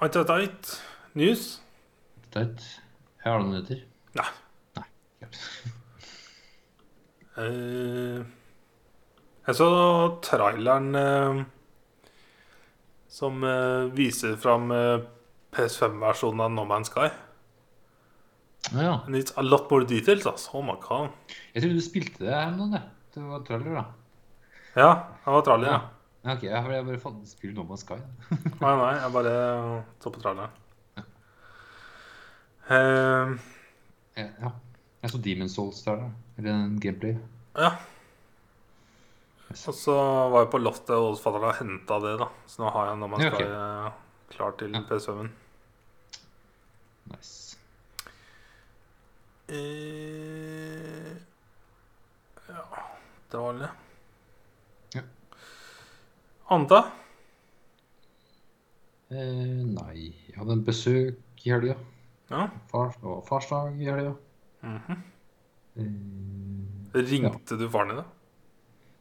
Ait, 0.00 0.16
ait, 0.16 0.30
ait. 0.32 0.72
News? 1.12 1.60
Teit. 2.32 2.64
Jeg 3.20 3.28
har 3.28 3.42
noen 3.42 3.52
nyheter. 3.58 3.84
Nei. 4.16 4.30
Nei. 4.80 4.88
Eh, 7.40 8.24
jeg 9.50 9.58
så 9.58 9.68
traileren 10.24 10.94
eh, 10.98 11.40
som 13.10 13.42
eh, 13.46 13.88
viser 13.96 14.36
fram 14.40 14.70
eh, 14.74 15.02
PS5-versjonen 15.56 16.44
av 16.46 16.52
No 16.54 16.64
Man's 16.68 16.90
Sky. 16.92 17.08
Ja. 18.76 19.00
And 19.06 19.16
it's 19.16 19.32
a 19.40 19.42
lot 19.42 19.70
more 19.72 19.86
details, 19.88 20.26
altså. 20.28 20.52
Oh 20.58 20.62
my 20.66 20.76
god. 20.84 21.08
Jeg 21.54 21.62
trodde 21.64 21.78
du 21.80 21.84
spilte 21.84 22.26
det 22.26 22.34
her 22.36 22.52
nå, 22.54 22.68
det. 22.74 22.82
Det 23.14 23.22
var 23.26 23.42
trailer, 23.48 23.80
da. 23.80 23.84
Ja, 24.78 24.90
det 25.24 25.34
var 25.34 25.46
trailer, 25.48 25.72
ja. 25.72 25.80
Ja, 26.20 26.34
ok, 26.36 26.42
jeg 26.44 26.52
har 26.60 26.82
bare 26.84 26.98
fått 27.00 27.22
spille 27.30 27.56
No 27.56 27.64
Man's 27.66 27.82
Sky. 27.86 27.96
Nei, 28.60 28.74
nei, 28.76 28.90
jeg 29.00 29.14
bare 29.16 29.36
så 30.04 30.12
på 30.14 30.22
traileren. 30.22 30.58
Eh, 32.70 33.38
Ja. 34.20 34.26
ja. 34.44 34.50
Jeg 35.00 35.10
så 35.14 35.18
Demon 35.24 35.48
Souls 35.48 35.80
der, 35.86 35.96
da. 35.96 36.10
Eller 36.38 36.52
en 36.54 36.76
gameplay. 36.82 37.16
ja. 37.56 37.70
Og 39.50 39.74
så 39.74 39.94
var 40.30 40.44
jeg 40.44 40.50
på 40.52 40.60
loftet 40.62 40.94
hos 40.94 41.20
fatter'n 41.24 41.48
og 41.50 41.56
henta 41.58 41.96
det, 42.04 42.12
da. 42.20 42.28
Så 42.46 42.62
nå 42.62 42.70
har 42.74 42.90
jeg 42.92 43.00
Man's 43.02 43.24
Ja, 43.24 43.30
skal 43.30 43.40
Sky 43.40 43.48
eh, 43.50 43.92
klar 44.36 44.52
til 44.60 44.76
Ja. 44.76 44.82
PS5-en. 44.88 45.30
Nice. 47.10 47.56
Eh, 49.50 51.16
ja, 52.48 52.64
det 53.32 53.38
var 53.42 53.58
det. 53.58 53.70
Ja. 54.94 55.02
Anta? 56.54 56.80
Eh, 59.10 59.64
nei, 59.66 59.96
jeg 60.28 60.36
hadde 60.38 60.54
en 60.54 60.64
besøk 60.66 61.42
i 61.46 61.50
helga. 61.50 61.74
Ja. 62.30 62.44
Fars, 62.70 62.94
og 63.02 63.24
farsdag 63.26 63.74
i 63.82 63.90
helga. 63.90 64.14
Mhm. 64.62 65.02
Eh, 65.80 67.00
Ringte 67.10 67.58
du 67.58 67.66
faren 67.70 67.88
din, 67.96 68.00
da? 68.04 68.04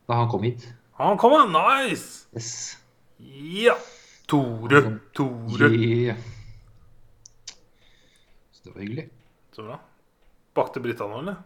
Da 0.09 0.17
han 0.17 0.29
kom 0.31 0.43
hit. 0.43 0.65
Han 0.97 1.17
kom, 1.21 1.35
ja! 1.37 1.45
Nice! 1.53 2.25
Yes. 2.33 2.77
Ja! 3.61 3.75
Tore, 4.29 4.81
Tore. 5.13 5.69
Yeah. 5.75 6.17
Så 8.51 8.63
det 8.63 8.73
var 8.73 8.81
hyggelig. 8.81 9.05
Så 9.55 9.63
bra. 9.67 9.79
Bakte 10.57 10.81
Britta 10.83 11.07
nå, 11.07 11.21
eller? 11.21 11.37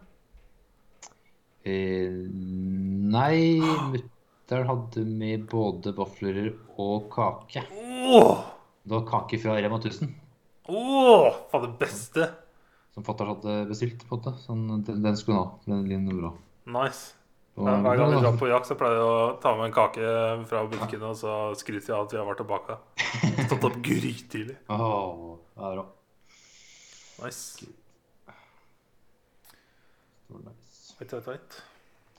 Eh, 1.64 2.12
nei, 3.14 3.60
mutter'n 3.92 4.68
hadde 4.68 5.04
med 5.08 5.44
både 5.48 5.92
vafler 5.96 6.50
og 6.80 7.06
kake. 7.14 7.62
Åh! 7.70 8.42
Det 8.84 8.92
var 8.96 9.06
kake 9.08 9.38
fra 9.40 9.54
Rema 9.56 9.78
1000 9.80 10.10
Åh! 10.68 11.36
Faen, 11.52 11.64
det 11.68 11.78
beste. 11.80 12.26
som 12.94 13.04
fatter'n 13.04 13.32
hadde 13.34 13.54
bestilt. 13.68 14.04
på 14.08 14.16
en 14.16 14.20
måte. 14.20 14.32
Sånn, 14.44 14.64
den, 14.86 15.00
den 15.04 15.16
skulle 15.20 15.38
hun 15.38 15.44
ha. 15.46 15.60
Den 15.68 15.84
linjen 15.88 16.20
bra. 16.20 16.32
Nice. 16.80 17.12
Ja, 17.54 17.76
hver 17.78 17.96
gang 18.00 18.10
vi 18.10 18.18
drar 18.18 18.34
på 18.38 18.48
jakt, 18.50 18.66
så 18.66 18.74
pleier 18.74 18.96
jeg 18.98 19.06
å 19.06 19.18
ta 19.42 19.52
med 19.54 19.68
en 19.68 19.74
kake 19.74 20.06
fra 20.50 20.64
butikken, 20.66 21.04
og 21.06 21.14
så 21.20 21.34
skryter 21.54 21.92
jeg 21.92 21.94
av 21.94 22.08
at 22.08 22.14
vi 22.14 22.18
har 22.18 22.26
vært 22.26 22.40
tilbake. 22.42 22.78
Stått 23.44 23.66
opp 23.68 23.76
grytidlig. 23.86 24.56
Åh, 24.74 25.36
det 25.54 25.68
er 25.68 25.76
bra. 25.78 25.84
Nice. 27.22 27.68
Wait, 30.98 31.12
wait, 31.12 31.28
wait. 31.28 31.60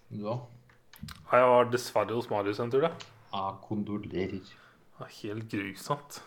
Du 0.08 0.22
da? 0.24 0.38
Jeg 1.34 1.50
var 1.52 1.68
dessverre 1.74 2.16
hos 2.16 2.30
Marius 2.32 2.62
en 2.64 2.72
tur, 2.72 2.86
da. 2.88 2.94
Ja, 3.34 3.50
kondolerer. 3.66 4.54
Var 5.02 5.12
helt 5.20 5.52
grusomt. 5.52 6.22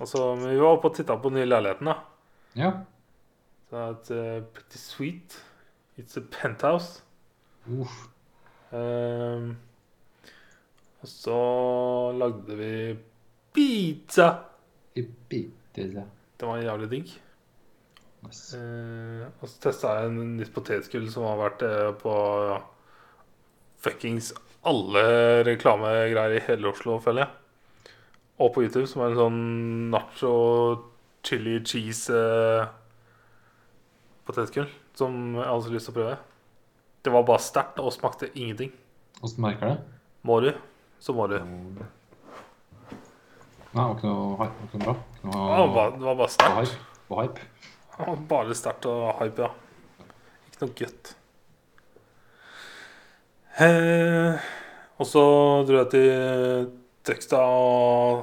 Altså, 0.00 0.32
vi 0.40 0.56
var 0.58 0.80
oppe 0.80 0.90
og 0.90 0.96
titta 0.98 1.14
på 1.14 1.30
den 1.30 1.38
nye 1.38 1.50
leiligheten, 1.50 1.92
da. 1.92 2.00
Ja. 2.58 2.72
Det 3.70 3.78
er 3.78 3.94
et 3.94 4.10
uh, 4.10 4.48
pretty 4.56 4.82
sweet. 4.82 5.38
It's 5.94 6.18
a 6.18 6.24
penthouse. 6.26 7.04
Uff. 7.70 8.08
Ehm, 8.72 9.52
og 11.02 11.08
så 11.08 11.40
lagde 12.16 12.56
vi 12.56 12.72
pizza. 13.52 14.28
pizza. 15.28 16.04
Det 16.40 16.48
var 16.48 16.62
jævlig 16.62 16.90
digg. 16.90 17.12
nice. 18.22 18.56
Eh, 18.56 19.26
og 19.40 19.48
så 19.48 19.60
testa 19.68 19.96
jeg 19.98 20.12
en 20.12 20.36
nytt 20.38 20.54
potetgull 20.54 21.10
som 21.10 21.26
har 21.26 21.40
vært 21.40 21.62
eh, 21.66 21.90
på 21.98 22.14
fuckings 23.82 24.32
alle 24.64 25.02
reklamegreier 25.42 26.36
i 26.38 26.44
hele 26.46 26.70
Oslo, 26.70 27.00
føler 27.02 27.24
jeg. 27.24 27.98
Og 28.38 28.52
på 28.54 28.62
YouTube, 28.62 28.86
som 28.86 29.02
er 29.02 29.12
en 29.12 29.18
sånn 29.18 29.40
nacho 29.90 30.34
chili 31.26 31.58
cheese 31.66 32.14
eh, 32.14 32.70
potetgull. 34.26 34.70
Som 34.94 35.34
jeg 35.38 35.48
har 35.48 35.60
så 35.64 35.72
lyst 35.72 35.90
til 35.90 35.94
å 35.94 35.98
prøve. 35.98 36.20
Det 37.02 37.10
var 37.10 37.24
bare 37.26 37.42
sterkt 37.42 37.80
og 37.82 37.92
smakte 37.94 38.28
ingenting. 38.38 38.72
Åssen 39.22 39.42
merker 39.42 39.72
det? 39.72 39.78
Må 40.26 40.40
du, 40.44 40.52
så 41.02 41.14
må 41.16 41.26
du. 41.30 41.38
Nei, 43.72 43.72
det 43.72 43.80
var 43.80 43.96
ikke 43.96 44.10
noe 44.12 44.36
hype. 44.38 44.52
Det 44.52 44.62
var 44.62 44.68
ikke 44.68 44.78
noe 44.78 44.84
bra. 44.84 44.94
Ikke 45.16 45.32
Det 45.32 45.38
var 45.62 45.72
bare, 45.76 45.90
det 45.96 46.06
var 46.06 46.20
bare 46.20 46.32
sterkt. 46.34 46.72
sterkt. 46.72 46.78
hype. 47.16 47.40
Hype. 47.98 48.20
Bare 48.30 48.54
sterkt 48.58 48.86
og 48.90 49.02
hype, 49.22 49.48
ja. 49.48 49.50
Ikke 50.52 50.66
noe 50.66 50.76
godt. 50.82 51.14
Eh, 53.62 54.46
og 54.98 55.06
så 55.08 55.22
dro 55.68 55.82
jeg 55.82 55.90
til 55.92 56.70
Trøgstad 57.04 57.42
og 57.42 58.22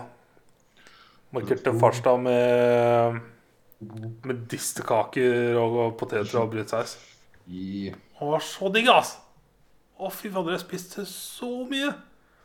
markerte 1.35 1.74
Farstad 1.77 2.17
med, 2.24 3.19
med 4.25 4.40
distekaker 4.49 5.59
og 5.61 5.98
poteter 5.99 6.40
og 6.41 6.49
brunsaus. 6.56 6.95
I 7.49 7.89
var 8.19 8.43
så 8.45 8.69
digg, 8.73 8.89
ass! 8.93 9.15
Å, 9.99 10.09
fy 10.13 10.29
fader, 10.31 10.53
jeg 10.55 10.63
spiste 10.63 11.05
så 11.09 11.49
mye. 11.69 11.91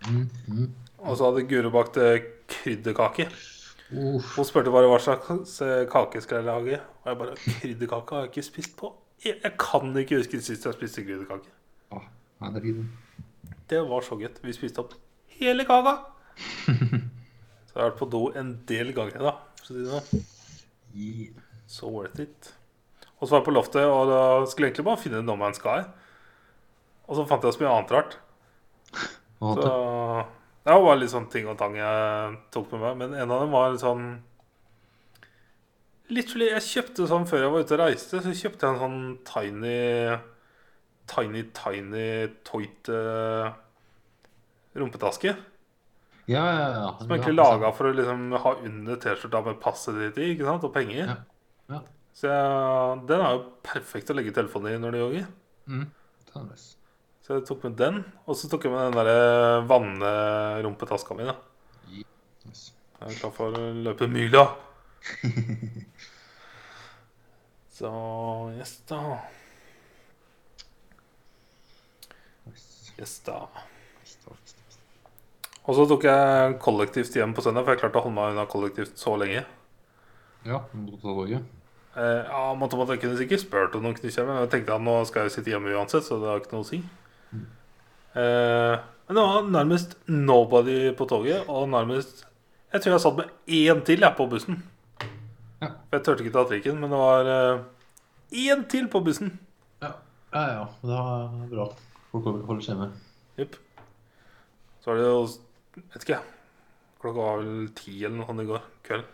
mm, 0.09 0.25
mm. 0.49 0.71
Og 1.05 1.19
så 1.19 1.29
hadde 1.29 1.45
Guro 1.51 1.71
bakt 1.75 1.99
eh, 2.01 2.25
krydderkake. 2.49 3.29
Uff. 3.95 4.31
Hun 4.39 4.47
spurte 4.49 4.73
bare 4.73 4.89
hva 4.89 4.99
slags 5.03 5.59
eh, 5.63 5.85
kake 5.91 6.23
skal 6.25 6.41
jeg 6.41 6.49
lage. 6.49 6.81
Og 7.03 7.11
jeg 7.11 7.21
bare 7.21 7.37
Krydderkake 7.43 8.17
har 8.17 8.25
jeg 8.25 8.33
ikke 8.33 8.47
spist 8.47 8.77
på 8.81 8.91
Jeg, 9.23 9.37
jeg 9.43 9.53
kan 9.61 9.93
ikke 10.01 10.19
huske 10.23 10.41
sist 10.43 10.65
jeg 10.67 10.77
spiste 10.79 11.05
krydderkake. 11.05 11.53
Ah, 11.95 12.09
det 12.55 12.65
er. 12.65 12.83
Det 13.71 13.85
var 13.89 14.05
så 14.05 14.17
godt. 14.21 14.41
Vi 14.45 14.57
spiste 14.57 14.83
opp 14.83 14.97
hele 15.39 15.67
kaka. 15.69 15.99
Så 17.69 17.77
jeg 17.77 17.83
har 17.83 17.91
vært 17.91 18.01
på 18.01 18.11
do 18.11 18.27
en 18.39 18.53
del 18.69 18.93
ganger, 18.97 19.23
da. 19.25 19.37
Så 19.63 19.75
å 19.75 19.79
det 19.79 19.87
sånn. 19.93 20.27
So 21.67 21.91
worth 21.91 22.21
it. 22.23 22.53
Og 23.25 23.29
så 23.29 23.39
var 23.39 23.41
jeg 23.41 23.47
på 23.47 23.55
loftet, 23.57 23.87
og 23.89 24.11
da 24.11 24.23
skulle 24.45 24.69
jeg 24.69 24.75
egentlig 24.75 24.85
bare 24.91 25.01
finne 25.01 25.23
No 25.25 25.33
Man's 25.41 25.57
Sky. 25.57 25.79
Og 27.09 27.17
så 27.17 27.25
fant 27.29 27.45
jeg 27.47 27.57
så 27.57 27.63
mye 27.63 27.71
annet 27.73 27.95
rart. 27.95 28.19
Så 29.41 29.55
det 29.65 30.73
var 30.73 30.85
bare 30.85 31.01
litt 31.01 31.13
sånn 31.13 31.31
ting 31.33 31.49
og 31.49 31.57
tang 31.61 31.79
jeg 31.79 32.37
tok 32.53 32.69
med 32.75 32.85
meg. 32.85 33.01
Men 33.01 33.17
en 33.23 33.33
av 33.33 33.47
dem 33.47 33.57
var 33.57 33.73
litt 33.73 33.85
sånn 33.85 34.07
Literally, 36.13 36.51
jeg 36.53 36.69
kjøpte 36.69 37.09
sånn 37.09 37.25
før 37.25 37.47
jeg 37.47 37.53
var 37.55 37.65
ute 37.65 37.75
og 37.79 37.81
reiste, 37.81 38.21
så 38.21 38.33
kjøpte 38.37 38.67
jeg 38.67 38.75
en 38.75 38.83
sånn 38.83 39.01
tiny 39.25 39.79
Tiny, 41.09 41.43
tiny 41.53 42.05
toit 42.49 42.89
uh, 42.89 43.51
rumpetaske. 44.77 45.35
Ja, 46.25 46.45
ja, 46.45 46.69
ja. 46.73 46.87
Som 46.97 47.11
er 47.11 47.19
egentlig 47.19 47.37
laga 47.37 47.73
for 47.77 47.91
å 47.91 47.97
liksom 47.97 48.31
ha 48.41 48.53
under 48.65 48.97
T-skjorta 49.01 49.43
med 49.45 49.59
passet 49.61 49.99
ditt 50.01 50.21
i, 50.21 50.31
ikke 50.33 50.47
sant? 50.49 50.65
og 50.65 50.73
penger. 50.73 51.11
Ja, 51.13 51.19
ja. 51.75 51.83
Så 52.15 52.31
jeg, 52.31 52.99
den 53.09 53.23
er 53.25 53.35
jo 53.35 53.43
perfekt 53.67 54.13
å 54.13 54.17
legge 54.17 54.35
telefonen 54.37 54.77
i 54.77 54.81
når 54.83 54.95
du 54.95 54.99
jogger. 55.01 55.27
Mm. 55.67 55.87
Så 57.25 57.39
jeg 57.39 57.47
tok 57.49 57.65
med 57.67 57.77
den, 57.81 58.03
og 58.29 58.39
så 58.39 58.51
tok 58.53 58.67
jeg 58.67 58.75
med 58.75 58.95
den 58.95 59.09
der 59.09 59.65
vannrumpetaska 59.71 61.17
mi. 61.19 61.27
da 61.27 61.37
Jeg 61.95 63.11
er 63.11 63.19
klar 63.19 63.35
for 63.35 63.57
å 63.59 63.71
løpe 63.87 64.09
myla. 64.11 64.47
Så 67.75 67.91
yes, 68.55 68.77
da. 68.87 69.01
Yes, 72.95 73.17
da. 73.27 73.41
Og 75.65 75.75
så 75.75 75.87
tok 75.91 76.07
jeg 76.07 76.55
kollektivt 76.63 77.17
hjem 77.19 77.35
på 77.35 77.43
søndag, 77.43 77.65
for 77.65 77.75
jeg 77.75 77.83
klarte 77.83 77.99
å 77.99 78.05
holde 78.05 78.15
meg 78.21 78.37
unna 78.37 78.45
kollektivt 78.47 79.01
så 79.01 79.17
lenge. 79.19 79.43
Ja, 80.45 80.61
du 80.71 80.95
Eh, 81.03 81.33
ja, 81.33 81.41
måtte, 81.95 82.77
måtte, 82.77 82.97
Jeg 82.97 83.03
kunne 83.05 83.19
sikkert 83.21 83.43
spurt 83.45 83.77
om 83.79 83.85
noen 83.87 83.97
knykkjer, 83.99 84.27
men 84.27 84.43
jeg 84.43 84.51
tenkte 84.53 84.75
at 84.75 84.83
nå 84.83 84.97
skal 85.09 85.27
jeg 85.27 85.37
sitte 85.37 85.53
hjemme 85.53 85.75
uansett, 85.77 86.07
så 86.07 86.19
det 86.19 86.31
har 86.31 86.43
ikke 86.43 86.57
noe 86.57 86.67
å 86.67 86.69
si. 86.69 86.81
Eh, 88.15 88.75
men 89.07 89.19
det 89.19 89.25
var 89.27 89.49
nærmest 89.51 89.97
nobody 90.11 90.79
på 90.97 91.07
toget, 91.11 91.49
og 91.51 91.69
nærmest 91.69 92.25
Jeg 92.75 92.83
tror 92.83 92.93
jeg 92.95 93.03
satt 93.05 93.19
med 93.19 93.31
én 93.47 93.83
til 93.87 94.03
jeg, 94.03 94.17
på 94.19 94.27
bussen. 94.27 94.63
Ja. 95.63 95.69
Jeg 95.95 96.03
turte 96.03 96.25
ikke 96.25 96.35
ta 96.35 96.43
trikken, 96.51 96.81
men 96.83 96.91
det 96.91 96.99
var 96.99 97.29
én 98.35 98.65
til 98.69 98.89
på 98.91 99.01
bussen. 99.07 99.37
Ja, 99.83 99.93
ja. 100.35 100.45
ja. 100.59 100.65
Det 100.83 100.91
var 100.91 101.47
bra. 101.53 101.69
Folk 102.11 102.27
holder 102.49 102.65
seg 102.67 102.81
med. 102.81 102.97
Jepp. 103.39 103.55
Så 104.83 104.91
var 104.91 104.99
det 105.01 105.07
jo 105.07 105.27
Vet 105.75 106.05
ikke, 106.05 106.21
klokka 107.03 107.19
var 107.19 107.41
vel 107.41 107.71
ti 107.75 107.97
eller 108.05 108.21
noe 108.21 108.29
sånt 108.29 108.43
i 108.45 108.47
går 108.47 108.67
kveld. 108.87 109.07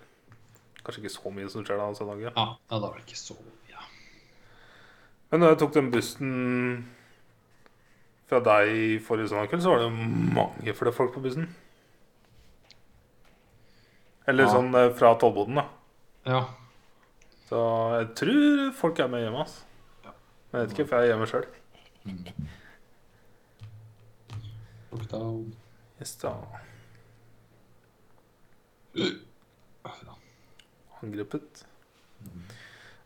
Kanskje 0.84 1.02
ikke 1.04 1.12
så 1.14 1.30
mye 1.34 1.48
som 1.52 1.64
skjer 1.64 1.76
da 1.80 1.88
søndag. 1.94 2.20
Ja. 2.24 2.30
Ja, 2.36 2.46
ja, 2.70 2.78
da 2.78 2.86
var 2.86 2.96
det 2.98 3.04
ikke 3.06 3.18
så 3.20 3.34
mye. 3.38 3.84
Men 5.30 5.40
når 5.44 5.52
jeg 5.52 5.58
tok 5.62 5.74
den 5.76 5.90
bussen 5.92 6.30
fra 8.30 8.40
deg 8.46 9.02
forrige 9.06 9.28
søndag 9.30 9.50
kveld, 9.50 9.62
så 9.62 9.70
var 9.74 9.84
det 9.84 9.90
mange 10.34 10.74
flere 10.74 10.92
folk 10.94 11.12
på 11.14 11.22
bussen. 11.22 11.48
Eller 14.26 14.44
Ja. 14.44 14.50
sånn 14.54 14.74
eh, 14.74 14.92
fra 14.94 15.14
tollboden, 15.18 15.54
da. 15.60 15.64
Ja. 16.26 16.40
Så 17.48 17.60
jeg 17.98 18.14
tror 18.16 18.72
folk 18.78 18.98
er 18.98 19.08
med 19.08 19.22
hjemme. 19.24 19.40
ass. 19.42 19.64
Men 20.52 20.60
jeg 20.60 20.68
vet 20.68 20.78
ikke, 20.78 20.88
for 20.88 20.96
jeg 21.00 21.10
er 21.10 21.14
hjemme 21.14 21.26
sjøl. 21.26 21.46
Lockdown. 24.92 25.56
Yes, 26.00 26.14
da. 26.16 26.34
Angrepet. 31.04 31.64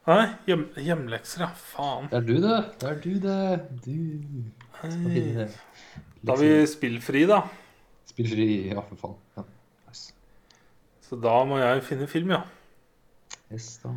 Nei, 0.05 0.25
hjem, 0.49 0.67
hjemlekser, 0.85 1.47
ja. 1.47 1.51
Faen. 1.57 2.11
Det 2.11 2.19
er 2.19 2.27
du, 2.29 2.35
det. 2.43 2.59
Det 2.81 2.91
er 2.91 2.99
du, 3.05 3.13
det. 3.23 3.45
Du. 3.87 4.01
Da 6.25 6.35
har 6.35 6.41
vi 6.43 6.51
spillfri, 6.69 7.25
da. 7.31 7.41
Spillfri. 8.11 8.49
Ja, 8.73 8.85
for 8.91 9.01
faen. 9.01 9.17
Ja. 9.39 9.47
Nice. 9.89 10.13
Så 11.07 11.17
da 11.21 11.39
må 11.49 11.63
jeg 11.63 11.85
finne 11.87 12.09
film, 12.11 12.35
ja. 12.37 12.43
Yes, 13.53 13.77
da. 13.83 13.93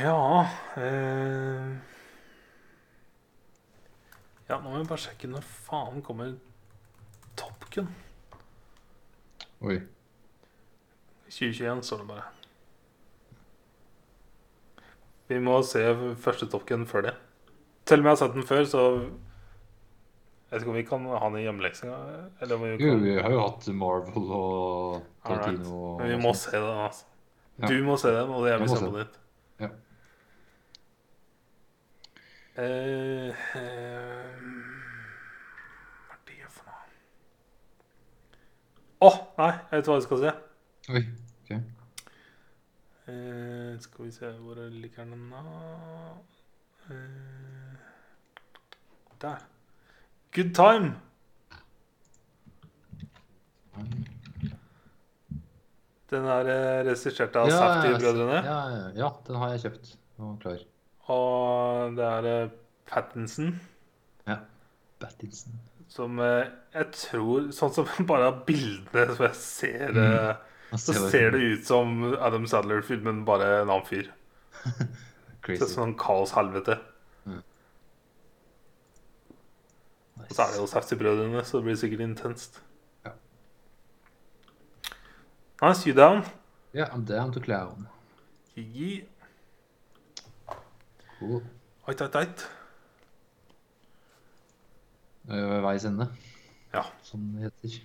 Ja 0.00 0.46
eh... 0.80 1.72
Ja, 4.48 4.56
nå 4.58 4.66
må 4.66 4.80
vi 4.80 4.88
bare 4.88 4.98
sjekke 4.98 5.28
når 5.30 5.44
faen 5.46 6.00
kommer 6.02 6.32
Top 7.38 7.68
Gun. 7.70 7.90
Oi. 9.62 9.76
2021 11.30 11.82
står 11.86 11.98
det 12.02 12.06
bare. 12.10 12.28
Vi 15.30 15.38
må 15.38 15.60
se 15.62 15.82
første 16.18 16.48
Top 16.50 16.64
Gun 16.66 16.86
før 16.90 17.06
det. 17.06 17.12
Selv 17.86 18.02
om 18.02 18.08
jeg 18.08 18.16
har 18.16 18.18
sett 18.18 18.34
den 18.34 18.46
før, 18.46 18.64
så 18.66 18.80
Jeg 20.50 20.56
vet 20.58 20.62
ikke 20.64 20.70
om 20.72 20.76
vi 20.76 20.82
kan 20.82 21.04
ha 21.06 21.28
den 21.28 21.38
i 21.38 21.44
hjemmelekse 21.44 21.86
Kan... 21.86 22.54
Vi 22.62 22.70
Jo, 22.82 22.96
vi 22.98 23.14
har 23.14 23.30
jo 23.30 23.40
hatt 23.44 23.68
Marvel 23.74 24.32
og 24.34 25.04
Tarantino 25.26 25.94
Right. 25.94 26.02
Men 26.02 26.10
vi 26.10 26.18
må 26.24 26.34
se 26.34 26.50
den, 26.56 26.80
altså. 26.86 27.06
Ja. 27.60 27.70
Du 27.70 27.84
må 27.86 27.96
se 28.00 28.10
den, 28.14 28.30
og 28.34 28.44
det 28.44 28.50
Jeg 28.50 28.60
vil 28.60 28.68
må 28.68 28.76
se 28.76 28.84
på 28.84 28.98
nytt. 28.98 29.18
Ja. 29.60 29.70
Eh, 32.60 33.42
eh, 33.60 34.40
hva 36.08 36.16
er 36.16 36.22
det 36.26 36.50
for 36.50 36.66
noe? 36.66 36.84
Å, 39.06 39.10
nei, 39.38 39.52
jeg 39.54 39.78
vet 39.78 39.92
hva 39.92 39.98
jeg 40.00 40.08
skal 40.08 40.24
se. 40.24 40.38
Oi. 40.88 41.02
ok. 41.42 41.50
Eh, 43.10 43.80
skal 43.80 44.04
vi 44.04 44.10
se 44.10 44.30
Hvor 44.32 44.54
ligger 44.70 45.04
den 45.04 45.28
nå? 45.30 45.42
Eh, 46.90 47.76
der. 49.20 49.46
Good 50.34 50.54
Time. 50.54 50.94
Den 56.10 56.24
er 56.24 56.48
eh, 56.50 56.84
regissert 56.88 57.36
av 57.36 57.48
Ja, 57.48 57.54
ja, 57.54 57.58
Safety-brødrene. 57.58 58.40
Ja, 58.44 58.60
ja, 58.68 58.86
ja, 58.96 59.10
den 59.26 59.36
har 59.36 59.52
jeg 59.54 59.60
kjøpt. 59.66 59.96
Og 60.18 60.38
klar. 60.40 60.62
Og 61.12 61.96
det 61.96 62.06
er 62.06 62.48
Pattinson. 62.86 63.60
Ja. 64.26 64.40
Pattinson 65.00 65.60
som 65.90 66.20
eh, 66.22 66.46
jeg 66.74 66.92
tror 66.94 67.50
Sånn 67.54 67.72
som 67.74 67.88
bare 68.10 68.30
av 68.30 68.44
bildene 68.46 69.08
som 69.16 69.26
jeg 69.26 69.38
ser 69.40 69.98
eh, 69.98 70.30
Så 70.78 70.94
ser 71.10 71.30
det 71.34 71.38
ut 71.42 71.64
som 71.66 72.02
Adam 72.20 72.46
Sadler-filmen, 72.46 73.24
bare 73.26 73.62
en 73.62 73.70
annen 73.70 73.86
fyr. 73.86 74.10
Det 75.46 75.56
er 75.56 75.70
sånn 75.70 75.96
kaos-helvete. 75.98 76.76
Og 80.20 80.34
så 80.36 80.44
er 80.44 80.52
det 80.52 80.60
jo 80.60 80.66
Safty-brødrene, 80.70 81.40
så 81.48 81.58
det 81.58 81.64
blir 81.66 81.78
sikkert 81.80 82.02
intenst. 82.04 82.60
Ja. 83.06 83.10
Nice, 85.64 85.88
you 85.88 85.94
down? 85.96 86.20
Ja, 86.76 86.86
I'm 86.94 87.02
down 87.08 87.32
to 87.34 87.40
clown. 87.42 87.88
Gigi. 88.54 89.00
Cool. 91.18 91.42
Ait, 91.88 92.00
ait, 92.04 92.20
ait. 92.20 92.46
Veis 95.64 95.84
ende, 95.88 96.06
Ja, 96.74 96.84
som 97.02 97.26
det 97.34 97.48
heter. 97.48 97.80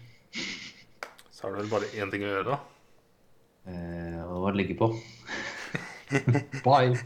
så 1.32 1.48
er 1.48 1.52
det 1.56 1.64
vel 1.64 1.70
bare 1.74 1.90
én 1.98 2.12
ting 2.14 2.24
å 2.26 2.30
gjøre, 2.30 2.46
da. 2.52 2.60
Eh, 3.66 4.22
og 4.22 4.30
det 4.30 4.42
var 4.44 4.52
å 4.52 4.60
ligge 4.60 4.76
på. 4.77 4.88
Bye. 6.66 6.95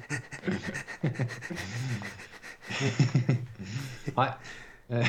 Nei. 4.17 4.29
Eh, 4.89 5.07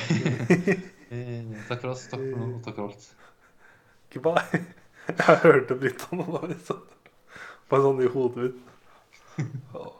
eh, 1.10 1.44
takk 1.68 1.80
for 1.80 1.90
oss. 1.94 2.02
Takk 2.10 2.22
for 2.22 2.38
nå. 2.38 2.46
Takk 2.66 2.76
for 2.76 2.84
alt. 2.88 3.02
Goodbye. 4.14 4.46
Jeg 5.10 5.36
hørte 5.44 5.74
Britta 5.80 6.08
nå 6.14 6.24
da 6.30 6.40
vi 6.46 6.54
satt 6.58 6.84
der. 6.86 6.96
Bare 7.70 7.82
sånn 7.86 8.02
i 8.04 8.10
hodet 8.10 8.40
mitt. 8.44 8.60
Åh. 9.74 9.99